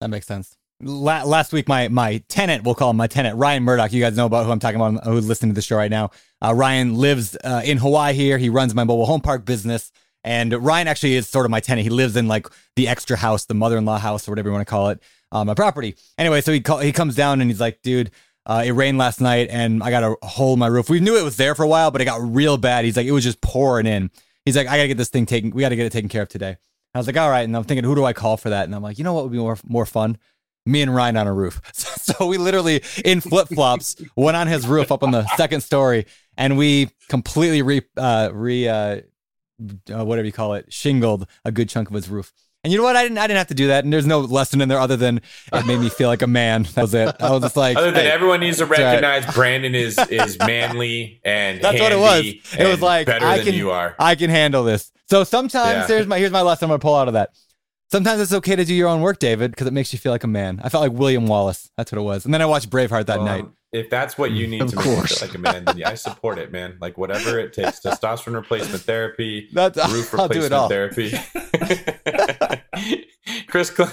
That 0.00 0.08
makes 0.08 0.26
sense. 0.26 0.56
La- 0.80 1.22
last 1.24 1.52
week, 1.52 1.68
my 1.68 1.88
my 1.88 2.24
tenant, 2.28 2.64
we'll 2.64 2.74
call 2.74 2.90
him 2.90 2.96
my 2.96 3.06
tenant, 3.06 3.36
Ryan 3.36 3.62
Murdock. 3.62 3.92
You 3.92 4.00
guys 4.00 4.16
know 4.16 4.26
about 4.26 4.46
who 4.46 4.52
I'm 4.52 4.58
talking 4.58 4.80
about, 4.80 5.04
who's 5.04 5.28
listening 5.28 5.52
to 5.52 5.54
the 5.54 5.62
show 5.62 5.76
right 5.76 5.90
now. 5.90 6.10
Uh, 6.42 6.54
Ryan 6.54 6.96
lives 6.96 7.36
uh, 7.44 7.62
in 7.64 7.78
Hawaii 7.78 8.14
here. 8.14 8.38
He 8.38 8.48
runs 8.48 8.74
my 8.74 8.84
mobile 8.84 9.06
home 9.06 9.20
park 9.20 9.44
business. 9.44 9.92
And 10.24 10.54
Ryan 10.54 10.88
actually 10.88 11.16
is 11.16 11.28
sort 11.28 11.44
of 11.44 11.50
my 11.50 11.60
tenant. 11.60 11.84
He 11.84 11.90
lives 11.90 12.16
in 12.16 12.26
like 12.26 12.46
the 12.76 12.88
extra 12.88 13.16
house, 13.16 13.44
the 13.44 13.54
mother-in-law 13.54 13.98
house, 13.98 14.26
or 14.26 14.32
whatever 14.32 14.48
you 14.48 14.54
want 14.54 14.66
to 14.66 14.70
call 14.70 14.88
it, 14.88 15.02
on 15.30 15.46
my 15.46 15.52
property. 15.52 15.96
Anyway, 16.16 16.40
so 16.40 16.50
he 16.50 16.60
call, 16.60 16.78
he 16.78 16.92
comes 16.92 17.14
down 17.14 17.42
and 17.42 17.50
he's 17.50 17.60
like, 17.60 17.82
dude, 17.82 18.10
uh, 18.46 18.62
it 18.64 18.72
rained 18.72 18.98
last 18.98 19.20
night 19.20 19.48
and 19.50 19.82
I 19.82 19.90
got 19.90 20.02
a 20.02 20.26
hole 20.26 20.52
in 20.52 20.58
my 20.58 20.66
roof. 20.66 20.90
We 20.90 21.00
knew 21.00 21.16
it 21.16 21.24
was 21.24 21.36
there 21.36 21.54
for 21.54 21.62
a 21.62 21.68
while, 21.68 21.90
but 21.90 22.00
it 22.00 22.04
got 22.04 22.20
real 22.22 22.56
bad. 22.56 22.84
He's 22.84 22.96
like, 22.96 23.06
it 23.06 23.12
was 23.12 23.24
just 23.24 23.40
pouring 23.40 23.86
in. 23.86 24.10
He's 24.44 24.56
like, 24.56 24.66
I 24.66 24.76
gotta 24.76 24.88
get 24.88 24.98
this 24.98 25.08
thing 25.08 25.26
taken. 25.26 25.50
We 25.50 25.62
gotta 25.62 25.76
get 25.76 25.86
it 25.86 25.92
taken 25.92 26.08
care 26.08 26.22
of 26.22 26.28
today. 26.28 26.56
I 26.94 26.98
was 26.98 27.06
like, 27.06 27.16
all 27.16 27.30
right. 27.30 27.42
And 27.42 27.56
I'm 27.56 27.64
thinking, 27.64 27.84
who 27.84 27.94
do 27.94 28.04
I 28.04 28.12
call 28.12 28.36
for 28.36 28.50
that? 28.50 28.64
And 28.64 28.74
I'm 28.74 28.82
like, 28.82 28.98
you 28.98 29.04
know 29.04 29.14
what 29.14 29.24
would 29.24 29.32
be 29.32 29.38
more 29.38 29.58
more 29.66 29.86
fun? 29.86 30.18
Me 30.66 30.82
and 30.82 30.94
Ryan 30.94 31.16
on 31.16 31.26
a 31.26 31.32
roof. 31.32 31.60
So 32.04 32.26
we 32.26 32.36
literally 32.36 32.82
in 33.02 33.22
flip 33.22 33.48
flops 33.48 33.96
went 34.16 34.36
on 34.36 34.46
his 34.46 34.66
roof 34.66 34.92
up 34.92 35.02
on 35.02 35.10
the 35.10 35.26
second 35.36 35.62
story, 35.62 36.04
and 36.36 36.58
we 36.58 36.90
completely 37.08 37.62
re 37.62 37.80
uh, 37.96 38.28
re 38.30 38.68
uh, 38.68 39.00
uh, 39.90 40.04
whatever 40.04 40.26
you 40.26 40.32
call 40.32 40.52
it 40.52 40.70
shingled 40.70 41.26
a 41.46 41.50
good 41.50 41.70
chunk 41.70 41.88
of 41.88 41.94
his 41.94 42.10
roof. 42.10 42.30
And 42.64 42.72
you 42.72 42.78
know 42.78 42.82
what? 42.84 42.96
I 42.96 43.02
didn't 43.02 43.18
I 43.18 43.26
didn't 43.26 43.36
have 43.38 43.48
to 43.48 43.54
do 43.54 43.66
that. 43.68 43.84
And 43.84 43.92
there's 43.92 44.06
no 44.06 44.20
lesson 44.20 44.60
in 44.62 44.68
there 44.70 44.80
other 44.80 44.96
than 44.96 45.20
it 45.52 45.66
made 45.66 45.78
me 45.78 45.90
feel 45.90 46.08
like 46.08 46.22
a 46.22 46.26
man. 46.26 46.62
That 46.74 46.82
was 46.82 46.94
it. 46.94 47.14
I 47.20 47.30
was 47.30 47.42
just 47.42 47.56
like, 47.56 47.76
Other 47.76 47.90
than 47.90 48.04
hey, 48.06 48.10
everyone 48.10 48.40
needs 48.40 48.56
to 48.58 48.66
right. 48.66 48.78
recognize 48.80 49.32
Brandon 49.34 49.74
is 49.74 49.98
is 50.10 50.38
manly 50.46 51.20
and 51.24 51.60
That's 51.60 51.78
what 51.78 51.92
it 51.92 51.98
was. 51.98 52.24
It 52.58 52.66
was 52.66 52.80
like 52.80 53.06
better 53.06 53.26
I 53.26 53.36
than 53.36 53.46
can 53.46 53.54
you 53.54 53.70
are. 53.70 53.94
I 53.98 54.14
can 54.14 54.30
handle 54.30 54.64
this. 54.64 54.90
So 55.10 55.24
sometimes 55.24 55.80
Yeah. 55.80 55.86
there's 55.86 56.06
my 56.06 56.18
here's 56.18 56.32
my 56.32 56.40
lesson 56.40 56.64
I'm 56.64 56.70
gonna 56.70 56.78
pull 56.78 56.94
out 56.96 57.08
of 57.08 57.14
that. 57.14 57.30
Sometimes 57.92 58.20
it's 58.22 58.32
okay 58.32 58.56
to 58.56 58.64
do 58.64 58.74
your 58.74 58.88
own 58.88 59.02
work, 59.02 59.18
David, 59.18 59.50
because 59.50 59.66
it 59.66 59.72
makes 59.74 59.92
you 59.92 59.98
feel 59.98 60.10
like 60.10 60.24
a 60.24 60.26
man. 60.26 60.58
I 60.64 60.70
felt 60.70 60.82
like 60.82 60.98
William 60.98 61.26
Wallace. 61.26 61.70
That's 61.76 61.92
what 61.92 61.98
it 61.98 62.02
was. 62.02 62.24
And 62.24 62.32
then 62.32 62.40
I 62.42 62.46
watched 62.46 62.70
Braveheart 62.70 63.06
that 63.06 63.18
Um, 63.20 63.24
night. 63.26 63.44
If 63.72 63.90
that's 63.90 64.16
what 64.16 64.30
you 64.30 64.46
need 64.46 64.62
Of 64.62 64.70
to 64.70 64.76
make 64.76 64.84
you 64.86 64.94
course. 64.94 65.18
feel 65.18 65.28
like 65.28 65.34
a 65.36 65.38
man, 65.40 65.64
then 65.64 65.76
yeah, 65.78 65.90
I 65.90 65.94
support 65.94 66.38
it, 66.38 66.50
man. 66.52 66.78
Like 66.80 66.96
whatever 66.96 67.38
it 67.40 67.52
takes, 67.52 67.80
testosterone 67.84 68.34
replacement 68.34 68.82
therapy, 68.82 69.48
That's 69.52 69.76
roof 69.92 70.14
I'll 70.18 70.28
do 70.28 70.42
it 70.42 70.52
all. 70.52 70.68
replacement 70.68 71.24
therapy. 71.24 72.38
Chris 73.46 73.68
Cl- 73.74 73.92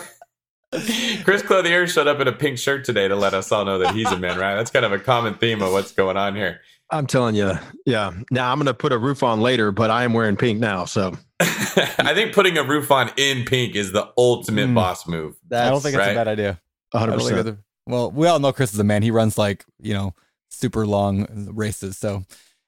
Chris 1.23 1.41
Clothier 1.41 1.85
showed 1.87 2.07
up 2.07 2.19
in 2.19 2.27
a 2.27 2.31
pink 2.31 2.57
shirt 2.57 2.85
today 2.85 3.07
to 3.07 3.15
let 3.15 3.33
us 3.33 3.51
all 3.51 3.65
know 3.65 3.77
that 3.79 3.93
he's 3.93 4.09
a 4.11 4.17
man, 4.17 4.39
right? 4.39 4.55
That's 4.55 4.71
kind 4.71 4.85
of 4.85 4.93
a 4.93 4.99
common 4.99 5.33
theme 5.35 5.61
of 5.61 5.71
what's 5.73 5.91
going 5.91 6.15
on 6.17 6.35
here. 6.35 6.61
I'm 6.89 7.07
telling 7.07 7.35
you, 7.35 7.53
yeah. 7.85 8.11
Now 8.31 8.51
I'm 8.51 8.57
going 8.57 8.65
to 8.67 8.73
put 8.73 8.91
a 8.93 8.97
roof 8.97 9.23
on 9.23 9.41
later, 9.41 9.71
but 9.71 9.89
I 9.89 10.03
am 10.03 10.13
wearing 10.13 10.35
pink 10.37 10.59
now. 10.59 10.85
So 10.85 11.17
I 11.41 12.11
think 12.13 12.33
putting 12.33 12.57
a 12.57 12.63
roof 12.63 12.91
on 12.91 13.11
in 13.17 13.43
pink 13.45 13.75
is 13.75 13.91
the 13.91 14.11
ultimate 14.17 14.69
Mm. 14.69 14.75
boss 14.75 15.07
move. 15.07 15.35
I 15.51 15.69
don't 15.69 15.81
think 15.81 15.95
it's 15.95 15.99
right. 16.05 16.11
a 16.11 16.15
bad 16.15 16.27
idea. 16.27 16.59
I 16.93 16.97
100. 16.99 17.11
don't 17.11 17.19
think 17.19 17.29
percent 17.37 17.47
it's 17.49 17.57
a- 17.57 17.63
well, 17.91 18.11
we 18.11 18.27
all 18.27 18.39
know 18.39 18.53
Chris 18.53 18.73
is 18.73 18.79
a 18.79 18.83
man. 18.83 19.03
He 19.03 19.11
runs 19.11 19.37
like 19.37 19.65
you 19.79 19.93
know 19.93 20.13
super 20.49 20.85
long 20.85 21.27
races. 21.53 21.97
So 21.97 22.23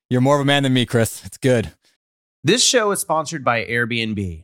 you're 0.10 0.22
more 0.22 0.36
of 0.36 0.42
a 0.42 0.46
man 0.46 0.64
than 0.64 0.74
me, 0.74 0.86
Chris. 0.86 1.24
It's 1.26 1.38
good. 1.38 1.72
This 2.46 2.64
show 2.64 2.92
is 2.92 3.00
sponsored 3.00 3.44
by 3.46 3.64
Airbnb. 3.66 4.44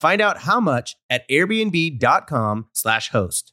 Find 0.00 0.20
out 0.20 0.38
how 0.42 0.60
much 0.60 0.96
at 1.10 1.28
airbnb.com/slash 1.28 3.10
host. 3.10 3.52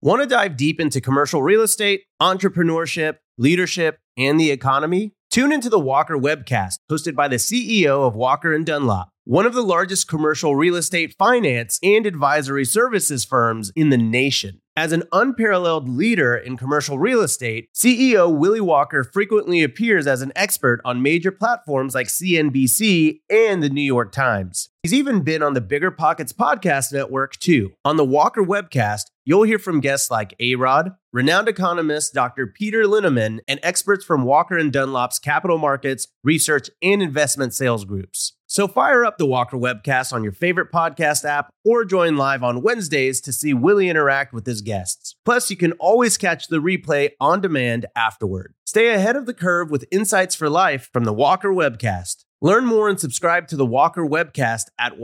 Want 0.00 0.22
to 0.22 0.28
dive 0.28 0.56
deep 0.56 0.80
into 0.80 1.00
commercial 1.00 1.42
real 1.42 1.62
estate, 1.62 2.04
entrepreneurship, 2.22 3.16
leadership, 3.36 3.98
and 4.16 4.38
the 4.38 4.50
economy? 4.50 5.14
Tune 5.30 5.52
into 5.52 5.68
the 5.68 5.78
Walker 5.78 6.16
webcast, 6.16 6.78
hosted 6.90 7.14
by 7.14 7.28
the 7.28 7.36
CEO 7.36 8.06
of 8.06 8.16
Walker 8.16 8.54
and 8.54 8.64
Dunlop, 8.64 9.10
one 9.24 9.44
of 9.44 9.52
the 9.52 9.62
largest 9.62 10.08
commercial 10.08 10.56
real 10.56 10.76
estate 10.76 11.14
finance 11.18 11.78
and 11.82 12.06
advisory 12.06 12.64
services 12.64 13.24
firms 13.24 13.70
in 13.76 13.90
the 13.90 13.98
nation. 13.98 14.60
As 14.78 14.92
an 14.92 15.02
unparalleled 15.10 15.88
leader 15.88 16.36
in 16.36 16.56
commercial 16.56 17.00
real 17.00 17.20
estate, 17.20 17.68
CEO 17.74 18.32
Willie 18.32 18.60
Walker 18.60 19.02
frequently 19.02 19.64
appears 19.64 20.06
as 20.06 20.22
an 20.22 20.30
expert 20.36 20.80
on 20.84 21.02
major 21.02 21.32
platforms 21.32 21.96
like 21.96 22.06
CNBC 22.06 23.18
and 23.28 23.60
the 23.60 23.70
New 23.70 23.82
York 23.82 24.12
Times. 24.12 24.68
He's 24.84 24.94
even 24.94 25.22
been 25.22 25.42
on 25.42 25.54
the 25.54 25.60
Bigger 25.60 25.90
Pockets 25.90 26.32
podcast 26.32 26.92
network 26.92 27.36
too. 27.38 27.72
On 27.84 27.96
the 27.96 28.04
Walker 28.04 28.44
webcast, 28.44 29.06
you'll 29.28 29.42
hear 29.42 29.58
from 29.58 29.78
guests 29.78 30.10
like 30.10 30.34
A-Rod, 30.40 30.92
renowned 31.12 31.48
economist 31.48 32.14
Dr. 32.14 32.46
Peter 32.46 32.84
Linneman, 32.84 33.40
and 33.46 33.60
experts 33.62 34.02
from 34.02 34.24
Walker 34.24 34.56
and 34.56 34.72
Dunlop's 34.72 35.18
capital 35.18 35.58
markets, 35.58 36.08
research, 36.24 36.70
and 36.82 37.02
investment 37.02 37.52
sales 37.52 37.84
groups. 37.84 38.32
So 38.46 38.66
fire 38.66 39.04
up 39.04 39.18
the 39.18 39.26
Walker 39.26 39.58
webcast 39.58 40.14
on 40.14 40.24
your 40.24 40.32
favorite 40.32 40.72
podcast 40.72 41.26
app 41.26 41.50
or 41.62 41.84
join 41.84 42.16
live 42.16 42.42
on 42.42 42.62
Wednesdays 42.62 43.20
to 43.20 43.30
see 43.30 43.52
Willie 43.52 43.90
interact 43.90 44.32
with 44.32 44.46
his 44.46 44.62
guests. 44.62 45.16
Plus, 45.26 45.50
you 45.50 45.58
can 45.58 45.72
always 45.72 46.16
catch 46.16 46.48
the 46.48 46.56
replay 46.56 47.10
on 47.20 47.42
demand 47.42 47.84
afterward. 47.94 48.54
Stay 48.64 48.94
ahead 48.94 49.14
of 49.14 49.26
the 49.26 49.34
curve 49.34 49.70
with 49.70 49.84
insights 49.92 50.34
for 50.34 50.48
life 50.48 50.88
from 50.90 51.04
the 51.04 51.12
Walker 51.12 51.50
webcast. 51.50 52.24
Learn 52.40 52.64
more 52.64 52.88
and 52.88 52.98
subscribe 52.98 53.46
to 53.48 53.56
the 53.56 53.66
Walker 53.66 54.06
webcast 54.06 54.68
at 54.78 54.94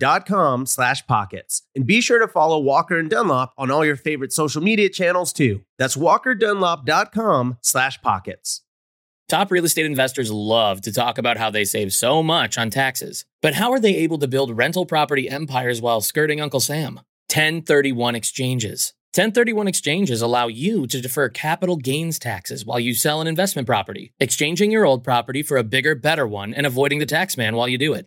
walkerdunlop.com 0.00 0.66
slash 0.66 1.06
pockets. 1.06 1.62
And 1.74 1.86
be 1.86 2.00
sure 2.00 2.18
to 2.18 2.28
follow 2.28 2.58
Walker 2.58 2.98
and 2.98 3.10
Dunlop 3.10 3.52
on 3.56 3.70
all 3.70 3.84
your 3.84 3.96
favorite 3.96 4.32
social 4.32 4.62
media 4.62 4.88
channels 4.88 5.32
too. 5.32 5.62
That's 5.78 5.96
walkerdunlop.com 5.96 7.58
slash 7.62 8.00
pockets. 8.00 8.62
Top 9.28 9.50
real 9.50 9.64
estate 9.64 9.84
investors 9.84 10.30
love 10.30 10.80
to 10.82 10.92
talk 10.92 11.18
about 11.18 11.36
how 11.36 11.50
they 11.50 11.64
save 11.64 11.92
so 11.92 12.22
much 12.22 12.56
on 12.56 12.70
taxes. 12.70 13.26
But 13.42 13.54
how 13.54 13.72
are 13.72 13.80
they 13.80 13.96
able 13.96 14.18
to 14.18 14.28
build 14.28 14.56
rental 14.56 14.86
property 14.86 15.28
empires 15.28 15.82
while 15.82 16.00
skirting 16.00 16.40
Uncle 16.40 16.60
Sam? 16.60 16.96
1031 17.30 18.14
exchanges. 18.14 18.94
1031 19.14 19.68
exchanges 19.68 20.22
allow 20.22 20.46
you 20.46 20.86
to 20.86 21.00
defer 21.00 21.28
capital 21.28 21.76
gains 21.76 22.18
taxes 22.18 22.64
while 22.64 22.80
you 22.80 22.94
sell 22.94 23.20
an 23.20 23.26
investment 23.26 23.66
property, 23.66 24.12
exchanging 24.18 24.70
your 24.70 24.86
old 24.86 25.04
property 25.04 25.42
for 25.42 25.56
a 25.58 25.64
bigger, 25.64 25.94
better 25.94 26.26
one 26.26 26.54
and 26.54 26.66
avoiding 26.66 26.98
the 26.98 27.06
tax 27.06 27.36
man 27.36 27.54
while 27.54 27.68
you 27.68 27.76
do 27.76 27.92
it. 27.92 28.06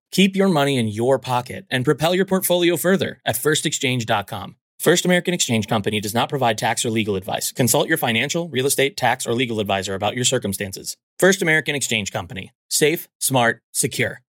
Keep 0.11 0.35
your 0.35 0.49
money 0.49 0.77
in 0.77 0.89
your 0.89 1.19
pocket 1.19 1.65
and 1.69 1.85
propel 1.85 2.13
your 2.13 2.25
portfolio 2.25 2.75
further 2.75 3.21
at 3.25 3.35
firstexchange.com. 3.35 4.57
First 4.77 5.05
American 5.05 5.33
Exchange 5.33 5.67
Company 5.67 6.01
does 6.01 6.13
not 6.13 6.27
provide 6.27 6.57
tax 6.57 6.83
or 6.83 6.89
legal 6.89 7.15
advice. 7.15 7.51
Consult 7.51 7.87
your 7.87 7.97
financial, 7.97 8.49
real 8.49 8.65
estate, 8.65 8.97
tax, 8.97 9.25
or 9.25 9.33
legal 9.33 9.59
advisor 9.59 9.93
about 9.93 10.15
your 10.15 10.25
circumstances. 10.25 10.97
First 11.17 11.41
American 11.41 11.75
Exchange 11.75 12.11
Company. 12.11 12.51
Safe, 12.69 13.07
smart, 13.19 13.61
secure. 13.71 14.21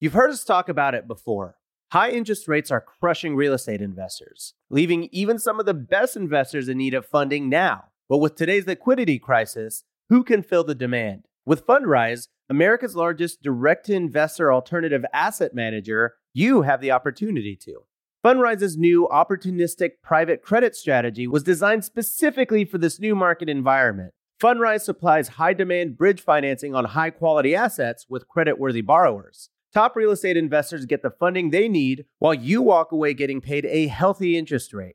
You've 0.00 0.14
heard 0.14 0.30
us 0.30 0.44
talk 0.44 0.68
about 0.68 0.94
it 0.94 1.06
before. 1.06 1.56
High 1.92 2.10
interest 2.10 2.48
rates 2.48 2.70
are 2.70 2.80
crushing 2.80 3.36
real 3.36 3.54
estate 3.54 3.80
investors, 3.80 4.52
leaving 4.68 5.08
even 5.12 5.38
some 5.38 5.60
of 5.60 5.64
the 5.64 5.74
best 5.74 6.16
investors 6.16 6.68
in 6.68 6.76
need 6.76 6.92
of 6.92 7.06
funding 7.06 7.48
now. 7.48 7.84
But 8.08 8.18
with 8.18 8.34
today's 8.34 8.66
liquidity 8.66 9.18
crisis, 9.18 9.84
who 10.08 10.24
can 10.24 10.42
fill 10.42 10.64
the 10.64 10.74
demand? 10.74 11.28
With 11.44 11.66
Fundrise, 11.66 12.28
America's 12.48 12.94
largest 12.94 13.42
direct 13.42 13.86
to 13.86 13.94
investor 13.94 14.52
alternative 14.52 15.04
asset 15.12 15.54
manager, 15.54 16.14
you 16.32 16.62
have 16.62 16.80
the 16.80 16.92
opportunity 16.92 17.56
to. 17.64 17.80
Fundrise's 18.24 18.76
new 18.76 19.08
opportunistic 19.10 19.94
private 20.04 20.40
credit 20.40 20.76
strategy 20.76 21.26
was 21.26 21.42
designed 21.42 21.84
specifically 21.84 22.64
for 22.64 22.78
this 22.78 23.00
new 23.00 23.16
market 23.16 23.48
environment. 23.48 24.14
Fundrise 24.40 24.82
supplies 24.82 25.28
high 25.30 25.52
demand 25.52 25.98
bridge 25.98 26.20
financing 26.20 26.76
on 26.76 26.84
high 26.84 27.10
quality 27.10 27.56
assets 27.56 28.06
with 28.08 28.28
credit 28.28 28.56
worthy 28.60 28.80
borrowers. 28.80 29.50
Top 29.74 29.96
real 29.96 30.12
estate 30.12 30.36
investors 30.36 30.86
get 30.86 31.02
the 31.02 31.10
funding 31.10 31.50
they 31.50 31.68
need 31.68 32.04
while 32.20 32.34
you 32.34 32.62
walk 32.62 32.92
away 32.92 33.14
getting 33.14 33.40
paid 33.40 33.66
a 33.66 33.88
healthy 33.88 34.38
interest 34.38 34.72
rate. 34.72 34.94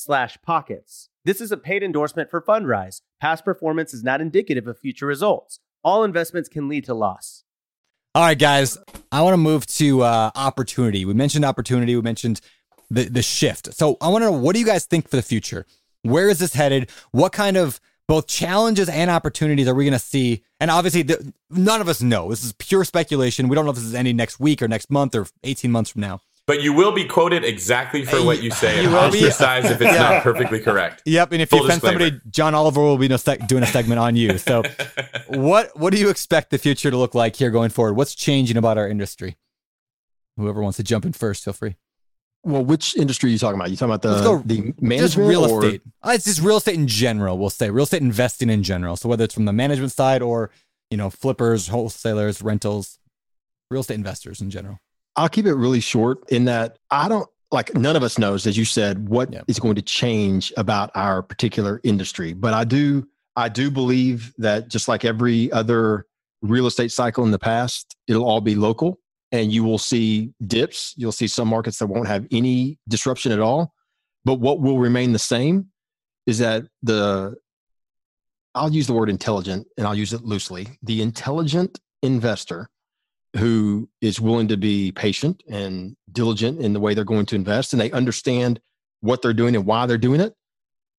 slash 0.00 0.38
pockets. 0.42 1.08
This 1.24 1.40
is 1.40 1.52
a 1.52 1.56
paid 1.56 1.82
endorsement 1.82 2.30
for 2.30 2.40
Fundrise. 2.40 3.02
Past 3.20 3.44
performance 3.44 3.92
is 3.92 4.02
not 4.02 4.20
indicative 4.20 4.66
of 4.66 4.78
future 4.78 5.06
results. 5.06 5.60
All 5.84 6.04
investments 6.04 6.48
can 6.48 6.68
lead 6.68 6.84
to 6.84 6.94
loss. 6.94 7.44
All 8.14 8.24
right, 8.24 8.38
guys, 8.38 8.76
I 9.12 9.22
want 9.22 9.34
to 9.34 9.38
move 9.38 9.66
to 9.66 10.02
uh, 10.02 10.30
opportunity. 10.34 11.04
We 11.04 11.14
mentioned 11.14 11.44
opportunity. 11.44 11.94
We 11.94 12.02
mentioned 12.02 12.40
the 12.90 13.04
the 13.04 13.22
shift. 13.22 13.72
So 13.74 13.96
I 14.00 14.08
want 14.08 14.22
to 14.22 14.30
know 14.30 14.36
what 14.36 14.54
do 14.54 14.60
you 14.60 14.66
guys 14.66 14.84
think 14.84 15.08
for 15.08 15.16
the 15.16 15.22
future? 15.22 15.64
Where 16.02 16.28
is 16.28 16.38
this 16.38 16.54
headed? 16.54 16.90
What 17.12 17.32
kind 17.32 17.56
of 17.56 17.80
both 18.08 18.26
challenges 18.26 18.88
and 18.88 19.10
opportunities 19.10 19.68
are 19.68 19.74
we 19.74 19.84
going 19.84 19.92
to 19.92 19.98
see? 19.98 20.42
And 20.58 20.70
obviously, 20.70 21.02
the, 21.02 21.32
none 21.50 21.80
of 21.80 21.88
us 21.88 22.02
know. 22.02 22.30
This 22.30 22.42
is 22.42 22.52
pure 22.54 22.84
speculation. 22.84 23.48
We 23.48 23.54
don't 23.54 23.64
know 23.64 23.70
if 23.70 23.76
this 23.76 23.84
is 23.84 23.94
any 23.94 24.12
next 24.12 24.40
week 24.40 24.60
or 24.60 24.66
next 24.66 24.90
month 24.90 25.14
or 25.14 25.26
18 25.44 25.70
months 25.70 25.90
from 25.90 26.00
now. 26.00 26.20
But 26.50 26.62
you 26.62 26.72
will 26.72 26.90
be 26.90 27.04
quoted 27.04 27.44
exactly 27.44 28.04
for 28.04 28.24
what 28.24 28.42
you 28.42 28.50
say 28.50 28.78
You 28.82 28.88
and 28.88 28.92
will 28.92 29.12
be. 29.12 29.18
ostracized 29.18 29.66
if 29.70 29.80
it's 29.80 29.96
not 29.96 30.24
perfectly 30.24 30.58
correct. 30.58 31.00
Yep, 31.06 31.30
and 31.30 31.42
if 31.42 31.50
Full 31.50 31.60
you 31.60 31.64
offend 31.66 31.80
disclaimer. 31.80 32.04
somebody, 32.06 32.20
John 32.28 32.56
Oliver 32.56 32.80
will 32.80 32.98
be 32.98 33.06
doing 33.06 33.62
a 33.62 33.66
segment 33.66 34.00
on 34.00 34.16
you. 34.16 34.36
So, 34.36 34.64
what 35.28 35.70
what 35.78 35.94
do 35.94 36.00
you 36.00 36.08
expect 36.10 36.50
the 36.50 36.58
future 36.58 36.90
to 36.90 36.96
look 36.96 37.14
like 37.14 37.36
here 37.36 37.50
going 37.52 37.70
forward? 37.70 37.94
What's 37.94 38.16
changing 38.16 38.56
about 38.56 38.78
our 38.78 38.88
industry? 38.88 39.36
Whoever 40.38 40.60
wants 40.60 40.76
to 40.78 40.82
jump 40.82 41.04
in 41.04 41.12
first, 41.12 41.44
feel 41.44 41.54
free. 41.54 41.76
Well, 42.42 42.64
which 42.64 42.96
industry 42.96 43.30
are 43.30 43.32
you 43.34 43.38
talking 43.38 43.60
about? 43.60 43.70
You 43.70 43.76
talking 43.76 43.94
about 43.94 44.02
the 44.02 44.20
go- 44.24 44.42
the 44.44 44.56
Just 44.72 44.82
management 44.82 45.28
real 45.28 45.44
or- 45.48 45.64
estate. 45.64 45.82
Uh, 46.02 46.12
it's 46.16 46.24
just 46.24 46.40
real 46.40 46.56
estate 46.56 46.74
in 46.74 46.88
general. 46.88 47.38
We'll 47.38 47.50
say 47.50 47.70
real 47.70 47.84
estate 47.84 48.02
investing 48.02 48.50
in 48.50 48.64
general. 48.64 48.96
So 48.96 49.08
whether 49.08 49.22
it's 49.22 49.34
from 49.34 49.44
the 49.44 49.52
management 49.52 49.92
side 49.92 50.20
or 50.20 50.50
you 50.90 50.96
know 50.96 51.10
flippers, 51.10 51.68
wholesalers, 51.68 52.42
rentals, 52.42 52.98
real 53.70 53.82
estate 53.82 53.94
investors 53.94 54.40
in 54.40 54.50
general. 54.50 54.80
I'll 55.16 55.28
keep 55.28 55.46
it 55.46 55.54
really 55.54 55.80
short 55.80 56.30
in 56.30 56.44
that 56.46 56.78
I 56.90 57.08
don't 57.08 57.28
like 57.52 57.74
none 57.74 57.96
of 57.96 58.02
us 58.02 58.18
knows, 58.18 58.46
as 58.46 58.56
you 58.56 58.64
said, 58.64 59.08
what 59.08 59.28
is 59.48 59.58
Yeah. 59.58 59.62
going 59.62 59.74
to 59.74 59.82
change 59.82 60.52
about 60.56 60.90
our 60.94 61.22
particular 61.22 61.80
industry. 61.82 62.32
But 62.32 62.54
I 62.54 62.64
do, 62.64 63.08
I 63.34 63.48
do 63.48 63.70
believe 63.70 64.32
that 64.38 64.68
just 64.68 64.86
like 64.86 65.04
every 65.04 65.50
other 65.50 66.06
real 66.42 66.66
estate 66.66 66.92
cycle 66.92 67.24
in 67.24 67.32
the 67.32 67.38
past, 67.38 67.96
it'll 68.06 68.24
all 68.24 68.40
be 68.40 68.54
local 68.54 68.98
and 69.32 69.52
you 69.52 69.64
will 69.64 69.78
see 69.78 70.32
dips. 70.46 70.94
You'll 70.96 71.12
see 71.12 71.26
some 71.26 71.48
markets 71.48 71.78
that 71.78 71.86
won't 71.88 72.06
have 72.06 72.26
any 72.30 72.78
disruption 72.88 73.32
at 73.32 73.40
all. 73.40 73.74
But 74.24 74.34
what 74.34 74.60
will 74.60 74.78
remain 74.78 75.12
the 75.12 75.18
same 75.18 75.66
is 76.26 76.38
that 76.38 76.64
the 76.82 77.36
I'll 78.54 78.72
use 78.72 78.86
the 78.86 78.92
word 78.92 79.08
intelligent 79.10 79.66
and 79.76 79.86
I'll 79.86 79.94
use 79.94 80.12
it 80.12 80.22
loosely. 80.24 80.78
The 80.82 81.02
intelligent 81.02 81.78
investor 82.02 82.68
who 83.36 83.88
is 84.00 84.20
willing 84.20 84.48
to 84.48 84.56
be 84.56 84.92
patient 84.92 85.42
and 85.48 85.96
diligent 86.10 86.60
in 86.60 86.72
the 86.72 86.80
way 86.80 86.94
they're 86.94 87.04
going 87.04 87.26
to 87.26 87.36
invest 87.36 87.72
and 87.72 87.80
they 87.80 87.90
understand 87.92 88.60
what 89.00 89.22
they're 89.22 89.32
doing 89.32 89.54
and 89.54 89.66
why 89.66 89.86
they're 89.86 89.98
doing 89.98 90.20
it, 90.20 90.34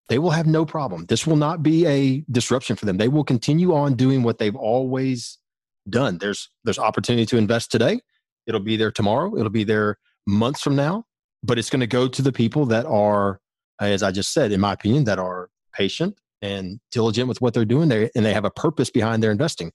they 0.10 0.20
will 0.20 0.32
have 0.32 0.48
no 0.48 0.66
problem. 0.66 1.06
This 1.06 1.28
will 1.28 1.36
not 1.36 1.62
be 1.62 1.86
a 1.86 2.24
disruption 2.32 2.76
for 2.76 2.86
them. 2.86 2.98
They 2.98 3.08
will 3.08 3.24
continue 3.24 3.74
on 3.74 3.96
doing 3.96 4.24
what 4.24 4.38
they've 4.38 4.56
always 4.56 5.38
done. 5.90 6.18
There's 6.18 6.50
there's 6.64 6.80
opportunity 6.80 7.26
to 7.28 7.38
invest 7.38 7.72
today. 7.72 8.00
It'll 8.48 8.60
be 8.60 8.78
there 8.78 8.92
tomorrow. 8.92 9.36
It'll 9.38 9.50
be 9.50 9.64
there 9.64 9.98
months 10.28 10.62
from 10.62 10.76
now, 10.76 11.06
but 11.44 11.58
it's 11.58 11.70
going 11.70 11.82
to 11.82 11.88
go 11.88 12.08
to 12.08 12.22
the 12.22 12.32
people 12.32 12.66
that 12.68 12.86
are 12.86 13.40
as 13.80 14.04
I 14.04 14.12
just 14.12 14.34
said 14.34 14.52
in 14.52 14.60
my 14.60 14.74
opinion 14.74 15.06
that 15.06 15.20
are 15.20 15.50
patient 15.74 16.18
and 16.42 16.80
diligent 16.92 17.28
with 17.28 17.42
what 17.42 17.54
they're 17.54 17.66
doing 17.66 17.90
there 17.90 18.10
and 18.16 18.26
they 18.26 18.34
have 18.34 18.46
a 18.46 18.52
purpose 18.52 18.90
behind 18.90 19.22
their 19.22 19.32
investing. 19.32 19.72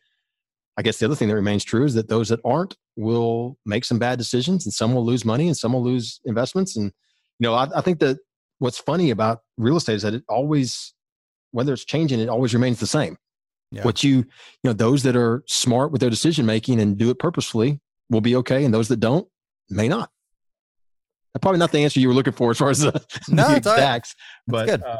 I 0.78 0.82
guess 0.82 0.98
the 0.98 1.06
other 1.06 1.14
thing 1.14 1.28
that 1.28 1.34
remains 1.34 1.64
true 1.64 1.84
is 1.84 1.94
that 1.94 2.08
those 2.08 2.28
that 2.28 2.40
aren't 2.44 2.76
will 2.96 3.56
make 3.64 3.84
some 3.84 3.98
bad 3.98 4.18
decisions 4.18 4.66
and 4.66 4.72
some 4.72 4.94
will 4.94 5.04
lose 5.04 5.24
money 5.24 5.46
and 5.46 5.56
some 5.56 5.72
will 5.72 5.82
lose 5.82 6.20
investments. 6.24 6.76
And, 6.76 6.86
you 7.38 7.48
know, 7.48 7.54
I, 7.54 7.66
I 7.76 7.80
think 7.80 7.98
that 8.00 8.18
what's 8.58 8.78
funny 8.78 9.10
about 9.10 9.40
real 9.56 9.76
estate 9.76 9.94
is 9.94 10.02
that 10.02 10.14
it 10.14 10.22
always, 10.28 10.92
whether 11.52 11.72
it's 11.72 11.84
changing, 11.84 12.20
it 12.20 12.28
always 12.28 12.52
remains 12.52 12.78
the 12.78 12.86
same. 12.86 13.16
Yeah. 13.70 13.84
What 13.84 14.04
you, 14.04 14.16
you 14.18 14.24
know, 14.64 14.72
those 14.74 15.02
that 15.04 15.16
are 15.16 15.42
smart 15.46 15.92
with 15.92 16.00
their 16.00 16.10
decision 16.10 16.46
making 16.46 16.80
and 16.80 16.96
do 16.96 17.10
it 17.10 17.18
purposefully 17.18 17.80
will 18.10 18.20
be 18.20 18.36
okay. 18.36 18.64
And 18.64 18.72
those 18.72 18.88
that 18.88 19.00
don't 19.00 19.26
may 19.70 19.88
not. 19.88 20.10
That's 21.34 21.42
probably 21.42 21.58
not 21.58 21.72
the 21.72 21.78
answer 21.80 22.00
you 22.00 22.08
were 22.08 22.14
looking 22.14 22.32
for 22.32 22.50
as 22.50 22.58
far 22.58 22.70
as 22.70 22.80
the, 22.80 22.92
No, 23.28 23.42
the 23.42 23.42
all 23.42 23.48
right. 23.48 23.56
exacts, 23.56 24.14
but 24.46 24.66
good. 24.66 24.82
uh, 24.82 24.96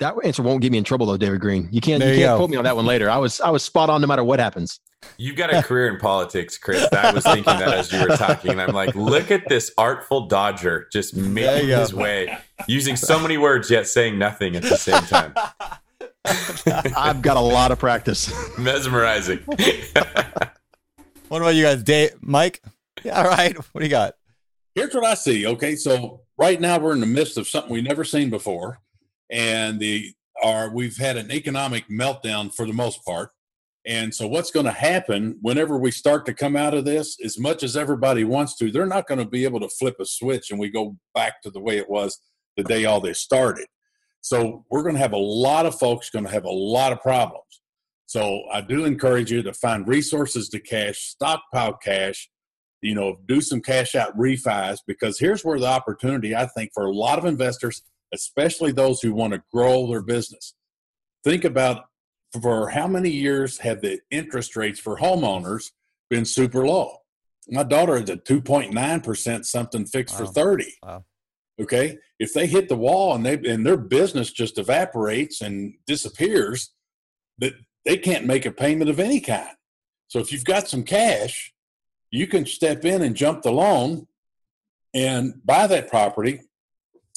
that 0.00 0.14
answer 0.24 0.42
won't 0.42 0.62
get 0.62 0.72
me 0.72 0.78
in 0.78 0.84
trouble 0.84 1.06
though, 1.06 1.16
David 1.16 1.40
Greene. 1.40 1.68
You 1.70 1.80
can't, 1.80 2.00
There 2.00 2.14
you 2.14 2.24
can't 2.24 2.38
quote 2.38 2.50
me 2.50 2.56
on 2.56 2.64
that 2.64 2.74
one 2.74 2.86
later. 2.86 3.10
I 3.10 3.18
was, 3.18 3.40
I 3.40 3.50
was 3.50 3.62
spot 3.62 3.90
on 3.90 4.00
no 4.00 4.06
matter 4.06 4.24
what 4.24 4.40
happens. 4.40 4.80
You've 5.16 5.36
got 5.36 5.52
a 5.52 5.62
career 5.62 5.88
in 5.88 5.98
politics, 5.98 6.56
Chris. 6.58 6.86
I 6.92 7.12
was 7.12 7.24
thinking 7.24 7.44
that 7.44 7.68
as 7.74 7.92
you 7.92 8.00
were 8.00 8.16
talking, 8.16 8.52
and 8.52 8.60
I'm 8.60 8.72
like, 8.74 8.94
look 8.94 9.30
at 9.30 9.48
this 9.48 9.70
artful 9.76 10.26
Dodger 10.26 10.88
just 10.92 11.14
There 11.14 11.24
making 11.24 11.68
you 11.68 11.74
go. 11.74 11.80
his 11.80 11.94
way, 11.94 12.36
using 12.66 12.96
so 12.96 13.18
many 13.18 13.36
words 13.38 13.70
yet 13.70 13.86
saying 13.86 14.18
nothing 14.18 14.56
at 14.56 14.62
the 14.62 14.76
same 14.76 15.02
time. 15.02 15.34
I've 16.96 17.22
got 17.22 17.36
a 17.36 17.40
lot 17.40 17.70
of 17.72 17.78
practice. 17.78 18.32
Mesmerizing. 18.58 19.40
What 21.28 21.42
about 21.42 21.54
you 21.54 21.62
guys, 21.62 21.84
Dave, 21.84 22.16
Mike? 22.20 22.60
Yeah, 23.04 23.22
all 23.22 23.28
right. 23.28 23.56
What 23.56 23.78
do 23.78 23.84
you 23.84 23.88
got? 23.90 24.14
here's 24.74 24.92
what 24.92 25.04
I 25.04 25.14
see. 25.14 25.46
Okay, 25.46 25.76
so 25.76 26.22
right 26.36 26.60
now 26.60 26.76
we're 26.80 26.92
in 26.92 26.98
the 26.98 27.06
midst 27.06 27.38
of 27.38 27.46
something 27.46 27.72
we've 27.72 27.84
never 27.84 28.02
seen 28.02 28.30
before, 28.30 28.80
and 29.30 29.78
the 29.78 30.12
are 30.42 30.74
we've 30.74 30.96
had 30.96 31.16
an 31.16 31.30
economic 31.30 31.88
meltdown 31.88 32.52
for 32.52 32.66
the 32.66 32.72
most 32.72 33.04
part. 33.04 33.30
And 33.86 34.14
so 34.14 34.26
what's 34.26 34.50
going 34.50 34.66
to 34.66 34.72
happen 34.72 35.38
whenever 35.40 35.78
we 35.78 35.90
start 35.90 36.26
to 36.26 36.34
come 36.34 36.54
out 36.54 36.74
of 36.74 36.84
this, 36.84 37.16
as 37.24 37.38
much 37.38 37.62
as 37.62 37.76
everybody 37.76 38.24
wants 38.24 38.56
to, 38.56 38.70
they're 38.70 38.84
not 38.84 39.06
going 39.06 39.20
to 39.20 39.28
be 39.28 39.44
able 39.44 39.60
to 39.60 39.68
flip 39.68 39.96
a 40.00 40.04
switch 40.04 40.50
and 40.50 40.60
we 40.60 40.70
go 40.70 40.96
back 41.14 41.40
to 41.42 41.50
the 41.50 41.60
way 41.60 41.78
it 41.78 41.88
was 41.88 42.20
the 42.56 42.62
day 42.62 42.84
all 42.84 43.00
this 43.00 43.20
started. 43.20 43.66
So 44.20 44.66
we're 44.70 44.82
going 44.82 44.96
to 44.96 45.00
have 45.00 45.14
a 45.14 45.18
lot 45.18 45.64
of 45.64 45.78
folks 45.78 46.10
going 46.10 46.26
to 46.26 46.30
have 46.30 46.44
a 46.44 46.50
lot 46.50 46.92
of 46.92 47.00
problems. 47.00 47.62
So 48.04 48.42
I 48.52 48.60
do 48.60 48.84
encourage 48.84 49.30
you 49.30 49.42
to 49.42 49.54
find 49.54 49.88
resources 49.88 50.48
to 50.50 50.60
cash, 50.60 50.98
stockpile 50.98 51.78
cash, 51.82 52.28
you 52.82 52.94
know, 52.94 53.16
do 53.26 53.40
some 53.40 53.60
cash 53.60 53.94
out 53.94 54.16
refis 54.18 54.78
because 54.86 55.18
here's 55.18 55.44
where 55.44 55.58
the 55.58 55.66
opportunity, 55.66 56.34
I 56.34 56.46
think, 56.46 56.70
for 56.74 56.86
a 56.86 56.92
lot 56.92 57.18
of 57.18 57.24
investors, 57.24 57.82
especially 58.12 58.72
those 58.72 59.00
who 59.00 59.14
want 59.14 59.32
to 59.34 59.42
grow 59.52 59.86
their 59.86 60.02
business. 60.02 60.54
Think 61.24 61.44
about 61.44 61.84
for 62.40 62.68
how 62.70 62.86
many 62.86 63.10
years 63.10 63.58
have 63.58 63.80
the 63.80 64.00
interest 64.10 64.56
rates 64.56 64.78
for 64.78 64.96
homeowners 64.98 65.70
been 66.08 66.24
super 66.24 66.66
low? 66.66 66.98
My 67.48 67.62
daughter 67.64 67.96
is 67.96 68.08
at 68.10 68.24
2.9% 68.24 69.44
something 69.44 69.86
fixed 69.86 70.18
Wow. 70.20 70.26
for 70.26 70.32
30. 70.32 70.74
Wow. 70.82 71.04
Okay. 71.60 71.98
If 72.18 72.32
they 72.32 72.46
hit 72.46 72.68
the 72.68 72.76
wall 72.76 73.14
and 73.14 73.24
they 73.26 73.34
and 73.34 73.66
their 73.66 73.76
business 73.76 74.30
just 74.30 74.58
evaporates 74.58 75.40
and 75.40 75.74
disappears, 75.86 76.72
that 77.38 77.54
they 77.84 77.96
can't 77.96 78.26
make 78.26 78.46
a 78.46 78.52
payment 78.52 78.90
of 78.90 79.00
any 79.00 79.20
kind. 79.20 79.56
So 80.08 80.18
if 80.20 80.32
you've 80.32 80.44
got 80.44 80.68
some 80.68 80.84
cash, 80.84 81.52
you 82.10 82.26
can 82.26 82.44
step 82.46 82.84
in 82.84 83.02
and 83.02 83.14
jump 83.16 83.42
the 83.42 83.52
loan 83.52 84.06
and 84.94 85.34
buy 85.44 85.66
that 85.66 85.88
property 85.88 86.40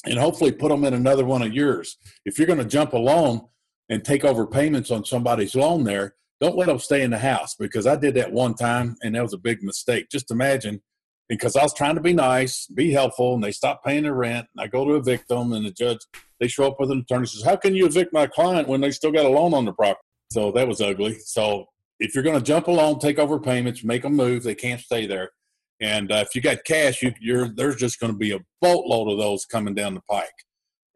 and 0.06 0.20
hopefully 0.20 0.52
put 0.52 0.70
them 0.70 0.84
in 0.86 0.94
another 0.94 1.26
one 1.26 1.42
of 1.42 1.54
yours. 1.54 1.98
If 2.26 2.38
you're 2.38 2.48
going 2.48 2.60
to 2.60 2.66
jump 2.66 2.94
a 2.94 2.98
loan 2.98 3.48
and 3.90 4.04
take 4.04 4.24
over 4.24 4.48
payments 4.48 4.92
on 4.92 5.06
somebody's 5.06 5.56
loan 5.56 5.84
there, 5.84 6.16
don't 6.40 6.58
let 6.58 6.68
them 6.68 6.80
stay 6.80 7.04
in 7.04 7.12
the 7.12 7.20
house 7.20 7.56
because 7.56 7.88
I 7.88 7.96
did 7.96 8.16
that 8.16 8.32
one 8.32 8.54
time 8.54 8.96
and 9.02 9.16
that 9.16 9.24
was 9.24 9.34
a 9.34 9.38
big 9.38 9.64
mistake. 9.64 10.08
Just 10.12 10.32
imagine 10.32 10.82
because 11.30 11.56
I 11.56 11.64
was 11.64 11.74
trying 11.74 11.96
to 11.96 12.02
be 12.02 12.14
nice, 12.14 12.68
be 12.68 12.92
helpful, 12.92 13.34
and 13.34 13.44
they 13.44 13.52
stopped 13.52 13.86
paying 13.86 14.04
their 14.04 14.14
rent. 14.14 14.48
And 14.56 14.64
I 14.64 14.68
go 14.68 14.86
to 14.86 14.96
evict 14.96 15.30
them, 15.30 15.54
and 15.54 15.66
the 15.66 15.72
judge 15.72 16.00
they 16.40 16.48
show 16.48 16.68
up 16.68 16.80
with 16.80 16.92
an 16.92 17.00
attorney 17.00 17.28
says, 17.28 17.44
"How 17.44 17.56
can 17.56 17.76
you 17.76 17.86
evict 17.86 18.14
my 18.14 18.28
client 18.28 18.68
when 18.68 18.82
they 18.82 18.92
still 18.92 19.12
got 19.12 19.26
a 19.26 19.30
loan 19.30 19.54
on 19.54 19.66
the 19.66 19.74
property?" 19.74 20.02
So 20.32 20.52
that 20.52 20.68
was 20.68 20.82
ugly. 20.82 21.18
So 21.20 21.66
if 22.00 22.14
you're 22.14 22.24
going 22.24 22.38
to 22.38 22.44
jump 22.44 22.68
a 22.68 22.72
loan, 22.72 23.00
take 23.00 23.20
over 23.20 23.40
payments, 23.40 23.84
make 23.84 24.02
them 24.02 24.16
move, 24.16 24.44
they 24.44 24.56
can't 24.56 24.82
stay 24.82 25.06
there. 25.06 25.32
And 25.80 26.12
uh, 26.12 26.24
if 26.28 26.36
you 26.36 26.42
got 26.42 26.66
cash, 26.66 27.02
you, 27.02 27.14
you're 27.20 27.48
there's 27.48 27.78
just 27.78 28.00
going 28.00 28.12
to 28.12 28.18
be 28.18 28.32
a 28.32 28.40
boatload 28.62 29.12
of 29.12 29.18
those 29.18 29.46
coming 29.46 29.76
down 29.76 29.96
the 29.96 30.02
pike, 30.10 30.30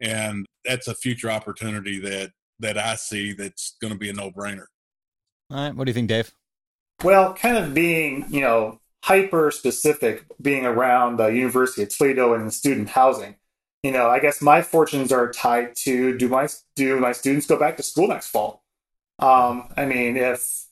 and 0.01 0.45
that's 0.65 0.87
a 0.87 0.95
future 0.95 1.31
opportunity 1.31 1.99
that 1.99 2.31
that 2.59 2.77
I 2.77 2.95
see 2.95 3.33
that's 3.33 3.75
going 3.81 3.93
to 3.93 3.99
be 3.99 4.09
a 4.09 4.13
no 4.13 4.31
brainer. 4.31 4.65
All 5.49 5.57
right. 5.57 5.75
What 5.75 5.85
do 5.85 5.89
you 5.89 5.93
think, 5.93 6.09
Dave? 6.09 6.31
Well, 7.03 7.33
kind 7.33 7.57
of 7.57 7.73
being, 7.73 8.25
you 8.29 8.41
know, 8.41 8.79
hyper 9.03 9.51
specific, 9.51 10.25
being 10.41 10.65
around 10.65 11.17
the 11.17 11.27
University 11.27 11.83
of 11.83 11.89
Toledo 11.89 12.33
and 12.33 12.53
student 12.53 12.89
housing. 12.89 13.35
You 13.83 13.91
know, 13.91 14.09
I 14.09 14.19
guess 14.19 14.41
my 14.41 14.61
fortunes 14.61 15.11
are 15.11 15.31
tied 15.31 15.75
to 15.83 16.17
do 16.17 16.27
my 16.27 16.49
do 16.75 16.99
my 16.99 17.11
students 17.11 17.45
go 17.45 17.57
back 17.57 17.77
to 17.77 17.83
school 17.83 18.07
next 18.07 18.29
fall? 18.29 18.63
Um, 19.19 19.69
I 19.77 19.85
mean, 19.85 20.17
if 20.17 20.65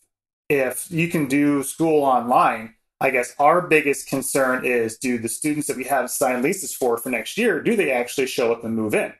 if 0.49 0.91
you 0.91 1.07
can 1.07 1.27
do 1.27 1.63
school 1.63 2.03
online, 2.03 2.75
I 2.99 3.11
guess 3.11 3.36
our 3.39 3.61
biggest 3.67 4.09
concern 4.09 4.65
is 4.65 4.97
do 4.97 5.17
the 5.17 5.29
students 5.29 5.67
that 5.67 5.77
we 5.77 5.86
have 5.86 6.09
signed 6.09 6.43
leases 6.43 6.73
for 6.73 6.97
for 6.97 7.09
next 7.09 7.38
year 7.38 7.61
do 7.61 7.75
they 7.75 7.91
actually 7.91 8.27
show 8.27 8.51
up 8.51 8.63
and 8.63 8.75
move 8.75 8.95
in? 8.95 9.13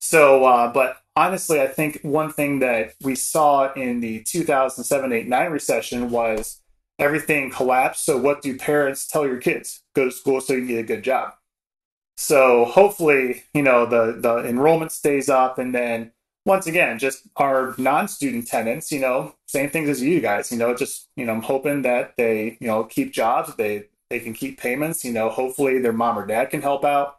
So, 0.00 0.44
uh, 0.44 0.72
but 0.72 0.98
honestly, 1.16 1.60
I 1.60 1.66
think 1.66 2.00
one 2.02 2.32
thing 2.32 2.60
that 2.60 2.94
we 3.02 3.14
saw 3.14 3.72
in 3.74 4.00
the 4.00 4.22
2007 4.22 5.12
8 5.12 5.28
9 5.28 5.50
recession 5.50 6.10
was 6.10 6.60
everything 6.98 7.50
collapsed. 7.50 8.04
So, 8.04 8.16
what 8.16 8.42
do 8.42 8.56
parents 8.56 9.06
tell 9.06 9.26
your 9.26 9.38
kids? 9.38 9.82
Go 9.94 10.06
to 10.06 10.10
school 10.10 10.40
so 10.40 10.54
you 10.54 10.60
can 10.60 10.68
get 10.68 10.78
a 10.78 10.82
good 10.84 11.04
job. 11.04 11.34
So, 12.16 12.64
hopefully, 12.64 13.44
you 13.54 13.62
know, 13.62 13.86
the, 13.86 14.18
the 14.20 14.48
enrollment 14.48 14.92
stays 14.92 15.28
up. 15.28 15.58
And 15.58 15.74
then, 15.74 16.12
once 16.44 16.66
again, 16.66 16.98
just 16.98 17.22
our 17.36 17.74
non 17.78 18.08
student 18.08 18.46
tenants, 18.46 18.90
you 18.92 19.00
know, 19.00 19.34
same 19.46 19.70
things 19.70 19.88
as 19.88 20.02
you 20.02 20.20
guys, 20.20 20.50
you 20.50 20.58
know, 20.58 20.74
just, 20.74 21.08
you 21.16 21.24
know, 21.24 21.32
I'm 21.32 21.42
hoping 21.42 21.82
that 21.82 22.14
they, 22.16 22.56
you 22.60 22.66
know, 22.66 22.84
keep 22.84 23.12
jobs, 23.12 23.54
they, 23.56 23.84
they 24.10 24.20
can 24.20 24.34
keep 24.34 24.58
payments, 24.58 25.04
you 25.04 25.12
know, 25.12 25.30
hopefully 25.30 25.78
their 25.78 25.92
mom 25.92 26.18
or 26.18 26.26
dad 26.26 26.50
can 26.50 26.62
help 26.62 26.84
out. 26.84 27.18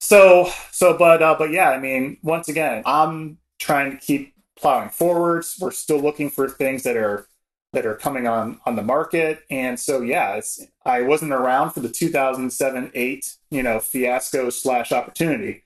So, 0.00 0.50
so, 0.72 0.96
but, 0.96 1.22
uh, 1.22 1.36
but 1.38 1.50
yeah, 1.50 1.70
I 1.70 1.78
mean, 1.78 2.18
once 2.22 2.48
again, 2.48 2.82
I'm 2.86 3.38
trying 3.58 3.90
to 3.92 3.96
keep 3.96 4.34
plowing 4.56 4.90
forwards. 4.90 5.56
We're 5.60 5.70
still 5.70 6.00
looking 6.00 6.30
for 6.30 6.48
things 6.48 6.82
that 6.84 6.96
are 6.96 7.26
that 7.72 7.86
are 7.86 7.96
coming 7.96 8.26
on 8.26 8.60
on 8.64 8.76
the 8.76 8.82
market, 8.82 9.40
and 9.50 9.78
so 9.78 10.00
yeah, 10.00 10.34
it's 10.36 10.64
I 10.84 11.02
wasn't 11.02 11.32
around 11.32 11.72
for 11.72 11.80
the 11.80 11.90
2007 11.90 12.90
8 12.94 13.36
you 13.50 13.62
know 13.62 13.80
fiasco 13.80 14.50
slash 14.50 14.92
opportunity, 14.92 15.64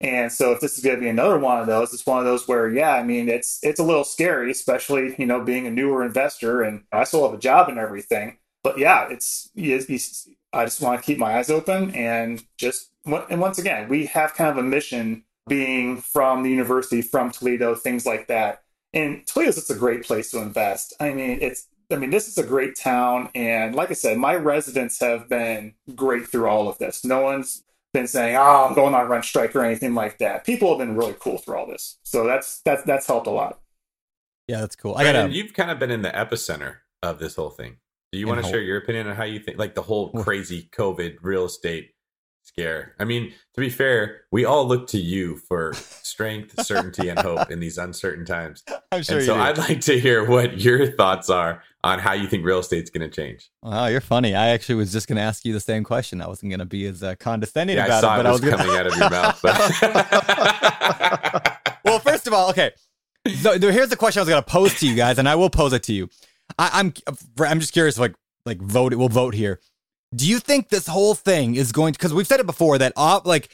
and 0.00 0.32
so 0.32 0.52
if 0.52 0.60
this 0.60 0.76
is 0.76 0.84
going 0.84 0.96
to 0.96 1.02
be 1.02 1.08
another 1.08 1.38
one 1.38 1.60
of 1.60 1.66
those, 1.68 1.92
it's 1.94 2.06
one 2.06 2.18
of 2.18 2.24
those 2.24 2.48
where 2.48 2.68
yeah, 2.68 2.92
I 2.92 3.02
mean, 3.04 3.28
it's 3.28 3.60
it's 3.62 3.78
a 3.80 3.84
little 3.84 4.04
scary, 4.04 4.50
especially 4.50 5.14
you 5.18 5.26
know 5.26 5.44
being 5.44 5.66
a 5.66 5.70
newer 5.70 6.04
investor, 6.04 6.62
and 6.62 6.84
I 6.92 7.04
still 7.04 7.24
have 7.24 7.38
a 7.38 7.40
job 7.40 7.68
and 7.68 7.78
everything, 7.78 8.38
but 8.64 8.78
yeah, 8.78 9.08
it's 9.10 9.50
you, 9.54 9.78
you, 9.88 9.98
I 10.52 10.64
just 10.64 10.80
want 10.80 11.00
to 11.00 11.06
keep 11.06 11.18
my 11.18 11.38
eyes 11.38 11.50
open 11.50 11.94
and 11.94 12.42
just 12.58 12.91
and 13.04 13.40
once 13.40 13.58
again, 13.58 13.88
we 13.88 14.06
have 14.06 14.34
kind 14.34 14.50
of 14.50 14.58
a 14.58 14.62
mission 14.62 15.24
being 15.48 15.96
from 16.00 16.42
the 16.42 16.50
university, 16.50 17.02
from 17.02 17.30
Toledo, 17.30 17.74
things 17.74 18.06
like 18.06 18.28
that. 18.28 18.62
And 18.94 19.26
Toledo's 19.26 19.56
just 19.56 19.70
a 19.70 19.74
great 19.74 20.04
place 20.04 20.30
to 20.30 20.38
invest. 20.38 20.94
I 21.00 21.12
mean, 21.12 21.38
it's 21.40 21.68
I 21.90 21.96
mean, 21.96 22.10
this 22.10 22.28
is 22.28 22.38
a 22.38 22.46
great 22.46 22.76
town, 22.76 23.28
and 23.34 23.74
like 23.74 23.90
I 23.90 23.94
said, 23.94 24.16
my 24.16 24.34
residents 24.34 24.98
have 25.00 25.28
been 25.28 25.74
great 25.94 26.26
through 26.26 26.48
all 26.48 26.68
of 26.68 26.78
this. 26.78 27.04
No 27.04 27.20
one's 27.20 27.64
been 27.92 28.06
saying, 28.06 28.36
"Oh, 28.36 28.66
I'm 28.68 28.74
going 28.74 28.94
on 28.94 29.08
rent 29.08 29.24
strike" 29.24 29.54
or 29.54 29.64
anything 29.64 29.94
like 29.94 30.18
that. 30.18 30.44
People 30.44 30.70
have 30.70 30.78
been 30.78 30.96
really 30.96 31.14
cool 31.20 31.38
through 31.38 31.56
all 31.56 31.66
this, 31.66 31.98
so 32.02 32.24
that's 32.26 32.60
that's 32.64 32.82
that's 32.84 33.06
helped 33.06 33.26
a 33.26 33.30
lot. 33.30 33.60
Yeah, 34.48 34.60
that's 34.60 34.76
cool. 34.76 34.94
I 34.96 35.04
got 35.04 35.32
You've 35.32 35.52
kind 35.52 35.70
of 35.70 35.78
been 35.78 35.90
in 35.90 36.02
the 36.02 36.10
epicenter 36.10 36.76
of 37.02 37.18
this 37.18 37.36
whole 37.36 37.50
thing. 37.50 37.76
Do 38.10 38.18
you 38.18 38.26
want 38.26 38.44
to 38.44 38.50
share 38.50 38.60
your 38.60 38.76
opinion 38.76 39.06
on 39.08 39.16
how 39.16 39.24
you 39.24 39.40
think, 39.40 39.58
like 39.58 39.74
the 39.74 39.82
whole 39.82 40.10
crazy 40.12 40.68
COVID 40.76 41.16
real 41.22 41.46
estate 41.46 41.91
scare? 42.42 42.94
I 42.98 43.04
mean, 43.04 43.32
to 43.54 43.60
be 43.60 43.70
fair, 43.70 44.22
we 44.30 44.44
all 44.44 44.66
look 44.66 44.86
to 44.88 44.98
you 44.98 45.36
for 45.36 45.72
strength, 45.74 46.64
certainty, 46.64 47.08
and 47.08 47.18
hope 47.18 47.50
in 47.50 47.60
these 47.60 47.78
uncertain 47.78 48.24
times. 48.24 48.62
I'm 48.92 49.02
sure. 49.02 49.18
And 49.18 49.26
so 49.26 49.36
I'd 49.36 49.58
like 49.58 49.80
to 49.82 49.98
hear 49.98 50.24
what 50.28 50.60
your 50.60 50.92
thoughts 50.92 51.30
are 51.30 51.62
on 51.84 51.98
how 51.98 52.12
you 52.12 52.28
think 52.28 52.44
real 52.44 52.60
estate's 52.60 52.90
going 52.90 53.08
to 53.08 53.14
change. 53.14 53.50
Wow, 53.62 53.86
you're 53.86 54.00
funny. 54.00 54.34
I 54.34 54.48
actually 54.48 54.76
was 54.76 54.92
just 54.92 55.08
going 55.08 55.16
to 55.16 55.22
ask 55.22 55.44
you 55.44 55.52
the 55.52 55.60
same 55.60 55.84
question. 55.84 56.20
I 56.20 56.28
wasn't 56.28 56.50
going 56.50 56.60
to 56.60 56.66
be 56.66 56.86
as 56.86 57.02
uh, 57.02 57.14
condescending 57.16 57.76
yeah, 57.76 57.86
about 57.86 58.04
I 58.04 58.14
it, 58.14 58.18
but 58.18 58.26
I 58.26 58.30
was 58.30 58.40
gonna... 58.40 58.56
coming 58.56 58.76
out 58.76 58.86
of 58.86 58.96
your 58.96 59.10
mouth. 59.10 59.40
But... 59.42 59.58
well, 61.84 61.98
first 61.98 62.26
of 62.26 62.32
all, 62.32 62.50
okay. 62.50 62.72
So 63.40 63.58
here's 63.58 63.88
the 63.88 63.96
question 63.96 64.20
I 64.20 64.22
was 64.22 64.28
going 64.28 64.42
to 64.42 64.50
pose 64.50 64.78
to 64.80 64.86
you 64.86 64.94
guys, 64.94 65.18
and 65.18 65.28
I 65.28 65.34
will 65.34 65.50
pose 65.50 65.72
it 65.72 65.82
to 65.84 65.92
you. 65.92 66.08
I, 66.58 66.70
I'm, 66.74 66.92
I'm 67.38 67.60
just 67.60 67.72
curious, 67.72 67.98
like 67.98 68.14
like 68.44 68.60
vote. 68.60 68.94
We'll 68.94 69.08
vote 69.08 69.34
here. 69.34 69.60
Do 70.14 70.28
you 70.28 70.38
think 70.38 70.68
this 70.68 70.86
whole 70.86 71.14
thing 71.14 71.54
is 71.54 71.72
going 71.72 71.94
to? 71.94 71.98
Because 71.98 72.12
we've 72.12 72.26
said 72.26 72.40
it 72.40 72.46
before 72.46 72.78
that 72.78 72.92
uh, 72.96 73.20
like 73.24 73.48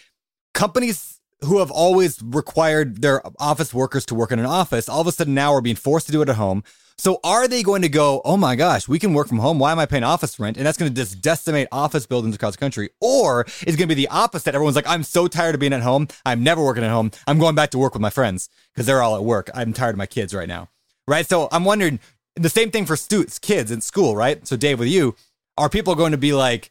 companies 0.55 1.21
who 1.43 1.59
have 1.59 1.71
always 1.71 2.21
required 2.23 3.01
their 3.01 3.23
office 3.39 3.73
workers 3.73 4.05
to 4.07 4.15
work 4.15 4.33
in 4.33 4.39
an 4.39 4.47
office, 4.47 4.89
all 4.89 5.01
of 5.01 5.07
a 5.07 5.13
sudden 5.13 5.35
now 5.35 5.53
are 5.55 5.61
being 5.61 5.77
forced 5.77 6.07
to 6.07 6.13
do 6.13 6.21
it 6.21 6.29
at 6.29 6.37
home. 6.37 6.65
So 7.01 7.21
are 7.23 7.47
they 7.47 7.63
going 7.63 7.83
to 7.83 7.89
go, 7.89 8.21
oh 8.25 8.37
my 8.37 8.57
gosh, 8.57 8.89
we 8.89 8.99
can 8.99 9.15
work 9.15 9.29
from 9.29 9.39
home. 9.39 9.61
Why 9.61 9.71
am 9.71 9.79
I 9.79 9.87
paying 9.87 10.03
office 10.03 10.41
rent? 10.41 10.57
And 10.57 10.67
that's 10.67 10.77
going 10.77 10.93
to 10.93 10.97
just 10.97 11.21
decimate 11.21 11.69
office 11.71 12.07
buildings 12.07 12.35
across 12.35 12.55
the 12.55 12.59
country. 12.59 12.91
Or 13.01 13.47
is 13.65 13.77
going 13.77 13.89
to 13.89 13.95
be 13.95 13.95
the 13.95 14.09
opposite. 14.09 14.57
Everyone's 14.57 14.75
like, 14.75 14.89
I'm 14.89 15.05
so 15.05 15.29
tired 15.29 15.55
of 15.55 15.61
being 15.61 15.73
at 15.73 15.83
home. 15.83 16.09
I'm 16.27 16.43
never 16.43 16.65
working 16.65 16.83
at 16.83 16.91
home. 16.91 17.13
I'm 17.29 17.39
going 17.39 17.55
back 17.55 17.71
to 17.71 17.79
work 17.79 17.93
with 17.93 18.03
my 18.03 18.11
friends 18.11 18.49
because 18.75 18.87
they're 18.87 19.01
all 19.01 19.15
at 19.15 19.23
work. 19.23 19.49
I'm 19.55 19.73
tired 19.73 19.95
of 19.95 19.99
my 19.99 20.07
kids 20.07 20.35
right 20.35 20.49
now. 20.49 20.71
Right. 21.07 21.25
So 21.25 21.47
I'm 21.53 21.65
wondering 21.65 22.01
the 22.35 22.49
same 22.49 22.73
thing 22.73 22.85
for 22.85 22.97
students, 22.97 23.39
kids 23.39 23.71
in 23.71 23.81
school, 23.81 24.17
right? 24.17 24.45
So 24.45 24.57
Dave, 24.57 24.81
with 24.81 24.89
you, 24.89 25.15
are 25.59 25.69
people 25.69 25.95
going 25.95 26.13
to 26.13 26.19
be 26.19 26.33
like, 26.33 26.71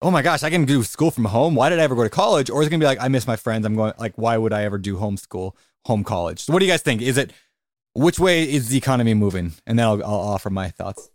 oh 0.00 0.10
my 0.10 0.22
gosh, 0.22 0.42
I 0.42 0.50
can 0.50 0.64
do 0.64 0.82
school 0.82 1.10
from 1.10 1.26
home. 1.26 1.54
Why 1.54 1.68
did 1.68 1.78
I 1.78 1.82
ever 1.82 1.94
go 1.94 2.04
to 2.04 2.10
college? 2.10 2.50
Or 2.50 2.60
is 2.62 2.66
it 2.66 2.70
going 2.70 2.80
to 2.80 2.84
be 2.84 2.88
like, 2.88 3.00
I 3.00 3.08
miss 3.08 3.26
my 3.26 3.36
friends. 3.36 3.66
I'm 3.66 3.76
going, 3.76 3.92
like, 3.98 4.14
why 4.16 4.36
would 4.36 4.52
I 4.52 4.64
ever 4.64 4.78
do 4.78 4.96
homeschool, 4.96 5.52
home 5.84 6.04
college? 6.04 6.40
So 6.40 6.52
what 6.52 6.60
do 6.60 6.66
you 6.66 6.72
guys 6.72 6.82
think? 6.82 7.02
Is 7.02 7.18
it, 7.18 7.32
which 7.94 8.18
way 8.18 8.42
is 8.42 8.68
the 8.68 8.78
economy 8.78 9.14
moving? 9.14 9.52
And 9.66 9.78
then 9.78 9.86
I'll, 9.86 10.02
I'll 10.02 10.20
offer 10.20 10.50
my 10.50 10.70
thoughts. 10.70 11.10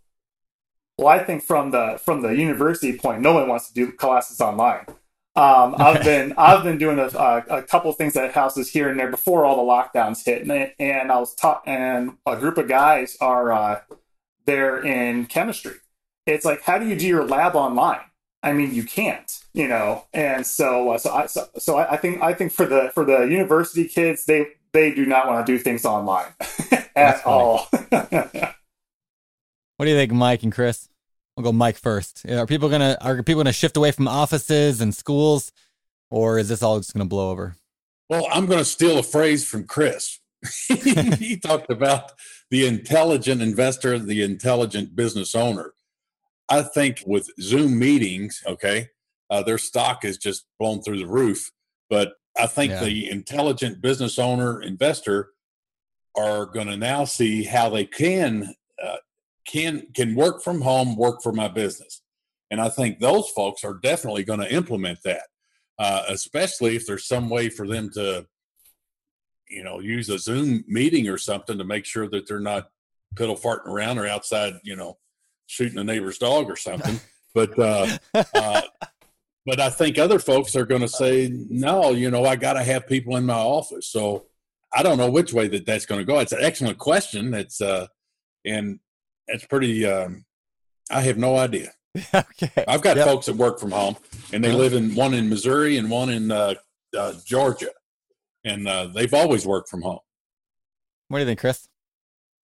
Well, 0.96 1.08
I 1.08 1.22
think 1.22 1.44
from 1.44 1.70
the 1.70 2.00
from 2.04 2.22
the 2.22 2.30
university 2.30 2.98
point, 2.98 3.22
no 3.22 3.32
one 3.32 3.48
wants 3.48 3.68
to 3.68 3.74
do 3.74 3.92
classes 3.92 4.40
online. 4.40 4.84
Um. 5.36 5.76
I've 5.78 6.02
been 6.02 6.34
I've 6.36 6.64
been 6.64 6.76
doing 6.76 6.98
a, 6.98 7.04
a, 7.06 7.62
couple 7.62 7.92
things 7.92 8.16
at 8.16 8.32
houses 8.32 8.68
here 8.68 8.88
and 8.88 8.98
there 8.98 9.08
before 9.08 9.44
all 9.44 9.64
the 9.64 9.72
lockdowns 9.72 10.24
hit, 10.24 10.42
and, 10.42 10.72
and 10.80 11.12
I 11.12 11.18
was 11.20 11.36
taught, 11.36 11.62
and 11.66 12.16
a 12.26 12.36
group 12.36 12.58
of 12.58 12.66
guys 12.66 13.16
are 13.20 13.52
uh, 13.52 13.80
there 14.44 14.84
in 14.84 15.26
chemistry. 15.26 15.76
It's 16.28 16.44
like, 16.44 16.62
how 16.62 16.78
do 16.78 16.86
you 16.86 16.96
do 16.96 17.06
your 17.06 17.24
lab 17.24 17.56
online? 17.56 18.00
I 18.42 18.52
mean, 18.52 18.74
you 18.74 18.84
can't, 18.84 19.30
you 19.52 19.66
know. 19.66 20.04
And 20.14 20.46
so, 20.46 20.90
uh, 20.90 20.98
so 20.98 21.10
I 21.12 21.26
so, 21.26 21.48
so 21.58 21.76
I, 21.76 21.94
I 21.94 21.96
think 21.96 22.22
I 22.22 22.32
think 22.34 22.52
for 22.52 22.66
the 22.66 22.90
for 22.94 23.04
the 23.04 23.22
university 23.22 23.86
kids, 23.86 24.26
they 24.26 24.46
they 24.72 24.94
do 24.94 25.06
not 25.06 25.26
want 25.26 25.44
to 25.46 25.52
do 25.52 25.58
things 25.58 25.84
online 25.84 26.32
at 26.96 27.24
all. 27.26 27.66
what 27.70 28.54
do 29.80 29.88
you 29.88 29.96
think, 29.96 30.12
Mike 30.12 30.42
and 30.42 30.52
Chris? 30.52 30.88
We'll 31.36 31.44
go 31.44 31.52
Mike 31.52 31.76
first. 31.76 32.24
Are 32.28 32.46
people 32.46 32.68
gonna 32.68 32.96
are 33.00 33.22
people 33.22 33.42
gonna 33.42 33.52
shift 33.52 33.76
away 33.76 33.90
from 33.90 34.06
offices 34.06 34.80
and 34.80 34.94
schools, 34.94 35.50
or 36.10 36.38
is 36.38 36.48
this 36.48 36.62
all 36.62 36.78
just 36.78 36.92
gonna 36.92 37.06
blow 37.06 37.30
over? 37.30 37.56
Well, 38.08 38.26
I'm 38.32 38.46
going 38.46 38.58
to 38.58 38.64
steal 38.64 38.98
a 38.98 39.02
phrase 39.02 39.46
from 39.46 39.64
Chris. 39.64 40.18
he 40.68 41.36
talked 41.36 41.70
about 41.70 42.12
the 42.50 42.66
intelligent 42.66 43.42
investor, 43.42 43.98
the 43.98 44.22
intelligent 44.22 44.96
business 44.96 45.34
owner. 45.34 45.74
I 46.50 46.62
think 46.62 47.02
with 47.06 47.28
Zoom 47.40 47.78
meetings, 47.78 48.42
okay, 48.46 48.88
uh, 49.30 49.42
their 49.42 49.58
stock 49.58 50.04
is 50.04 50.16
just 50.16 50.46
blown 50.58 50.82
through 50.82 50.98
the 50.98 51.06
roof. 51.06 51.50
But 51.90 52.14
I 52.38 52.46
think 52.46 52.72
yeah. 52.72 52.84
the 52.84 53.10
intelligent 53.10 53.80
business 53.80 54.18
owner 54.18 54.62
investor 54.62 55.30
are 56.16 56.46
going 56.46 56.68
to 56.68 56.76
now 56.76 57.04
see 57.04 57.44
how 57.44 57.68
they 57.70 57.84
can 57.84 58.54
uh, 58.82 58.96
can 59.46 59.88
can 59.94 60.14
work 60.14 60.42
from 60.42 60.60
home, 60.60 60.96
work 60.96 61.22
for 61.22 61.32
my 61.32 61.48
business, 61.48 62.02
and 62.50 62.60
I 62.60 62.68
think 62.68 62.98
those 62.98 63.28
folks 63.30 63.64
are 63.64 63.74
definitely 63.74 64.24
going 64.24 64.40
to 64.40 64.52
implement 64.52 65.02
that, 65.04 65.24
uh, 65.78 66.02
especially 66.08 66.76
if 66.76 66.86
there's 66.86 67.06
some 67.06 67.28
way 67.28 67.48
for 67.48 67.66
them 67.66 67.90
to, 67.94 68.26
you 69.48 69.62
know, 69.62 69.80
use 69.80 70.08
a 70.08 70.18
Zoom 70.18 70.64
meeting 70.66 71.08
or 71.08 71.18
something 71.18 71.58
to 71.58 71.64
make 71.64 71.84
sure 71.84 72.08
that 72.08 72.26
they're 72.26 72.40
not 72.40 72.70
piddle 73.14 73.40
farting 73.40 73.66
around 73.66 73.98
or 73.98 74.06
outside, 74.06 74.54
you 74.64 74.76
know, 74.76 74.98
shooting 75.48 75.78
a 75.78 75.84
neighbor's 75.84 76.18
dog 76.18 76.48
or 76.48 76.56
something. 76.56 77.00
but 77.34 77.58
uh, 77.58 77.98
uh, 78.14 78.62
but 79.44 79.60
I 79.60 79.70
think 79.70 79.98
other 79.98 80.18
folks 80.18 80.54
are 80.54 80.66
going 80.66 80.82
to 80.82 80.88
say, 80.88 81.32
no, 81.48 81.90
you 81.90 82.10
know, 82.10 82.24
I 82.24 82.36
got 82.36 82.52
to 82.52 82.62
have 82.62 82.86
people 82.86 83.16
in 83.16 83.26
my 83.26 83.34
office. 83.34 83.88
So 83.88 84.26
I 84.72 84.82
don't 84.82 84.98
know 84.98 85.10
which 85.10 85.32
way 85.32 85.48
that 85.48 85.66
that's 85.66 85.86
going 85.86 86.00
to 86.00 86.04
go. 86.04 86.18
It's 86.20 86.32
an 86.32 86.42
excellent 86.42 86.78
question. 86.78 87.34
It's 87.34 87.60
uh, 87.60 87.86
and 88.44 88.78
it's 89.26 89.46
pretty. 89.46 89.86
Um, 89.86 90.24
I 90.90 91.00
have 91.00 91.18
no 91.18 91.36
idea. 91.36 91.72
okay. 92.14 92.64
I've 92.68 92.82
got 92.82 92.96
yep. 92.96 93.06
folks 93.06 93.26
that 93.26 93.36
work 93.36 93.58
from 93.58 93.72
home, 93.72 93.96
and 94.32 94.44
they 94.44 94.52
live 94.52 94.74
in 94.74 94.94
one 94.94 95.14
in 95.14 95.28
Missouri 95.28 95.78
and 95.78 95.90
one 95.90 96.10
in 96.10 96.30
uh, 96.30 96.54
uh, 96.96 97.14
Georgia, 97.24 97.70
and 98.44 98.68
uh, 98.68 98.86
they've 98.86 99.14
always 99.14 99.46
worked 99.46 99.68
from 99.68 99.82
home. 99.82 100.00
What 101.08 101.18
do 101.18 101.22
you 101.22 101.26
think, 101.26 101.40
Chris? 101.40 101.68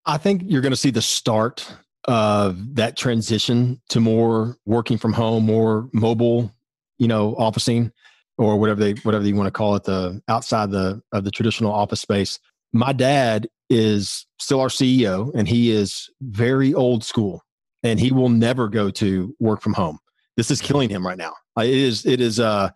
I 0.07 0.17
think 0.17 0.43
you're 0.47 0.63
going 0.63 0.73
to 0.73 0.77
see 0.77 0.91
the 0.91 1.03
start 1.03 1.71
of 2.05 2.75
that 2.77 2.97
transition 2.97 3.81
to 3.89 4.01
more 4.01 4.57
working 4.67 4.99
from 4.99 5.13
home, 5.13 5.47
more 5.47 5.89
mobile 5.93 6.55
you 6.99 7.09
know, 7.09 7.35
officing 7.37 7.93
or 8.39 8.59
whatever 8.59 8.81
they 8.81 8.93
whatever 9.03 9.25
you 9.27 9.37
want 9.37 9.47
to 9.47 9.53
call 9.53 9.77
it, 9.77 9.85
the 9.85 10.21
outside 10.29 10.71
the 10.71 11.01
of 11.13 11.25
the 11.25 11.31
traditional 11.31 11.73
office 11.73 12.01
space. 12.01 12.39
My 12.73 12.93
dad 12.93 13.49
is 13.71 14.27
still 14.39 14.61
our 14.61 14.69
CEO 14.69 15.33
and 15.35 15.49
he 15.49 15.71
is 15.71 16.11
very 16.21 16.75
old 16.75 17.05
school 17.05 17.43
and 17.83 17.99
he 18.01 18.13
will 18.13 18.29
never 18.29 18.69
go 18.69 18.91
to 18.91 19.35
work 19.39 19.61
from 19.61 19.75
home. 19.75 19.99
This 20.37 20.51
is 20.51 20.61
killing 20.61 20.89
him 20.89 21.07
right 21.07 21.19
now. 21.19 21.33
It 21.59 21.71
is 21.71 22.05
it 22.05 22.21
is 22.21 22.41
uh 22.41 22.71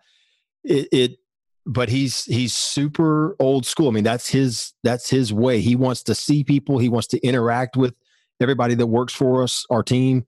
it, 0.63 0.87
it 0.91 1.11
but 1.65 1.89
he's 1.89 2.23
he's 2.25 2.55
super 2.55 3.35
old 3.39 3.65
school. 3.65 3.89
I 3.89 3.91
mean, 3.91 4.03
that's 4.03 4.29
his 4.29 4.73
that's 4.83 5.09
his 5.09 5.33
way. 5.33 5.59
He 5.59 5.75
wants 5.75 6.03
to 6.03 6.15
see 6.15 6.43
people, 6.43 6.79
he 6.79 6.89
wants 6.89 7.07
to 7.09 7.19
interact 7.19 7.75
with 7.75 7.93
everybody 8.39 8.75
that 8.75 8.87
works 8.87 9.13
for 9.13 9.43
us, 9.43 9.65
our 9.69 9.83
team. 9.83 10.25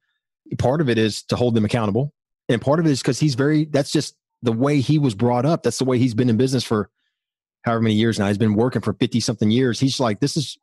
Part 0.57 0.81
of 0.81 0.89
it 0.89 0.97
is 0.97 1.23
to 1.23 1.35
hold 1.35 1.55
them 1.55 1.65
accountable. 1.65 2.13
And 2.49 2.61
part 2.61 2.79
of 2.79 2.85
it 2.85 2.91
is 2.91 3.01
because 3.01 3.19
he's 3.19 3.35
very 3.35 3.65
that's 3.65 3.91
just 3.91 4.15
the 4.41 4.51
way 4.51 4.81
he 4.81 4.99
was 4.99 5.15
brought 5.15 5.45
up. 5.45 5.63
That's 5.63 5.77
the 5.77 5.85
way 5.85 5.97
he's 5.97 6.13
been 6.13 6.29
in 6.29 6.37
business 6.37 6.63
for 6.63 6.89
however 7.63 7.81
many 7.81 7.95
years 7.95 8.19
now. 8.19 8.27
He's 8.27 8.37
been 8.37 8.55
working 8.55 8.81
for 8.81 8.93
50 8.93 9.19
something 9.19 9.51
years. 9.51 9.79
He's 9.79 9.99
like 9.99 10.19
this 10.19 10.35
is 10.35 10.57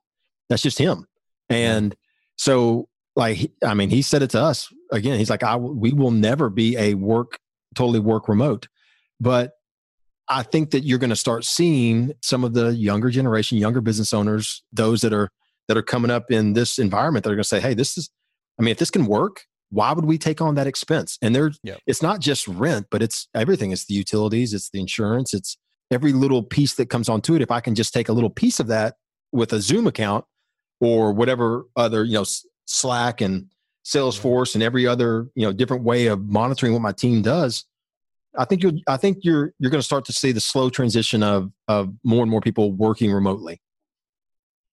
that's 0.48 0.62
just 0.62 0.78
him. 0.78 1.06
And 1.48 1.94
so 2.36 2.88
like 3.16 3.50
i 3.64 3.74
mean 3.74 3.90
he 3.90 4.00
said 4.02 4.22
it 4.22 4.30
to 4.30 4.42
us 4.42 4.72
again. 4.92 5.18
He's 5.18 5.30
like 5.30 5.42
i 5.42 5.56
we 5.56 5.92
will 5.92 6.10
never 6.10 6.50
be 6.50 6.76
a 6.76 6.94
work 6.94 7.38
totally 7.74 8.00
work 8.00 8.28
remote. 8.28 8.68
But 9.20 9.52
i 10.28 10.42
think 10.42 10.72
that 10.72 10.84
you're 10.84 10.98
going 10.98 11.10
to 11.10 11.16
start 11.16 11.44
seeing 11.44 12.12
some 12.20 12.44
of 12.44 12.52
the 12.52 12.74
younger 12.74 13.08
generation 13.08 13.56
younger 13.56 13.80
business 13.80 14.12
owners 14.12 14.62
those 14.72 15.00
that 15.00 15.14
are 15.14 15.30
that 15.68 15.76
are 15.76 15.82
coming 15.82 16.10
up 16.10 16.30
in 16.30 16.54
this 16.54 16.78
environment 16.78 17.24
that 17.24 17.30
are 17.30 17.36
going 17.36 17.42
to 17.42 17.48
say 17.48 17.60
hey 17.60 17.74
this 17.74 17.96
is 17.96 18.10
i 18.58 18.62
mean 18.62 18.72
if 18.72 18.78
this 18.78 18.90
can 18.90 19.06
work 19.06 19.42
why 19.70 19.92
would 19.92 20.04
we 20.04 20.18
take 20.18 20.40
on 20.40 20.54
that 20.54 20.66
expense? 20.66 21.18
And 21.20 21.34
there, 21.34 21.52
it's 21.86 22.02
not 22.02 22.20
just 22.20 22.48
rent, 22.48 22.86
but 22.90 23.02
it's 23.02 23.28
everything. 23.34 23.70
It's 23.70 23.84
the 23.86 23.94
utilities, 23.94 24.54
it's 24.54 24.70
the 24.70 24.80
insurance, 24.80 25.34
it's 25.34 25.58
every 25.90 26.12
little 26.12 26.42
piece 26.42 26.74
that 26.74 26.90
comes 26.90 27.08
onto 27.08 27.34
it. 27.34 27.42
If 27.42 27.50
I 27.50 27.60
can 27.60 27.74
just 27.74 27.92
take 27.92 28.08
a 28.08 28.12
little 28.12 28.30
piece 28.30 28.60
of 28.60 28.66
that 28.68 28.96
with 29.32 29.52
a 29.52 29.60
Zoom 29.60 29.86
account 29.86 30.24
or 30.80 31.12
whatever 31.12 31.64
other, 31.76 32.04
you 32.04 32.14
know, 32.14 32.24
Slack 32.66 33.20
and 33.20 33.46
Salesforce 33.84 34.54
and 34.54 34.62
every 34.62 34.86
other, 34.86 35.28
you 35.34 35.44
know, 35.44 35.52
different 35.52 35.82
way 35.82 36.06
of 36.06 36.20
monitoring 36.26 36.72
what 36.72 36.82
my 36.82 36.92
team 36.92 37.22
does, 37.22 37.64
I 38.36 38.44
think 38.44 38.62
you're, 38.62 38.72
I 38.86 38.96
think 38.96 39.18
you're, 39.22 39.52
you're 39.58 39.70
going 39.70 39.80
to 39.80 39.86
start 39.86 40.04
to 40.06 40.12
see 40.12 40.32
the 40.32 40.40
slow 40.40 40.70
transition 40.70 41.22
of, 41.22 41.50
of 41.66 41.92
more 42.04 42.22
and 42.22 42.30
more 42.30 42.40
people 42.40 42.72
working 42.72 43.12
remotely. 43.12 43.60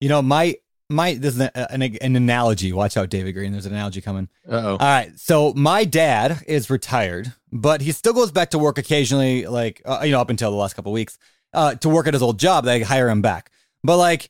You 0.01 0.09
know, 0.09 0.21
my, 0.21 0.55
my 0.89 1.13
this 1.15 1.35
is 1.35 1.41
an, 1.41 1.49
an, 1.55 1.81
an 1.81 2.15
analogy. 2.15 2.71
Watch 2.71 2.97
out, 2.97 3.09
David 3.09 3.33
Greene. 3.33 3.51
There's 3.51 3.65
an 3.65 3.73
analogy 3.73 4.01
coming. 4.01 4.29
Uh-oh. 4.47 4.71
All 4.71 4.77
right. 4.77 5.11
So 5.17 5.53
my 5.53 5.83
dad 5.83 6.43
is 6.47 6.69
retired, 6.69 7.33
but 7.51 7.81
he 7.81 7.91
still 7.91 8.13
goes 8.13 8.31
back 8.31 8.51
to 8.51 8.59
work 8.59 8.77
occasionally, 8.77 9.47
like 9.47 9.81
uh, 9.85 10.01
you 10.03 10.11
know, 10.11 10.21
up 10.21 10.29
until 10.29 10.51
the 10.51 10.57
last 10.57 10.75
couple 10.75 10.91
of 10.91 10.95
weeks, 10.95 11.17
uh, 11.53 11.75
to 11.75 11.89
work 11.89 12.07
at 12.07 12.13
his 12.13 12.21
old 12.21 12.39
job. 12.39 12.65
They 12.65 12.81
hire 12.81 13.09
him 13.09 13.21
back, 13.21 13.51
but 13.83 13.97
like 13.97 14.29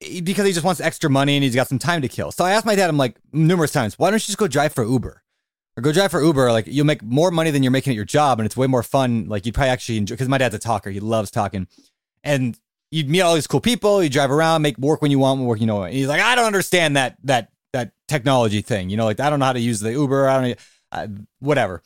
because 0.00 0.46
he 0.46 0.52
just 0.52 0.64
wants 0.64 0.80
extra 0.80 1.10
money 1.10 1.36
and 1.36 1.44
he's 1.44 1.54
got 1.54 1.68
some 1.68 1.78
time 1.78 2.02
to 2.02 2.08
kill. 2.08 2.32
So 2.32 2.44
I 2.44 2.52
asked 2.52 2.64
my 2.64 2.74
dad, 2.74 2.88
I'm 2.88 2.96
like 2.96 3.16
numerous 3.32 3.70
times, 3.70 3.98
why 3.98 4.10
don't 4.10 4.14
you 4.14 4.26
just 4.26 4.38
go 4.38 4.48
drive 4.48 4.72
for 4.72 4.84
Uber? 4.84 5.22
Or 5.76 5.82
go 5.82 5.92
drive 5.92 6.10
for 6.10 6.22
Uber. 6.22 6.50
Like 6.52 6.66
you'll 6.66 6.86
make 6.86 7.02
more 7.02 7.30
money 7.30 7.50
than 7.50 7.62
you're 7.62 7.72
making 7.72 7.92
at 7.92 7.96
your 7.96 8.04
job, 8.04 8.40
and 8.40 8.46
it's 8.46 8.56
way 8.56 8.66
more 8.66 8.82
fun. 8.82 9.28
Like 9.28 9.46
you'd 9.46 9.54
probably 9.54 9.70
actually 9.70 9.98
enjoy 9.98 10.14
because 10.14 10.28
my 10.28 10.38
dad's 10.38 10.54
a 10.54 10.58
talker. 10.58 10.90
He 10.90 11.00
loves 11.00 11.30
talking, 11.30 11.68
and 12.24 12.58
you'd 12.90 13.08
meet 13.08 13.20
all 13.20 13.34
these 13.34 13.46
cool 13.46 13.60
people. 13.60 14.02
You 14.02 14.08
drive 14.08 14.30
around, 14.30 14.62
make 14.62 14.78
work 14.78 15.02
when 15.02 15.10
you 15.10 15.18
want 15.18 15.40
work. 15.40 15.60
You 15.60 15.66
know, 15.66 15.82
and 15.82 15.94
he's 15.94 16.08
like, 16.08 16.20
I 16.20 16.34
don't 16.34 16.46
understand 16.46 16.96
that 16.96 17.16
that 17.24 17.50
that 17.72 17.92
technology 18.08 18.62
thing. 18.62 18.90
You 18.90 18.96
know, 18.96 19.04
like 19.04 19.20
I 19.20 19.30
don't 19.30 19.38
know 19.38 19.46
how 19.46 19.52
to 19.52 19.60
use 19.60 19.80
the 19.80 19.92
Uber. 19.92 20.28
I 20.28 20.40
don't 20.40 20.58
uh, 20.92 21.06
whatever. 21.38 21.82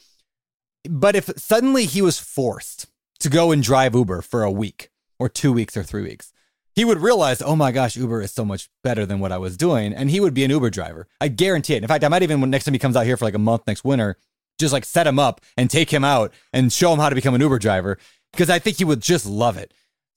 But 0.88 1.16
if 1.16 1.30
suddenly 1.36 1.86
he 1.86 2.02
was 2.02 2.18
forced 2.18 2.86
to 3.20 3.30
go 3.30 3.52
and 3.52 3.62
drive 3.62 3.94
Uber 3.94 4.22
for 4.22 4.42
a 4.42 4.50
week 4.50 4.90
or 5.18 5.28
two 5.28 5.52
weeks 5.52 5.76
or 5.76 5.82
three 5.82 6.02
weeks, 6.02 6.32
he 6.74 6.84
would 6.84 6.98
realize, 6.98 7.40
oh 7.40 7.56
my 7.56 7.72
gosh, 7.72 7.96
Uber 7.96 8.20
is 8.20 8.32
so 8.32 8.44
much 8.44 8.68
better 8.82 9.06
than 9.06 9.20
what 9.20 9.32
I 9.32 9.38
was 9.38 9.56
doing, 9.56 9.94
and 9.94 10.10
he 10.10 10.20
would 10.20 10.34
be 10.34 10.44
an 10.44 10.50
Uber 10.50 10.70
driver. 10.70 11.06
I 11.20 11.28
guarantee 11.28 11.74
it. 11.74 11.82
In 11.82 11.88
fact, 11.88 12.04
I 12.04 12.08
might 12.08 12.22
even 12.22 12.40
when 12.40 12.50
next 12.50 12.64
time 12.64 12.74
he 12.74 12.78
comes 12.78 12.96
out 12.96 13.06
here 13.06 13.16
for 13.16 13.24
like 13.24 13.34
a 13.34 13.38
month 13.38 13.62
next 13.66 13.84
winter, 13.84 14.16
just 14.58 14.72
like 14.72 14.84
set 14.84 15.06
him 15.06 15.18
up 15.18 15.40
and 15.56 15.70
take 15.70 15.90
him 15.90 16.04
out 16.04 16.32
and 16.52 16.72
show 16.72 16.92
him 16.92 16.98
how 16.98 17.08
to 17.08 17.14
become 17.14 17.34
an 17.34 17.40
Uber 17.40 17.58
driver 17.58 17.98
because 18.32 18.50
I 18.50 18.58
think 18.58 18.78
he 18.78 18.84
would 18.84 19.00
just 19.00 19.26
love 19.26 19.56
it. 19.56 19.72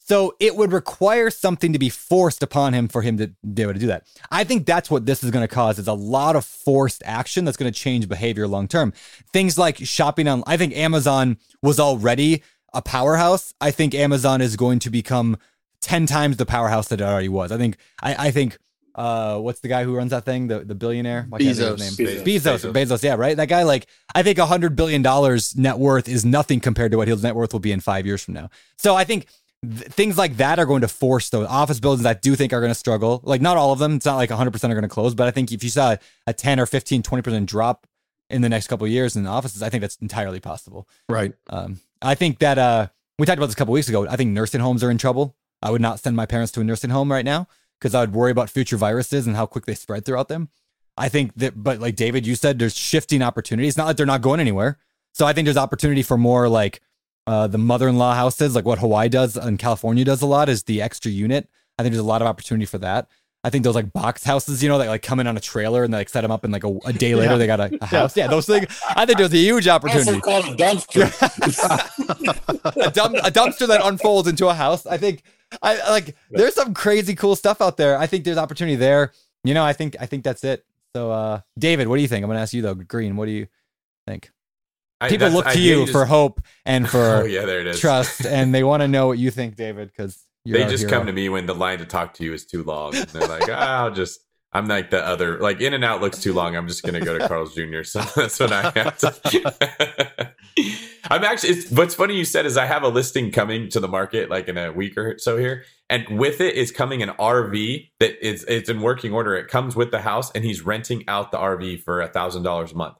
So 0.08 0.38
it 0.40 0.56
would 0.56 0.72
require 0.72 1.30
something 1.30 1.74
to 1.74 1.80
be 1.80 1.90
forced 1.90 2.42
upon 2.42 2.74
him 2.74 2.88
for 2.88 3.02
him 3.02 3.18
to 3.18 3.28
be 3.54 3.62
able 3.62 3.74
to 3.74 3.80
do 3.80 3.88
that. 3.88 4.08
I 4.32 4.46
think 4.46 4.66
that's 4.66 4.90
what 4.90 5.06
this 5.06 5.22
is 5.22 5.32
going 5.32 5.46
to 5.46 5.54
cause 5.54 5.80
is 5.80 5.88
a 5.88 5.94
lot 5.94 6.38
of 6.38 6.46
forced 6.46 7.04
action 7.06 7.44
that's 7.44 7.58
going 7.58 7.72
to 7.72 7.78
change 7.78 8.08
behavior 8.08 8.48
long 8.48 8.70
term. 8.70 8.94
Things 9.34 9.58
like 9.58 9.78
shopping 9.80 10.30
on 10.30 10.46
I 10.48 10.56
think 10.56 10.74
Amazon 10.78 11.38
was 11.62 11.78
already 11.78 12.42
a 12.74 12.82
powerhouse. 12.82 13.54
I 13.60 13.72
think 13.72 13.94
Amazon 13.94 14.40
is 14.40 14.56
going 14.56 14.80
to 14.80 14.90
become 14.90 15.36
10 15.82 16.06
times 16.06 16.38
the 16.38 16.46
powerhouse 16.46 16.88
that 16.88 17.02
it 17.02 17.04
already 17.04 17.30
was. 17.30 17.52
I 17.52 17.58
think 17.58 17.76
I, 18.02 18.28
I 18.28 18.32
think 18.32 18.58
uh 18.96 19.38
what's 19.40 19.60
the 19.60 19.68
guy 19.68 19.84
who 19.84 19.94
runs 19.94 20.12
that 20.12 20.24
thing? 20.24 20.48
The 20.48 20.60
the 20.60 20.74
billionaire? 20.74 21.26
Why 21.28 21.40
think 21.40 21.60
of 21.60 21.80
Bezos. 21.80 22.24
Bezos. 22.24 22.72
Bezos. 22.72 23.04
yeah, 23.04 23.16
right? 23.16 23.36
That 23.36 23.50
guy, 23.50 23.64
like, 23.64 23.88
I 24.16 24.24
think 24.24 24.38
a 24.38 24.46
hundred 24.46 24.78
billion 24.78 25.02
dollars 25.02 25.58
net 25.58 25.78
worth 25.78 26.08
is 26.08 26.24
nothing 26.24 26.62
compared 26.62 26.92
to 26.94 26.98
what 26.98 27.10
his 27.10 27.24
net 27.24 27.36
worth 27.36 27.52
will 27.52 27.60
be 27.60 27.74
in 27.74 27.82
five 27.82 28.06
years 28.06 28.24
from 28.24 28.36
now. 28.36 28.50
So 28.78 28.96
I 28.96 29.04
think 29.04 29.28
th- 29.64 29.92
things 29.92 30.18
like 30.18 30.38
that 30.38 30.60
are 30.60 30.66
going 30.66 30.82
to 30.82 30.88
force 30.88 31.30
those 31.30 31.48
office 31.48 31.80
buildings 31.80 32.04
that 32.04 32.18
I 32.18 32.20
do 32.20 32.36
think 32.36 32.54
are 32.54 32.60
going 32.60 32.72
to 32.72 32.76
struggle. 32.76 33.22
Like, 33.24 33.42
not 33.42 33.58
all 33.58 33.72
of 33.72 33.80
them. 33.80 33.96
It's 33.96 34.06
not 34.06 34.16
like 34.16 34.30
100% 34.30 34.40
are 34.46 34.68
going 34.68 34.82
to 34.82 34.88
close, 34.88 35.16
but 35.16 35.28
I 35.28 35.32
think 35.32 35.52
if 35.52 35.64
you 35.64 35.70
saw 35.70 35.96
a 36.26 36.34
10 36.34 36.60
or 36.60 36.66
15, 36.66 37.04
20% 37.04 37.46
drop 37.46 37.88
in 38.30 38.42
the 38.42 38.50
next 38.50 38.68
couple 38.68 38.86
of 38.86 38.92
years 38.92 39.16
in 39.16 39.24
the 39.24 39.30
offices, 39.30 39.64
I 39.64 39.70
think 39.70 39.82
that's 39.82 39.98
entirely 39.98 40.40
possible. 40.40 40.88
Right. 41.08 41.34
Um, 41.50 41.80
I 42.02 42.16
think 42.16 42.40
that 42.40 42.58
uh, 42.58 42.88
we 43.18 43.26
talked 43.26 43.38
about 43.38 43.48
this 43.48 43.56
a 43.56 43.58
couple 43.58 43.74
weeks 43.74 43.90
ago. 43.90 44.08
I 44.08 44.16
think 44.16 44.32
nursing 44.32 44.62
homes 44.62 44.84
are 44.84 44.92
in 44.92 44.98
trouble. 44.98 45.36
I 45.62 45.72
would 45.72 45.82
not 45.82 46.00
send 46.00 46.16
my 46.16 46.26
parents 46.26 46.52
to 46.54 46.62
a 46.62 46.64
nursing 46.64 46.92
home 46.92 47.12
right 47.12 47.26
now 47.26 47.48
because 47.80 47.96
I 47.96 48.02
would 48.02 48.14
worry 48.14 48.32
about 48.32 48.50
future 48.50 48.78
viruses 48.78 49.26
and 49.28 49.36
how 49.36 49.46
quick 49.46 49.66
they 49.66 49.74
spread 49.74 50.06
throughout 50.06 50.28
them. 50.28 50.50
I 50.98 51.10
think 51.10 51.36
that, 51.36 51.62
but 51.62 51.80
like 51.80 51.96
David, 51.96 52.26
you 52.26 52.36
said, 52.36 52.60
there's 52.60 52.76
shifting 52.76 53.22
opportunities. 53.22 53.78
Not 53.78 53.86
like 53.86 53.98
they're 53.98 54.06
not 54.06 54.22
going 54.22 54.40
anywhere. 54.40 54.78
So 55.14 55.26
I 55.26 55.34
think 55.34 55.46
there's 55.46 55.58
opportunity 55.58 56.04
for 56.04 56.18
more 56.18 56.48
like 56.50 56.82
uh, 57.28 57.46
the 57.48 57.58
mother-in-law 57.58 58.16
houses, 58.16 58.56
like 58.56 58.66
what 58.66 58.80
Hawaii 58.80 59.10
does 59.10 59.36
and 59.38 59.60
California 59.60 60.04
does 60.06 60.22
a 60.22 60.26
lot 60.26 60.50
is 60.50 60.64
the 60.64 60.82
extra 60.82 61.12
unit. 61.12 61.48
I 61.78 61.84
think 61.84 61.94
there's 61.94 62.04
a 62.04 62.08
lot 62.08 62.22
of 62.22 62.28
opportunity 62.28 62.66
for 62.66 62.78
that. 62.80 63.08
I 63.44 63.50
think 63.50 63.64
those 63.64 63.76
like 63.76 63.94
box 63.94 64.24
houses, 64.24 64.64
you 64.64 64.68
know, 64.68 64.78
that 64.80 64.88
like 64.88 65.04
come 65.04 65.20
in 65.20 65.28
on 65.28 65.38
a 65.38 65.40
trailer 65.40 65.84
and 65.84 65.94
they 65.94 66.00
like 66.00 66.10
set 66.10 66.22
them 66.22 66.32
up 66.32 66.44
and 66.44 66.52
like 66.52 66.64
a, 66.64 66.76
a 66.86 66.92
day 66.92 67.16
later 67.16 67.38
they 67.38 67.46
got 67.46 67.60
a, 67.60 67.78
a 67.82 67.86
house. 67.86 68.18
Yeah, 68.18 68.28
those 68.28 68.46
things. 68.46 68.66
I 68.90 69.06
think 69.06 69.20
there's 69.20 69.34
a 69.34 69.38
huge 69.38 69.68
Also 69.68 69.88
opportunity. 69.90 70.20
called 70.22 70.46
a 70.46 70.56
dumpster. 70.56 71.08
a, 72.88 72.92
dump, 72.92 73.16
a 73.18 73.32
dumpster 73.32 73.68
that 73.68 73.82
unfolds 73.84 74.28
into 74.28 74.48
a 74.48 74.54
house. 74.54 74.86
I 74.86 74.98
think 74.98 75.22
I 75.62 75.78
I 75.78 75.92
like 75.92 76.16
there's 76.32 76.56
some 76.56 76.74
crazy 76.74 77.16
cool 77.16 77.36
stuff 77.36 77.62
out 77.62 77.78
there. 77.78 77.98
I 77.98 78.08
think 78.08 78.24
there's 78.26 78.38
opportunity 78.38 78.76
there. 78.76 79.12
You 79.44 79.54
know, 79.54 79.64
I 79.64 79.74
think 79.74 79.96
I 80.00 80.08
think 80.08 80.24
that's 80.24 80.44
it. 80.44 80.66
So 80.96 81.12
uh 81.12 81.42
David, 81.58 81.88
what 81.88 81.98
do 81.98 82.02
you 82.02 82.08
think? 82.08 82.24
I'm 82.24 82.30
gonna 82.30 82.42
ask 82.42 82.54
you 82.54 82.62
though, 82.64 82.74
Greene, 82.74 83.16
what 83.16 83.26
do 83.28 83.32
you 83.32 83.48
think? 84.08 84.32
I- 85.00 85.10
People 85.10 85.30
look 85.30 85.46
to 85.46 85.52
hear 85.58 85.78
you 85.78 85.82
just- 85.84 85.92
for 85.94 86.06
hope 86.06 86.42
and 86.66 86.90
for 86.94 86.98
oh 87.22 87.26
yeah, 87.26 87.46
there 87.46 87.62
it 87.62 87.68
is. 87.68 87.80
trust 87.80 88.26
and 88.26 88.54
they 88.54 88.64
want 88.64 88.82
to 88.82 88.88
know 88.88 89.08
what 89.08 89.18
you 89.18 89.30
think, 89.32 89.56
David, 89.56 89.90
because 89.90 90.24
they 90.46 90.66
just 90.66 90.88
come 90.88 91.06
to 91.08 91.12
me 91.14 91.28
when 91.30 91.46
the 91.46 91.54
line 91.56 91.80
to 91.80 91.86
talk 91.86 92.14
to 92.16 92.24
you 92.24 92.34
is 92.34 92.46
too 92.46 92.64
long. 92.64 92.96
And 92.96 93.06
they're 93.10 93.28
like, 93.28 93.50
"Ah, 93.50 93.84
I'll 93.84 93.92
just. 93.92 94.22
I'm 94.54 94.66
like 94.66 94.92
the 94.92 95.06
other, 95.06 95.40
like 95.40 95.60
In-N-Out 95.60 96.00
looks 96.02 96.20
too 96.22 96.32
long. 96.34 96.56
I'm 96.56 96.70
just 96.70 96.82
gonna 96.82 97.02
go 97.02 97.18
to 97.18 97.28
Carl's 97.28 97.54
Jr. 97.54 97.84
So 97.84 98.00
that's 98.16 98.40
what 98.40 98.54
I 98.54 98.72
have 98.76 98.98
to. 99.00 100.34
I'm 101.10 101.24
actually. 101.24 101.50
It's, 101.50 101.72
what's 101.72 101.96
funny 101.96 102.16
you 102.16 102.26
said 102.26 102.46
is 102.46 102.58
I 102.58 102.66
have 102.66 102.84
a 102.84 102.88
listing 102.88 103.32
coming 103.32 103.70
to 103.70 103.80
the 103.80 103.88
market 103.90 104.30
like 104.30 104.48
in 104.48 104.58
a 104.58 104.72
week 104.72 104.98
or 104.98 105.18
so 105.20 105.38
here, 105.38 105.64
and 105.90 106.18
with 106.18 106.42
it 106.42 106.56
is 106.56 106.72
coming 106.72 107.04
an 107.04 107.10
RV 107.10 107.90
that 108.00 108.26
is 108.26 108.44
it's 108.46 108.70
in 108.70 108.82
working 108.82 109.14
order. 109.14 109.36
It 109.36 109.48
comes 109.50 109.76
with 109.76 109.92
the 109.92 110.02
house, 110.02 110.32
and 110.32 110.44
he's 110.44 110.62
renting 110.66 111.04
out 111.08 111.32
the 111.32 111.38
RV 111.38 111.84
for 111.84 112.02
a 112.02 112.08
thousand 112.08 112.44
dollars 112.44 112.72
a 112.72 112.76
month. 112.76 112.96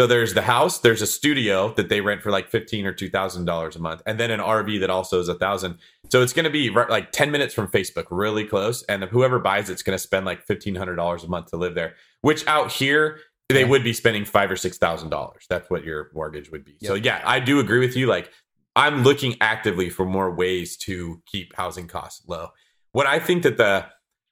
So 0.00 0.06
there's 0.06 0.32
the 0.32 0.40
house, 0.40 0.78
there's 0.78 1.02
a 1.02 1.06
studio 1.06 1.74
that 1.74 1.90
they 1.90 2.00
rent 2.00 2.22
for 2.22 2.30
like 2.30 2.48
fifteen 2.48 2.86
or 2.86 2.92
two 2.94 3.10
thousand 3.10 3.44
dollars 3.44 3.76
a 3.76 3.80
month, 3.80 4.00
and 4.06 4.18
then 4.18 4.30
an 4.30 4.40
RV 4.40 4.80
that 4.80 4.88
also 4.88 5.20
is 5.20 5.28
a 5.28 5.34
thousand. 5.34 5.76
So 6.10 6.22
it's 6.22 6.32
going 6.32 6.44
to 6.44 6.50
be 6.50 6.70
right, 6.70 6.88
like 6.88 7.12
ten 7.12 7.30
minutes 7.30 7.52
from 7.52 7.68
Facebook, 7.68 8.06
really 8.10 8.46
close. 8.46 8.82
And 8.84 9.04
whoever 9.04 9.38
buys 9.38 9.68
it's 9.68 9.82
going 9.82 9.94
to 9.94 10.02
spend 10.02 10.24
like 10.24 10.46
fifteen 10.46 10.74
hundred 10.74 10.96
dollars 10.96 11.22
a 11.22 11.28
month 11.28 11.48
to 11.48 11.58
live 11.58 11.74
there. 11.74 11.96
Which 12.22 12.46
out 12.46 12.72
here 12.72 13.18
they 13.50 13.66
would 13.66 13.84
be 13.84 13.92
spending 13.92 14.24
five 14.24 14.50
or 14.50 14.56
six 14.56 14.78
thousand 14.78 15.10
dollars. 15.10 15.44
That's 15.50 15.68
what 15.68 15.84
your 15.84 16.10
mortgage 16.14 16.50
would 16.50 16.64
be. 16.64 16.78
So 16.82 16.94
yeah, 16.94 17.20
I 17.26 17.38
do 17.38 17.60
agree 17.60 17.80
with 17.80 17.94
you. 17.94 18.06
Like 18.06 18.30
I'm 18.74 19.02
looking 19.02 19.36
actively 19.42 19.90
for 19.90 20.06
more 20.06 20.34
ways 20.34 20.78
to 20.78 21.20
keep 21.26 21.54
housing 21.56 21.88
costs 21.88 22.26
low. 22.26 22.48
What 22.92 23.06
I 23.06 23.18
think 23.18 23.42
that 23.42 23.58
the 23.58 23.84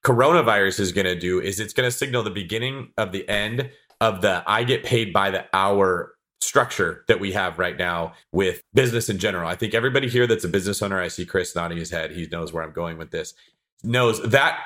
coronavirus 0.03 0.81
is 0.81 0.93
going 0.93 1.05
to 1.05 1.19
do 1.19 1.43
is 1.43 1.61
it's 1.61 1.75
going 1.75 1.87
to 1.87 1.95
signal 1.95 2.23
the 2.23 2.31
beginning 2.31 2.93
of 2.97 3.13
the 3.13 3.29
end 3.29 3.69
of 4.01 4.21
the 4.21 4.43
I 4.47 4.65
get 4.65 4.85
paid 4.85 5.13
by 5.13 5.31
the 5.31 5.47
hour 5.53 6.15
structure 6.41 7.05
that 7.09 7.21
we 7.21 7.33
have 7.33 7.59
right 7.59 7.77
now 7.77 8.15
with 8.33 8.63
business 8.73 9.09
in 9.09 9.19
general. 9.19 9.49
I 9.49 9.57
think 9.57 9.75
everybody 9.75 10.09
here 10.09 10.27
that's 10.27 10.45
a 10.45 10.49
business 10.49 10.83
owner, 10.83 11.01
I 11.01 11.09
see 11.09 11.27
Chris 11.27 11.55
nodding 11.55 11.79
his 11.79 11.91
head. 11.91 12.13
He 12.13 12.27
knows 12.31 12.53
where 12.53 12.63
I'm 12.63 12.73
going 12.73 12.97
with 12.97 13.11
this. 13.11 13.35
Knows 13.83 14.23
that 14.23 14.61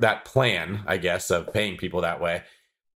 that 0.00 0.24
plan, 0.24 0.82
I 0.86 0.96
guess, 0.96 1.30
of 1.30 1.52
paying 1.52 1.76
people 1.76 2.00
that 2.00 2.20
way 2.20 2.42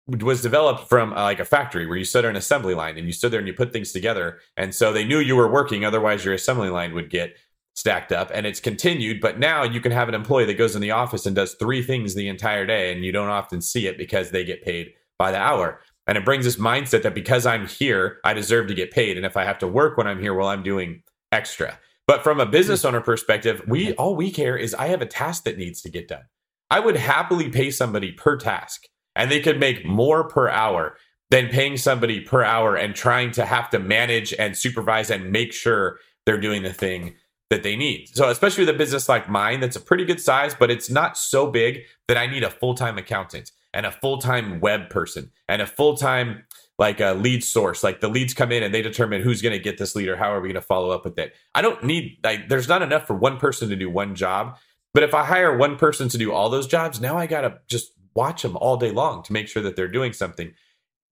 was 0.10 0.42
developed 0.42 0.90
from 0.90 1.14
uh, 1.14 1.24
like 1.24 1.40
a 1.40 1.46
factory 1.46 1.86
where 1.86 1.98
you 1.98 2.04
stood 2.04 2.26
on 2.26 2.32
an 2.32 2.36
assembly 2.36 2.74
line 2.74 2.98
and 2.98 3.06
you 3.06 3.14
stood 3.14 3.32
there 3.32 3.40
and 3.40 3.48
you 3.48 3.54
put 3.54 3.72
things 3.72 3.92
together. 3.92 4.40
And 4.58 4.74
so 4.74 4.92
they 4.92 5.06
knew 5.06 5.20
you 5.20 5.36
were 5.36 5.52
working, 5.52 5.86
otherwise 5.86 6.26
your 6.26 6.34
assembly 6.34 6.70
line 6.70 6.94
would 6.96 7.10
get 7.10 7.36
stacked 7.76 8.12
up 8.12 8.32
and 8.34 8.46
it's 8.46 8.60
continued. 8.60 9.22
But 9.22 9.40
now 9.40 9.64
you 9.64 9.80
can 9.80 9.92
have 9.92 10.10
an 10.10 10.16
employee 10.16 10.46
that 10.46 10.58
goes 10.58 10.76
in 10.76 10.82
the 10.82 10.92
office 10.92 11.26
and 11.26 11.36
does 11.36 11.54
three 11.54 11.84
things 11.84 12.16
the 12.16 12.28
entire 12.28 12.66
day 12.66 12.92
and 12.92 13.06
you 13.06 13.12
don't 13.12 13.30
often 13.30 13.62
see 13.62 13.88
it 13.88 13.98
because 13.98 14.32
they 14.32 14.44
get 14.44 14.64
paid 14.64 14.94
by 15.20 15.32
the 15.32 15.38
hour. 15.38 15.80
And 16.08 16.18
it 16.18 16.26
brings 16.26 16.46
this 16.46 16.56
mindset 16.56 17.04
that 17.04 17.14
because 17.14 17.46
I'm 17.46 17.68
here, 17.68 18.18
I 18.24 18.34
deserve 18.34 18.68
to 18.70 18.74
get 18.74 18.90
paid. 18.90 19.16
And 19.16 19.26
if 19.28 19.38
I 19.38 19.44
have 19.44 19.60
to 19.60 19.68
work 19.68 19.96
when 19.96 20.08
I'm 20.08 20.20
here, 20.20 20.34
well, 20.34 20.48
I'm 20.48 20.64
doing 20.64 21.04
extra. 21.32 21.78
But 22.08 22.24
from 22.24 22.40
a 22.40 22.48
business 22.48 22.84
owner 22.84 23.02
perspective, 23.02 23.62
we 23.68 23.94
all 23.94 24.16
we 24.16 24.32
care 24.32 24.58
is 24.58 24.74
I 24.74 24.88
have 24.88 25.04
a 25.04 25.06
task 25.06 25.44
that 25.44 25.60
needs 25.60 25.84
to 25.84 25.92
get 25.92 26.08
done. 26.08 26.24
I 26.72 26.80
would 26.80 26.96
happily 26.96 27.50
pay 27.50 27.70
somebody 27.70 28.12
per 28.12 28.38
task 28.38 28.86
and 29.16 29.30
they 29.30 29.40
could 29.40 29.60
make 29.60 29.86
more 29.86 30.28
per 30.28 30.50
hour 30.50 30.96
than 31.30 31.50
paying 31.50 31.78
somebody 31.78 32.22
per 32.22 32.44
hour 32.44 32.76
and 32.76 32.96
trying 32.96 33.30
to 33.32 33.46
have 33.46 33.70
to 33.70 33.78
manage 33.78 34.34
and 34.34 34.58
supervise 34.58 35.12
and 35.12 35.32
make 35.32 35.54
sure 35.54 36.00
they're 36.26 36.42
doing 36.42 36.64
the 36.64 36.74
thing 36.74 37.16
that 37.52 37.62
they 37.62 37.76
need. 37.76 38.08
So, 38.14 38.30
especially 38.30 38.64
with 38.66 38.76
a 38.76 38.78
business 38.78 39.10
like 39.10 39.30
mine, 39.30 39.60
that's 39.60 39.76
a 39.76 39.82
pretty 39.82 40.06
good 40.06 40.22
size, 40.22 40.56
but 40.56 40.72
it's 40.72 40.90
not 40.90 41.18
so 41.18 41.52
big 41.52 41.82
that 42.08 42.18
I 42.18 42.28
need 42.28 42.44
a 42.44 42.50
full 42.50 42.74
time 42.74 42.98
accountant 42.98 43.52
and 43.74 43.86
a 43.86 43.92
full 43.92 44.18
time 44.18 44.60
web 44.60 44.90
person 44.90 45.32
and 45.48 45.62
a 45.62 45.68
full 45.68 45.96
time 45.96 46.44
like 46.78 47.00
a 47.00 47.14
lead 47.14 47.44
source. 47.44 47.84
Like 47.84 48.00
the 48.00 48.08
leads 48.08 48.34
come 48.34 48.52
in 48.52 48.64
and 48.64 48.74
they 48.74 48.82
determine 48.82 49.22
who's 49.22 49.42
going 49.42 49.54
to 49.54 49.64
get 49.64 49.78
this 49.78 49.96
lead 49.96 50.08
or 50.08 50.16
how 50.16 50.34
are 50.34 50.42
we 50.42 50.48
going 50.48 50.56
to 50.56 50.62
follow 50.62 50.92
up 50.92 51.04
with 51.04 51.20
it. 51.20 51.36
I 51.54 51.62
don't 51.62 51.84
need 51.84 52.20
like 52.24 52.50
there's 52.50 52.68
not 52.68 52.82
enough 52.82 53.06
for 53.06 53.16
one 53.16 53.38
person 53.38 53.70
to 53.70 53.76
do 53.76 53.90
one 53.90 54.16
job. 54.16 54.58
But 54.94 55.04
if 55.04 55.14
I 55.14 55.24
hire 55.24 55.56
one 55.56 55.78
person 55.78 56.10
to 56.10 56.18
do 56.18 56.32
all 56.32 56.50
those 56.50 56.66
jobs, 56.66 57.00
now 57.00 57.16
I 57.16 57.28
got 57.28 57.42
to 57.42 57.60
just 57.68 57.92
watch 58.16 58.42
them 58.42 58.58
all 58.58 58.78
day 58.78 58.92
long 58.92 59.22
to 59.24 59.34
make 59.34 59.48
sure 59.48 59.62
that 59.62 59.76
they're 59.76 59.88
doing 59.88 60.14
something. 60.14 60.52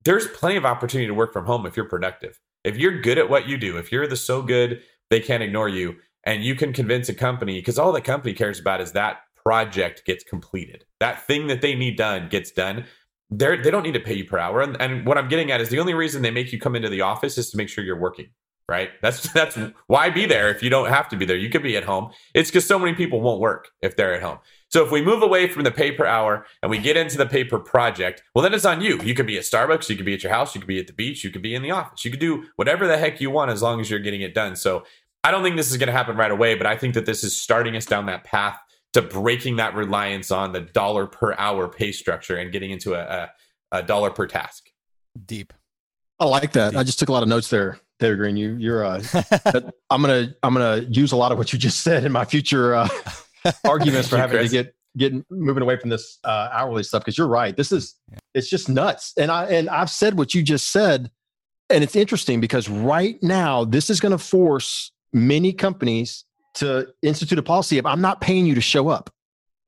There's 0.04 0.28
plenty 0.28 0.56
of 0.56 0.66
opportunity 0.66 1.08
to 1.08 1.14
work 1.14 1.32
from 1.32 1.46
home 1.46 1.66
if 1.66 1.78
you're 1.78 1.88
productive. 1.88 2.40
If 2.64 2.78
you're 2.78 3.02
good 3.02 3.20
at 3.20 3.30
what 3.30 3.48
you 3.48 3.58
do, 3.58 3.78
if 3.78 3.92
you're 3.92 4.08
the 4.08 4.16
so 4.16 4.42
good 4.42 4.82
they 5.10 5.20
can't 5.20 5.44
ignore 5.44 5.70
you, 5.70 5.98
and 6.24 6.44
you 6.44 6.56
can 6.56 6.74
convince 6.74 7.08
a 7.08 7.14
company 7.14 7.60
because 7.60 7.80
all 7.80 7.94
the 7.94 8.02
company 8.02 8.34
cares 8.34 8.60
about 8.60 8.82
is 8.82 8.92
that 8.92 9.20
project 9.48 10.04
gets 10.06 10.26
completed. 10.26 10.84
That 11.00 11.26
thing 11.26 11.48
that 11.48 11.62
they 11.62 11.74
need 11.74 11.96
done 11.96 12.28
gets 12.28 12.52
done. 12.52 12.84
They're, 13.30 13.62
they 13.62 13.72
don't 13.72 13.84
need 13.84 13.94
to 13.94 14.00
pay 14.02 14.16
you 14.16 14.26
per 14.26 14.38
hour. 14.38 14.60
And, 14.62 14.76
and 14.82 15.06
what 15.06 15.18
I'm 15.18 15.30
getting 15.30 15.52
at 15.52 15.62
is 15.62 15.70
the 15.70 15.80
only 15.80 15.94
reason 15.94 16.22
they 16.22 16.32
make 16.32 16.52
you 16.52 16.60
come 16.60 16.76
into 16.76 16.90
the 16.90 17.02
office 17.02 17.38
is 17.38 17.50
to 17.52 17.58
make 17.58 17.70
sure 17.70 17.84
you're 17.84 18.00
working 18.00 18.28
right? 18.70 18.90
That's 19.02 19.32
that's 19.34 19.58
why 19.88 20.10
be 20.10 20.26
there 20.26 20.50
if 20.50 20.62
you 20.62 20.70
don't 20.70 20.90
have 20.90 21.08
to 21.10 21.16
be 21.16 21.26
there. 21.26 21.38
You 21.38 21.50
could 21.50 21.64
be 21.64 21.78
at 21.78 21.86
home. 21.86 22.12
It's 22.34 22.50
because 22.50 22.66
so 22.66 22.78
many 22.78 22.94
people 22.94 23.22
won't 23.22 23.40
work 23.40 23.70
if 23.82 23.96
they're 23.96 24.14
at 24.14 24.22
home. 24.22 24.40
So 24.70 24.84
if 24.84 24.92
we 24.92 25.02
move 25.02 25.24
away 25.24 25.48
from 25.48 25.64
the 25.64 25.72
pay 25.72 25.92
per 25.94 26.06
hour 26.06 26.46
and 26.62 26.70
we 26.70 26.78
get 26.78 26.98
into 26.98 27.18
the 27.18 27.26
pay 27.26 27.46
per 27.46 27.60
project, 27.60 28.22
well, 28.36 28.44
then 28.44 28.54
it's 28.54 28.66
on 28.66 28.82
you. 28.82 29.02
You 29.02 29.16
could 29.16 29.28
be 29.28 29.38
at 29.38 29.44
Starbucks, 29.44 29.90
you 29.90 29.96
could 29.96 30.06
be 30.06 30.14
at 30.14 30.24
your 30.24 30.34
house, 30.34 30.54
you 30.54 30.60
could 30.60 30.68
be 30.68 30.80
at 30.80 30.88
the 30.88 30.94
beach, 30.94 31.24
you 31.24 31.30
could 31.30 31.42
be 31.42 31.56
in 31.56 31.62
the 31.62 31.72
office. 31.72 32.04
You 32.04 32.12
could 32.12 32.20
do 32.20 32.46
whatever 32.58 32.86
the 32.86 32.98
heck 32.98 33.22
you 33.22 33.32
want 33.32 33.52
as 33.52 33.62
long 33.62 33.80
as 33.80 33.90
you're 33.90 34.00
getting 34.02 34.22
it 34.22 34.34
done. 34.34 34.58
So 34.58 34.84
I 35.24 35.32
don't 35.32 35.44
think 35.44 35.56
this 35.56 35.72
is 35.72 35.78
going 35.78 35.88
to 35.88 35.94
happen 35.94 36.18
right 36.18 36.32
away, 36.32 36.56
but 36.56 36.68
I 36.68 36.78
think 36.78 36.94
that 36.96 37.06
this 37.06 37.24
is 37.24 37.42
starting 37.42 37.76
us 37.78 37.86
down 37.86 38.06
that 38.08 38.26
path 38.26 38.60
to 38.94 39.02
breaking 39.02 39.58
that 39.58 39.76
reliance 39.76 40.32
on 40.32 40.54
the 40.54 40.62
dollar 40.62 41.06
per 41.06 41.34
hour 41.38 41.68
pay 41.68 41.92
structure 41.92 42.36
and 42.36 42.52
getting 42.52 42.72
into 42.72 42.94
a, 42.94 43.02
a, 43.72 43.78
a 43.80 43.84
dollar 43.84 44.10
per 44.10 44.28
task. 44.28 44.70
Deep. 45.26 45.54
I 46.20 46.26
like 46.26 46.54
that. 46.54 46.76
I 46.76 46.84
just 46.84 47.00
took 47.00 47.10
a 47.10 47.12
lot 47.12 47.22
of 47.22 47.30
notes 47.30 47.50
there, 47.50 47.80
David 48.00 48.18
Greene. 48.18 48.38
You, 48.38 48.56
you're. 48.56 48.84
Uh, 48.84 49.04
I'm 49.90 50.02
gonna, 50.02 50.34
I'm 50.42 50.54
gonna 50.54 50.86
use 50.90 51.12
a 51.12 51.16
lot 51.18 51.32
of 51.32 51.38
what 51.38 51.54
you 51.54 51.60
just 51.60 51.82
said 51.82 52.06
in 52.06 52.12
my 52.12 52.26
future 52.26 52.74
uh, 52.74 52.90
arguments 53.64 54.08
for 54.08 54.18
having 54.18 54.38
Chris. 54.38 54.52
to 54.52 54.64
get 54.64 54.76
getting 54.98 55.24
moving 55.30 55.62
away 55.62 55.78
from 55.78 55.90
this 55.90 56.18
uh, 56.24 56.50
hourly 56.52 56.84
stuff 56.84 57.04
because 57.04 57.18
you're 57.18 57.28
right. 57.28 57.56
This 57.56 57.72
is, 57.72 57.96
yeah. 58.12 58.18
it's 58.34 58.50
just 58.50 58.68
nuts. 58.68 59.14
And 59.18 59.32
I 59.32 59.46
and 59.46 59.70
I've 59.70 59.90
said 59.90 60.18
what 60.18 60.34
you 60.34 60.42
just 60.42 60.72
said, 60.72 61.12
and 61.70 61.84
it's 61.84 61.96
interesting 61.96 62.42
because 62.42 62.68
right 62.68 63.22
now 63.22 63.64
this 63.64 63.90
is 63.90 64.00
going 64.00 64.12
to 64.12 64.18
force 64.18 64.92
many 65.14 65.54
companies 65.54 66.26
to 66.58 66.88
institute 67.02 67.38
a 67.40 67.44
policy 67.44 67.78
of 67.78 67.86
I'm 67.86 68.02
not 68.02 68.22
paying 68.22 68.46
you 68.46 68.56
to 68.56 68.62
show 68.62 68.90
up. 68.90 69.10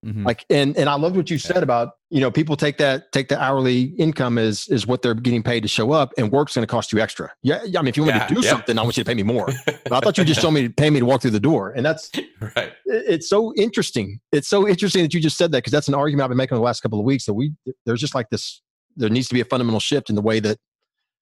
Mhm. 0.05 0.25
Like 0.25 0.45
and 0.49 0.77
and 0.77 0.87
I 0.87 0.93
loved 0.95 1.17
what 1.17 1.29
you 1.29 1.37
said 1.37 1.61
about 1.61 1.95
you 2.09 2.21
know 2.21 2.31
people 2.31 2.55
take 2.55 2.77
that 2.77 3.11
take 3.11 3.27
the 3.27 3.37
hourly 3.37 3.81
income 3.97 4.37
as 4.37 4.65
is 4.69 4.87
what 4.87 5.01
they're 5.01 5.13
getting 5.13 5.43
paid 5.43 5.59
to 5.63 5.67
show 5.67 5.91
up 5.91 6.13
and 6.17 6.31
work's 6.31 6.55
going 6.55 6.65
to 6.65 6.71
cost 6.71 6.93
you 6.93 6.99
extra. 6.99 7.29
Yeah, 7.43 7.61
yeah, 7.65 7.79
I 7.79 7.81
mean 7.81 7.89
if 7.89 7.97
you 7.97 8.03
want 8.03 8.15
Yeah, 8.15 8.21
me 8.23 8.27
to 8.29 8.35
do 8.35 8.41
yeah. 8.47 8.49
something, 8.53 8.79
I 8.79 8.81
want 8.83 8.95
you 8.95 9.03
to 9.03 9.07
pay 9.09 9.13
me 9.13 9.23
more. 9.23 9.47
But 9.65 9.91
I 9.91 9.99
thought 9.99 10.17
you 10.17 10.23
just 10.23 10.39
told 10.39 10.53
me 10.53 10.67
to 10.69 10.73
pay 10.73 10.89
me 10.89 10.99
to 11.01 11.05
walk 11.05 11.21
through 11.21 11.31
the 11.31 11.39
door, 11.39 11.71
and 11.71 11.85
that's 11.85 12.09
right. 12.55 12.71
it- 12.85 13.05
it's 13.09 13.27
so 13.27 13.53
interesting. 13.55 14.21
It's 14.31 14.47
so 14.47 14.65
interesting 14.69 15.01
that 15.03 15.13
you 15.13 15.19
just 15.19 15.35
said 15.37 15.51
that 15.51 15.57
because 15.57 15.71
that's 15.73 15.89
an 15.89 15.95
argument 15.95 16.23
I've 16.23 16.29
been 16.29 16.37
making 16.37 16.55
the 16.55 16.61
last 16.63 16.79
couple 16.79 16.99
of 16.99 17.03
weeks 17.05 17.25
that 17.25 17.33
we 17.33 17.51
there's 17.85 17.99
just 17.99 18.15
like 18.15 18.29
this 18.29 18.61
there 18.95 19.09
needs 19.09 19.27
to 19.27 19.33
be 19.33 19.41
a 19.41 19.45
fundamental 19.45 19.81
shift 19.81 20.09
in 20.09 20.15
the 20.15 20.21
way 20.21 20.39
that 20.39 20.57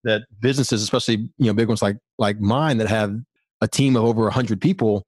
that 0.05 0.23
businesses, 0.41 0.83
especially 0.83 1.31
you 1.39 1.47
know 1.47 1.55
big 1.55 1.69
ones 1.69 1.81
like 1.81 1.97
like 2.19 2.39
mine 2.39 2.77
that 2.79 2.89
have 2.89 3.17
a 3.63 3.67
team 3.69 3.97
of 3.97 4.05
over 4.05 4.25
100 4.25 4.61
people 4.61 5.05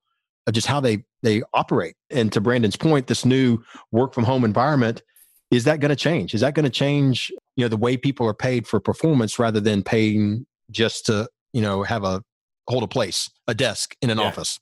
just 0.51 0.67
how 0.67 0.81
they 0.81 1.05
they 1.23 1.43
operate. 1.55 1.95
And 2.11 2.33
to 2.33 2.41
brandon's 2.41 2.77
point 2.77 3.07
this 3.07 3.25
new 3.25 3.59
work 3.93 4.15
from 4.15 4.25
home 4.25 4.45
environment 4.45 5.03
is 5.51 5.65
that 5.65 5.81
going 5.81 5.89
to 5.91 5.97
change? 5.97 6.33
Is 6.33 6.43
that 6.43 6.55
going 6.55 6.65
to 6.65 6.71
change 6.71 7.33
you 7.57 7.65
know 7.65 7.69
the 7.69 7.77
way 7.77 7.97
people 7.97 8.27
are 8.27 8.35
paid 8.35 8.67
for 8.67 8.81
performance 8.81 9.39
rather 9.39 9.61
than 9.61 9.83
paying 9.83 10.47
just 10.71 11.07
to 11.07 11.29
you 11.53 11.61
know 11.63 11.83
have 11.83 12.05
a 12.05 12.23
hold 12.69 12.83
a 12.83 12.89
place 12.89 13.29
a 13.49 13.55
desk 13.55 13.97
in 14.01 14.11
an 14.11 14.19
Yeah. 14.19 14.25
office? 14.25 14.59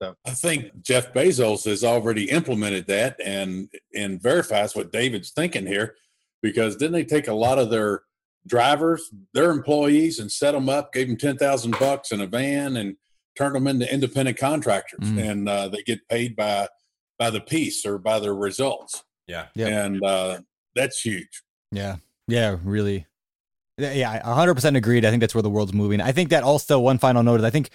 I 0.00 0.30
think 0.30 0.82
Jeff 0.82 1.12
Bezos 1.12 1.64
has 1.64 1.82
already 1.82 2.30
implemented 2.30 2.86
that 2.86 3.16
and 3.24 3.68
and 3.94 4.22
verifies 4.22 4.76
what 4.76 4.92
David's 4.92 5.30
thinking 5.30 5.66
here, 5.66 5.96
because 6.42 6.76
didn't 6.76 6.92
they 6.92 7.04
take 7.04 7.26
a 7.26 7.34
lot 7.34 7.58
of 7.58 7.70
their 7.70 8.02
drivers, 8.46 9.10
their 9.34 9.50
employees, 9.50 10.20
and 10.20 10.30
set 10.30 10.52
them 10.52 10.68
up, 10.68 10.92
gave 10.92 11.08
them 11.08 11.16
ten 11.16 11.36
thousand 11.36 11.72
bucks 11.80 12.12
in 12.12 12.20
a 12.20 12.26
van, 12.26 12.76
and 12.76 12.96
turned 13.38 13.54
them 13.54 13.66
into 13.68 13.90
independent 13.92 14.36
contractors, 14.36 15.08
Mm. 15.08 15.30
and 15.30 15.48
uh, 15.48 15.68
they 15.68 15.82
get 15.82 16.06
paid 16.08 16.36
by 16.36 16.68
by 17.18 17.30
the 17.30 17.40
piece 17.40 17.86
or 17.86 17.98
by 17.98 18.18
their 18.20 18.34
results, 18.34 19.02
Yeah. 19.26 19.46
Yep. 19.54 19.68
and 19.72 20.04
uh, 20.04 20.40
that's 20.76 21.00
huge. 21.00 21.42
Yeah. 21.72 21.96
Yeah, 22.28 22.56
really. 22.62 23.06
Yeah, 23.76 23.92
Yeah, 23.92 24.22
100% 24.22 24.76
agreed. 24.76 25.04
I 25.04 25.10
think 25.10 25.20
that's 25.20 25.34
where 25.34 25.42
the 25.42 25.50
world's 25.50 25.72
moving. 25.72 26.00
I 26.00 26.12
think 26.12 26.30
that 26.30 26.42
also 26.44 26.78
one 26.78 26.98
final 26.98 27.22
note 27.24 27.40
is 27.40 27.44
I 27.44 27.50
think 27.50 27.70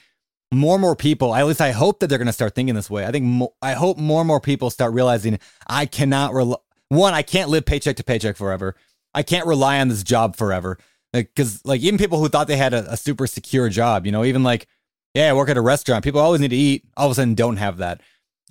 more 0.53 0.75
and 0.75 0.81
more 0.81 0.95
people, 0.95 1.33
at 1.35 1.45
least 1.45 1.59
I 1.59 1.71
hope 1.71 1.99
that 1.99 2.07
they're 2.07 2.17
going 2.19 2.27
to 2.27 2.31
start 2.33 2.55
thinking 2.55 2.75
this 2.75 2.89
way. 2.89 3.05
I 3.05 3.11
think 3.11 3.25
mo- 3.25 3.53
I 3.61 3.73
hope 3.73 3.97
more 3.97 4.21
and 4.21 4.27
more 4.27 4.39
people 4.39 4.69
start 4.69 4.93
realizing 4.93 5.39
I 5.67 5.85
cannot 5.87 6.33
rely 6.33 6.57
one, 6.89 7.13
I 7.13 7.21
can't 7.23 7.49
live 7.49 7.65
paycheck 7.65 7.95
to 7.97 8.03
paycheck 8.03 8.37
forever. 8.37 8.75
I 9.13 9.23
can't 9.23 9.45
rely 9.47 9.79
on 9.81 9.87
this 9.89 10.03
job 10.03 10.35
forever. 10.37 10.77
Like 11.11 11.33
cuz 11.35 11.59
like 11.65 11.81
even 11.81 11.97
people 11.97 12.19
who 12.19 12.29
thought 12.29 12.47
they 12.47 12.55
had 12.57 12.73
a, 12.73 12.91
a 12.93 12.97
super 12.97 13.25
secure 13.27 13.67
job, 13.69 14.05
you 14.05 14.11
know, 14.11 14.23
even 14.23 14.43
like 14.43 14.67
yeah, 15.13 15.29
I 15.29 15.33
work 15.33 15.49
at 15.49 15.57
a 15.57 15.61
restaurant. 15.61 16.03
People 16.03 16.21
always 16.21 16.41
need 16.41 16.49
to 16.49 16.55
eat. 16.55 16.85
All 16.97 17.07
of 17.07 17.11
a 17.11 17.15
sudden 17.15 17.35
don't 17.35 17.57
have 17.57 17.77
that. 17.77 18.01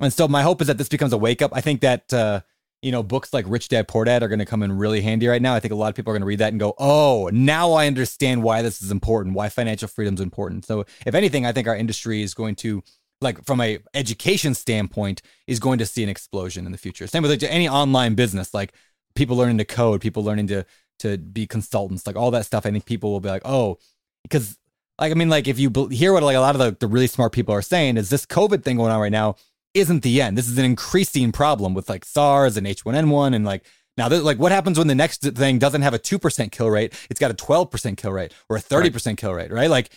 And 0.01 0.13
so 0.13 0.27
my 0.29 0.43
hope 0.43 0.61
is 0.61 0.67
that 0.69 0.79
this 0.79 0.89
becomes 0.89 1.13
a 1.13 1.19
wake 1.19 1.43
up. 1.43 1.53
I 1.55 1.61
think 1.61 1.81
that 1.81 2.13
uh 2.13 2.41
you 2.83 2.91
know, 2.91 3.03
books 3.05 3.33
like 3.33 3.45
Rich 3.49 3.69
Dad 3.69 3.87
Poor 3.87 4.05
Dad 4.05 4.25
are 4.25 4.29
going 4.29 4.41
to 4.41 4.45
come 4.45 4.63
in 4.65 4.77
really 4.77 5.01
handy 5.01 5.29
right 5.29 5.41
now. 5.41 5.55
I 5.55 5.61
think 5.61 5.73
a 5.73 5.77
lot 5.77 5.89
of 5.89 5.95
people 5.95 6.11
are 6.11 6.15
going 6.15 6.23
to 6.23 6.27
read 6.27 6.41
that 6.41 6.53
and 6.53 6.59
go, 6.59 6.75
"Oh, 6.79 7.31
now 7.33 7.73
I 7.73 7.87
understand 7.87 8.43
why 8.43 8.61
this 8.61 8.83
is 8.83 8.91
important, 8.91 9.37
why 9.37 9.49
financial 9.49 9.87
freedom 9.87 10.15
is 10.15 10.21
important." 10.21 10.67
So, 10.67 10.85
if 11.07 11.15
anything, 11.15 11.47
I 11.47 11.53
think 11.53 11.69
our 11.69 11.77
industry 11.77 12.23
is 12.23 12.35
going 12.35 12.57
to, 12.57 12.83
like, 13.21 13.45
from 13.45 13.61
a 13.61 13.79
education 13.95 14.55
standpoint, 14.55 15.23
is 15.47 15.61
going 15.61 15.79
to 15.79 15.87
see 15.87 16.03
an 16.03 16.09
explosion 16.09 16.67
in 16.67 16.73
the 16.73 16.79
future. 16.79 17.07
Same 17.07 17.23
with 17.23 17.31
like, 17.31 17.45
any 17.45 17.69
online 17.69 18.17
business, 18.17 18.53
like 18.53 18.73
people 19.15 19.37
learning 19.37 19.59
to 19.59 19.65
code, 19.65 20.01
people 20.01 20.25
learning 20.25 20.49
to 20.49 20.67
to 20.99 21.19
be 21.19 21.47
consultants, 21.47 22.05
like 22.05 22.17
all 22.17 22.33
that 22.33 22.47
stuff. 22.47 22.67
I 22.67 22.73
think 22.73 22.85
people 22.85 23.13
will 23.13 23.21
be 23.21 23.29
like, 23.29 23.43
"Oh," 23.45 23.79
because, 24.25 24.59
like, 25.03 25.11
I 25.11 25.15
mean, 25.15 25.29
like 25.29 25.49
if 25.49 25.59
you 25.59 25.71
hear 25.91 26.13
what 26.13 26.23
like 26.23 26.37
a 26.37 26.41
lot 26.41 26.55
of 26.55 26.61
the, 26.61 26.77
the 26.79 26.87
really 26.87 27.09
smart 27.09 27.33
people 27.33 27.53
are 27.53 27.61
saying, 27.61 27.97
is 27.97 28.09
this 28.09 28.25
COVID 28.25 28.63
thing 28.63 28.77
going 28.77 28.93
on 28.93 29.01
right 29.01 29.11
now 29.11 29.35
isn't 29.75 30.05
the 30.05 30.23
end. 30.23 30.39
This 30.39 30.49
is 30.49 30.57
an 30.59 30.65
increasing 30.65 31.33
problem 31.33 31.75
with 31.75 31.89
like 31.89 32.05
SARS 32.05 32.57
and 32.57 32.69
H1N1 32.69 33.35
and 33.35 33.45
like 33.45 33.65
now 33.97 34.09
th- 34.09 34.23
like 34.23 34.39
what 34.39 34.53
happens 34.53 34.79
when 34.79 34.87
the 34.87 34.95
next 34.95 35.23
thing 35.23 35.59
doesn't 35.59 35.83
have 35.83 35.93
a 35.93 35.99
2% 35.99 36.53
kill 36.53 36.71
rate, 36.71 36.95
it's 37.11 37.19
got 37.19 37.33
a 37.33 37.35
12% 37.35 37.97
kill 37.97 38.13
rate 38.13 38.33
or 38.49 38.57
a 38.57 38.61
30% 38.61 39.17
kill 39.17 39.35
rate, 39.35 39.51
right? 39.51 39.69
Like 39.69 39.91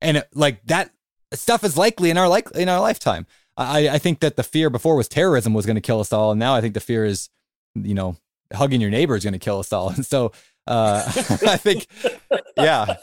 and 0.00 0.24
like 0.32 0.64
that 0.66 0.90
stuff 1.32 1.64
is 1.64 1.76
likely 1.76 2.10
in 2.10 2.16
our 2.16 2.28
like 2.28 2.48
in 2.52 2.68
our 2.68 2.80
lifetime. 2.80 3.26
I 3.56 3.88
I 3.88 3.98
think 3.98 4.20
that 4.20 4.36
the 4.36 4.44
fear 4.44 4.70
before 4.70 4.94
was 4.94 5.08
terrorism 5.08 5.54
was 5.54 5.66
going 5.66 5.74
to 5.74 5.82
kill 5.82 5.98
us 5.98 6.12
all 6.12 6.30
and 6.30 6.38
now 6.38 6.54
I 6.54 6.60
think 6.60 6.74
the 6.74 6.80
fear 6.80 7.04
is 7.04 7.30
you 7.74 7.94
know 7.94 8.16
hugging 8.54 8.80
your 8.80 8.90
neighbor 8.90 9.16
is 9.16 9.24
going 9.24 9.32
to 9.32 9.40
kill 9.40 9.58
us 9.58 9.72
all. 9.72 9.88
And 9.88 10.06
so 10.14 10.30
uh 10.68 11.02
I 11.48 11.56
think 11.56 11.88
yeah. 12.56 12.98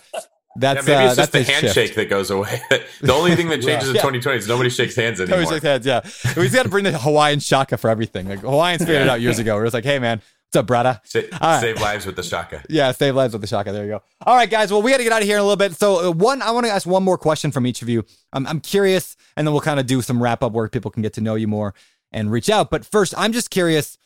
That's 0.60 0.88
yeah, 0.88 0.94
maybe 0.95 1.06
uh, 1.06 1.07
it's 1.07 1.15
just 1.18 1.31
the 1.31 1.40
a 1.40 1.44
shift. 1.44 1.61
handshake 1.61 1.95
that 1.95 2.10
goes 2.10 2.30
away. 2.30 2.61
the 3.02 3.14
only 3.14 3.36
thing 3.36 3.48
that 3.49 3.61
changes 3.61 3.90
in 3.90 3.95
2020 3.95 4.38
is 4.38 4.48
nobody 4.48 4.69
shakes 4.69 4.95
hands 4.95 5.22
anymore. 5.22 5.40
Always 5.40 5.49
shake 5.49 5.64
hands, 5.64 5.86
yeah. 5.86 6.02
We 6.36 6.44
just 6.44 6.53
got 6.53 6.64
to 6.64 6.69
bring 6.69 6.84
the 6.84 6.98
Hawaiian 6.98 7.40
shaka 7.40 7.77
for 7.77 7.90
everything. 7.90 8.27
Like 8.27 8.40
Hawaiians 8.40 8.81
figured 8.81 9.03
it 9.03 9.10
out 9.10 9.22
years 9.22 9.40
ago. 9.40 9.56
We're 9.56 9.65
just 9.65 9.73
like, 9.73 9.86
hey 9.86 9.99
man, 9.99 10.22
what's 10.48 10.60
up, 10.60 10.68
brother? 10.68 10.99
Sa- 11.06 11.22
right. 11.41 11.61
Save 11.61 11.80
lives 11.80 12.06
with 12.06 12.15
the 12.15 12.23
shaka. 12.23 12.64
Yeah, 12.69 12.91
save 12.91 13.15
lives 13.15 13.34
with 13.34 13.41
the 13.41 13.48
shaka. 13.48 13.72
There 13.72 13.86
you 13.86 13.91
go. 13.91 14.03
All 14.26 14.36
right, 14.36 14.49
guys. 14.49 14.72
Well, 14.72 14.81
we 14.81 14.91
got 14.91 14.98
to 14.98 15.03
get 15.03 15.14
out 15.14 15.22
of 15.22 15.27
here 15.27 15.38
in 15.38 15.41
a 15.41 15.44
little 15.44 15.56
bit. 15.56 15.73
So, 15.73 16.10
uh, 16.10 16.11
one, 16.11 16.41
I 16.41 16.52
want 16.52 16.65
to 16.65 16.72
ask 16.72 16.86
one 16.86 17.03
more 17.03 17.18
question 17.18 17.52
from 17.52 17.65
each 17.65 17.81
of 17.81 17.90
you. 17.90 18.03
I'm, 18.34 18.45
I'm 18.45 18.60
curious, 18.60 19.15
and 19.38 19.48
then 19.48 19.53
we'll 19.53 19.61
kind 19.61 19.80
of 19.80 19.86
do 19.86 20.02
some 20.02 20.22
wrap 20.22 20.44
up 20.44 20.52
where 20.52 20.68
people 20.68 20.91
can 20.91 21.02
get 21.02 21.14
to 21.14 21.22
know 21.22 21.36
you 21.36 21.48
more 21.48 21.73
and 22.11 22.31
reach 22.31 22.49
out. 22.49 22.69
But 22.69 22.86
first, 22.86 23.14
I'm 23.18 23.31
just 23.31 23.49
curious 23.49 23.98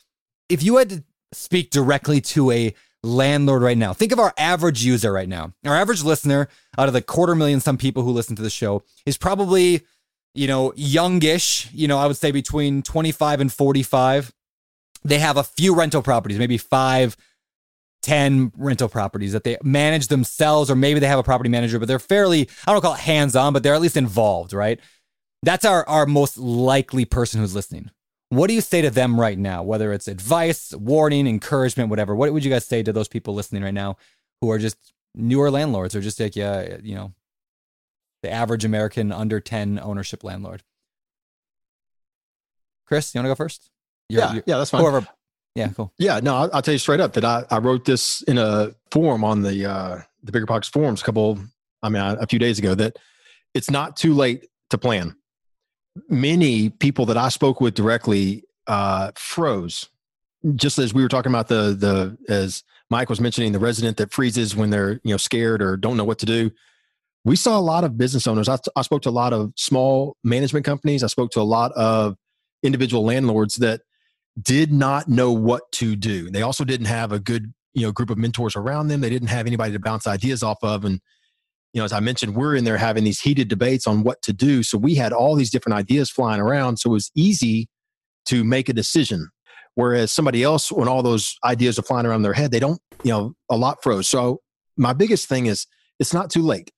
if 0.50 0.62
you 0.62 0.78
had 0.78 0.90
to 0.90 1.04
speak 1.32 1.72
directly 1.72 2.22
to 2.22 2.52
a 2.52 2.76
landlord 3.04 3.62
right 3.62 3.78
now. 3.78 3.94
Think 3.94 4.12
of 4.12 4.20
our 4.20 4.34
average 4.38 4.84
user 4.84 5.12
right 5.12 5.28
now. 5.28 5.54
Our 5.66 5.76
average 5.76 6.04
listener, 6.04 6.48
out 6.78 6.88
of 6.88 6.94
the 6.94 7.02
quarter 7.02 7.36
million 7.36 7.60
some 7.60 7.78
people 7.78 8.04
who 8.04 8.12
listen 8.12 8.36
to 8.38 8.42
the 8.42 8.50
show, 8.50 8.84
is 9.06 9.18
probably, 9.18 9.82
you 10.34 10.48
know, 10.48 10.74
youngish. 10.76 11.70
You 11.74 11.88
know, 11.88 11.98
I 11.98 12.08
would 12.08 12.18
say 12.18 12.32
between 12.32 12.82
25 12.82 13.42
and 13.42 13.52
45. 13.52 14.34
They 15.06 15.20
have 15.20 15.36
a 15.36 15.44
few 15.44 15.76
rental 15.76 16.02
properties, 16.02 16.40
maybe 16.40 16.58
five, 16.58 17.18
10 18.04 18.54
rental 18.58 18.88
properties 18.88 19.34
that 19.34 19.44
they 19.44 19.58
manage 19.64 20.08
themselves, 20.08 20.72
or 20.72 20.76
maybe 20.76 21.00
they 21.00 21.08
have 21.08 21.20
a 21.20 21.24
property 21.24 21.50
manager, 21.50 21.80
but 21.80 21.90
they're 21.90 22.00
fairly, 22.00 22.48
I 22.66 22.72
don't 22.72 22.82
call 22.82 22.94
it 22.94 23.02
hands 23.02 23.36
on, 23.36 23.52
but 23.52 23.64
they're 23.64 23.74
at 23.74 23.82
least 23.82 23.98
involved, 23.98 24.54
right? 24.54 24.80
That's 25.42 25.66
our, 25.66 25.88
our 25.90 26.06
most 26.06 26.38
likely 26.38 27.04
person 27.04 27.42
who's 27.42 27.54
listening. 27.56 27.92
What 28.36 28.48
do 28.48 28.54
you 28.54 28.62
say 28.62 28.82
to 28.82 28.90
them 28.90 29.20
right 29.20 29.38
now? 29.38 29.64
Whether 29.64 29.94
it's 29.94 30.08
advice, 30.08 30.74
warning, 30.74 31.28
encouragement, 31.28 31.90
whatever. 31.90 32.16
What 32.16 32.32
would 32.34 32.44
you 32.44 32.52
guys 32.52 32.66
say 32.66 32.84
to 32.84 32.94
those 32.94 33.08
people 33.08 33.34
listening 33.34 33.64
right 33.64 33.74
now 33.74 33.98
who 34.42 34.50
are 34.52 34.58
just 34.60 34.78
newer 35.16 35.52
landlords 35.52 35.96
or 35.96 36.02
just 36.02 36.20
like, 36.20 36.36
yeah, 36.36 36.78
you 36.82 36.96
know, 36.96 37.14
the 38.22 38.32
average 38.32 38.66
American 38.66 39.12
under 39.12 39.40
10 39.40 39.80
ownership 39.80 40.24
landlord? 40.24 40.64
Chris, 42.86 43.14
you 43.14 43.20
want 43.20 43.26
to 43.26 43.30
go 43.32 43.36
first? 43.36 43.70
You're- 44.10 44.24
yeah, 44.26 44.32
you're- 44.34 44.44
yeah, 44.46 44.58
that's 44.58 44.70
fine. 44.72 44.82
Whoever. 44.82 45.08
Yeah, 45.56 45.68
cool. 45.70 45.94
Yeah, 46.00 46.20
no, 46.20 46.36
I'll, 46.36 46.50
I'll 46.54 46.62
tell 46.64 46.74
you 46.74 46.80
straight 46.80 47.00
up 47.00 47.14
that 47.14 47.24
I, 47.24 47.46
I 47.52 47.60
wrote 47.60 47.86
this 47.86 48.24
in 48.24 48.38
a 48.40 48.72
forum 48.92 49.24
on 49.24 49.44
the 49.44 49.66
uh, 49.70 50.02
the 50.24 50.32
Bigger 50.32 50.48
Pockets 50.48 50.68
forums 50.70 51.02
a 51.02 51.06
couple, 51.06 51.38
I 51.84 51.90
mean, 51.90 52.02
a 52.02 52.26
few 52.26 52.40
days 52.40 52.58
ago. 52.58 52.74
That 52.74 52.98
it's 53.54 53.70
not 53.70 53.96
too 53.96 54.16
late 54.16 54.48
to 54.72 54.80
plan. 54.80 55.16
Many 56.10 56.70
people 56.70 57.06
that 57.08 57.18
I 57.18 57.30
spoke 57.30 57.62
with 57.62 57.76
directly 57.76 58.44
uh, 58.68 59.12
froze, 59.16 59.90
just 60.56 60.80
as 60.80 60.94
we 60.94 61.04
were 61.04 61.10
talking 61.10 61.32
about 61.32 61.48
the 61.48 61.76
the 61.76 62.18
as 62.34 62.64
Mike 62.90 63.10
was 63.10 63.22
mentioning 63.22 63.52
the 63.52 63.60
resident 63.60 63.98
that 63.98 64.12
freezes 64.12 64.56
when 64.56 64.70
they're 64.70 64.94
you 65.04 65.12
know 65.12 65.18
scared 65.18 65.62
or 65.62 65.78
don't 65.78 65.98
know 65.98 66.04
what 66.04 66.20
to 66.20 66.26
do. 66.26 66.52
We 67.26 67.36
saw 67.36 67.58
a 67.58 67.62
lot 67.62 67.84
of 67.84 67.98
business 67.98 68.28
owners. 68.28 68.50
I, 68.50 68.58
I 68.76 68.82
spoke 68.82 69.02
to 69.04 69.10
a 69.10 69.12
lot 69.12 69.32
of 69.32 69.54
small 69.56 70.18
management 70.24 70.66
companies. 70.66 71.04
I 71.04 71.08
spoke 71.08 71.32
to 71.32 71.42
a 71.42 71.44
lot 71.44 71.72
of 71.74 72.18
individual 72.64 73.06
landlords 73.06 73.56
that 73.58 73.82
did 74.42 74.74
not 74.74 75.08
know 75.08 75.32
what 75.32 75.72
to 75.74 75.96
do. 75.96 76.30
They 76.30 76.42
also 76.42 76.66
didn't 76.66 76.88
have 76.88 77.12
a 77.12 77.20
good, 77.20 77.54
you 77.74 77.86
know, 77.86 77.92
group 77.92 78.10
of 78.10 78.18
mentors 78.18 78.56
around 78.56 78.88
them. 78.88 79.00
They 79.00 79.10
didn't 79.10 79.30
have 79.30 79.48
anybody 79.48 79.72
to 79.72 79.80
bounce 79.80 80.06
ideas 80.06 80.44
off 80.44 80.58
of. 80.64 80.84
And, 80.84 81.00
you 81.74 81.82
know, 81.82 81.86
as 81.86 81.94
I 81.94 82.00
mentioned, 82.00 82.36
we're 82.36 82.56
in 82.56 82.64
there 82.64 82.78
having 82.78 83.04
these 83.04 83.20
heated 83.20 83.48
debates 83.48 83.88
on 83.88 84.04
what 84.04 84.22
to 84.22 84.34
do. 84.34 84.62
So 84.62 84.78
we 84.78 84.96
had 84.96 85.12
all 85.12 85.36
these 85.36 85.50
different 85.50 85.78
ideas 85.78 86.10
flying 86.10 86.40
around. 86.40 86.78
So 86.78 86.92
it 86.92 86.94
was 86.94 87.12
easy 87.16 87.68
to 88.26 88.44
make 88.44 88.70
a 88.70 88.74
decision. 88.74 89.30
Whereas 89.76 90.12
somebody 90.12 90.44
else, 90.44 90.72
when 90.72 90.88
all 90.88 91.02
those 91.02 91.36
ideas 91.44 91.80
are 91.80 91.84
flying 91.84 92.06
around 92.06 92.22
their 92.22 92.34
head, 92.34 92.52
they 92.52 92.60
don't, 92.60 92.80
you 93.04 93.12
know, 93.12 93.34
a 93.50 93.58
lot 93.58 93.82
froze. 93.82 94.08
So 94.08 94.42
my 94.78 94.94
biggest 94.94 95.28
thing 95.28 95.48
is 95.48 95.66
it's 96.00 96.14
not 96.14 96.30
too 96.30 96.44
late. 96.44 96.72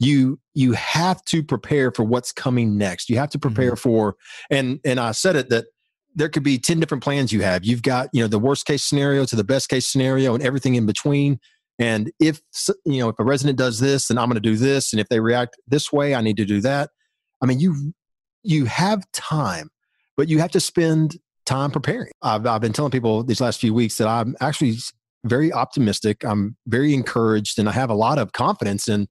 You 0.00 0.38
you 0.54 0.72
have 0.72 1.22
to 1.26 1.42
prepare 1.42 1.90
for 1.90 2.04
what's 2.04 2.32
coming 2.32 2.78
next. 2.78 3.10
You 3.10 3.18
have 3.18 3.30
to 3.30 3.38
prepare 3.38 3.72
mm-hmm. 3.72 3.90
for 3.90 4.16
and 4.48 4.80
and 4.84 4.98
I 4.98 5.12
said 5.12 5.36
it 5.36 5.50
that 5.50 5.66
there 6.14 6.28
could 6.28 6.42
be 6.42 6.58
10 6.58 6.80
different 6.80 7.04
plans 7.04 7.32
you 7.32 7.42
have. 7.42 7.64
You've 7.64 7.82
got, 7.82 8.08
you 8.12 8.22
know, 8.22 8.28
the 8.28 8.38
worst 8.38 8.64
case 8.66 8.82
scenario 8.82 9.24
to 9.26 9.36
the 9.36 9.44
best 9.44 9.68
case 9.68 9.86
scenario 9.86 10.34
and 10.34 10.42
everything 10.42 10.74
in 10.74 10.86
between. 10.86 11.38
And 11.78 12.10
if 12.18 12.40
you 12.84 12.98
know, 12.98 13.08
if 13.10 13.18
a 13.18 13.24
resident 13.24 13.58
does 13.58 13.78
this, 13.78 14.08
then 14.08 14.18
I'm 14.18 14.28
going 14.28 14.34
to 14.34 14.40
do 14.40 14.56
this 14.56 14.92
and 14.92 15.00
if 15.00 15.08
they 15.08 15.20
react 15.20 15.56
this 15.66 15.92
way, 15.92 16.14
I 16.14 16.20
need 16.20 16.36
to 16.38 16.44
do 16.44 16.60
that. 16.62 16.90
I 17.40 17.46
mean, 17.46 17.60
you 17.60 17.92
you 18.42 18.64
have 18.66 19.04
time, 19.12 19.70
but 20.16 20.28
you 20.28 20.38
have 20.38 20.50
to 20.52 20.60
spend 20.60 21.18
time 21.46 21.70
preparing. 21.70 22.10
I've, 22.22 22.46
I've 22.46 22.60
been 22.60 22.72
telling 22.72 22.90
people 22.90 23.22
these 23.22 23.40
last 23.40 23.60
few 23.60 23.72
weeks 23.72 23.96
that 23.98 24.08
I'm 24.08 24.36
actually 24.40 24.76
very 25.24 25.52
optimistic. 25.52 26.24
I'm 26.24 26.56
very 26.66 26.94
encouraged, 26.94 27.58
and 27.58 27.68
I 27.68 27.72
have 27.72 27.90
a 27.90 27.94
lot 27.94 28.18
of 28.18 28.32
confidence 28.32 28.88
in 28.88 29.08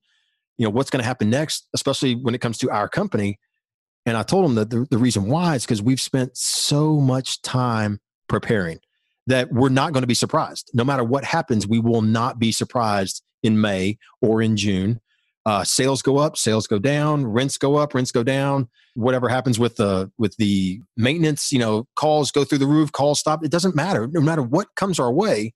you 0.58 0.66
know 0.66 0.70
what's 0.70 0.90
going 0.90 1.02
to 1.02 1.08
happen 1.08 1.30
next, 1.30 1.68
especially 1.74 2.16
when 2.16 2.36
it 2.36 2.40
comes 2.40 2.58
to 2.60 2.70
our 2.70 2.90
company. 2.90 3.40
And 4.06 4.16
I 4.16 4.24
told 4.24 4.46
them 4.46 4.56
that 4.56 4.70
the, 4.70 4.88
the 4.90 4.98
reason 4.98 5.28
why 5.28 5.56
is 5.56 5.66
because 5.66 5.82
we've 5.82 6.00
spent 6.00 6.38
so 6.38 6.96
much 6.96 7.42
time 7.42 8.00
preparing 8.30 8.80
that 9.28 9.52
we're 9.52 9.70
not 9.70 9.94
going 9.94 10.04
to 10.04 10.08
be 10.08 10.14
surprised. 10.14 10.72
No 10.74 10.84
matter 10.84 11.04
what 11.04 11.24
happens, 11.24 11.68
we 11.68 11.80
will 11.80 12.02
not 12.02 12.40
be 12.40 12.52
surprised 12.52 13.24
in 13.44 13.62
May 13.62 13.98
or 14.22 14.42
in 14.42 14.58
June 14.58 15.00
uh, 15.48 15.64
sales 15.64 16.02
go 16.02 16.18
up, 16.18 16.36
sales 16.36 16.68
go 16.68 16.78
down, 16.78 17.26
rents 17.26 17.58
go 17.58 17.78
up, 17.78 17.94
rents 17.94 18.12
go 18.12 18.22
down. 18.22 18.68
Whatever 18.96 19.30
happens 19.30 19.58
with 19.58 19.78
the 19.78 20.12
with 20.18 20.36
the 20.36 20.82
maintenance, 20.98 21.54
you 21.54 21.60
know, 21.60 21.88
calls 21.96 22.32
go 22.32 22.44
through 22.44 22.58
the 22.58 22.68
roof, 22.68 22.92
calls 22.92 23.22
stop. 23.22 23.46
It 23.46 23.50
doesn't 23.50 23.74
matter. 23.74 24.10
No 24.12 24.20
matter 24.20 24.42
what 24.42 24.68
comes 24.76 25.00
our 25.00 25.12
way, 25.12 25.54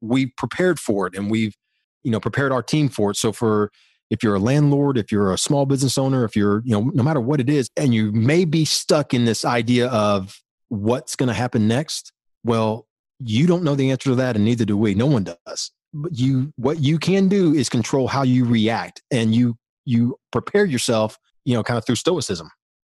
we 0.00 0.26
prepared 0.36 0.80
for 0.80 1.06
it, 1.06 1.14
and 1.14 1.30
we've 1.30 1.54
you 2.02 2.10
know 2.10 2.18
prepared 2.18 2.50
our 2.50 2.62
team 2.62 2.88
for 2.88 3.12
it. 3.12 3.16
So 3.18 3.30
for 3.30 3.70
if 4.10 4.24
you're 4.24 4.34
a 4.34 4.40
landlord, 4.40 4.98
if 4.98 5.12
you're 5.12 5.32
a 5.32 5.38
small 5.38 5.64
business 5.64 5.96
owner, 5.96 6.24
if 6.24 6.34
you're 6.34 6.62
you 6.64 6.72
know 6.72 6.90
no 6.92 7.04
matter 7.04 7.20
what 7.20 7.38
it 7.38 7.48
is, 7.48 7.70
and 7.76 7.94
you 7.94 8.10
may 8.10 8.44
be 8.44 8.64
stuck 8.64 9.14
in 9.14 9.26
this 9.26 9.44
idea 9.44 9.86
of 9.90 10.40
what's 10.70 11.14
going 11.14 11.28
to 11.28 11.34
happen 11.34 11.68
next. 11.68 12.12
Well, 12.42 12.88
you 13.20 13.46
don't 13.46 13.62
know 13.62 13.74
the 13.74 13.90
answer 13.90 14.10
to 14.10 14.16
that, 14.16 14.36
and 14.36 14.44
neither 14.44 14.64
do 14.64 14.76
we. 14.76 14.94
No 14.94 15.06
one 15.06 15.24
does. 15.24 15.70
But 15.92 16.18
you 16.18 16.52
what 16.56 16.80
you 16.80 16.98
can 16.98 17.28
do 17.28 17.54
is 17.54 17.68
control 17.68 18.08
how 18.08 18.22
you 18.22 18.44
react 18.44 19.02
and 19.10 19.34
you 19.34 19.56
you 19.84 20.16
prepare 20.30 20.64
yourself 20.64 21.18
you 21.44 21.54
know 21.54 21.62
kind 21.62 21.78
of 21.78 21.84
through 21.84 21.96
stoicism. 21.96 22.50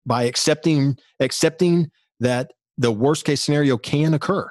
By 0.06 0.24
accepting 0.24 0.96
accepting 1.20 1.90
that 2.20 2.52
the 2.78 2.92
worst 2.92 3.24
case 3.24 3.40
scenario 3.40 3.76
can 3.76 4.14
occur. 4.14 4.50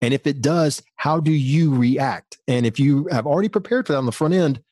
And 0.00 0.12
if 0.12 0.26
it 0.26 0.40
does 0.40 0.82
how 0.96 1.20
do 1.20 1.32
you 1.32 1.74
react? 1.74 2.38
And 2.48 2.66
if 2.66 2.80
you 2.80 3.08
have 3.10 3.26
already 3.26 3.48
prepared 3.48 3.86
for 3.86 3.92
that 3.92 3.98
on 3.98 4.06
the 4.06 4.12
front 4.12 4.34
end 4.34 4.62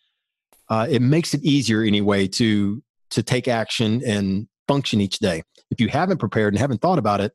uh, 0.71 0.87
it 0.89 1.03
makes 1.03 1.35
it 1.35 1.43
easier 1.43 1.83
anyway 1.83 2.27
to 2.29 2.83
to 3.11 3.23
take 3.23 3.49
action 3.49 4.01
and 4.07 4.47
function 4.69 5.01
each 5.01 5.19
day. 5.19 5.43
If 5.71 5.81
you 5.81 5.89
haven't 5.89 6.19
prepared 6.19 6.55
and 6.55 6.61
haven't 6.61 6.81
thought 6.81 6.99
about 6.99 7.21
it 7.21 7.33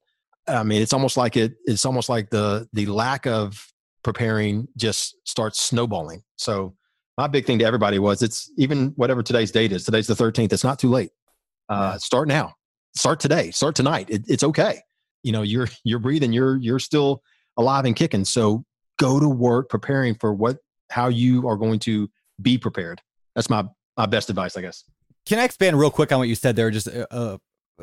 i 0.48 0.64
mean 0.64 0.82
it's 0.82 0.94
almost 0.94 1.18
like 1.18 1.38
it 1.38 1.56
it's 1.66 1.86
almost 1.86 2.10
like 2.10 2.30
the 2.30 2.68
the 2.74 2.86
lack 2.86 3.26
of 3.26 3.74
preparing 4.06 4.68
just 4.78 5.16
starts 5.28 5.60
snowballing. 5.60 6.22
So 6.38 6.76
my 7.18 7.28
big 7.28 7.46
thing 7.46 7.58
to 7.60 7.66
everybody 7.66 7.98
was 7.98 8.22
it's 8.22 8.52
even 8.56 8.90
whatever 8.98 9.24
today's 9.24 9.52
date 9.52 9.72
is. 9.72 9.84
Today's 9.84 10.06
the 10.06 10.14
13th. 10.14 10.54
It's 10.54 10.64
not 10.64 10.80
too 10.80 10.90
late. 10.90 11.10
Uh. 11.68 11.98
Start 11.98 12.28
now. 12.28 12.54
Start 12.96 13.20
today. 13.20 13.50
Start 13.50 13.76
tonight. 13.76 14.08
It, 14.10 14.22
it's 14.28 14.44
okay. 14.44 14.80
You 15.24 15.32
know, 15.32 15.42
you're 15.42 15.68
you're 15.84 16.00
breathing. 16.00 16.32
You're 16.32 16.58
you're 16.58 16.80
still 16.80 17.24
alive 17.58 17.86
and 17.86 17.96
kicking. 17.96 18.24
So 18.26 18.64
go 19.00 19.20
to 19.20 19.28
work 19.28 19.70
preparing 19.70 20.14
for 20.14 20.34
what 20.34 20.58
how 20.92 21.08
you 21.08 21.48
are 21.50 21.58
going 21.58 21.80
to 21.80 22.08
be 22.40 22.60
prepared. 22.60 23.02
That's 23.34 23.50
my 23.50 23.66
my 23.98 24.06
best 24.06 24.30
advice, 24.30 24.56
I 24.56 24.62
guess. 24.62 24.84
Can 25.26 25.40
I 25.40 25.46
expand 25.46 25.80
real 25.80 25.90
quick 25.90 26.12
on 26.12 26.20
what 26.20 26.28
you 26.28 26.36
said 26.36 26.56
there? 26.56 26.70
Just 26.70 26.88
uh, 26.88 27.08
uh 27.10 27.38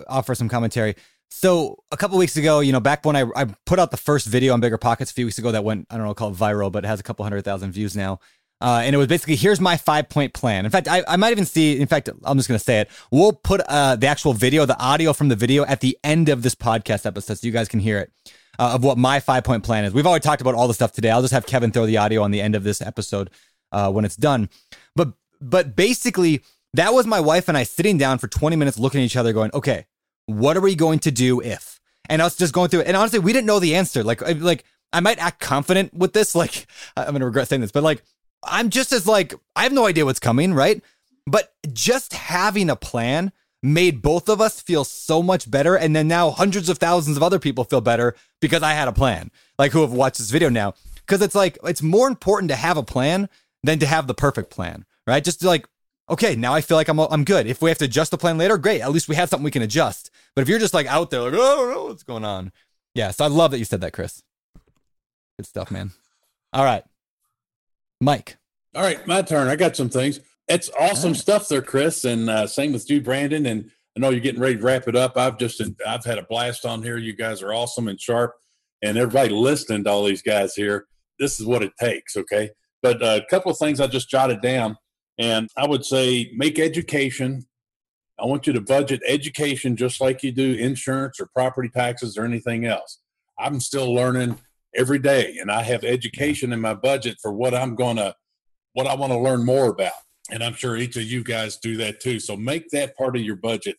offer 0.06 0.36
some 0.36 0.48
commentary. 0.48 0.94
So 1.32 1.82
a 1.90 1.96
couple 1.96 2.18
weeks 2.18 2.36
ago, 2.36 2.60
you 2.60 2.72
know, 2.72 2.78
back 2.78 3.06
when 3.06 3.16
I, 3.16 3.24
I 3.34 3.46
put 3.64 3.78
out 3.78 3.90
the 3.90 3.96
first 3.96 4.26
video 4.26 4.52
on 4.52 4.60
Bigger 4.60 4.76
Pockets 4.76 5.10
a 5.10 5.14
few 5.14 5.24
weeks 5.24 5.38
ago 5.38 5.50
that 5.50 5.64
went, 5.64 5.86
I 5.90 5.96
don't 5.96 6.06
know, 6.06 6.14
called 6.14 6.36
viral, 6.36 6.70
but 6.70 6.84
it 6.84 6.88
has 6.88 7.00
a 7.00 7.02
couple 7.02 7.24
hundred 7.24 7.42
thousand 7.42 7.72
views 7.72 7.96
now. 7.96 8.20
Uh, 8.60 8.82
and 8.84 8.94
it 8.94 8.98
was 8.98 9.08
basically, 9.08 9.34
here's 9.34 9.58
my 9.58 9.76
five 9.76 10.08
point 10.08 10.34
plan. 10.34 10.64
In 10.66 10.70
fact, 10.70 10.88
I, 10.88 11.02
I 11.08 11.16
might 11.16 11.32
even 11.32 11.46
see, 11.46 11.80
in 11.80 11.88
fact, 11.88 12.10
I'm 12.22 12.36
just 12.36 12.48
going 12.48 12.58
to 12.58 12.64
say 12.64 12.80
it. 12.80 12.90
We'll 13.10 13.32
put 13.32 13.62
uh, 13.62 13.96
the 13.96 14.06
actual 14.06 14.34
video, 14.34 14.66
the 14.66 14.78
audio 14.78 15.12
from 15.14 15.28
the 15.28 15.34
video 15.34 15.64
at 15.64 15.80
the 15.80 15.98
end 16.04 16.28
of 16.28 16.42
this 16.42 16.54
podcast 16.54 17.06
episode 17.06 17.38
so 17.38 17.46
you 17.46 17.52
guys 17.52 17.66
can 17.66 17.80
hear 17.80 17.98
it 17.98 18.12
uh, 18.58 18.74
of 18.74 18.84
what 18.84 18.98
my 18.98 19.18
five 19.18 19.42
point 19.42 19.64
plan 19.64 19.84
is. 19.84 19.94
We've 19.94 20.06
already 20.06 20.22
talked 20.22 20.42
about 20.42 20.54
all 20.54 20.68
the 20.68 20.74
stuff 20.74 20.92
today. 20.92 21.10
I'll 21.10 21.22
just 21.22 21.32
have 21.32 21.46
Kevin 21.46 21.72
throw 21.72 21.86
the 21.86 21.96
audio 21.96 22.22
on 22.22 22.30
the 22.30 22.42
end 22.42 22.54
of 22.54 22.62
this 22.62 22.80
episode 22.80 23.30
uh, 23.72 23.90
when 23.90 24.04
it's 24.04 24.16
done. 24.16 24.50
But, 24.94 25.14
but 25.40 25.74
basically, 25.74 26.42
that 26.74 26.94
was 26.94 27.06
my 27.06 27.20
wife 27.20 27.48
and 27.48 27.58
I 27.58 27.64
sitting 27.64 27.98
down 27.98 28.18
for 28.18 28.28
20 28.28 28.54
minutes 28.54 28.78
looking 28.78 29.00
at 29.00 29.04
each 29.04 29.16
other 29.16 29.32
going, 29.32 29.50
okay, 29.54 29.86
what 30.26 30.56
are 30.56 30.60
we 30.60 30.74
going 30.74 30.98
to 31.00 31.10
do 31.10 31.40
if? 31.40 31.80
And 32.08 32.20
us 32.20 32.36
just 32.36 32.52
going 32.52 32.68
through 32.68 32.80
it. 32.80 32.86
And 32.88 32.96
honestly, 32.96 33.18
we 33.18 33.32
didn't 33.32 33.46
know 33.46 33.60
the 33.60 33.76
answer. 33.76 34.02
Like, 34.02 34.20
like 34.40 34.64
I 34.92 35.00
might 35.00 35.18
act 35.18 35.40
confident 35.40 35.94
with 35.94 36.12
this. 36.12 36.34
Like, 36.42 36.66
I'm 36.96 37.12
gonna 37.12 37.26
regret 37.26 37.48
saying 37.48 37.60
this, 37.60 37.72
but 37.72 37.82
like, 37.82 38.02
I'm 38.42 38.70
just 38.70 38.92
as 38.92 39.06
like, 39.06 39.34
I 39.54 39.62
have 39.62 39.72
no 39.72 39.86
idea 39.86 40.04
what's 40.04 40.18
coming, 40.18 40.52
right? 40.52 40.82
But 41.26 41.52
just 41.72 42.12
having 42.12 42.68
a 42.68 42.76
plan 42.76 43.32
made 43.62 44.02
both 44.02 44.28
of 44.28 44.40
us 44.40 44.60
feel 44.60 44.84
so 44.84 45.22
much 45.22 45.48
better. 45.48 45.76
And 45.76 45.94
then 45.94 46.08
now 46.08 46.30
hundreds 46.30 46.68
of 46.68 46.78
thousands 46.78 47.16
of 47.16 47.22
other 47.22 47.38
people 47.38 47.64
feel 47.64 47.80
better 47.80 48.16
because 48.40 48.62
I 48.62 48.72
had 48.72 48.88
a 48.88 48.92
plan, 48.92 49.30
like 49.58 49.72
who 49.72 49.82
have 49.82 49.92
watched 49.92 50.18
this 50.18 50.30
video 50.30 50.48
now. 50.48 50.74
Because 51.06 51.22
it's 51.22 51.34
like, 51.34 51.58
it's 51.64 51.82
more 51.82 52.08
important 52.08 52.50
to 52.50 52.56
have 52.56 52.76
a 52.76 52.82
plan 52.82 53.28
than 53.62 53.78
to 53.78 53.86
have 53.86 54.06
the 54.06 54.14
perfect 54.14 54.50
plan, 54.50 54.84
right? 55.06 55.22
Just 55.22 55.44
like 55.44 55.68
okay, 56.12 56.36
now 56.36 56.54
I 56.54 56.60
feel 56.60 56.76
like 56.76 56.88
I'm 56.88 57.00
I'm 57.00 57.24
good. 57.24 57.46
If 57.46 57.62
we 57.62 57.70
have 57.70 57.78
to 57.78 57.86
adjust 57.86 58.10
the 58.10 58.18
plan 58.18 58.38
later, 58.38 58.58
great. 58.58 58.82
At 58.82 58.92
least 58.92 59.08
we 59.08 59.16
have 59.16 59.28
something 59.28 59.44
we 59.44 59.50
can 59.50 59.62
adjust. 59.62 60.10
But 60.36 60.42
if 60.42 60.48
you're 60.48 60.58
just 60.58 60.74
like 60.74 60.86
out 60.86 61.10
there, 61.10 61.22
like, 61.22 61.34
oh, 61.34 61.42
I 61.42 61.56
don't 61.56 61.74
know 61.74 61.84
what's 61.86 62.02
going 62.02 62.24
on. 62.24 62.52
Yeah, 62.94 63.10
so 63.10 63.24
I 63.24 63.28
love 63.28 63.50
that 63.50 63.58
you 63.58 63.64
said 63.64 63.80
that, 63.80 63.92
Chris. 63.92 64.22
Good 65.38 65.46
stuff, 65.46 65.70
man. 65.70 65.92
All 66.52 66.64
right. 66.64 66.84
Mike. 68.00 68.36
All 68.74 68.82
right, 68.82 69.04
my 69.06 69.22
turn. 69.22 69.48
I 69.48 69.56
got 69.56 69.76
some 69.76 69.88
things. 69.88 70.20
It's 70.48 70.70
awesome 70.78 71.12
right. 71.12 71.20
stuff 71.20 71.48
there, 71.48 71.62
Chris. 71.62 72.04
And 72.04 72.28
uh, 72.28 72.46
same 72.46 72.72
with 72.72 72.88
you, 72.90 73.00
Brandon. 73.00 73.46
And 73.46 73.70
I 73.96 74.00
know 74.00 74.10
you're 74.10 74.20
getting 74.20 74.40
ready 74.40 74.56
to 74.56 74.62
wrap 74.62 74.88
it 74.88 74.96
up. 74.96 75.16
I've 75.16 75.38
just 75.38 75.62
I've 75.86 76.04
had 76.04 76.18
a 76.18 76.24
blast 76.24 76.66
on 76.66 76.82
here. 76.82 76.98
You 76.98 77.14
guys 77.14 77.42
are 77.42 77.54
awesome 77.54 77.88
and 77.88 78.00
sharp. 78.00 78.34
And 78.82 78.98
everybody 78.98 79.30
listening 79.30 79.84
to 79.84 79.90
all 79.90 80.04
these 80.04 80.22
guys 80.22 80.54
here, 80.54 80.86
this 81.18 81.38
is 81.38 81.46
what 81.46 81.62
it 81.62 81.72
takes, 81.78 82.16
okay? 82.16 82.50
But 82.82 83.00
uh, 83.00 83.20
a 83.22 83.30
couple 83.30 83.52
of 83.52 83.58
things 83.58 83.80
I 83.80 83.86
just 83.86 84.10
jotted 84.10 84.40
down. 84.42 84.76
And 85.18 85.48
I 85.56 85.66
would 85.66 85.84
say 85.84 86.32
make 86.34 86.58
education. 86.58 87.46
I 88.18 88.26
want 88.26 88.46
you 88.46 88.52
to 88.52 88.60
budget 88.60 89.00
education 89.06 89.76
just 89.76 90.00
like 90.00 90.22
you 90.22 90.32
do 90.32 90.54
insurance 90.54 91.20
or 91.20 91.28
property 91.34 91.68
taxes 91.68 92.16
or 92.16 92.24
anything 92.24 92.64
else. 92.64 93.00
I'm 93.38 93.60
still 93.60 93.92
learning 93.92 94.38
every 94.74 94.98
day 94.98 95.36
and 95.40 95.50
I 95.50 95.62
have 95.62 95.84
education 95.84 96.52
in 96.52 96.60
my 96.60 96.74
budget 96.74 97.18
for 97.20 97.32
what 97.32 97.54
I'm 97.54 97.74
going 97.74 97.96
to 97.96 98.14
what 98.74 98.86
I 98.86 98.94
want 98.94 99.12
to 99.12 99.18
learn 99.18 99.44
more 99.44 99.68
about. 99.68 99.92
And 100.30 100.42
I'm 100.42 100.54
sure 100.54 100.76
each 100.76 100.96
of 100.96 101.02
you 101.02 101.22
guys 101.22 101.58
do 101.58 101.76
that 101.78 102.00
too. 102.00 102.18
So 102.20 102.36
make 102.36 102.70
that 102.70 102.96
part 102.96 103.16
of 103.16 103.22
your 103.22 103.36
budget. 103.36 103.76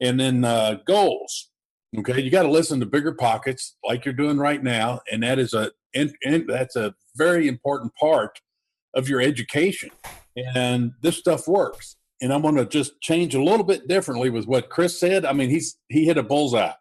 And 0.00 0.20
then 0.20 0.44
uh, 0.44 0.78
goals. 0.86 1.50
Okay, 1.96 2.20
you 2.20 2.30
got 2.30 2.42
to 2.42 2.50
listen 2.50 2.80
to 2.80 2.86
bigger 2.86 3.14
pockets 3.14 3.76
like 3.84 4.04
you're 4.04 4.12
doing 4.12 4.36
right 4.36 4.60
now, 4.60 5.00
and 5.12 5.22
that 5.22 5.38
is 5.38 5.54
a 5.54 5.70
and, 5.94 6.12
and 6.24 6.44
that's 6.48 6.74
a 6.74 6.92
very 7.14 7.46
important 7.46 7.92
part 7.94 8.40
of 8.94 9.08
your 9.08 9.20
education 9.20 9.90
and 10.36 10.92
this 11.00 11.16
stuff 11.16 11.46
works. 11.46 11.96
And 12.20 12.32
I'm 12.32 12.42
going 12.42 12.56
to 12.56 12.64
just 12.64 13.00
change 13.00 13.34
a 13.34 13.42
little 13.42 13.64
bit 13.64 13.88
differently 13.88 14.30
with 14.30 14.46
what 14.46 14.70
Chris 14.70 14.98
said. 14.98 15.24
I 15.24 15.32
mean, 15.32 15.50
he's 15.50 15.76
he 15.88 16.06
hit 16.06 16.16
a 16.16 16.22
bullseye. 16.22 16.72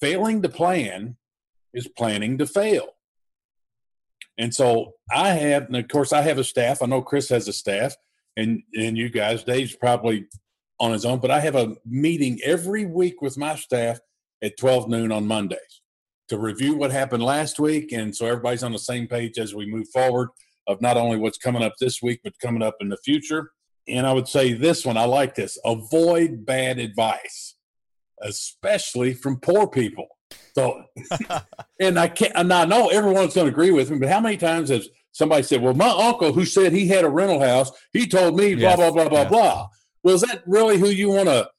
Failing 0.00 0.42
to 0.42 0.48
plan 0.48 1.16
is 1.74 1.86
planning 1.86 2.38
to 2.38 2.46
fail. 2.46 2.88
And 4.38 4.54
so 4.54 4.94
I 5.12 5.28
have, 5.30 5.64
and 5.64 5.76
of 5.76 5.88
course, 5.88 6.12
I 6.12 6.22
have 6.22 6.38
a 6.38 6.44
staff. 6.44 6.82
I 6.82 6.86
know 6.86 7.02
Chris 7.02 7.28
has 7.28 7.46
a 7.46 7.52
staff, 7.52 7.94
and 8.36 8.62
and 8.74 8.96
you 8.96 9.10
guys, 9.10 9.44
Dave's 9.44 9.76
probably 9.76 10.26
on 10.80 10.92
his 10.92 11.04
own, 11.04 11.18
but 11.18 11.30
I 11.30 11.40
have 11.40 11.56
a 11.56 11.76
meeting 11.84 12.40
every 12.42 12.86
week 12.86 13.20
with 13.20 13.36
my 13.36 13.54
staff 13.54 14.00
at 14.42 14.56
12 14.56 14.88
noon 14.88 15.12
on 15.12 15.26
Mondays 15.26 15.82
to 16.28 16.38
review 16.38 16.74
what 16.74 16.90
happened 16.90 17.22
last 17.22 17.60
week, 17.60 17.92
and 17.92 18.16
so 18.16 18.24
everybody's 18.24 18.62
on 18.62 18.72
the 18.72 18.78
same 18.78 19.06
page 19.06 19.38
as 19.38 19.54
we 19.54 19.66
move 19.66 19.88
forward 19.92 20.30
of 20.70 20.80
not 20.80 20.96
only 20.96 21.16
what's 21.16 21.38
coming 21.38 21.62
up 21.62 21.74
this 21.80 22.00
week, 22.00 22.20
but 22.22 22.38
coming 22.40 22.62
up 22.62 22.76
in 22.80 22.88
the 22.88 22.96
future. 22.98 23.50
And 23.88 24.06
I 24.06 24.12
would 24.12 24.28
say 24.28 24.52
this 24.52 24.86
one, 24.86 24.96
I 24.96 25.04
like 25.04 25.34
this 25.34 25.58
avoid 25.64 26.46
bad 26.46 26.78
advice, 26.78 27.56
especially 28.22 29.14
from 29.14 29.40
poor 29.40 29.66
people. 29.66 30.06
So, 30.54 30.84
and 31.80 31.98
I 31.98 32.08
can't, 32.08 32.32
and 32.36 32.52
I 32.52 32.64
know 32.66 32.88
everyone's 32.88 33.34
going 33.34 33.46
to 33.46 33.52
agree 33.52 33.72
with 33.72 33.90
me, 33.90 33.98
but 33.98 34.08
how 34.08 34.20
many 34.20 34.36
times 34.36 34.68
has 34.68 34.88
somebody 35.10 35.42
said, 35.42 35.60
well, 35.60 35.74
my 35.74 35.88
uncle 35.88 36.32
who 36.32 36.44
said 36.44 36.72
he 36.72 36.86
had 36.86 37.04
a 37.04 37.10
rental 37.10 37.40
house, 37.40 37.72
he 37.92 38.06
told 38.06 38.36
me 38.36 38.54
blah, 38.54 38.70
yes. 38.70 38.76
blah, 38.76 38.90
blah, 38.92 39.08
blah, 39.08 39.24
blah. 39.24 39.68
Well, 40.04 40.14
is 40.14 40.20
that 40.22 40.44
really 40.46 40.78
who 40.78 40.88
you 40.88 41.08
want 41.10 41.28
to 41.28 41.50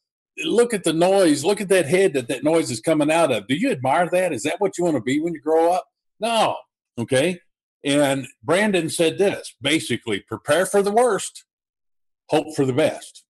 look 0.45 0.73
at 0.73 0.85
the 0.85 0.93
noise? 0.93 1.43
Look 1.43 1.59
at 1.59 1.69
that 1.69 1.85
head 1.85 2.13
that 2.13 2.29
that 2.29 2.45
noise 2.45 2.71
is 2.71 2.79
coming 2.79 3.11
out 3.11 3.31
of. 3.31 3.47
Do 3.47 3.55
you 3.55 3.71
admire 3.71 4.09
that? 4.11 4.31
Is 4.31 4.43
that 4.43 4.59
what 4.59 4.77
you 4.77 4.85
want 4.85 4.95
to 4.95 5.01
be 5.01 5.19
when 5.19 5.33
you 5.33 5.41
grow 5.41 5.73
up? 5.73 5.85
No. 6.19 6.55
Okay. 6.97 7.39
And 7.83 8.27
Brandon 8.43 8.89
said 8.89 9.17
this 9.17 9.55
basically 9.61 10.19
prepare 10.19 10.65
for 10.65 10.81
the 10.81 10.91
worst, 10.91 11.45
hope 12.29 12.55
for 12.55 12.65
the 12.65 12.73
best. 12.73 13.23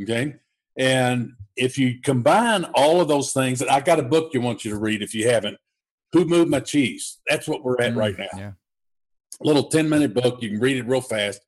Okay. 0.00 0.36
And 0.78 1.32
if 1.56 1.76
you 1.76 2.00
combine 2.00 2.64
all 2.74 3.00
of 3.00 3.08
those 3.08 3.32
things, 3.32 3.60
and 3.60 3.70
I 3.70 3.80
got 3.80 4.00
a 4.00 4.04
book 4.04 4.32
you 4.32 4.40
want 4.40 4.64
you 4.64 4.70
to 4.70 4.78
read 4.78 5.02
if 5.02 5.14
you 5.14 5.28
haven't, 5.28 5.58
Who 6.12 6.24
Moved 6.24 6.50
My 6.50 6.60
Cheese? 6.60 7.18
That's 7.28 7.46
what 7.48 7.62
we're 7.62 7.80
at 7.80 7.92
Mm, 7.92 7.96
right 7.96 8.18
now. 8.18 8.28
Yeah. 8.36 8.52
Little 9.40 9.64
10 9.64 9.88
minute 9.88 10.14
book. 10.14 10.40
You 10.40 10.50
can 10.50 10.60
read 10.60 10.76
it 10.76 10.86
real 10.86 11.00
fast. 11.00 11.40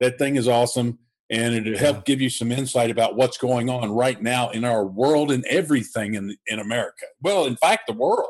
That 0.00 0.18
thing 0.18 0.36
is 0.36 0.48
awesome. 0.48 0.98
And 1.30 1.54
it'll 1.54 1.78
help 1.78 2.04
give 2.04 2.20
you 2.20 2.28
some 2.28 2.52
insight 2.52 2.90
about 2.90 3.16
what's 3.16 3.38
going 3.38 3.70
on 3.70 3.90
right 3.90 4.20
now 4.20 4.50
in 4.50 4.64
our 4.64 4.84
world 4.84 5.30
and 5.30 5.44
everything 5.46 6.14
in, 6.14 6.36
in 6.46 6.58
America. 6.58 7.06
Well, 7.22 7.46
in 7.46 7.56
fact, 7.56 7.86
the 7.86 7.94
world 7.94 8.28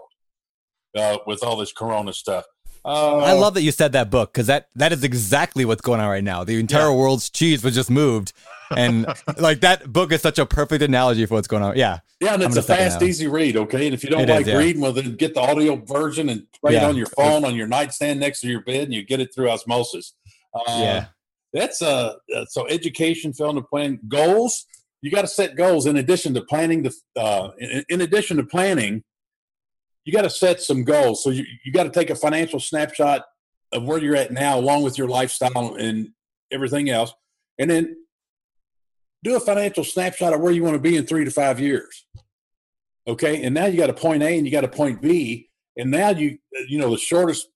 uh, 0.96 1.18
with 1.26 1.42
all 1.42 1.56
this 1.56 1.72
corona 1.72 2.12
stuff. 2.12 2.44
Uh, 2.84 3.18
I 3.18 3.32
love 3.32 3.54
that 3.54 3.62
you 3.62 3.70
said 3.70 3.92
that 3.92 4.10
book 4.10 4.32
because 4.32 4.48
that 4.48 4.68
that 4.74 4.92
is 4.92 5.04
exactly 5.04 5.64
what's 5.64 5.80
going 5.80 6.00
on 6.00 6.08
right 6.08 6.24
now. 6.24 6.42
The 6.42 6.58
entire 6.58 6.92
world's 6.92 7.30
cheese 7.30 7.62
was 7.62 7.74
just 7.76 7.90
moved, 7.90 8.32
and 8.76 9.06
like 9.38 9.60
that 9.60 9.92
book 9.92 10.10
is 10.10 10.20
such 10.20 10.38
a 10.38 10.46
perfect 10.46 10.82
analogy 10.82 11.24
for 11.26 11.34
what's 11.34 11.46
going 11.46 11.62
on. 11.62 11.76
Yeah, 11.76 12.00
Yeah, 12.20 12.34
and 12.34 12.42
it's 12.42 12.56
a 12.56 12.62
fast, 12.62 13.00
easy 13.02 13.28
read. 13.28 13.56
Okay, 13.56 13.86
and 13.86 13.94
if 13.94 14.02
you 14.02 14.10
don't 14.10 14.22
It 14.22 14.30
is, 14.30 14.36
like 14.36 14.46
yeah. 14.46 14.58
reading, 14.58 14.82
well, 14.82 14.92
then 14.92 15.14
get 15.14 15.34
the 15.34 15.40
audio 15.40 15.76
version 15.76 16.28
and 16.28 16.44
play 16.60 16.74
it 16.74 16.82
on 16.82 16.96
your 16.96 17.06
phone 17.06 17.44
on 17.44 17.54
your 17.54 17.68
nightstand 17.68 18.18
next 18.18 18.40
to 18.40 18.48
your 18.48 18.62
bed, 18.62 18.84
and 18.84 18.94
you 18.94 19.04
get 19.04 19.20
it 19.20 19.32
through 19.32 19.48
osmosis. 19.50 20.14
Uh, 20.52 20.62
yeah, 20.80 21.06
that's 21.52 21.82
uh, 21.82 22.14
uh, 22.34 22.44
so 22.48 22.66
education, 22.66 23.32
film 23.32 23.56
to 23.56 23.62
plan 23.62 24.00
goals. 24.08 24.66
You 25.02 25.10
got 25.12 25.22
to 25.22 25.28
set 25.28 25.54
goals 25.56 25.86
in 25.86 25.96
addition 25.96 26.34
to 26.34 26.42
planning. 26.42 26.82
The 26.82 26.94
uh, 27.16 27.50
in, 27.58 27.84
in 27.88 28.00
addition 28.00 28.38
to 28.38 28.44
planning, 28.44 29.04
you 30.04 30.12
got 30.12 30.22
to 30.22 30.30
set 30.30 30.60
some 30.60 30.84
goals. 30.84 31.22
So 31.22 31.30
you 31.30 31.44
you 31.64 31.72
got 31.72 31.84
to 31.84 31.90
take 31.90 32.10
a 32.10 32.14
financial 32.14 32.60
snapshot 32.60 33.24
of 33.72 33.84
where 33.84 33.98
you're 33.98 34.16
at 34.16 34.32
now, 34.32 34.58
along 34.58 34.82
with 34.82 34.98
your 34.98 35.08
lifestyle 35.08 35.76
and 35.76 36.10
everything 36.50 36.90
else, 36.90 37.14
and 37.58 37.70
then 37.70 37.96
do 39.24 39.36
a 39.36 39.40
financial 39.40 39.84
snapshot 39.84 40.32
of 40.32 40.40
where 40.40 40.52
you 40.52 40.62
want 40.62 40.74
to 40.74 40.80
be 40.80 40.96
in 40.96 41.06
three 41.06 41.24
to 41.24 41.30
five 41.30 41.60
years. 41.60 42.06
Okay, 43.06 43.42
and 43.42 43.54
now 43.54 43.66
you 43.66 43.76
got 43.76 43.90
a 43.90 43.94
point 43.94 44.22
A 44.22 44.36
and 44.36 44.46
you 44.46 44.52
got 44.52 44.64
a 44.64 44.68
point 44.68 45.00
B, 45.00 45.48
and 45.76 45.90
now 45.90 46.10
you 46.10 46.38
you 46.68 46.78
know 46.78 46.90
the 46.90 46.98
shortest 46.98 47.48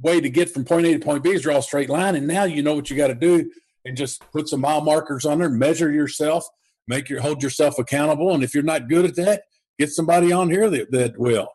way 0.00 0.20
to 0.20 0.30
get 0.30 0.50
from 0.50 0.64
point 0.64 0.86
A 0.86 0.92
to 0.92 0.98
point 0.98 1.22
B 1.22 1.30
is 1.30 1.42
draw 1.42 1.58
a 1.58 1.62
straight 1.62 1.90
line, 1.90 2.16
and 2.16 2.26
now 2.26 2.44
you 2.44 2.62
know 2.62 2.74
what 2.74 2.90
you 2.90 2.96
got 2.96 3.08
to 3.08 3.14
do, 3.14 3.50
and 3.84 3.96
just 3.96 4.22
put 4.32 4.48
some 4.48 4.60
mile 4.60 4.80
markers 4.80 5.24
on 5.24 5.38
there, 5.38 5.50
measure 5.50 5.90
yourself, 5.90 6.46
make 6.88 7.08
your 7.08 7.20
hold 7.20 7.42
yourself 7.42 7.78
accountable, 7.78 8.34
and 8.34 8.42
if 8.42 8.54
you're 8.54 8.62
not 8.62 8.88
good 8.88 9.04
at 9.04 9.16
that, 9.16 9.42
get 9.78 9.90
somebody 9.90 10.32
on 10.32 10.50
here 10.50 10.68
that, 10.70 10.90
that 10.90 11.18
will. 11.18 11.48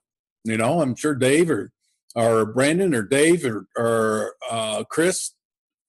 You 0.48 0.58
know, 0.58 0.82
I'm 0.82 0.96
sure 0.96 1.16
Dave 1.16 1.50
or 1.50 1.72
or 2.16 2.46
Brandon 2.46 2.96
or 2.96 3.04
Dave 3.04 3.46
or 3.46 3.68
or 3.78 4.34
uh, 4.50 4.84
Chris, 4.90 5.34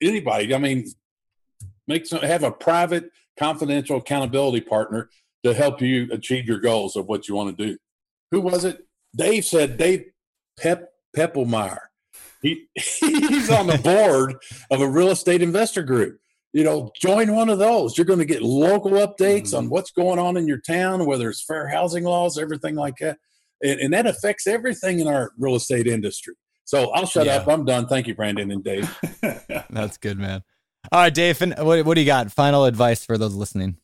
anybody. 0.02 0.54
I 0.54 0.58
mean, 0.58 0.86
make 1.86 2.06
some 2.06 2.20
have 2.20 2.42
a 2.42 2.50
private, 2.50 3.10
confidential 3.38 3.98
accountability 3.98 4.60
partner 4.60 5.08
to 5.44 5.54
help 5.54 5.80
you 5.80 6.08
achieve 6.10 6.46
your 6.46 6.58
goals 6.58 6.96
of 6.96 7.06
what 7.06 7.28
you 7.28 7.34
want 7.34 7.56
to 7.56 7.66
do. 7.66 7.78
Who 8.30 8.40
was 8.40 8.64
it? 8.64 8.86
Dave 9.16 9.44
said 9.44 9.76
Dave 9.76 10.04
Pep 10.58 10.90
Peppelmeyer. 11.16 11.78
He 12.42 12.68
he's 12.74 13.50
on 13.50 13.66
the 13.66 13.78
board 13.82 14.36
of 14.70 14.80
a 14.80 14.88
real 14.88 15.10
estate 15.10 15.42
investor 15.42 15.82
group. 15.82 16.18
You 16.52 16.64
know, 16.64 16.90
join 16.98 17.34
one 17.34 17.50
of 17.50 17.58
those. 17.58 17.96
You're 17.96 18.06
going 18.06 18.20
to 18.20 18.24
get 18.24 18.42
local 18.42 18.92
updates 18.92 19.56
on 19.56 19.68
what's 19.68 19.90
going 19.90 20.18
on 20.18 20.36
in 20.36 20.48
your 20.48 20.60
town, 20.60 21.04
whether 21.04 21.28
it's 21.28 21.44
fair 21.44 21.68
housing 21.68 22.04
laws, 22.04 22.38
everything 22.38 22.74
like 22.74 22.96
that, 23.00 23.18
and, 23.62 23.80
and 23.80 23.92
that 23.92 24.06
affects 24.06 24.46
everything 24.46 25.00
in 25.00 25.06
our 25.08 25.32
real 25.38 25.54
estate 25.56 25.86
industry. 25.86 26.34
So 26.64 26.90
I'll 26.90 27.06
shut 27.06 27.26
Yeah. 27.26 27.36
up. 27.36 27.48
I'm 27.48 27.64
done. 27.64 27.86
Thank 27.86 28.06
you, 28.06 28.14
Brandon 28.14 28.50
and 28.50 28.62
Dave. 28.62 28.98
that's 29.70 29.96
good, 29.96 30.18
man. 30.18 30.42
All 30.92 31.00
right, 31.00 31.12
Dave, 31.14 31.36
fin- 31.36 31.54
what 31.58 31.84
what 31.84 31.94
do 31.94 32.00
you 32.00 32.06
got? 32.06 32.30
Final 32.32 32.64
advice 32.64 33.04
for 33.04 33.18
those 33.18 33.34
listening? 33.34 33.76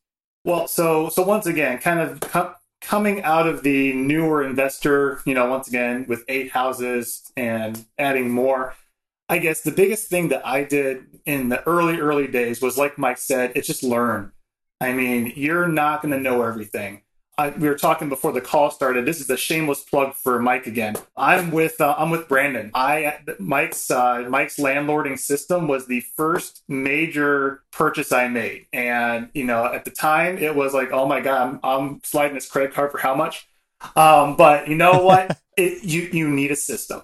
Well, 0.44 0.68
so 0.68 1.08
so 1.08 1.22
once 1.22 1.46
again, 1.46 1.78
kind 1.78 2.00
of 2.00 2.20
co- 2.20 2.54
coming 2.80 3.22
out 3.22 3.46
of 3.46 3.62
the 3.62 3.92
newer 3.94 4.44
investor, 4.44 5.20
you 5.24 5.34
know, 5.34 5.46
once 5.48 5.68
again 5.68 6.04
with 6.08 6.22
eight 6.28 6.50
houses 6.50 7.30
and 7.36 7.84
adding 7.98 8.30
more. 8.30 8.74
I 9.30 9.38
guess 9.38 9.62
the 9.62 9.70
biggest 9.72 10.08
thing 10.08 10.28
that 10.28 10.46
I 10.46 10.64
did 10.64 11.04
in 11.24 11.48
the 11.48 11.66
early 11.66 11.98
early 11.98 12.26
days 12.26 12.60
was 12.60 12.76
like 12.76 12.98
Mike 12.98 13.16
said, 13.18 13.52
it's 13.54 13.66
just 13.66 13.82
learn. 13.82 14.32
I 14.82 14.92
mean, 14.92 15.32
you're 15.34 15.68
not 15.68 16.02
going 16.02 16.12
to 16.12 16.20
know 16.20 16.42
everything. 16.42 17.02
I, 17.36 17.50
we 17.50 17.68
were 17.68 17.74
talking 17.74 18.08
before 18.08 18.32
the 18.32 18.40
call 18.40 18.70
started. 18.70 19.06
This 19.06 19.20
is 19.20 19.28
a 19.28 19.36
shameless 19.36 19.82
plug 19.82 20.14
for 20.14 20.38
Mike 20.38 20.66
again. 20.66 20.94
I'm 21.16 21.50
with 21.50 21.80
uh, 21.80 21.94
I'm 21.98 22.10
with 22.10 22.28
Brandon. 22.28 22.70
I 22.74 23.18
Mike's 23.38 23.90
uh, 23.90 24.26
Mike's 24.28 24.56
landlording 24.56 25.18
system 25.18 25.66
was 25.66 25.86
the 25.86 26.00
first 26.16 26.62
major 26.68 27.62
purchase 27.72 28.12
I 28.12 28.28
made, 28.28 28.66
and 28.72 29.30
you 29.34 29.44
know 29.44 29.64
at 29.64 29.84
the 29.84 29.90
time 29.90 30.38
it 30.38 30.54
was 30.54 30.74
like, 30.74 30.92
oh 30.92 31.06
my 31.06 31.20
god, 31.20 31.42
I'm, 31.42 31.60
I'm 31.62 32.00
sliding 32.04 32.34
this 32.34 32.48
credit 32.48 32.72
card 32.72 32.92
for 32.92 32.98
how 32.98 33.14
much? 33.14 33.48
Um, 33.96 34.36
but 34.36 34.68
you 34.68 34.76
know 34.76 35.02
what? 35.02 35.36
it, 35.56 35.82
you 35.82 36.08
you 36.12 36.28
need 36.28 36.52
a 36.52 36.56
system 36.56 37.02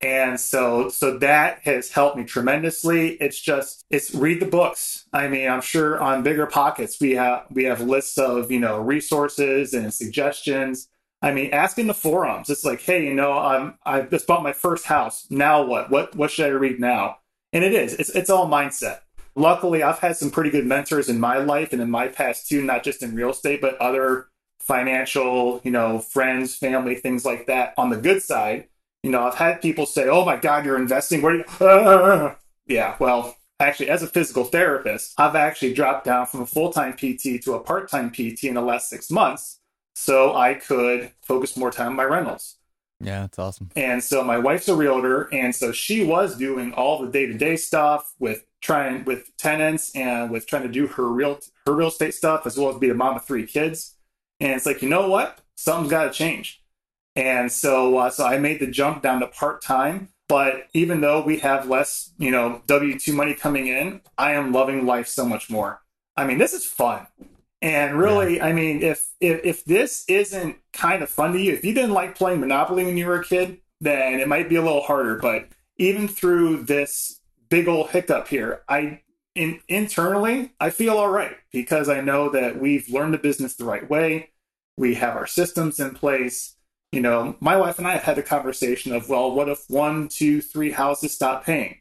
and 0.00 0.38
so 0.38 0.88
so 0.88 1.18
that 1.18 1.60
has 1.64 1.90
helped 1.90 2.16
me 2.16 2.24
tremendously. 2.24 3.14
It's 3.14 3.40
just 3.40 3.84
it's 3.90 4.14
read 4.14 4.40
the 4.40 4.46
books. 4.46 5.06
I 5.12 5.28
mean 5.28 5.48
i'm 5.48 5.60
sure 5.60 6.00
on 6.00 6.22
bigger 6.22 6.46
pockets 6.46 7.00
we 7.00 7.12
have 7.12 7.46
we 7.50 7.64
have 7.64 7.80
lists 7.80 8.16
of 8.16 8.50
you 8.50 8.60
know 8.60 8.78
resources 8.78 9.74
and 9.74 9.92
suggestions. 9.92 10.88
I 11.20 11.32
mean 11.32 11.52
asking 11.52 11.88
the 11.88 11.94
forums 11.94 12.48
it's 12.48 12.64
like 12.64 12.80
hey 12.80 13.06
you 13.06 13.14
know 13.14 13.32
i'm 13.32 13.76
i 13.84 14.02
just 14.02 14.26
bought 14.26 14.44
my 14.44 14.52
first 14.52 14.84
house. 14.84 15.26
Now 15.30 15.64
what? 15.64 15.90
What 15.90 16.14
what 16.14 16.30
should 16.30 16.46
i 16.46 16.50
read 16.50 16.78
now? 16.78 17.18
And 17.52 17.64
it 17.64 17.72
is. 17.72 17.94
It's, 17.94 18.10
it's 18.10 18.30
all 18.30 18.48
mindset. 18.48 19.00
Luckily 19.34 19.82
i've 19.82 19.98
had 19.98 20.16
some 20.16 20.30
pretty 20.30 20.50
good 20.50 20.66
mentors 20.66 21.08
in 21.08 21.18
my 21.18 21.38
life 21.38 21.72
and 21.72 21.82
in 21.82 21.90
my 21.90 22.06
past 22.06 22.48
too 22.48 22.62
not 22.62 22.84
just 22.84 23.02
in 23.02 23.16
real 23.16 23.30
estate 23.30 23.60
but 23.60 23.76
other 23.78 24.28
financial 24.60 25.60
you 25.64 25.70
know 25.72 25.98
friends 25.98 26.54
family 26.54 26.94
things 26.94 27.24
like 27.24 27.46
that 27.46 27.74
on 27.76 27.90
the 27.90 27.96
good 27.96 28.22
side 28.22 28.68
you 29.02 29.10
know, 29.10 29.22
I've 29.22 29.34
had 29.34 29.62
people 29.62 29.86
say, 29.86 30.08
"Oh 30.08 30.24
my 30.24 30.36
God, 30.36 30.64
you're 30.64 30.76
investing." 30.76 31.22
Where? 31.22 31.44
Uh, 31.60 32.34
yeah, 32.66 32.96
well, 32.98 33.36
actually, 33.60 33.90
as 33.90 34.02
a 34.02 34.06
physical 34.06 34.44
therapist, 34.44 35.14
I've 35.18 35.36
actually 35.36 35.74
dropped 35.74 36.04
down 36.04 36.26
from 36.26 36.42
a 36.42 36.46
full-time 36.46 36.94
PT 36.94 37.42
to 37.44 37.54
a 37.54 37.60
part-time 37.60 38.10
PT 38.10 38.44
in 38.44 38.54
the 38.54 38.62
last 38.62 38.88
six 38.88 39.10
months, 39.10 39.60
so 39.94 40.34
I 40.34 40.54
could 40.54 41.12
focus 41.22 41.56
more 41.56 41.70
time 41.70 41.88
on 41.88 41.96
my 41.96 42.04
rentals. 42.04 42.56
Yeah, 43.00 43.20
that's 43.20 43.38
awesome. 43.38 43.70
And 43.76 44.02
so 44.02 44.24
my 44.24 44.38
wife's 44.38 44.68
a 44.68 44.74
realtor, 44.74 45.32
and 45.32 45.54
so 45.54 45.70
she 45.70 46.04
was 46.04 46.36
doing 46.36 46.72
all 46.74 47.00
the 47.00 47.10
day-to-day 47.10 47.56
stuff 47.56 48.12
with 48.18 48.44
trying 48.60 49.04
with 49.04 49.36
tenants 49.36 49.94
and 49.94 50.30
with 50.30 50.46
trying 50.46 50.64
to 50.64 50.68
do 50.68 50.88
her 50.88 51.08
real 51.08 51.38
her 51.64 51.72
real 51.72 51.88
estate 51.88 52.12
stuff 52.12 52.44
as 52.44 52.58
well 52.58 52.70
as 52.70 52.78
be 52.78 52.90
a 52.90 52.94
mom 52.94 53.16
of 53.16 53.24
three 53.24 53.46
kids. 53.46 53.94
And 54.40 54.52
it's 54.52 54.66
like, 54.66 54.82
you 54.82 54.88
know 54.88 55.08
what? 55.08 55.40
Something's 55.54 55.90
got 55.90 56.04
to 56.04 56.10
change. 56.10 56.57
And 57.18 57.50
so, 57.50 57.98
uh, 57.98 58.10
so 58.10 58.24
I 58.24 58.38
made 58.38 58.60
the 58.60 58.68
jump 58.68 59.02
down 59.02 59.18
to 59.20 59.26
part 59.26 59.60
time. 59.60 60.10
But 60.28 60.68
even 60.72 61.00
though 61.00 61.20
we 61.22 61.38
have 61.38 61.68
less, 61.68 62.12
you 62.18 62.30
know, 62.30 62.62
W 62.66 62.98
two 62.98 63.12
money 63.12 63.34
coming 63.34 63.66
in, 63.66 64.02
I 64.16 64.32
am 64.32 64.52
loving 64.52 64.86
life 64.86 65.08
so 65.08 65.24
much 65.26 65.50
more. 65.50 65.82
I 66.16 66.26
mean, 66.26 66.38
this 66.38 66.52
is 66.52 66.64
fun. 66.64 67.06
And 67.60 67.98
really, 67.98 68.40
I 68.40 68.52
mean, 68.52 68.82
if, 68.82 69.08
if 69.20 69.40
if 69.42 69.64
this 69.64 70.04
isn't 70.06 70.58
kind 70.72 71.02
of 71.02 71.10
fun 71.10 71.32
to 71.32 71.40
you, 71.40 71.54
if 71.54 71.64
you 71.64 71.74
didn't 71.74 71.94
like 71.94 72.14
playing 72.14 72.40
Monopoly 72.40 72.84
when 72.84 72.96
you 72.96 73.06
were 73.06 73.20
a 73.20 73.24
kid, 73.24 73.58
then 73.80 74.20
it 74.20 74.28
might 74.28 74.48
be 74.48 74.56
a 74.56 74.62
little 74.62 74.82
harder. 74.82 75.16
But 75.16 75.48
even 75.76 76.06
through 76.06 76.64
this 76.64 77.20
big 77.48 77.66
old 77.66 77.90
hiccup 77.90 78.28
here, 78.28 78.62
I 78.68 79.00
in, 79.34 79.60
internally 79.66 80.52
I 80.60 80.70
feel 80.70 80.98
all 80.98 81.08
right 81.08 81.36
because 81.50 81.88
I 81.88 82.00
know 82.00 82.28
that 82.30 82.60
we've 82.60 82.88
learned 82.90 83.14
the 83.14 83.18
business 83.18 83.56
the 83.56 83.64
right 83.64 83.88
way. 83.88 84.30
We 84.76 84.94
have 84.96 85.16
our 85.16 85.26
systems 85.26 85.80
in 85.80 85.94
place. 85.94 86.54
You 86.92 87.00
know, 87.02 87.36
my 87.40 87.56
wife 87.56 87.78
and 87.78 87.86
I 87.86 87.92
have 87.92 88.02
had 88.02 88.18
a 88.18 88.22
conversation 88.22 88.92
of, 88.92 89.08
well, 89.08 89.30
what 89.32 89.48
if 89.48 89.64
one, 89.68 90.08
two, 90.08 90.40
three 90.40 90.70
houses 90.70 91.12
stop 91.12 91.44
paying? 91.44 91.78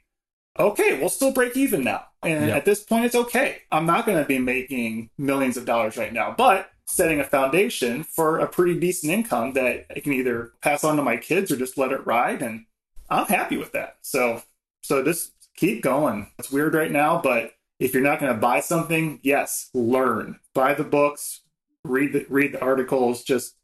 Okay, 0.60 1.00
we'll 1.00 1.10
still 1.10 1.32
break 1.32 1.56
even 1.56 1.84
now. 1.84 2.06
And 2.24 2.48
Yeah. 2.48 2.58
at 2.58 2.66
this 2.66 2.84
point, 2.84 3.06
it's 3.06 3.16
okay. 3.16 3.60
I'm 3.72 3.86
not 3.86 4.06
going 4.06 4.18
to 4.18 4.26
be 4.28 4.40
making 4.40 5.12
millions 5.18 5.56
of 5.56 5.66
dollars 5.66 5.98
right 5.98 6.12
now, 6.12 6.34
but 6.38 6.72
setting 6.88 7.20
a 7.20 7.24
foundation 7.24 8.04
for 8.04 8.40
a 8.40 8.48
pretty 8.48 8.78
decent 8.80 9.14
income 9.14 9.54
that 9.54 9.86
I 9.96 10.00
can 10.00 10.14
either 10.14 10.52
pass 10.62 10.84
on 10.84 10.98
to 10.98 11.04
my 11.04 11.18
kids 11.18 11.52
or 11.52 11.58
just 11.58 11.78
let 11.78 11.92
it 11.92 12.06
ride. 12.06 12.42
And 12.42 12.66
I'm 13.10 13.28
happy 13.28 13.56
with 13.56 13.72
that. 13.74 13.98
So, 14.02 14.42
so 14.82 15.04
just 15.04 15.32
keep 15.56 15.84
going. 15.84 16.32
It's 16.40 16.52
weird 16.52 16.74
right 16.74 16.92
now, 16.92 17.22
but 17.22 17.54
if 17.80 17.94
you're 17.94 18.04
not 18.04 18.20
going 18.20 18.34
to 18.34 18.40
buy 18.40 18.60
something, 18.60 19.20
yes, 19.22 19.70
learn, 19.74 20.40
buy 20.54 20.74
the 20.74 20.84
books, 20.84 21.42
read 21.84 22.14
the, 22.14 22.26
read 22.30 22.54
the 22.54 22.62
articles, 22.62 23.24
just 23.24 23.56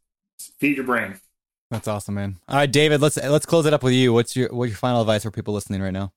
feed 0.58 0.76
your 0.76 0.86
brain. 0.86 1.18
That's 1.74 1.88
awesome, 1.88 2.14
man. 2.14 2.38
All 2.48 2.56
right, 2.56 2.70
David, 2.70 3.00
let's 3.00 3.16
let's 3.16 3.46
close 3.46 3.66
it 3.66 3.74
up 3.74 3.82
with 3.82 3.94
you. 3.94 4.12
What's 4.12 4.36
your 4.36 4.48
what's 4.54 4.70
your 4.70 4.76
final 4.76 5.00
advice 5.00 5.24
for 5.24 5.32
people 5.32 5.52
listening 5.54 5.82
right 5.82 5.92
now? 5.92 6.12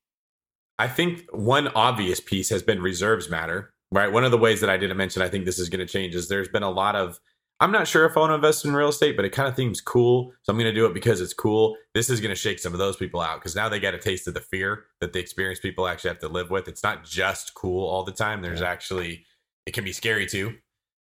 I 0.78 0.88
think 0.88 1.26
one 1.32 1.70
obvious 1.70 2.20
piece 2.20 2.50
has 2.50 2.62
been 2.62 2.80
reserves 2.80 3.28
matter, 3.28 3.74
right? 3.92 4.12
One 4.12 4.24
of 4.24 4.30
the 4.30 4.38
ways 4.38 4.62
that 4.62 4.70
I 4.70 4.78
didn't 4.78 4.98
mention, 4.98 5.24
I 5.24 5.30
think 5.30 5.46
this 5.46 5.58
is 5.58 5.70
going 5.70 5.80
to 5.80 5.92
change, 5.92 6.14
is 6.14 6.30
there's 6.30 6.48
been 6.48 6.62
a 6.62 6.70
lot 6.70 6.96
of 6.96 7.20
I'm 7.60 7.72
not 7.72 7.88
sure 7.88 8.06
if 8.06 8.16
I 8.16 8.20
want 8.20 8.30
to 8.30 8.36
invest 8.36 8.66
in 8.66 8.76
real 8.76 8.90
estate, 8.90 9.16
but 9.16 9.26
it 9.26 9.32
kind 9.32 9.50
of 9.50 9.56
seems 9.56 9.82
cool. 9.82 10.32
So 10.44 10.52
I'm 10.52 10.60
going 10.60 10.72
to 10.72 10.80
do 10.80 10.86
it 10.86 10.94
because 10.94 11.22
it's 11.22 11.34
cool. 11.34 11.76
This 11.96 12.08
is 12.08 12.22
going 12.22 12.30
to 12.30 12.40
shake 12.40 12.60
some 12.60 12.72
of 12.72 12.78
those 12.78 12.98
people 12.98 13.20
out 13.20 13.40
because 13.40 13.56
now 13.56 13.68
they 13.68 13.80
get 13.80 13.96
a 13.96 13.98
taste 13.98 14.28
of 14.28 14.36
the 14.36 14.42
fear 14.42 14.86
that 15.02 15.12
the 15.12 15.20
experienced 15.20 15.64
people 15.64 15.88
actually 15.88 16.10
have 16.10 16.20
to 16.20 16.28
live 16.28 16.52
with. 16.52 16.68
It's 16.68 16.84
not 16.84 17.04
just 17.04 17.56
cool 17.56 17.84
all 17.88 18.04
the 18.04 18.12
time. 18.12 18.44
There's 18.44 18.62
actually, 18.62 19.26
it 19.66 19.74
can 19.74 19.84
be 19.84 19.92
scary 19.92 20.28
too. 20.28 20.54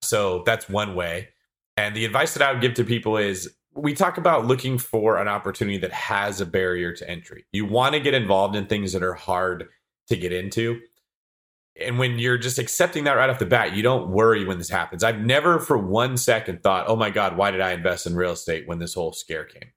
So 0.04 0.44
that's 0.46 0.70
one 0.70 0.94
way. 0.94 1.30
And 1.76 1.96
the 1.96 2.06
advice 2.06 2.36
that 2.36 2.48
I 2.48 2.52
would 2.52 2.62
give 2.62 2.76
to 2.76 2.84
people 2.84 3.18
is 3.18 3.52
we 3.76 3.94
talk 3.94 4.18
about 4.18 4.46
looking 4.46 4.78
for 4.78 5.18
an 5.18 5.28
opportunity 5.28 5.78
that 5.78 5.92
has 5.92 6.40
a 6.42 6.46
barrier 6.46 6.94
to 6.94 7.10
entry. 7.10 7.46
You 7.52 7.66
want 7.66 7.94
to 7.94 8.00
get 8.00 8.14
involved 8.14 8.56
in 8.56 8.68
things 8.68 8.94
that 8.94 9.04
are 9.04 9.14
hard 9.14 9.68
to 10.08 10.16
get 10.16 10.32
into. 10.32 10.82
And 11.80 11.98
when 11.98 12.20
you're 12.20 12.38
just 12.38 12.60
accepting 12.60 13.06
that 13.06 13.14
right 13.14 13.30
off 13.30 13.40
the 13.40 13.48
bat, 13.48 13.76
you 13.76 13.82
don't 13.82 14.10
worry 14.10 14.46
when 14.46 14.60
this 14.60 14.70
happens. 14.70 15.04
I've 15.04 15.22
never 15.22 15.60
for 15.60 15.78
one 15.78 16.18
second 16.18 16.62
thought, 16.62 16.86
oh 16.88 16.96
my 16.96 17.10
God, 17.10 17.36
why 17.36 17.50
did 17.50 17.62
I 17.62 17.72
invest 17.72 18.06
in 18.06 18.16
real 18.16 18.34
estate 18.34 18.68
when 18.68 18.78
this 18.78 18.94
whole 18.94 19.12
scare 19.12 19.46
came? 19.46 19.72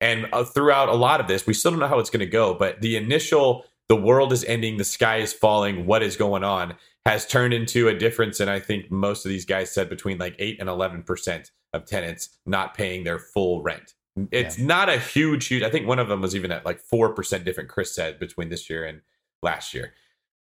And 0.00 0.28
uh, 0.32 0.44
throughout 0.44 0.88
a 0.88 0.94
lot 0.94 1.20
of 1.20 1.28
this, 1.28 1.46
we 1.46 1.54
still 1.54 1.72
don't 1.72 1.80
know 1.80 1.88
how 1.88 1.98
it's 1.98 2.10
going 2.10 2.20
to 2.20 2.26
go. 2.26 2.54
But 2.54 2.80
the 2.80 2.96
initial, 2.96 3.64
the 3.88 3.96
world 3.96 4.32
is 4.32 4.44
ending, 4.44 4.78
the 4.78 4.84
sky 4.84 5.18
is 5.18 5.32
falling, 5.32 5.84
what 5.84 6.02
is 6.02 6.16
going 6.16 6.42
on, 6.42 6.74
has 7.04 7.26
turned 7.26 7.52
into 7.52 7.86
a 7.88 7.94
difference. 7.94 8.40
And 8.40 8.48
I 8.48 8.58
think 8.58 8.90
most 8.90 9.26
of 9.26 9.28
these 9.28 9.44
guys 9.44 9.70
said 9.70 9.90
between 9.90 10.16
like 10.16 10.34
8 10.38 10.58
and 10.58 10.68
11% 10.70 11.50
of 11.72 11.86
tenants 11.86 12.38
not 12.46 12.74
paying 12.74 13.04
their 13.04 13.18
full 13.18 13.62
rent. 13.62 13.94
It's 14.30 14.58
yeah. 14.58 14.66
not 14.66 14.88
a 14.88 14.98
huge, 14.98 15.46
huge. 15.46 15.62
I 15.62 15.70
think 15.70 15.86
one 15.86 15.98
of 15.98 16.08
them 16.08 16.20
was 16.20 16.36
even 16.36 16.52
at 16.52 16.66
like 16.66 16.82
4% 16.92 17.44
different, 17.44 17.70
Chris 17.70 17.94
said, 17.94 18.18
between 18.18 18.50
this 18.50 18.68
year 18.68 18.84
and 18.84 19.00
last 19.42 19.72
year. 19.72 19.94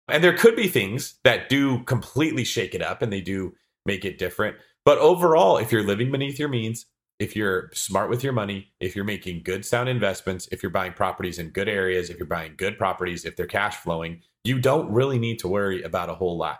And 0.08 0.24
there 0.24 0.38
could 0.38 0.56
be 0.56 0.68
things 0.68 1.20
that 1.24 1.50
do 1.50 1.84
completely 1.84 2.44
shake 2.44 2.74
it 2.74 2.82
up 2.82 3.02
and 3.02 3.12
they 3.12 3.22
do 3.22 3.54
make 3.86 4.06
it 4.06 4.18
different. 4.18 4.58
But 4.86 4.98
overall, 4.98 5.58
if 5.58 5.72
you're 5.72 5.84
living 5.84 6.12
beneath 6.12 6.40
your 6.40 6.50
means, 6.50 6.86
if 7.20 7.36
you're 7.36 7.70
smart 7.74 8.10
with 8.10 8.24
your 8.24 8.34
money, 8.34 8.72
if 8.80 8.96
you're 8.96 9.06
making 9.06 9.44
good 9.44 9.66
sound 9.66 9.90
investments, 9.90 10.48
if 10.52 10.64
you're 10.64 10.70
buying 10.72 10.94
properties 10.94 11.38
in 11.38 11.50
good 11.50 11.68
areas, 11.68 12.10
if 12.10 12.18
you're 12.18 12.26
buying 12.26 12.54
good 12.56 12.78
properties, 12.78 13.26
if 13.26 13.36
they're 13.36 13.46
cash 13.46 13.76
flowing, 13.76 14.22
you 14.46 14.58
don't 14.58 14.92
really 14.92 15.20
need 15.20 15.38
to 15.40 15.50
worry 15.50 15.84
about 15.84 16.10
a 16.10 16.16
whole 16.16 16.38
lot. 16.38 16.60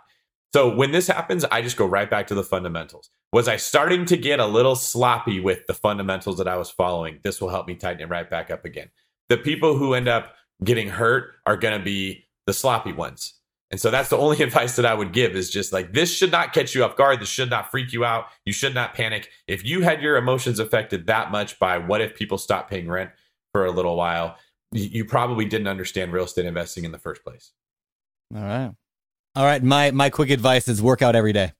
So 0.52 0.74
when 0.74 0.90
this 0.90 1.06
happens, 1.06 1.44
I 1.44 1.62
just 1.62 1.76
go 1.76 1.86
right 1.86 2.10
back 2.10 2.26
to 2.28 2.34
the 2.34 2.42
fundamentals. 2.42 3.10
Was 3.32 3.46
I 3.46 3.56
starting 3.56 4.04
to 4.06 4.16
get 4.16 4.40
a 4.40 4.46
little 4.46 4.74
sloppy 4.74 5.38
with 5.38 5.66
the 5.66 5.74
fundamentals 5.74 6.38
that 6.38 6.48
I 6.48 6.56
was 6.56 6.70
following? 6.70 7.20
This 7.22 7.40
will 7.40 7.50
help 7.50 7.68
me 7.68 7.76
tighten 7.76 8.02
it 8.02 8.08
right 8.08 8.28
back 8.28 8.50
up 8.50 8.64
again. 8.64 8.90
The 9.28 9.36
people 9.36 9.76
who 9.76 9.94
end 9.94 10.08
up 10.08 10.34
getting 10.64 10.88
hurt 10.88 11.34
are 11.46 11.56
going 11.56 11.78
to 11.78 11.84
be 11.84 12.26
the 12.46 12.52
sloppy 12.52 12.92
ones. 12.92 13.34
And 13.70 13.80
so 13.80 13.92
that's 13.92 14.08
the 14.08 14.18
only 14.18 14.42
advice 14.42 14.74
that 14.74 14.84
I 14.84 14.94
would 14.94 15.12
give 15.12 15.36
is 15.36 15.50
just 15.50 15.72
like 15.72 15.92
this 15.92 16.12
should 16.12 16.32
not 16.32 16.52
catch 16.52 16.74
you 16.74 16.84
off 16.84 16.96
guard. 16.96 17.20
This 17.20 17.28
should 17.28 17.50
not 17.50 17.70
freak 17.70 17.92
you 17.92 18.04
out. 18.04 18.26
You 18.44 18.52
should 18.52 18.74
not 18.74 18.94
panic. 18.94 19.28
If 19.46 19.64
you 19.64 19.82
had 19.82 20.02
your 20.02 20.16
emotions 20.16 20.58
affected 20.58 21.06
that 21.06 21.30
much 21.30 21.60
by 21.60 21.78
what 21.78 22.00
if 22.00 22.16
people 22.16 22.38
stop 22.38 22.68
paying 22.68 22.88
rent 22.88 23.10
for 23.52 23.64
a 23.64 23.70
little 23.70 23.96
while, 23.96 24.36
you 24.72 25.04
probably 25.04 25.44
didn't 25.44 25.68
understand 25.68 26.12
real 26.12 26.24
estate 26.24 26.46
investing 26.46 26.84
in 26.84 26.92
the 26.92 26.98
first 26.98 27.22
place. 27.24 27.52
All 28.34 28.42
right. 28.42 28.72
All 29.36 29.44
right. 29.44 29.62
My 29.62 29.90
my 29.90 30.10
quick 30.10 30.30
advice 30.30 30.68
is 30.68 30.82
work 30.82 31.02
out 31.02 31.14
every 31.14 31.32
day. 31.32 31.52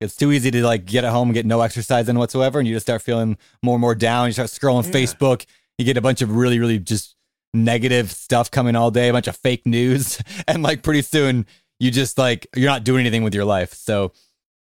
It's 0.00 0.16
too 0.16 0.32
easy 0.32 0.50
to 0.50 0.64
like 0.64 0.84
get 0.84 1.04
at 1.04 1.12
home 1.12 1.28
and 1.28 1.34
get 1.34 1.46
no 1.46 1.60
exercise 1.60 2.08
in 2.08 2.18
whatsoever, 2.18 2.58
and 2.58 2.66
you 2.66 2.74
just 2.74 2.86
start 2.86 3.02
feeling 3.02 3.38
more 3.62 3.76
and 3.76 3.80
more 3.80 3.94
down. 3.94 4.26
You 4.26 4.32
start 4.32 4.50
scrolling 4.50 4.84
yeah. 4.86 4.92
Facebook. 4.92 5.46
You 5.78 5.84
get 5.84 5.96
a 5.96 6.00
bunch 6.00 6.22
of 6.22 6.34
really, 6.34 6.58
really 6.58 6.78
just 6.78 7.16
negative 7.54 8.10
stuff 8.10 8.50
coming 8.50 8.76
all 8.76 8.90
day, 8.90 9.08
a 9.08 9.12
bunch 9.12 9.28
of 9.28 9.36
fake 9.36 9.64
news, 9.66 10.20
and 10.48 10.62
like 10.62 10.82
pretty 10.82 11.02
soon 11.02 11.46
you 11.78 11.90
just 11.90 12.18
like 12.18 12.46
you're 12.54 12.70
not 12.70 12.84
doing 12.84 13.00
anything 13.00 13.22
with 13.22 13.34
your 13.34 13.44
life. 13.44 13.72
So 13.74 14.12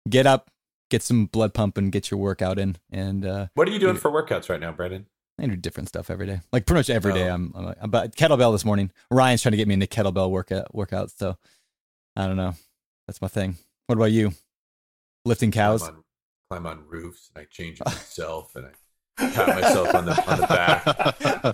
get 0.09 0.27
up, 0.27 0.51
get 0.91 1.03
some 1.03 1.27
blood 1.27 1.55
pumping, 1.55 1.91
get 1.91 2.11
your 2.11 2.19
workout 2.19 2.59
in. 2.59 2.77
And 2.91 3.25
uh, 3.25 3.47
what 3.55 3.69
are 3.69 3.73
you 3.73 3.79
doing 3.79 3.97
for 3.97 4.11
workouts 4.11 4.49
right 4.49 4.61
now, 4.61 4.73
Brandon? 4.73 5.07
I 5.41 5.47
do 5.47 5.57
different 5.57 5.89
stuff 5.89 6.11
every 6.11 6.27
day. 6.27 6.41
Like 6.53 6.67
pretty 6.67 6.81
much 6.81 6.91
every 6.91 7.13
oh. 7.13 7.15
day. 7.15 7.29
I'm, 7.29 7.53
I'm, 7.55 7.67
I'm 7.67 7.75
about 7.81 8.17
kettlebell 8.17 8.53
this 8.53 8.65
morning. 8.65 8.91
Ryan's 9.11 9.43
trying 9.43 9.53
to 9.53 9.57
get 9.57 9.69
me 9.69 9.75
into 9.75 9.87
kettlebell 9.87 10.31
workout 10.31 10.73
workouts. 10.75 11.17
So 11.17 11.37
I 12.19 12.27
don't 12.27 12.37
know. 12.37 12.55
That's 13.07 13.23
my 13.23 13.29
thing. 13.29 13.57
What 13.87 13.97
about 13.97 14.11
you? 14.11 14.33
Lifting 15.25 15.53
cows? 15.53 15.83
Climb 15.83 15.95
on, 15.95 16.05
climb 16.51 16.67
on 16.67 16.85
roofs 16.89 17.31
and 17.33 17.43
I 17.43 17.47
change 17.49 17.79
myself 17.85 18.57
and 18.57 18.67
I 18.67 19.31
pat 19.31 19.49
myself 19.49 19.95
on 19.95 20.05
the 20.05 20.31
on 20.31 20.41
the 20.41 20.47
back 20.49 20.87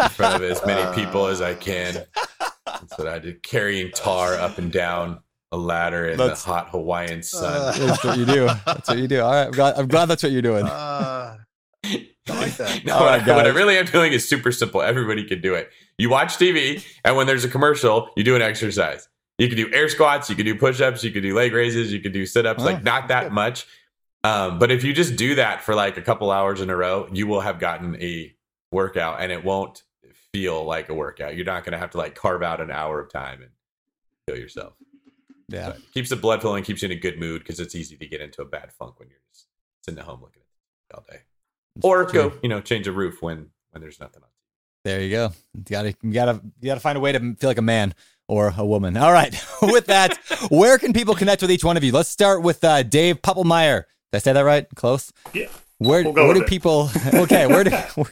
in 0.00 0.08
front 0.08 0.42
of 0.42 0.50
as 0.50 0.64
many 0.64 0.94
people 0.94 1.26
as 1.26 1.42
I 1.42 1.52
can. 1.52 2.06
That's 2.64 2.96
what 2.96 3.08
I 3.08 3.18
did, 3.18 3.42
carrying 3.42 3.92
tar 3.92 4.36
up 4.36 4.56
and 4.56 4.72
down 4.72 5.20
a 5.52 5.58
ladder 5.58 6.08
in 6.08 6.16
that's, 6.16 6.42
the 6.42 6.50
hot 6.50 6.70
Hawaiian 6.70 7.22
sun. 7.22 7.78
that's 7.78 8.02
what 8.02 8.16
you 8.16 8.24
do. 8.24 8.46
That's 8.64 8.88
what 8.88 8.98
you 8.98 9.06
do. 9.06 9.20
All 9.20 9.32
right, 9.32 9.46
I'm 9.46 9.52
glad, 9.52 9.78
I'm 9.78 9.86
glad 9.86 10.06
that's 10.06 10.22
what 10.22 10.32
you're 10.32 10.42
doing. 10.42 10.64
Uh, 10.64 11.36
I 11.84 12.08
like 12.28 12.56
that. 12.56 12.84
no, 12.86 13.00
what, 13.00 13.26
what 13.26 13.46
I 13.46 13.50
really 13.50 13.76
am 13.76 13.84
doing 13.84 14.14
is 14.14 14.26
super 14.26 14.50
simple. 14.50 14.80
Everybody 14.80 15.24
can 15.24 15.42
do 15.42 15.54
it. 15.54 15.70
You 15.98 16.08
watch 16.08 16.36
TV, 16.38 16.82
and 17.04 17.16
when 17.16 17.26
there's 17.26 17.44
a 17.44 17.48
commercial, 17.48 18.08
you 18.16 18.24
do 18.24 18.34
an 18.34 18.42
exercise. 18.42 19.08
You 19.38 19.48
can 19.48 19.56
do 19.56 19.72
air 19.72 19.88
squats, 19.88 20.30
you 20.30 20.36
can 20.36 20.44
do 20.44 20.54
push 20.54 20.80
ups, 20.80 21.02
you 21.02 21.10
can 21.10 21.22
do 21.22 21.34
leg 21.34 21.52
raises, 21.52 21.92
you 21.92 22.00
can 22.00 22.12
do 22.12 22.24
sit 22.24 22.46
ups, 22.46 22.62
oh, 22.62 22.66
like 22.66 22.84
not 22.84 23.08
that 23.08 23.32
much. 23.32 23.66
Um, 24.22 24.58
but 24.58 24.70
if 24.70 24.84
you 24.84 24.92
just 24.92 25.16
do 25.16 25.34
that 25.34 25.62
for 25.62 25.74
like 25.74 25.96
a 25.96 26.02
couple 26.02 26.30
hours 26.30 26.60
in 26.60 26.70
a 26.70 26.76
row, 26.76 27.08
you 27.12 27.26
will 27.26 27.40
have 27.40 27.58
gotten 27.58 28.00
a 28.00 28.34
workout 28.72 29.20
and 29.20 29.30
it 29.30 29.44
won't 29.44 29.82
feel 30.32 30.64
like 30.64 30.88
a 30.88 30.94
workout. 30.94 31.36
You're 31.36 31.44
not 31.44 31.64
going 31.64 31.72
to 31.72 31.78
have 31.78 31.90
to 31.90 31.98
like 31.98 32.14
carve 32.14 32.42
out 32.42 32.60
an 32.60 32.70
hour 32.70 33.00
of 33.00 33.12
time 33.12 33.42
and 33.42 33.50
kill 34.26 34.38
yourself. 34.38 34.74
Yeah. 35.48 35.70
But 35.70 35.92
keeps 35.92 36.08
the 36.08 36.16
blood 36.16 36.40
flowing, 36.40 36.64
keeps 36.64 36.82
you 36.82 36.86
in 36.86 36.92
a 36.92 37.00
good 37.00 37.18
mood 37.18 37.42
because 37.42 37.60
it's 37.60 37.74
easy 37.74 37.96
to 37.96 38.06
get 38.06 38.20
into 38.20 38.40
a 38.40 38.46
bad 38.46 38.72
funk 38.72 38.98
when 38.98 39.08
you're 39.08 39.18
just 39.30 39.46
sitting 39.84 39.98
at 39.98 40.06
home 40.06 40.20
looking 40.22 40.42
at 40.90 40.96
all 40.96 41.04
day. 41.08 41.18
That's 41.76 41.84
or 41.84 42.04
true. 42.04 42.30
go, 42.30 42.38
you 42.42 42.48
know, 42.48 42.60
change 42.60 42.86
a 42.86 42.92
roof 42.92 43.20
when 43.20 43.50
when 43.72 43.82
there's 43.82 44.00
nothing 44.00 44.22
on. 44.22 44.28
There 44.84 45.00
you 45.00 45.10
go. 45.10 45.32
You 45.54 45.62
gotta 45.68 45.94
you 46.02 46.12
gotta 46.12 46.40
you 46.60 46.66
gotta 46.66 46.80
find 46.80 46.96
a 46.96 47.00
way 47.00 47.12
to 47.12 47.18
feel 47.36 47.50
like 47.50 47.58
a 47.58 47.62
man 47.62 47.94
or 48.28 48.54
a 48.56 48.64
woman. 48.64 48.96
All 48.96 49.12
right. 49.12 49.34
with 49.62 49.86
that, 49.86 50.16
where 50.50 50.78
can 50.78 50.92
people 50.92 51.14
connect 51.14 51.42
with 51.42 51.50
each 51.50 51.64
one 51.64 51.76
of 51.76 51.84
you? 51.84 51.92
Let's 51.92 52.08
start 52.08 52.42
with 52.42 52.62
uh, 52.64 52.82
Dave 52.82 53.22
Poppelmeier. 53.22 53.84
Did 54.12 54.16
I 54.16 54.18
say 54.18 54.32
that 54.32 54.42
right? 54.42 54.66
Close? 54.74 55.12
Yeah. 55.32 55.48
Where, 55.78 56.04
we'll 56.04 56.12
where 56.12 56.34
do 56.34 56.42
it. 56.42 56.46
people 56.46 56.88
okay 57.14 57.48
where 57.48 57.64
do 57.64 57.70
where, 57.96 58.10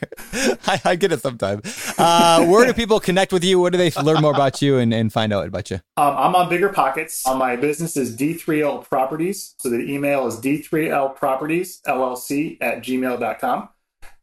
I, 0.67 0.81
I, 0.85 0.97
get 0.97 1.13
it 1.13 1.21
sometimes 1.21 1.95
uh, 1.97 2.45
where 2.45 2.67
do 2.67 2.75
people 2.75 2.99
connect 2.99 3.33
with 3.33 3.45
you 3.45 3.61
where 3.61 3.71
do 3.71 3.79
they 3.79 3.93
learn 4.03 4.21
more 4.21 4.35
about 4.35 4.61
you 4.61 4.79
and, 4.79 4.93
and 4.93 5.13
find 5.13 5.33
out 5.33 5.47
about 5.47 5.71
you 5.71 5.77
um, 5.97 6.17
i'm 6.19 6.35
on 6.35 6.49
bigger 6.49 6.71
pockets 6.71 7.25
uh, 7.25 7.37
my 7.37 7.55
business 7.55 7.97
is 7.97 8.17
d3l 8.17 8.85
properties 8.89 9.55
so 9.59 9.71
the 9.71 9.79
email 9.79 10.27
is 10.27 10.41
d3l 10.41 11.15
properties 11.15 11.81
llc 11.87 12.59
at 12.61 12.83
gmail.com 12.83 13.69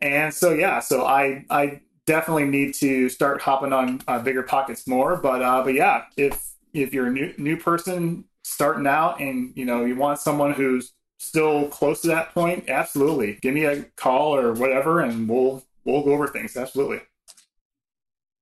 and 0.02 0.34
so 0.34 0.52
yeah 0.52 0.80
so 0.80 1.06
i 1.06 1.46
i 1.50 1.80
definitely 2.10 2.46
need 2.46 2.74
to 2.74 3.08
start 3.08 3.40
hopping 3.42 3.72
on 3.72 4.02
uh, 4.08 4.20
bigger 4.20 4.44
pockets 4.44 4.88
more 4.88 5.16
but 5.16 5.42
uh 5.42 5.64
but 5.64 5.74
yeah 5.74 6.04
if 6.18 6.54
if 6.74 6.94
you're 6.94 7.08
a 7.08 7.12
new 7.12 7.34
new 7.38 7.56
person 7.56 8.26
starting 8.44 8.88
out 8.88 9.20
and 9.20 9.54
you 9.56 9.66
know 9.66 9.86
you 9.86 9.96
want 9.96 10.20
someone 10.20 10.54
who's 10.54 10.94
still 11.20 11.68
close 11.68 12.02
to 12.02 12.08
that 12.08 12.34
point, 12.34 12.70
absolutely. 12.70 13.38
Give 13.42 13.54
me 13.54 13.66
a 13.66 13.84
call 13.96 14.36
or 14.36 14.54
whatever, 14.54 15.02
and 15.02 15.30
we'll 15.30 15.64
we'll 15.84 16.04
go 16.04 16.14
over 16.14 16.28
things. 16.28 16.58
Absolutely. 16.58 17.02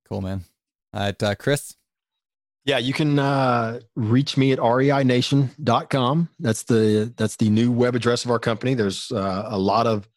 Cool, 0.08 0.22
man. 0.22 0.44
All 0.94 1.00
right, 1.00 1.22
uh, 1.22 1.34
Chris. 1.34 1.74
Yeah, 2.64 2.78
you 2.78 2.92
can 2.92 3.18
uh, 3.18 3.80
reach 3.96 4.36
me 4.36 4.52
at 4.52 4.58
reination.com. 4.58 6.28
That's 6.38 6.62
the 6.64 7.12
that's 7.16 7.36
the 7.36 7.50
new 7.50 7.70
web 7.70 7.94
address 7.94 8.24
of 8.24 8.30
our 8.30 8.38
company. 8.38 8.74
There's 8.74 9.10
uh, 9.12 9.44
a 9.46 9.58
lot 9.58 9.86
of 9.86 10.08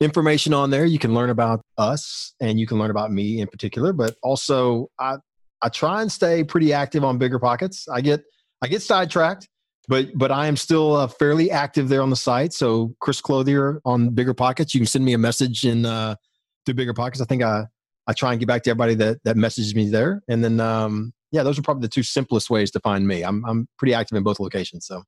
information 0.00 0.52
on 0.52 0.70
there. 0.70 0.84
You 0.84 0.98
can 0.98 1.14
learn 1.14 1.30
about 1.30 1.60
us 1.78 2.34
and 2.40 2.58
you 2.58 2.66
can 2.66 2.78
learn 2.78 2.90
about 2.90 3.12
me 3.12 3.40
in 3.40 3.48
particular, 3.48 3.92
but 3.92 4.16
also 4.22 4.90
I 4.98 5.16
I 5.62 5.68
try 5.68 6.02
and 6.02 6.12
stay 6.12 6.44
pretty 6.44 6.72
active 6.72 7.04
on 7.04 7.18
bigger 7.18 7.38
pockets. 7.38 7.86
I 7.88 8.00
get 8.00 8.22
I 8.62 8.68
get 8.68 8.82
sidetracked 8.82 9.48
but 9.88 10.16
but 10.16 10.30
I 10.30 10.46
am 10.46 10.56
still 10.56 10.96
uh, 10.96 11.06
fairly 11.06 11.50
active 11.50 11.88
there 11.88 12.02
on 12.02 12.10
the 12.10 12.16
site. 12.16 12.52
So 12.52 12.94
Chris 13.00 13.20
Clothier 13.20 13.80
on 13.84 14.10
Bigger 14.10 14.34
Pockets, 14.34 14.74
you 14.74 14.80
can 14.80 14.86
send 14.86 15.04
me 15.04 15.12
a 15.12 15.18
message 15.18 15.64
in 15.64 15.84
uh, 15.84 16.16
through 16.64 16.74
Bigger 16.74 16.94
Pockets. 16.94 17.20
I 17.20 17.24
think 17.24 17.42
I 17.42 17.64
I 18.06 18.12
try 18.12 18.32
and 18.32 18.40
get 18.40 18.46
back 18.46 18.62
to 18.64 18.70
everybody 18.70 18.94
that 18.96 19.18
that 19.24 19.36
messages 19.36 19.74
me 19.74 19.88
there, 19.88 20.22
and 20.28 20.42
then 20.42 20.60
um, 20.60 21.12
yeah, 21.32 21.42
those 21.42 21.58
are 21.58 21.62
probably 21.62 21.82
the 21.82 21.88
two 21.88 22.02
simplest 22.02 22.50
ways 22.50 22.70
to 22.72 22.80
find 22.80 23.06
me. 23.06 23.22
I'm 23.22 23.44
I'm 23.44 23.68
pretty 23.78 23.94
active 23.94 24.16
in 24.16 24.22
both 24.22 24.40
locations. 24.40 24.86
So, 24.86 24.96
all 24.96 25.02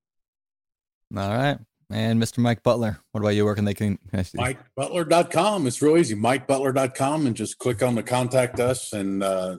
right. 1.36 1.58
And 1.90 2.20
Mr. 2.20 2.38
Mike 2.38 2.62
Butler, 2.62 2.98
what 3.12 3.20
about 3.20 3.30
you? 3.30 3.44
Where 3.44 3.54
can 3.54 3.64
they 3.64 3.74
can, 3.74 3.98
can 4.10 4.20
MikeButler.com. 4.20 5.66
It's 5.66 5.80
real 5.80 5.96
easy. 5.96 6.16
MikeButler.com 6.16 7.26
and 7.26 7.36
just 7.36 7.58
click 7.58 7.82
on 7.82 7.94
the 7.94 8.02
contact 8.02 8.58
us 8.58 8.92
and 8.92 9.22
uh, 9.22 9.58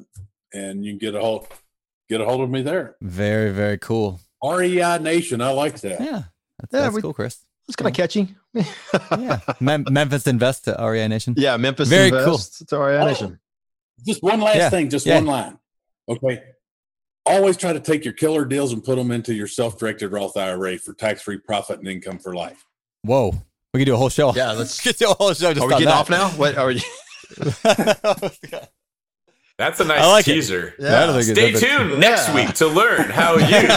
and 0.54 0.84
you 0.84 0.92
can 0.92 0.98
get 0.98 1.16
a 1.16 1.22
hold 1.22 1.48
get 2.10 2.20
a 2.20 2.26
hold 2.26 2.42
of 2.42 2.50
me 2.50 2.62
there. 2.62 2.98
Very, 3.02 3.52
very 3.52 3.78
cool. 3.78 4.20
REI 4.44 5.00
Nation. 5.00 5.42
I 5.42 5.52
like 5.52 5.80
that. 5.82 6.02
Yeah. 6.02 6.24
That's, 6.60 6.74
yeah, 6.74 6.82
that's 6.82 6.96
we, 6.96 7.02
cool, 7.02 7.14
Chris. 7.14 7.46
It's 7.68 7.76
kind 7.76 7.90
of 7.90 7.96
catchy. 7.96 8.36
yeah. 8.54 9.40
Mem- 9.60 9.86
Memphis 9.90 10.28
Invest 10.28 10.66
to 10.66 10.76
REI 10.80 11.08
Nation. 11.08 11.34
Yeah. 11.38 11.56
Memphis 11.58 11.88
Very 11.88 12.10
Invest 12.10 12.66
cool. 12.70 12.80
to 12.80 12.86
REI 12.86 12.98
oh, 12.98 13.06
Nation. 13.06 13.40
Just 14.06 14.22
one 14.22 14.42
last 14.42 14.56
yeah. 14.58 14.70
thing, 14.70 14.90
just 14.90 15.06
yeah. 15.06 15.16
one 15.16 15.26
line. 15.26 15.60
Okay. 16.10 16.44
Always 17.30 17.58
try 17.58 17.74
to 17.74 17.80
take 17.80 18.04
your 18.06 18.14
killer 18.14 18.46
deals 18.46 18.74
and 18.74 18.84
put 18.84 18.96
them 18.96 19.12
into 19.12 19.34
your 19.34 19.48
self 19.48 19.78
directed 19.78 20.12
Roth 20.12 20.38
IRA 20.38 20.78
for 20.78 20.94
tax 20.94 21.22
free 21.22 21.38
profit 21.38 21.80
and 21.80 21.88
income 21.88 22.20
for 22.20 22.34
life. 22.36 22.66
Whoa. 23.04 23.34
We 23.74 23.80
can 23.82 23.86
do 23.86 23.94
a 23.94 23.98
whole 23.98 24.10
show. 24.10 24.34
Yeah, 24.34 24.54
let's. 24.54 24.82
Get 24.84 24.98
do 24.98 25.10
a 25.12 25.14
whole 25.14 25.34
show 25.34 25.54
just 25.54 25.62
Are 25.64 25.68
we 25.68 25.74
getting 25.74 25.88
that. 25.88 25.96
off 25.96 26.10
now? 26.10 26.30
What 26.30 26.58
are 26.58 26.72
you? 26.72 26.82
That's 29.58 29.80
a 29.80 29.86
nice 29.86 30.02
I 30.02 30.12
like 30.12 30.26
teaser. 30.26 30.76
That 30.78 31.10
is 31.10 31.30
a 31.30 31.34
good- 31.34 31.36
Stay 31.36 31.52
that's 31.52 31.64
a- 31.64 31.78
tuned 31.90 32.00
next 32.00 32.28
Yeah. 32.28 32.36
week 32.36 32.54
to 32.56 32.68
learn 32.68 33.10
how 33.10 33.38
you. 33.38 33.68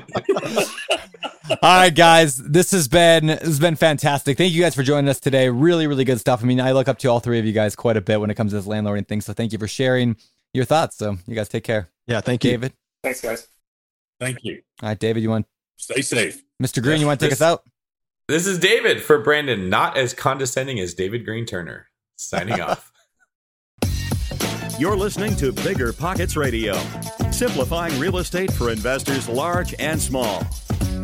All 1.60 1.76
right, 1.78 1.94
guys, 1.94 2.36
this 2.38 2.70
has 2.70 2.86
been 2.86 3.26
this 3.26 3.40
has 3.42 3.58
been 3.58 3.74
fantastic. 3.74 4.38
Thank 4.38 4.52
you 4.52 4.62
guys 4.62 4.74
for 4.74 4.82
joining 4.84 5.08
us 5.10 5.18
today. 5.18 5.48
Really, 5.48 5.86
really 5.88 6.04
good 6.04 6.20
stuff. 6.20 6.40
I 6.42 6.46
mean, 6.46 6.60
I 6.60 6.70
look 6.72 6.86
up 6.88 6.98
to 7.00 7.08
all 7.08 7.18
three 7.20 7.38
of 7.40 7.44
you 7.44 7.52
guys 7.52 7.74
quite 7.76 7.96
a 7.96 8.00
bit 8.00 8.20
when 8.20 8.30
it 8.30 8.34
comes 8.34 8.52
to 8.52 8.56
this 8.56 8.66
landlording 8.66 9.06
thing. 9.08 9.20
So 9.20 9.32
thank 9.32 9.52
you 9.52 9.58
for 9.58 9.66
sharing 9.68 10.16
your 10.54 10.64
thoughts. 10.64 10.96
So 10.96 11.16
you 11.26 11.34
guys 11.34 11.48
take 11.48 11.64
care. 11.64 11.88
Yeah, 12.06 12.20
thank 12.22 12.44
you. 12.44 12.52
David. 12.52 12.72
Thanks, 13.02 13.20
guys. 13.20 13.48
Thank 14.20 14.38
you. 14.44 14.62
All 14.82 14.88
right, 14.88 14.98
David, 14.98 15.22
you 15.22 15.28
want 15.30 15.46
Stay 15.76 16.00
safe. 16.02 16.42
Mr. 16.62 16.82
Greene, 16.82 17.00
you 17.00 17.06
want 17.06 17.20
to 17.20 17.26
take 17.26 17.30
This- 17.30 17.42
us 17.42 17.46
out? 17.46 17.64
this 18.28 18.46
is 18.46 18.58
David 18.58 19.02
for 19.02 19.18
Brandon, 19.18 19.68
not 19.68 19.96
as 19.98 20.14
condescending 20.14 20.78
as 20.80 20.94
David 20.94 21.24
Greene 21.26 21.44
Turner. 21.44 21.88
Signing 22.16 22.60
off. 22.60 22.90
You're 24.78 24.96
listening 24.96 25.36
to 25.36 25.52
Bigger 25.52 25.92
Pockets 25.92 26.36
Radio, 26.36 26.74
simplifying 27.30 27.98
real 28.00 28.18
estate 28.18 28.52
for 28.52 28.70
investors 28.70 29.28
large 29.28 29.74
and 29.78 30.00
small. 30.00 30.44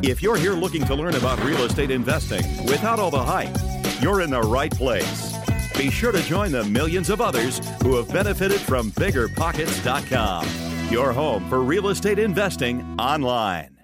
If 0.02 0.22
you're 0.22 0.36
here 0.36 0.52
looking 0.54 0.84
to 0.86 0.94
learn 0.94 1.14
about 1.14 1.42
real 1.44 1.62
estate 1.64 1.90
investing 1.90 2.42
without 2.66 2.98
all 2.98 3.10
the 3.10 3.22
hype, 3.22 3.54
you're 4.02 4.22
in 4.22 4.30
the 4.30 4.40
right 4.40 4.72
place. 4.72 5.34
Be 5.80 5.90
sure 5.90 6.12
to 6.12 6.22
join 6.24 6.52
the 6.52 6.62
millions 6.64 7.08
of 7.08 7.22
others 7.22 7.58
who 7.82 7.96
have 7.96 8.12
benefited 8.12 8.60
from 8.60 8.90
biggerpockets.com, 8.90 10.46
your 10.90 11.10
home 11.10 11.48
for 11.48 11.62
real 11.62 11.88
estate 11.88 12.18
investing 12.18 12.82
online. 13.00 13.78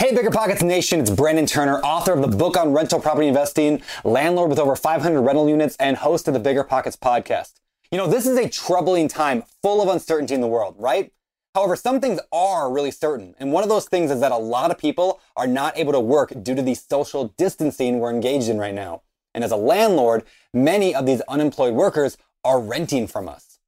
Hey, 0.00 0.12
Bigger 0.12 0.32
Pockets 0.32 0.64
Nation, 0.64 0.98
it's 0.98 1.10
Brandon 1.10 1.46
Turner, 1.46 1.78
author 1.82 2.12
of 2.14 2.20
the 2.20 2.36
book 2.36 2.56
on 2.56 2.72
rental 2.72 2.98
property 2.98 3.28
investing, 3.28 3.80
landlord 4.02 4.50
with 4.50 4.58
over 4.58 4.74
500 4.74 5.20
rental 5.20 5.48
units, 5.48 5.76
and 5.76 5.96
host 5.98 6.26
of 6.26 6.34
the 6.34 6.40
Bigger 6.40 6.64
Pockets 6.64 6.96
podcast. 6.96 7.52
You 7.92 7.98
know, 7.98 8.08
this 8.08 8.26
is 8.26 8.36
a 8.36 8.48
troubling 8.48 9.06
time 9.06 9.44
full 9.62 9.80
of 9.80 9.88
uncertainty 9.88 10.34
in 10.34 10.40
the 10.40 10.48
world, 10.48 10.74
right? 10.78 11.12
However, 11.54 11.76
some 11.76 12.00
things 12.00 12.18
are 12.32 12.72
really 12.72 12.90
certain. 12.90 13.36
And 13.38 13.52
one 13.52 13.62
of 13.62 13.68
those 13.68 13.84
things 13.84 14.10
is 14.10 14.18
that 14.18 14.32
a 14.32 14.36
lot 14.36 14.72
of 14.72 14.78
people 14.78 15.20
are 15.36 15.46
not 15.46 15.78
able 15.78 15.92
to 15.92 16.00
work 16.00 16.32
due 16.42 16.56
to 16.56 16.62
the 16.62 16.74
social 16.74 17.28
distancing 17.38 18.00
we're 18.00 18.10
engaged 18.10 18.48
in 18.48 18.58
right 18.58 18.74
now. 18.74 19.02
And 19.36 19.44
as 19.44 19.52
a 19.52 19.56
landlord, 19.56 20.24
many 20.54 20.94
of 20.94 21.04
these 21.04 21.20
unemployed 21.28 21.74
workers 21.74 22.16
are 22.42 22.58
renting 22.58 23.06
from 23.06 23.28
us. 23.28 23.58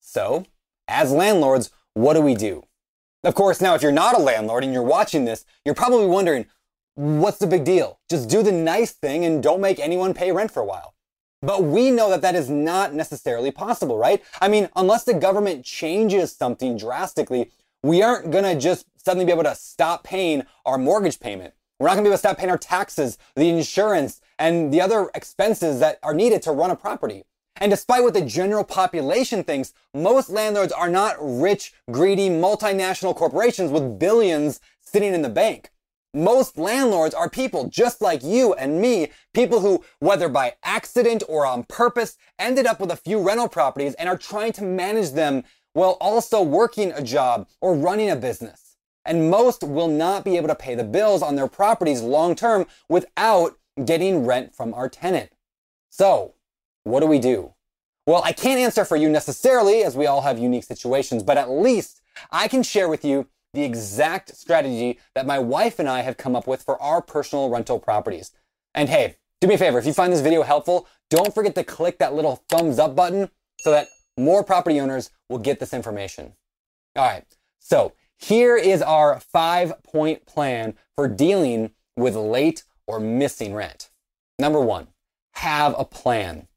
So, 0.00 0.46
as 0.86 1.10
landlords, 1.10 1.70
what 1.94 2.14
do 2.14 2.22
we 2.22 2.36
do? 2.36 2.62
Of 3.24 3.34
course, 3.34 3.60
now 3.60 3.74
if 3.74 3.82
you're 3.82 3.90
not 3.90 4.14
a 4.14 4.22
landlord 4.22 4.62
and 4.62 4.72
you're 4.72 4.84
watching 4.84 5.24
this, 5.24 5.44
you're 5.64 5.74
probably 5.74 6.06
wondering, 6.06 6.46
what's 6.94 7.38
the 7.38 7.48
big 7.48 7.64
deal? 7.64 7.98
Just 8.08 8.28
do 8.28 8.44
the 8.44 8.52
nice 8.52 8.92
thing 8.92 9.24
and 9.24 9.42
don't 9.42 9.60
make 9.60 9.80
anyone 9.80 10.14
pay 10.14 10.30
rent 10.30 10.52
for 10.52 10.60
a 10.60 10.64
while. 10.64 10.94
But 11.42 11.64
we 11.64 11.90
know 11.90 12.08
that 12.10 12.22
that 12.22 12.36
is 12.36 12.48
not 12.48 12.94
necessarily 12.94 13.50
possible, 13.50 13.98
right? 13.98 14.22
I 14.40 14.46
mean, 14.46 14.68
unless 14.76 15.02
the 15.02 15.14
government 15.14 15.64
changes 15.64 16.32
something 16.34 16.78
drastically, 16.78 17.50
we 17.82 18.00
aren't 18.00 18.30
gonna 18.30 18.54
just 18.54 18.86
suddenly 18.96 19.24
be 19.24 19.32
able 19.32 19.42
to 19.42 19.56
stop 19.56 20.04
paying 20.04 20.44
our 20.64 20.78
mortgage 20.78 21.18
payment. 21.18 21.52
We're 21.80 21.88
not 21.88 21.94
gonna 21.94 22.02
be 22.02 22.08
able 22.10 22.14
to 22.14 22.18
stop 22.18 22.38
paying 22.38 22.50
our 22.50 22.58
taxes, 22.58 23.18
the 23.34 23.48
insurance, 23.48 24.20
and 24.38 24.72
the 24.72 24.80
other 24.80 25.10
expenses 25.14 25.80
that 25.80 25.98
are 26.02 26.14
needed 26.14 26.42
to 26.42 26.52
run 26.52 26.70
a 26.70 26.76
property. 26.76 27.24
And 27.58 27.70
despite 27.70 28.02
what 28.02 28.14
the 28.14 28.20
general 28.20 28.64
population 28.64 29.42
thinks, 29.42 29.72
most 29.94 30.28
landlords 30.28 30.72
are 30.72 30.90
not 30.90 31.16
rich, 31.18 31.72
greedy, 31.90 32.28
multinational 32.28 33.16
corporations 33.16 33.70
with 33.70 33.98
billions 33.98 34.60
sitting 34.80 35.14
in 35.14 35.22
the 35.22 35.28
bank. 35.28 35.70
Most 36.12 36.56
landlords 36.56 37.14
are 37.14 37.28
people 37.28 37.68
just 37.68 38.00
like 38.00 38.22
you 38.22 38.54
and 38.54 38.80
me, 38.80 39.10
people 39.34 39.60
who, 39.60 39.84
whether 39.98 40.28
by 40.28 40.54
accident 40.64 41.22
or 41.28 41.46
on 41.46 41.64
purpose, 41.64 42.16
ended 42.38 42.66
up 42.66 42.80
with 42.80 42.90
a 42.90 42.96
few 42.96 43.20
rental 43.20 43.48
properties 43.48 43.94
and 43.94 44.08
are 44.08 44.16
trying 44.16 44.52
to 44.52 44.64
manage 44.64 45.12
them 45.12 45.44
while 45.72 45.98
also 46.00 46.42
working 46.42 46.92
a 46.92 47.02
job 47.02 47.46
or 47.60 47.74
running 47.74 48.08
a 48.08 48.16
business. 48.16 48.76
And 49.04 49.30
most 49.30 49.62
will 49.62 49.88
not 49.88 50.24
be 50.24 50.36
able 50.36 50.48
to 50.48 50.54
pay 50.54 50.74
the 50.74 50.84
bills 50.84 51.22
on 51.22 51.36
their 51.36 51.48
properties 51.48 52.00
long 52.00 52.34
term 52.34 52.66
without 52.88 53.58
getting 53.84 54.26
rent 54.26 54.54
from 54.54 54.74
our 54.74 54.88
tenant. 54.88 55.30
So, 55.90 56.34
what 56.84 57.00
do 57.00 57.06
we 57.06 57.18
do? 57.18 57.54
Well, 58.06 58.22
I 58.24 58.32
can't 58.32 58.60
answer 58.60 58.84
for 58.84 58.96
you 58.96 59.08
necessarily, 59.08 59.82
as 59.82 59.96
we 59.96 60.06
all 60.06 60.20
have 60.22 60.38
unique 60.38 60.64
situations, 60.64 61.22
but 61.22 61.36
at 61.36 61.50
least 61.50 62.00
I 62.30 62.48
can 62.48 62.62
share 62.62 62.88
with 62.88 63.04
you 63.04 63.26
the 63.52 63.64
exact 63.64 64.36
strategy 64.36 64.98
that 65.14 65.26
my 65.26 65.38
wife 65.38 65.78
and 65.78 65.88
I 65.88 66.02
have 66.02 66.16
come 66.16 66.36
up 66.36 66.46
with 66.46 66.62
for 66.62 66.80
our 66.80 67.02
personal 67.02 67.48
rental 67.50 67.78
properties. 67.78 68.30
And 68.74 68.88
hey, 68.88 69.16
do 69.40 69.48
me 69.48 69.54
a 69.54 69.58
favor, 69.58 69.78
if 69.78 69.86
you 69.86 69.92
find 69.92 70.12
this 70.12 70.20
video 70.20 70.42
helpful, 70.42 70.86
don't 71.10 71.34
forget 71.34 71.54
to 71.56 71.64
click 71.64 71.98
that 71.98 72.14
little 72.14 72.44
thumbs 72.48 72.78
up 72.78 72.94
button 72.94 73.30
so 73.58 73.70
that 73.70 73.88
more 74.16 74.44
property 74.44 74.80
owners 74.80 75.10
will 75.28 75.38
get 75.38 75.58
this 75.58 75.74
information. 75.74 76.34
All 76.94 77.04
right, 77.04 77.24
so 77.58 77.92
here 78.18 78.56
is 78.56 78.82
our 78.82 79.20
five 79.20 79.82
point 79.82 80.26
plan 80.26 80.74
for 80.94 81.08
dealing 81.08 81.72
with 81.96 82.14
late 82.14 82.62
or 82.86 83.00
missing 83.00 83.54
rent. 83.54 83.90
Number 84.38 84.60
one, 84.60 84.88
have 85.34 85.74
a 85.78 85.84
plan. 85.84 86.48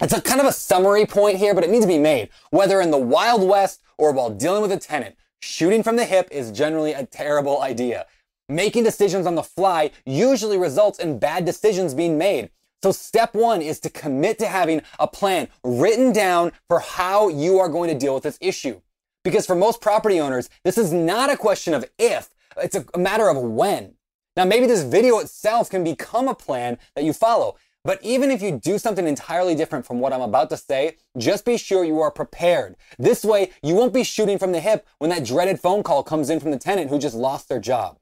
It's 0.00 0.12
a 0.12 0.20
kind 0.20 0.40
of 0.40 0.46
a 0.46 0.52
summary 0.52 1.04
point 1.06 1.36
here, 1.36 1.54
but 1.54 1.64
it 1.64 1.70
needs 1.70 1.84
to 1.84 1.90
be 1.90 1.98
made. 1.98 2.30
Whether 2.50 2.80
in 2.80 2.90
the 2.90 2.98
Wild 2.98 3.46
West 3.46 3.82
or 3.98 4.12
while 4.12 4.30
dealing 4.30 4.62
with 4.62 4.72
a 4.72 4.78
tenant, 4.78 5.16
shooting 5.40 5.82
from 5.82 5.96
the 5.96 6.04
hip 6.04 6.28
is 6.30 6.52
generally 6.52 6.92
a 6.92 7.06
terrible 7.06 7.60
idea. 7.62 8.06
Making 8.48 8.84
decisions 8.84 9.26
on 9.26 9.34
the 9.34 9.42
fly 9.42 9.90
usually 10.04 10.58
results 10.58 10.98
in 10.98 11.18
bad 11.18 11.44
decisions 11.44 11.94
being 11.94 12.18
made. 12.18 12.50
So 12.82 12.92
step 12.92 13.34
one 13.34 13.60
is 13.60 13.78
to 13.80 13.90
commit 13.90 14.38
to 14.38 14.46
having 14.46 14.80
a 14.98 15.06
plan 15.06 15.48
written 15.62 16.12
down 16.12 16.52
for 16.66 16.80
how 16.80 17.28
you 17.28 17.58
are 17.58 17.68
going 17.68 17.90
to 17.90 17.98
deal 17.98 18.14
with 18.14 18.22
this 18.22 18.38
issue. 18.40 18.80
Because 19.22 19.46
for 19.46 19.54
most 19.54 19.82
property 19.82 20.18
owners, 20.18 20.48
this 20.64 20.78
is 20.78 20.92
not 20.92 21.30
a 21.30 21.36
question 21.36 21.74
of 21.74 21.84
if, 21.98 22.30
it's 22.56 22.76
a 22.94 22.98
matter 22.98 23.28
of 23.28 23.36
when. 23.36 23.94
Now, 24.36 24.44
maybe 24.44 24.66
this 24.66 24.82
video 24.82 25.18
itself 25.18 25.70
can 25.70 25.84
become 25.84 26.28
a 26.28 26.34
plan 26.34 26.78
that 26.94 27.04
you 27.04 27.12
follow. 27.12 27.56
But 27.82 27.98
even 28.02 28.30
if 28.30 28.42
you 28.42 28.60
do 28.62 28.78
something 28.78 29.06
entirely 29.06 29.54
different 29.54 29.86
from 29.86 30.00
what 30.00 30.12
I'm 30.12 30.20
about 30.20 30.50
to 30.50 30.56
say, 30.56 30.96
just 31.16 31.46
be 31.46 31.56
sure 31.56 31.82
you 31.82 32.00
are 32.00 32.10
prepared. 32.10 32.76
This 32.98 33.24
way, 33.24 33.52
you 33.62 33.74
won't 33.74 33.94
be 33.94 34.04
shooting 34.04 34.38
from 34.38 34.52
the 34.52 34.60
hip 34.60 34.86
when 34.98 35.08
that 35.10 35.24
dreaded 35.24 35.58
phone 35.60 35.82
call 35.82 36.02
comes 36.02 36.28
in 36.28 36.40
from 36.40 36.50
the 36.50 36.58
tenant 36.58 36.90
who 36.90 36.98
just 36.98 37.14
lost 37.14 37.48
their 37.48 37.58
job. 37.58 37.98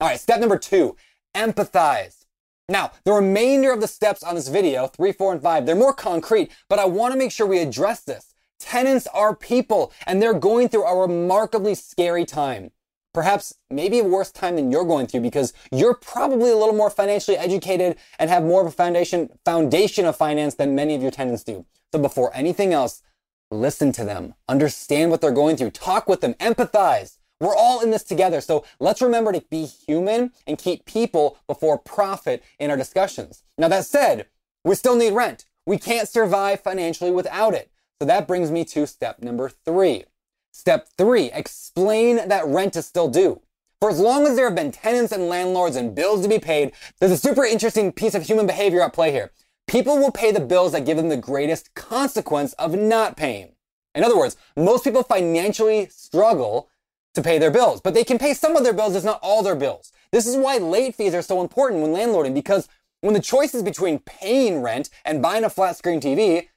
All 0.00 0.08
right, 0.08 0.20
step 0.20 0.38
number 0.38 0.58
two, 0.58 0.96
empathize. 1.34 2.26
Now, 2.68 2.92
the 3.04 3.12
remainder 3.12 3.72
of 3.72 3.80
the 3.80 3.88
steps 3.88 4.22
on 4.22 4.34
this 4.34 4.48
video, 4.48 4.86
three, 4.86 5.12
four, 5.12 5.32
and 5.32 5.42
five, 5.42 5.64
they're 5.64 5.74
more 5.74 5.94
concrete, 5.94 6.52
but 6.68 6.78
I 6.78 6.84
want 6.84 7.12
to 7.12 7.18
make 7.18 7.32
sure 7.32 7.46
we 7.46 7.58
address 7.58 8.00
this. 8.00 8.34
Tenants 8.60 9.06
are 9.08 9.34
people, 9.34 9.92
and 10.06 10.20
they're 10.20 10.34
going 10.34 10.68
through 10.68 10.84
a 10.84 10.96
remarkably 10.96 11.74
scary 11.74 12.24
time. 12.24 12.70
Perhaps 13.14 13.54
maybe 13.70 13.98
a 13.98 14.04
worse 14.04 14.30
time 14.30 14.56
than 14.56 14.72
you're 14.72 14.84
going 14.84 15.06
through 15.06 15.20
because 15.20 15.52
you're 15.70 15.94
probably 15.94 16.50
a 16.50 16.56
little 16.56 16.74
more 16.74 16.90
financially 16.90 17.36
educated 17.36 17.96
and 18.18 18.30
have 18.30 18.42
more 18.42 18.62
of 18.62 18.66
a 18.66 18.70
foundation 18.70 19.28
foundation 19.44 20.06
of 20.06 20.16
finance 20.16 20.54
than 20.54 20.74
many 20.74 20.94
of 20.94 21.02
your 21.02 21.10
tenants 21.10 21.44
do. 21.44 21.66
So 21.92 21.98
before 21.98 22.34
anything 22.34 22.72
else, 22.72 23.02
listen 23.50 23.92
to 23.92 24.04
them, 24.04 24.34
understand 24.48 25.10
what 25.10 25.20
they're 25.20 25.30
going 25.30 25.56
through, 25.56 25.70
talk 25.70 26.08
with 26.08 26.22
them, 26.22 26.34
empathize. 26.34 27.18
We're 27.38 27.56
all 27.56 27.80
in 27.80 27.90
this 27.90 28.04
together. 28.04 28.40
So 28.40 28.64
let's 28.80 29.02
remember 29.02 29.32
to 29.32 29.42
be 29.50 29.66
human 29.66 30.30
and 30.46 30.56
keep 30.56 30.86
people 30.86 31.38
before 31.46 31.76
profit 31.76 32.42
in 32.58 32.70
our 32.70 32.76
discussions. 32.76 33.42
Now 33.58 33.68
that 33.68 33.84
said, 33.84 34.26
we 34.64 34.74
still 34.74 34.96
need 34.96 35.12
rent. 35.12 35.46
We 35.66 35.76
can't 35.76 36.08
survive 36.08 36.60
financially 36.60 37.10
without 37.10 37.52
it. 37.52 37.70
So 38.00 38.06
that 38.06 38.26
brings 38.26 38.50
me 38.50 38.64
to 38.66 38.86
step 38.86 39.20
number 39.20 39.48
three. 39.48 40.04
Step 40.54 40.86
three, 40.98 41.30
explain 41.32 42.28
that 42.28 42.46
rent 42.46 42.76
is 42.76 42.86
still 42.86 43.08
due. 43.08 43.40
For 43.80 43.90
as 43.90 43.98
long 43.98 44.26
as 44.26 44.36
there 44.36 44.44
have 44.44 44.54
been 44.54 44.70
tenants 44.70 45.10
and 45.10 45.26
landlords 45.26 45.76
and 45.76 45.94
bills 45.94 46.22
to 46.22 46.28
be 46.28 46.38
paid, 46.38 46.72
there's 47.00 47.10
a 47.10 47.16
super 47.16 47.44
interesting 47.44 47.90
piece 47.90 48.14
of 48.14 48.24
human 48.24 48.46
behavior 48.46 48.82
at 48.82 48.92
play 48.92 49.10
here. 49.10 49.32
People 49.66 49.96
will 49.96 50.12
pay 50.12 50.30
the 50.30 50.40
bills 50.40 50.72
that 50.72 50.84
give 50.84 50.98
them 50.98 51.08
the 51.08 51.16
greatest 51.16 51.74
consequence 51.74 52.52
of 52.54 52.74
not 52.74 53.16
paying. 53.16 53.54
In 53.94 54.04
other 54.04 54.16
words, 54.16 54.36
most 54.54 54.84
people 54.84 55.02
financially 55.02 55.86
struggle 55.86 56.68
to 57.14 57.22
pay 57.22 57.38
their 57.38 57.50
bills, 57.50 57.80
but 57.80 57.94
they 57.94 58.04
can 58.04 58.18
pay 58.18 58.34
some 58.34 58.54
of 58.54 58.62
their 58.62 58.74
bills, 58.74 58.94
it's 58.94 59.04
not 59.04 59.20
all 59.22 59.42
their 59.42 59.56
bills. 59.56 59.90
This 60.12 60.26
is 60.26 60.36
why 60.36 60.58
late 60.58 60.94
fees 60.94 61.14
are 61.14 61.22
so 61.22 61.40
important 61.40 61.80
when 61.80 61.92
landlording, 61.92 62.34
because 62.34 62.68
when 63.00 63.14
the 63.14 63.20
choice 63.20 63.54
is 63.54 63.62
between 63.62 63.98
paying 64.00 64.62
rent 64.62 64.90
and 65.04 65.22
buying 65.22 65.44
a 65.44 65.50
flat 65.50 65.76
screen 65.76 66.00
TV, 66.00 66.48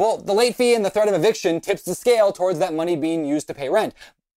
well, 0.00 0.16
the 0.16 0.32
late 0.32 0.56
fee 0.56 0.74
and 0.74 0.82
the 0.82 0.88
threat 0.88 1.08
of 1.08 1.14
eviction 1.14 1.60
tips 1.60 1.82
the 1.82 1.94
scale 1.94 2.32
towards 2.32 2.58
that 2.58 2.72
money 2.72 2.96
being 2.96 3.26
used 3.26 3.46
to 3.48 3.54
pay 3.54 3.68
rent. 3.68 3.92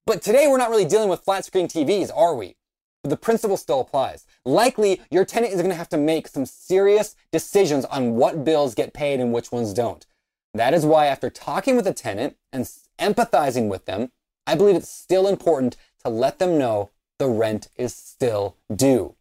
But 0.06 0.22
today 0.22 0.46
we're 0.46 0.58
not 0.58 0.70
really 0.70 0.84
dealing 0.84 1.08
with 1.08 1.24
flat 1.24 1.46
screen 1.46 1.70
TVs, 1.70 2.12
are 2.14 2.36
we? 2.36 2.58
But 3.02 3.12
the 3.12 3.16
principle 3.16 3.56
still 3.56 3.80
applies. 3.80 4.26
Likely, 4.44 5.00
your 5.10 5.24
tenant 5.24 5.54
is 5.54 5.62
going 5.62 5.72
to 5.72 5.78
have 5.78 5.88
to 5.90 5.98
make 5.98 6.28
some 6.28 6.46
serious 6.46 7.16
decisions 7.32 7.86
on 7.86 8.16
what 8.16 8.44
bills 8.44 8.76
get 8.76 8.94
paid 8.94 9.22
and 9.22 9.32
which 9.32 9.54
ones 9.54 9.74
don't. 9.74 10.06
That 10.54 10.74
is 10.74 10.86
why, 10.86 11.06
after 11.06 11.30
talking 11.30 11.78
with 11.78 11.86
the 11.86 11.94
tenant 11.94 12.36
and 12.52 12.70
empathizing 13.00 13.70
with 13.70 13.86
them, 13.86 14.12
I 14.46 14.56
believe 14.56 14.76
it's 14.76 14.90
still 14.90 15.30
important 15.30 15.78
to 16.04 16.10
let 16.10 16.40
them 16.40 16.58
know 16.58 16.90
the 17.20 17.30
rent 17.30 17.70
is 17.78 17.96
still 17.96 18.58
due. 18.76 19.16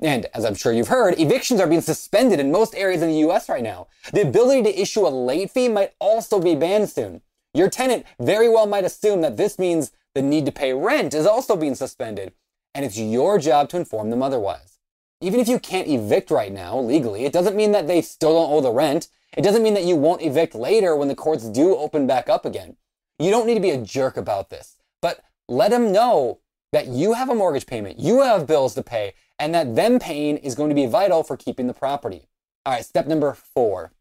And 0.00 0.26
as 0.34 0.44
I'm 0.44 0.54
sure 0.54 0.72
you've 0.72 0.88
heard, 0.88 1.18
evictions 1.18 1.60
are 1.60 1.66
being 1.66 1.80
suspended 1.80 2.40
in 2.40 2.50
most 2.50 2.74
areas 2.74 3.02
in 3.02 3.10
the 3.10 3.28
US 3.28 3.48
right 3.48 3.62
now. 3.62 3.86
The 4.12 4.22
ability 4.22 4.62
to 4.64 4.80
issue 4.80 5.06
a 5.06 5.08
late 5.08 5.50
fee 5.50 5.68
might 5.68 5.92
also 5.98 6.40
be 6.40 6.54
banned 6.54 6.90
soon. 6.90 7.22
Your 7.54 7.70
tenant 7.70 8.04
very 8.18 8.48
well 8.48 8.66
might 8.66 8.84
assume 8.84 9.20
that 9.20 9.36
this 9.36 9.58
means 9.58 9.92
the 10.14 10.22
need 10.22 10.46
to 10.46 10.52
pay 10.52 10.72
rent 10.72 11.14
is 11.14 11.26
also 11.26 11.56
being 11.56 11.74
suspended, 11.74 12.32
and 12.74 12.84
it's 12.84 12.98
your 12.98 13.38
job 13.38 13.68
to 13.70 13.76
inform 13.76 14.10
them 14.10 14.22
otherwise. 14.22 14.78
Even 15.20 15.40
if 15.40 15.48
you 15.48 15.58
can't 15.58 15.88
evict 15.88 16.30
right 16.30 16.52
now 16.52 16.78
legally, 16.78 17.24
it 17.24 17.32
doesn't 17.32 17.56
mean 17.56 17.72
that 17.72 17.86
they 17.86 18.02
still 18.02 18.34
don't 18.34 18.52
owe 18.52 18.60
the 18.60 18.72
rent. 18.72 19.08
It 19.36 19.42
doesn't 19.42 19.62
mean 19.62 19.74
that 19.74 19.84
you 19.84 19.96
won't 19.96 20.22
evict 20.22 20.54
later 20.54 20.96
when 20.96 21.08
the 21.08 21.14
courts 21.14 21.48
do 21.48 21.76
open 21.76 22.06
back 22.06 22.28
up 22.28 22.44
again. 22.44 22.76
You 23.18 23.30
don't 23.30 23.46
need 23.46 23.54
to 23.54 23.60
be 23.60 23.70
a 23.70 23.78
jerk 23.78 24.16
about 24.16 24.50
this, 24.50 24.76
but 25.00 25.24
let 25.48 25.70
them 25.70 25.92
know 25.92 26.40
that 26.72 26.88
you 26.88 27.12
have 27.12 27.30
a 27.30 27.34
mortgage 27.34 27.66
payment, 27.66 28.00
you 28.00 28.22
have 28.22 28.48
bills 28.48 28.74
to 28.74 28.82
pay, 28.82 29.14
and 29.38 29.54
that 29.54 29.74
them 29.74 29.98
paying 29.98 30.36
is 30.38 30.54
going 30.54 30.68
to 30.68 30.74
be 30.74 30.86
vital 30.86 31.22
for 31.22 31.36
keeping 31.36 31.66
the 31.66 31.74
property. 31.74 32.28
All 32.64 32.72
right, 32.72 32.84
step 32.84 33.06
number 33.06 33.32
four 33.34 33.92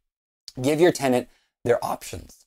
give 0.61 0.79
your 0.79 0.91
tenant 0.91 1.27
their 1.63 1.83
options. 1.83 2.45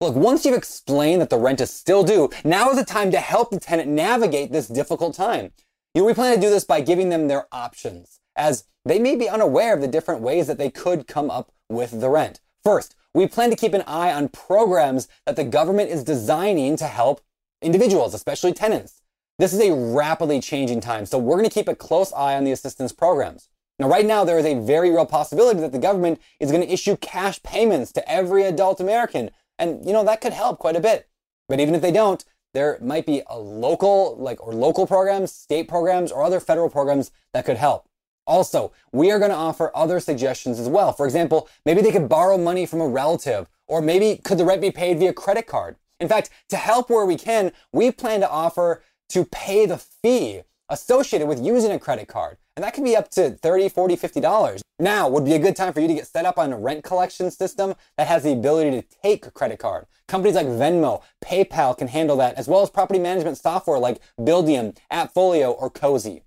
Look, 0.00 0.16
once 0.16 0.44
you've 0.44 0.56
explained 0.56 1.20
that 1.20 1.30
the 1.30 1.38
rent 1.38 1.60
is 1.60 1.70
still 1.70 2.02
due, 2.02 2.28
now 2.44 2.70
is 2.70 2.76
the 2.76 2.84
time 2.84 3.10
to 3.12 3.20
help 3.20 3.50
the 3.50 3.60
tenant 3.60 3.88
navigate 3.88 4.52
this 4.52 4.68
difficult 4.68 5.14
time. 5.14 5.52
You 5.94 6.02
know, 6.02 6.06
we 6.06 6.14
plan 6.14 6.34
to 6.34 6.40
do 6.40 6.50
this 6.50 6.64
by 6.64 6.80
giving 6.80 7.08
them 7.08 7.28
their 7.28 7.46
options, 7.52 8.18
as 8.34 8.64
they 8.84 8.98
may 8.98 9.14
be 9.14 9.28
unaware 9.28 9.74
of 9.74 9.80
the 9.80 9.88
different 9.88 10.20
ways 10.20 10.48
that 10.48 10.58
they 10.58 10.70
could 10.70 11.06
come 11.06 11.30
up 11.30 11.52
with 11.68 12.00
the 12.00 12.10
rent. 12.10 12.40
First, 12.64 12.96
we 13.14 13.28
plan 13.28 13.50
to 13.50 13.56
keep 13.56 13.72
an 13.72 13.84
eye 13.86 14.12
on 14.12 14.28
programs 14.28 15.06
that 15.24 15.36
the 15.36 15.44
government 15.44 15.90
is 15.90 16.02
designing 16.02 16.76
to 16.78 16.86
help 16.86 17.20
individuals, 17.62 18.12
especially 18.12 18.52
tenants. 18.52 19.00
This 19.36 19.52
is 19.52 19.60
a 19.60 19.74
rapidly 19.74 20.40
changing 20.40 20.80
time, 20.80 21.06
so 21.06 21.18
we're 21.18 21.36
going 21.36 21.48
to 21.48 21.52
keep 21.52 21.66
a 21.66 21.74
close 21.74 22.12
eye 22.12 22.36
on 22.36 22.44
the 22.44 22.52
assistance 22.52 22.92
programs. 22.92 23.48
Now, 23.80 23.88
right 23.88 24.06
now, 24.06 24.24
there 24.24 24.38
is 24.38 24.44
a 24.44 24.60
very 24.60 24.90
real 24.90 25.06
possibility 25.06 25.58
that 25.58 25.72
the 25.72 25.78
government 25.80 26.20
is 26.38 26.52
going 26.52 26.62
to 26.62 26.72
issue 26.72 26.96
cash 26.98 27.42
payments 27.42 27.90
to 27.92 28.08
every 28.08 28.44
adult 28.44 28.78
American. 28.78 29.32
And, 29.58 29.84
you 29.84 29.92
know, 29.92 30.04
that 30.04 30.20
could 30.20 30.32
help 30.32 30.60
quite 30.60 30.76
a 30.76 30.80
bit. 30.80 31.08
But 31.48 31.58
even 31.58 31.74
if 31.74 31.82
they 31.82 31.90
don't, 31.90 32.24
there 32.52 32.78
might 32.80 33.06
be 33.06 33.22
a 33.28 33.36
local, 33.36 34.16
like, 34.18 34.40
or 34.40 34.52
local 34.52 34.86
programs, 34.86 35.32
state 35.32 35.66
programs, 35.66 36.12
or 36.12 36.22
other 36.22 36.38
federal 36.38 36.70
programs 36.70 37.10
that 37.32 37.44
could 37.44 37.56
help. 37.56 37.88
Also, 38.28 38.72
we 38.92 39.10
are 39.10 39.18
going 39.18 39.32
to 39.32 39.36
offer 39.36 39.72
other 39.74 39.98
suggestions 39.98 40.60
as 40.60 40.68
well. 40.68 40.92
For 40.92 41.06
example, 41.06 41.48
maybe 41.66 41.82
they 41.82 41.90
could 41.90 42.08
borrow 42.08 42.38
money 42.38 42.66
from 42.66 42.80
a 42.80 42.86
relative, 42.86 43.48
or 43.66 43.82
maybe 43.82 44.20
could 44.22 44.38
the 44.38 44.44
rent 44.44 44.60
be 44.60 44.70
paid 44.70 45.00
via 45.00 45.12
credit 45.12 45.48
card? 45.48 45.74
In 45.98 46.08
fact, 46.08 46.30
to 46.50 46.56
help 46.56 46.88
where 46.88 47.04
we 47.04 47.16
can, 47.16 47.50
we 47.72 47.90
plan 47.90 48.20
to 48.20 48.30
offer 48.30 48.82
to 49.10 49.24
pay 49.24 49.66
the 49.66 49.78
fee 49.78 50.42
associated 50.68 51.28
with 51.28 51.44
using 51.44 51.70
a 51.70 51.78
credit 51.78 52.08
card. 52.08 52.38
And 52.56 52.64
that 52.64 52.74
can 52.74 52.84
be 52.84 52.96
up 52.96 53.10
to 53.12 53.30
$30, 53.30 53.72
$40, 53.72 53.98
50 53.98 54.20
dollars. 54.20 54.62
Now 54.78 55.08
would 55.08 55.24
be 55.24 55.34
a 55.34 55.38
good 55.38 55.54
time 55.54 55.72
for 55.72 55.80
you 55.80 55.88
to 55.88 55.94
get 55.94 56.06
set 56.06 56.24
up 56.24 56.36
on 56.38 56.52
a 56.52 56.58
rent 56.58 56.82
collection 56.82 57.30
system 57.30 57.74
that 57.96 58.08
has 58.08 58.24
the 58.24 58.32
ability 58.32 58.70
to 58.72 58.82
take 59.02 59.24
a 59.26 59.30
credit 59.30 59.60
card. 59.60 59.86
Companies 60.08 60.34
like 60.34 60.46
Venmo, 60.46 61.02
PayPal 61.24 61.78
can 61.78 61.88
handle 61.88 62.16
that, 62.16 62.34
as 62.34 62.48
well 62.48 62.62
as 62.62 62.70
property 62.70 62.98
management 62.98 63.38
software 63.38 63.78
like 63.78 64.00
Buildium, 64.18 64.76
Appfolio, 64.92 65.54
or 65.60 65.70
Cozy. 65.70 66.22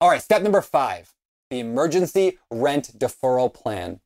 All 0.00 0.08
right, 0.08 0.22
step 0.22 0.42
number 0.42 0.62
five, 0.62 1.14
the 1.50 1.60
emergency 1.60 2.38
rent 2.50 2.98
deferral 2.98 3.52
plan. 3.52 4.00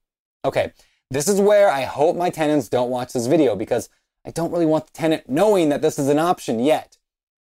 Okay, 0.44 0.72
this 1.10 1.28
is 1.28 1.40
where 1.40 1.70
I 1.70 1.82
hope 1.82 2.16
my 2.16 2.30
tenants 2.30 2.68
don't 2.68 2.90
watch 2.90 3.12
this 3.12 3.26
video 3.26 3.54
because 3.54 3.88
I 4.26 4.30
don't 4.30 4.50
really 4.50 4.66
want 4.66 4.86
the 4.86 4.92
tenant 4.92 5.28
knowing 5.28 5.68
that 5.68 5.82
this 5.82 5.98
is 5.98 6.08
an 6.08 6.18
option 6.18 6.58
yet. 6.58 6.98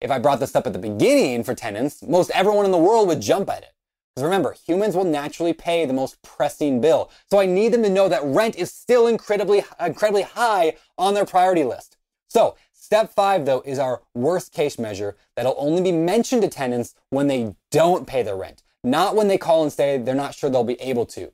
If 0.02 0.10
I 0.10 0.18
brought 0.18 0.40
this 0.40 0.56
up 0.56 0.66
at 0.66 0.72
the 0.72 0.80
beginning 0.80 1.44
for 1.44 1.54
tenants, 1.54 2.02
most 2.02 2.32
everyone 2.32 2.64
in 2.64 2.72
the 2.72 2.76
world 2.76 3.06
would 3.06 3.20
jump 3.20 3.48
at 3.48 3.62
it. 3.62 3.72
Because 4.12 4.24
remember, 4.24 4.56
humans 4.66 4.96
will 4.96 5.04
naturally 5.04 5.52
pay 5.52 5.86
the 5.86 5.92
most 5.92 6.20
pressing 6.22 6.80
bill. 6.80 7.08
So 7.30 7.38
I 7.38 7.46
need 7.46 7.72
them 7.72 7.84
to 7.84 7.88
know 7.88 8.08
that 8.08 8.24
rent 8.24 8.56
is 8.56 8.74
still 8.74 9.06
incredibly, 9.06 9.62
incredibly 9.80 10.22
high 10.22 10.74
on 10.98 11.14
their 11.14 11.24
priority 11.24 11.62
list. 11.62 11.98
So 12.28 12.56
step 12.72 13.14
five, 13.14 13.46
though, 13.46 13.62
is 13.64 13.78
our 13.78 14.02
worst 14.12 14.52
case 14.52 14.76
measure 14.76 15.16
that'll 15.36 15.54
only 15.56 15.80
be 15.80 15.92
mentioned 15.92 16.42
to 16.42 16.48
tenants 16.48 16.96
when 17.10 17.28
they 17.28 17.54
don't 17.70 18.04
pay 18.04 18.24
their 18.24 18.36
rent, 18.36 18.64
not 18.82 19.14
when 19.14 19.28
they 19.28 19.38
call 19.38 19.62
and 19.62 19.72
say 19.72 19.98
they're 19.98 20.16
not 20.16 20.34
sure 20.34 20.50
they'll 20.50 20.64
be 20.64 20.80
able 20.80 21.06
to. 21.06 21.30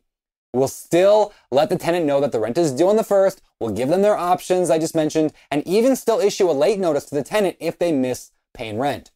We'll 0.53 0.69
still 0.69 1.33
let 1.51 1.71
the 1.71 1.79
tenant 1.79 2.05
know 2.05 2.21
that 2.21 2.33
the 2.33 2.41
rent 2.41 2.59
is 2.59 2.73
due 2.73 2.91
on 2.91 2.97
the 2.97 3.03
first. 3.03 3.41
We'll 3.61 3.73
give 3.73 3.89
them 3.89 4.03
their 4.03 4.17
options 4.17 4.69
I 4.69 4.79
just 4.79 4.95
mentioned, 4.95 5.33
and 5.51 5.67
even 5.67 5.97
still 5.97 6.21
issue 6.21 6.51
a 6.51 6.53
late 6.53 6.79
notice 6.79 7.07
to 7.07 7.15
the 7.15 7.23
tenant 7.23 7.57
if 7.61 7.79
they 7.79 7.93
miss 7.93 8.31
paying 8.59 8.79
rent. 8.79 9.11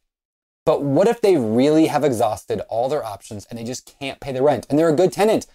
But 0.65 0.81
what 0.81 1.09
if 1.09 1.19
they 1.19 1.35
really 1.35 1.87
have 1.87 2.05
exhausted 2.05 2.61
all 2.69 2.87
their 2.87 3.03
options 3.03 3.45
and 3.49 3.59
they 3.59 3.65
just 3.65 3.85
can't 3.99 4.21
pay 4.21 4.31
the 4.31 4.41
rent 4.41 4.65
and 4.69 4.79
they're 4.79 4.89
a 4.89 4.95
good 4.95 5.11
tenant? 5.11 5.45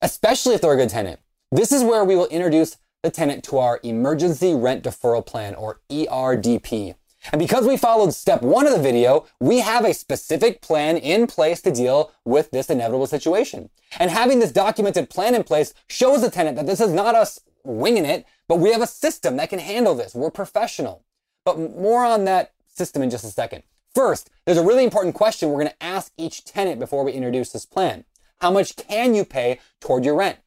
Especially 0.00 0.54
if 0.54 0.60
they're 0.60 0.72
a 0.72 0.76
good 0.76 0.90
tenant. 0.90 1.18
This 1.50 1.72
is 1.72 1.82
where 1.82 2.04
we 2.04 2.14
will 2.14 2.28
introduce 2.28 2.76
the 3.02 3.10
tenant 3.10 3.42
to 3.44 3.58
our 3.58 3.80
emergency 3.82 4.54
rent 4.54 4.84
deferral 4.84 5.26
plan 5.26 5.56
or 5.56 5.80
ERDP. 5.90 6.94
And 7.32 7.40
because 7.40 7.66
we 7.66 7.76
followed 7.76 8.14
step 8.14 8.42
one 8.42 8.66
of 8.66 8.72
the 8.72 8.82
video, 8.82 9.26
we 9.40 9.58
have 9.58 9.84
a 9.84 9.92
specific 9.92 10.62
plan 10.62 10.96
in 10.96 11.26
place 11.26 11.60
to 11.62 11.72
deal 11.72 12.12
with 12.24 12.52
this 12.52 12.70
inevitable 12.70 13.08
situation. 13.08 13.70
And 13.98 14.10
having 14.10 14.38
this 14.38 14.52
documented 14.52 15.10
plan 15.10 15.34
in 15.34 15.42
place 15.42 15.74
shows 15.88 16.22
the 16.22 16.30
tenant 16.30 16.56
that 16.56 16.66
this 16.66 16.80
is 16.80 16.92
not 16.92 17.16
us 17.16 17.40
winging 17.64 18.04
it, 18.04 18.24
but 18.46 18.60
we 18.60 18.70
have 18.70 18.82
a 18.82 18.86
system 18.86 19.36
that 19.36 19.50
can 19.50 19.58
handle 19.58 19.96
this. 19.96 20.14
We're 20.14 20.30
professional. 20.30 21.04
But 21.44 21.58
more 21.58 22.04
on 22.04 22.24
that 22.26 22.52
system 22.78 23.02
in 23.02 23.10
just 23.10 23.24
a 23.24 23.28
second. 23.28 23.64
First, 23.94 24.30
there's 24.46 24.58
a 24.58 24.64
really 24.64 24.84
important 24.84 25.14
question 25.14 25.48
we're 25.48 25.56
going 25.56 25.68
to 25.68 25.82
ask 25.82 26.12
each 26.16 26.44
tenant 26.44 26.78
before 26.78 27.04
we 27.04 27.12
introduce 27.12 27.50
this 27.50 27.66
plan. 27.66 28.04
How 28.40 28.50
much 28.50 28.76
can 28.76 29.14
you 29.14 29.24
pay 29.24 29.60
toward 29.80 30.04
your 30.04 30.14
rent? 30.14 30.38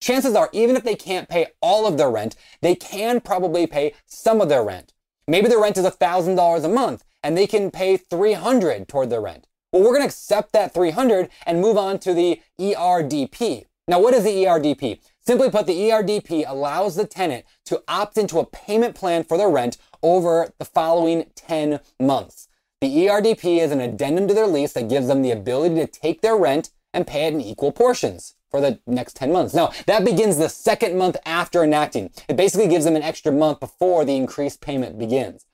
Chances 0.00 0.34
are, 0.34 0.50
even 0.52 0.76
if 0.76 0.84
they 0.84 0.94
can't 0.94 1.28
pay 1.28 1.48
all 1.60 1.86
of 1.86 1.96
their 1.96 2.10
rent, 2.10 2.36
they 2.60 2.74
can 2.74 3.20
probably 3.20 3.66
pay 3.66 3.94
some 4.06 4.40
of 4.40 4.48
their 4.48 4.62
rent. 4.62 4.92
Maybe 5.26 5.48
their 5.48 5.60
rent 5.60 5.78
is 5.78 5.84
$1,000 5.84 6.64
a 6.64 6.68
month 6.68 7.04
and 7.22 7.36
they 7.36 7.46
can 7.46 7.70
pay 7.70 7.96
300 7.96 8.86
toward 8.86 9.10
their 9.10 9.20
rent. 9.20 9.46
Well, 9.72 9.82
we're 9.82 9.90
going 9.90 10.02
to 10.02 10.06
accept 10.06 10.52
that 10.52 10.72
300 10.72 11.28
and 11.46 11.60
move 11.60 11.76
on 11.76 11.98
to 12.00 12.14
the 12.14 12.40
ERDP. 12.60 13.64
Now, 13.86 14.00
what 14.00 14.14
is 14.14 14.24
the 14.24 14.44
ERDP? 14.44 15.00
Simply 15.20 15.50
put, 15.50 15.66
the 15.66 15.90
ERDP 15.90 16.44
allows 16.46 16.96
the 16.96 17.06
tenant 17.06 17.44
to 17.66 17.82
opt 17.88 18.16
into 18.16 18.38
a 18.38 18.46
payment 18.46 18.94
plan 18.94 19.24
for 19.24 19.36
their 19.36 19.50
rent 19.50 19.76
over 20.02 20.52
the 20.58 20.64
following 20.64 21.26
10 21.34 21.80
months. 22.00 22.48
The 22.80 23.06
ERDP 23.06 23.58
is 23.58 23.72
an 23.72 23.80
addendum 23.80 24.28
to 24.28 24.34
their 24.34 24.46
lease 24.46 24.72
that 24.74 24.88
gives 24.88 25.08
them 25.08 25.22
the 25.22 25.32
ability 25.32 25.74
to 25.76 25.86
take 25.86 26.20
their 26.20 26.36
rent 26.36 26.70
and 26.94 27.06
pay 27.06 27.26
it 27.26 27.34
in 27.34 27.40
equal 27.40 27.72
portions 27.72 28.34
for 28.50 28.60
the 28.60 28.80
next 28.86 29.16
10 29.16 29.32
months. 29.32 29.54
Now, 29.54 29.72
that 29.86 30.04
begins 30.04 30.38
the 30.38 30.48
second 30.48 30.96
month 30.96 31.16
after 31.26 31.62
enacting. 31.62 32.10
It 32.28 32.36
basically 32.36 32.68
gives 32.68 32.84
them 32.84 32.96
an 32.96 33.02
extra 33.02 33.32
month 33.32 33.60
before 33.60 34.04
the 34.04 34.16
increased 34.16 34.60
payment 34.60 34.98
begins. 34.98 35.44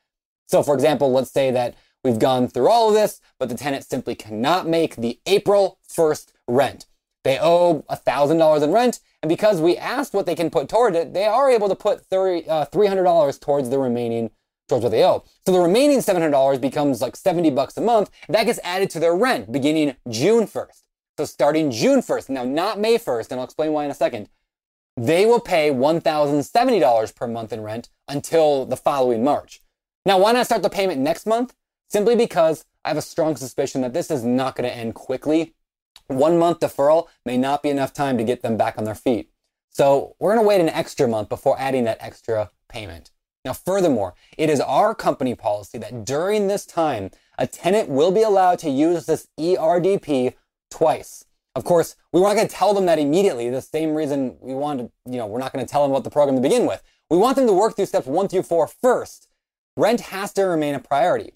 So, 0.46 0.62
for 0.62 0.74
example, 0.74 1.10
let's 1.10 1.30
say 1.30 1.50
that 1.50 1.74
we've 2.04 2.18
gone 2.18 2.48
through 2.48 2.68
all 2.68 2.88
of 2.88 2.94
this, 2.94 3.20
but 3.38 3.48
the 3.48 3.56
tenant 3.56 3.84
simply 3.84 4.14
cannot 4.14 4.68
make 4.68 4.96
the 4.96 5.18
April 5.26 5.78
1st 5.88 6.32
rent. 6.46 6.86
They 7.24 7.38
owe 7.40 7.84
$1,000 7.90 8.62
in 8.62 8.72
rent, 8.72 9.00
and 9.22 9.28
because 9.28 9.60
we 9.60 9.76
asked 9.78 10.12
what 10.12 10.26
they 10.26 10.34
can 10.34 10.50
put 10.50 10.68
toward 10.68 10.94
it, 10.94 11.14
they 11.14 11.24
are 11.24 11.50
able 11.50 11.70
to 11.70 11.74
put 11.74 12.04
30, 12.04 12.48
uh, 12.48 12.66
$300 12.66 13.40
towards 13.40 13.70
the 13.70 13.78
remaining, 13.78 14.30
towards 14.68 14.82
what 14.84 14.90
they 14.90 15.02
owe. 15.02 15.24
So 15.46 15.52
the 15.52 15.60
remaining 15.60 15.98
$700 15.98 16.60
becomes 16.60 17.00
like 17.00 17.16
70 17.16 17.50
bucks 17.50 17.76
a 17.78 17.80
month. 17.80 18.10
That 18.28 18.44
gets 18.44 18.60
added 18.62 18.90
to 18.90 19.00
their 19.00 19.16
rent 19.16 19.50
beginning 19.50 19.96
June 20.08 20.46
1st. 20.46 20.82
So 21.18 21.24
starting 21.24 21.70
June 21.70 22.00
1st, 22.00 22.28
now 22.28 22.44
not 22.44 22.78
May 22.78 22.98
1st, 22.98 23.30
and 23.30 23.40
I'll 23.40 23.46
explain 23.46 23.72
why 23.72 23.86
in 23.86 23.90
a 23.90 23.94
second, 23.94 24.28
they 24.96 25.24
will 25.24 25.40
pay 25.40 25.70
$1,070 25.70 27.16
per 27.16 27.26
month 27.26 27.52
in 27.52 27.62
rent 27.62 27.88
until 28.06 28.66
the 28.66 28.76
following 28.76 29.24
March. 29.24 29.60
Now, 30.04 30.18
why 30.18 30.32
not 30.32 30.46
start 30.46 30.62
the 30.62 30.70
payment 30.70 31.00
next 31.00 31.26
month? 31.26 31.54
Simply 31.88 32.14
because 32.14 32.66
I 32.84 32.88
have 32.88 32.98
a 32.98 33.02
strong 33.02 33.36
suspicion 33.36 33.80
that 33.80 33.94
this 33.94 34.10
is 34.10 34.24
not 34.24 34.54
going 34.54 34.68
to 34.68 34.76
end 34.76 34.94
quickly 34.94 35.54
one 36.08 36.38
month 36.38 36.60
deferral 36.60 37.08
may 37.24 37.36
not 37.36 37.62
be 37.62 37.70
enough 37.70 37.92
time 37.92 38.18
to 38.18 38.24
get 38.24 38.42
them 38.42 38.56
back 38.56 38.76
on 38.76 38.84
their 38.84 38.94
feet. 38.94 39.30
So 39.70 40.14
we're 40.18 40.34
going 40.34 40.44
to 40.44 40.48
wait 40.48 40.60
an 40.60 40.68
extra 40.68 41.08
month 41.08 41.28
before 41.28 41.58
adding 41.58 41.84
that 41.84 41.98
extra 42.00 42.50
payment. 42.68 43.10
Now, 43.44 43.52
furthermore, 43.52 44.14
it 44.38 44.48
is 44.48 44.60
our 44.60 44.94
company 44.94 45.34
policy 45.34 45.78
that 45.78 46.04
during 46.04 46.46
this 46.46 46.64
time, 46.64 47.10
a 47.38 47.46
tenant 47.46 47.88
will 47.88 48.10
be 48.10 48.22
allowed 48.22 48.58
to 48.60 48.70
use 48.70 49.06
this 49.06 49.28
ERDP 49.38 50.34
twice. 50.70 51.24
Of 51.54 51.64
course, 51.64 51.96
we 52.12 52.20
weren't 52.20 52.36
going 52.36 52.48
to 52.48 52.54
tell 52.54 52.72
them 52.72 52.86
that 52.86 52.98
immediately. 52.98 53.50
The 53.50 53.60
same 53.60 53.94
reason 53.94 54.36
we 54.40 54.54
wanted, 54.54 54.90
you 55.06 55.18
know, 55.18 55.26
we're 55.26 55.38
not 55.38 55.52
going 55.52 55.64
to 55.64 55.70
tell 55.70 55.82
them 55.82 55.90
about 55.90 56.04
the 56.04 56.10
program 56.10 56.36
to 56.36 56.42
begin 56.42 56.66
with. 56.66 56.82
We 57.10 57.18
want 57.18 57.36
them 57.36 57.46
to 57.46 57.52
work 57.52 57.76
through 57.76 57.86
steps 57.86 58.06
one 58.06 58.28
through 58.28 58.44
four 58.44 58.66
first. 58.66 59.28
Rent 59.76 60.00
has 60.00 60.32
to 60.34 60.44
remain 60.44 60.74
a 60.74 60.80
priority 60.80 61.34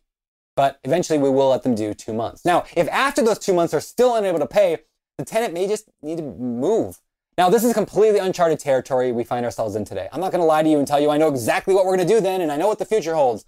but 0.59 0.81
eventually 0.83 1.21
we 1.21 1.31
will 1.31 1.51
let 1.51 1.63
them 1.63 1.77
do 1.77 1.95
two 1.95 2.13
months. 2.13 2.45
Now, 2.45 2.65
if 2.75 2.89
after 2.89 3.23
those 3.23 3.39
two 3.39 3.55
months 3.55 3.71
they're 3.71 3.81
still 3.81 4.17
unable 4.17 4.41
to 4.41 4.47
pay, 4.47 4.79
the 5.17 5.25
tenant 5.25 5.55
may 5.55 5.69
just 5.69 5.89
need 6.03 6.19
to 6.19 6.25
move. 6.25 6.99
Now, 7.39 7.49
this 7.49 7.63
is 7.63 7.73
completely 7.73 8.19
uncharted 8.19 8.59
territory 8.59 9.13
we 9.13 9.23
find 9.23 9.45
ourselves 9.45 9.77
in 9.77 9.85
today. 9.85 10.09
I'm 10.13 10.21
not 10.21 10.33
going 10.33 10.41
to 10.41 10.47
lie 10.47 10.65
to 10.65 10.69
you 10.69 10.81
and 10.81 10.89
tell 10.89 10.99
you 10.99 11.11
I 11.11 11.17
know 11.17 11.29
exactly 11.29 11.77
what 11.77 11.87
we're 11.87 11.95
going 11.95 12.09
to 12.09 12.13
do 12.13 12.21
then 12.21 12.41
and 12.41 12.51
I 12.51 12.57
know 12.57 12.67
what 12.67 12.81
the 12.81 12.85
future 12.85 13.15
holds. 13.15 13.45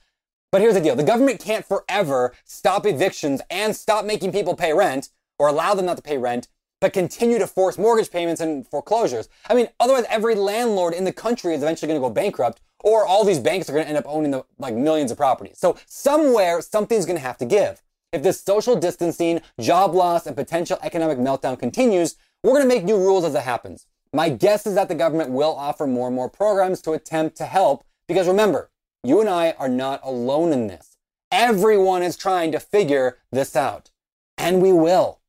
But 0.53 0.61
here's 0.61 0.75
the 0.75 0.81
deal. 0.81 0.95
The 0.95 1.03
government 1.03 1.41
can't 1.41 1.67
forever 1.67 2.33
stop 2.45 2.87
evictions 2.87 3.41
and 3.51 3.75
stop 3.75 4.05
making 4.05 4.31
people 4.31 4.55
pay 4.55 4.73
rent 4.73 5.09
or 5.37 5.49
allow 5.49 5.75
them 5.75 5.87
not 5.87 5.97
to 5.97 6.05
pay 6.05 6.17
rent, 6.17 6.47
but 6.81 6.93
continue 6.93 7.41
to 7.41 7.49
force 7.49 7.77
mortgage 7.77 8.13
payments 8.13 8.41
and 8.41 8.69
foreclosures. 8.69 9.29
I 9.49 9.55
mean, 9.55 9.69
otherwise, 9.81 10.05
every 10.09 10.37
landlord 10.37 10.95
in 10.95 11.03
the 11.03 11.13
country 11.13 11.55
is 11.55 11.63
eventually 11.65 11.89
going 11.89 12.01
to 12.01 12.09
go 12.09 12.15
bankrupt, 12.15 12.61
or 12.83 13.07
all 13.07 13.25
these 13.25 13.39
banks 13.39 13.69
are 13.69 13.73
going 13.73 13.85
to 13.85 13.89
end 13.89 13.99
up 13.99 14.05
owning 14.07 14.31
the, 14.31 14.45
like 14.59 14.75
millions 14.75 15.11
of 15.11 15.17
properties. 15.17 15.59
So 15.59 15.77
somewhere, 15.87 16.61
something's 16.61 17.07
going 17.07 17.19
to 17.19 17.23
have 17.23 17.39
to 17.39 17.45
give. 17.45 17.83
If 18.13 18.23
this 18.23 18.41
social 18.41 18.75
distancing, 18.77 19.41
job 19.61 19.95
loss, 19.95 20.27
and 20.27 20.35
potential 20.35 20.79
economic 20.83 21.19
meltdown 21.19 21.59
continues, 21.59 22.17
we're 22.43 22.53
going 22.53 22.69
to 22.69 22.75
make 22.75 22.85
new 22.85 22.97
rules 22.97 23.25
as 23.25 23.35
it 23.35 23.43
happens. 23.43 23.87
My 24.13 24.29
guess 24.29 24.67
is 24.67 24.75
that 24.75 24.89
the 24.89 24.95
government 24.95 25.31
will 25.31 25.55
offer 25.55 25.87
more 25.87 26.09
and 26.09 26.17
more 26.17 26.29
programs 26.29 26.83
to 26.83 26.93
attempt 26.93 27.37
to 27.37 27.45
help 27.45 27.85
because 28.09 28.27
remember, 28.27 28.71
you 29.05 29.21
and 29.21 29.29
I 29.29 29.53
are 29.53 29.69
not 29.69 30.01
alone 30.03 30.53
in 30.53 30.67
this. 30.67 30.97
Everyone 31.31 32.03
is 32.03 32.17
trying 32.17 32.51
to 32.51 32.59
figure 32.59 33.19
this 33.31 33.55
out. 33.55 33.91
And 34.37 34.61
we 34.61 34.73
will. 34.73 35.21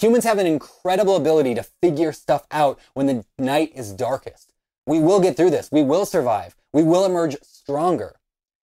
Humans 0.00 0.24
have 0.24 0.38
an 0.38 0.46
incredible 0.46 1.14
ability 1.14 1.54
to 1.54 1.62
figure 1.62 2.12
stuff 2.12 2.46
out 2.50 2.80
when 2.94 3.06
the 3.06 3.24
night 3.38 3.70
is 3.76 3.92
darkest. 3.92 4.45
We 4.86 5.00
will 5.00 5.20
get 5.20 5.36
through 5.36 5.50
this. 5.50 5.70
We 5.70 5.82
will 5.82 6.06
survive. 6.06 6.54
We 6.72 6.82
will 6.82 7.04
emerge 7.04 7.36
stronger. 7.42 8.16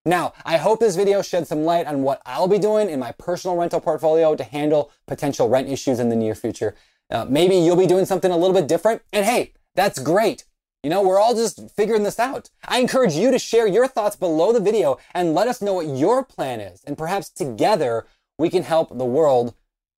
Now, 0.05 0.33
I 0.45 0.57
hope 0.57 0.79
this 0.79 0.95
video 0.95 1.21
sheds 1.21 1.49
some 1.49 1.63
light 1.63 1.87
on 1.87 2.03
what 2.03 2.21
I'll 2.25 2.47
be 2.47 2.59
doing 2.59 2.89
in 2.89 2.99
my 2.99 3.13
personal 3.13 3.55
rental 3.55 3.79
portfolio 3.79 4.35
to 4.35 4.43
handle 4.43 4.91
potential 5.07 5.47
rent 5.47 5.69
issues 5.69 5.99
in 5.99 6.09
the 6.09 6.15
near 6.15 6.35
future. 6.35 6.75
Uh, 7.09 7.25
maybe 7.25 7.55
you'll 7.55 7.77
be 7.77 7.87
doing 7.87 8.05
something 8.05 8.31
a 8.31 8.37
little 8.37 8.55
bit 8.55 8.67
different. 8.67 9.01
And 9.13 9.25
hey, 9.25 9.53
that's 9.75 9.99
great. 9.99 10.45
You 10.81 10.89
know, 10.89 11.01
we're 11.01 11.19
all 11.19 11.33
just 11.33 11.69
figuring 11.71 12.03
this 12.03 12.19
out. 12.19 12.49
I 12.65 12.79
encourage 12.79 13.13
you 13.13 13.31
to 13.31 13.39
share 13.39 13.67
your 13.67 13.87
thoughts 13.87 14.17
below 14.17 14.51
the 14.51 14.59
video 14.59 14.97
and 15.13 15.33
let 15.33 15.47
us 15.47 15.61
know 15.61 15.73
what 15.73 15.87
your 15.87 16.23
plan 16.23 16.59
is. 16.59 16.83
And 16.83 16.97
perhaps 16.97 17.29
together 17.29 18.05
we 18.37 18.49
can 18.49 18.63
help 18.63 18.97
the 18.97 19.05
world, 19.05 19.53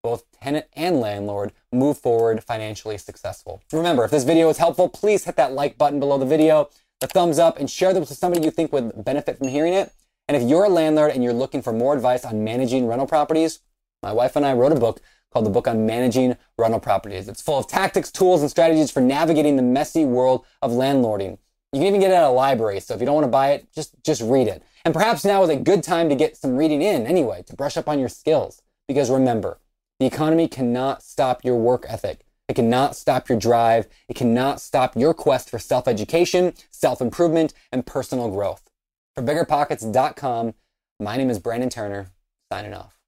both 0.05 0.23
tenant 0.39 0.67
and 0.73 0.99
landlord, 0.99 1.51
move 1.71 1.97
forward 1.97 2.43
financially 2.43 2.95
successful. 2.95 3.63
Remember, 3.73 4.05
if 4.05 4.11
this 4.11 4.23
video 4.23 4.45
was 4.45 4.59
helpful, 4.59 4.87
please 4.87 5.23
hit 5.23 5.35
that 5.37 5.53
like 5.53 5.79
button 5.79 5.99
below 5.99 6.19
the 6.19 6.27
video, 6.27 6.69
the 7.01 7.07
thumbs 7.07 7.39
up, 7.39 7.59
and 7.59 7.67
share 7.67 7.91
this 7.91 8.07
with 8.07 8.19
somebody 8.19 8.45
you 8.45 8.51
think 8.51 8.71
would 8.71 9.03
benefit 9.03 9.39
from 9.39 9.47
hearing 9.47 9.73
it. 9.73 9.91
And 10.27 10.37
if 10.37 10.47
you're 10.47 10.65
a 10.65 10.69
landlord 10.69 11.11
and 11.11 11.23
you're 11.23 11.33
looking 11.33 11.63
for 11.63 11.73
more 11.73 11.95
advice 11.95 12.23
on 12.23 12.43
managing 12.43 12.85
rental 12.85 13.07
properties, 13.07 13.61
my 14.03 14.11
wife 14.11 14.35
and 14.35 14.45
I 14.45 14.53
wrote 14.53 14.71
a 14.73 14.79
book 14.79 15.01
called 15.33 15.47
the 15.47 15.49
book 15.49 15.67
on 15.67 15.87
managing 15.87 16.37
rental 16.55 16.79
properties. 16.79 17.27
It's 17.27 17.41
full 17.41 17.57
of 17.57 17.67
tactics, 17.67 18.11
tools, 18.11 18.41
and 18.41 18.51
strategies 18.51 18.91
for 18.91 19.01
navigating 19.01 19.55
the 19.55 19.63
messy 19.63 20.05
world 20.05 20.45
of 20.61 20.69
landlording. 20.69 21.39
You 21.73 21.79
can 21.79 21.87
even 21.87 21.99
get 21.99 22.11
it 22.11 22.13
at 22.13 22.23
a 22.23 22.29
library, 22.29 22.79
so 22.79 22.93
if 22.93 22.99
you 22.99 23.07
don't 23.07 23.15
want 23.15 23.25
to 23.25 23.31
buy 23.31 23.53
it, 23.53 23.73
just 23.73 23.95
just 24.03 24.21
read 24.21 24.47
it. 24.47 24.61
And 24.85 24.93
perhaps 24.93 25.25
now 25.25 25.41
is 25.41 25.49
a 25.49 25.55
good 25.55 25.81
time 25.81 26.09
to 26.09 26.15
get 26.15 26.37
some 26.37 26.55
reading 26.55 26.83
in 26.83 27.07
anyway, 27.07 27.41
to 27.47 27.55
brush 27.55 27.75
up 27.75 27.89
on 27.89 27.97
your 27.97 28.07
skills. 28.07 28.61
Because 28.87 29.09
remember, 29.09 29.57
the 29.99 30.05
economy 30.05 30.47
cannot 30.47 31.03
stop 31.03 31.45
your 31.45 31.55
work 31.55 31.85
ethic. 31.87 32.25
It 32.47 32.55
cannot 32.55 32.95
stop 32.95 33.29
your 33.29 33.39
drive. 33.39 33.87
It 34.07 34.15
cannot 34.15 34.61
stop 34.61 34.95
your 34.95 35.13
quest 35.13 35.49
for 35.49 35.57
self-education, 35.57 36.53
self-improvement, 36.69 37.53
and 37.71 37.85
personal 37.85 38.29
growth. 38.29 38.69
For 39.15 39.23
biggerpockets.com, 39.23 40.53
my 40.99 41.17
name 41.17 41.29
is 41.29 41.39
Brandon 41.39 41.69
Turner, 41.69 42.11
signing 42.51 42.73
off. 42.73 42.99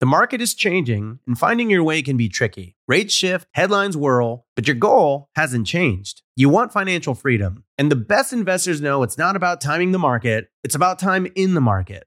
The 0.00 0.06
market 0.06 0.40
is 0.40 0.54
changing, 0.54 1.18
and 1.26 1.36
finding 1.36 1.70
your 1.70 1.82
way 1.82 2.02
can 2.02 2.16
be 2.16 2.28
tricky. 2.28 2.76
Rates 2.86 3.12
shift, 3.12 3.48
headlines 3.54 3.96
whirl, 3.96 4.46
but 4.54 4.68
your 4.68 4.76
goal 4.76 5.28
hasn't 5.34 5.66
changed. 5.66 6.22
You 6.36 6.48
want 6.48 6.72
financial 6.72 7.16
freedom, 7.16 7.64
and 7.76 7.90
the 7.90 7.96
best 7.96 8.32
investors 8.32 8.80
know 8.80 9.02
it's 9.02 9.18
not 9.18 9.34
about 9.34 9.60
timing 9.60 9.90
the 9.90 9.98
market, 9.98 10.50
it's 10.62 10.76
about 10.76 11.00
time 11.00 11.26
in 11.34 11.54
the 11.54 11.60
market. 11.60 12.06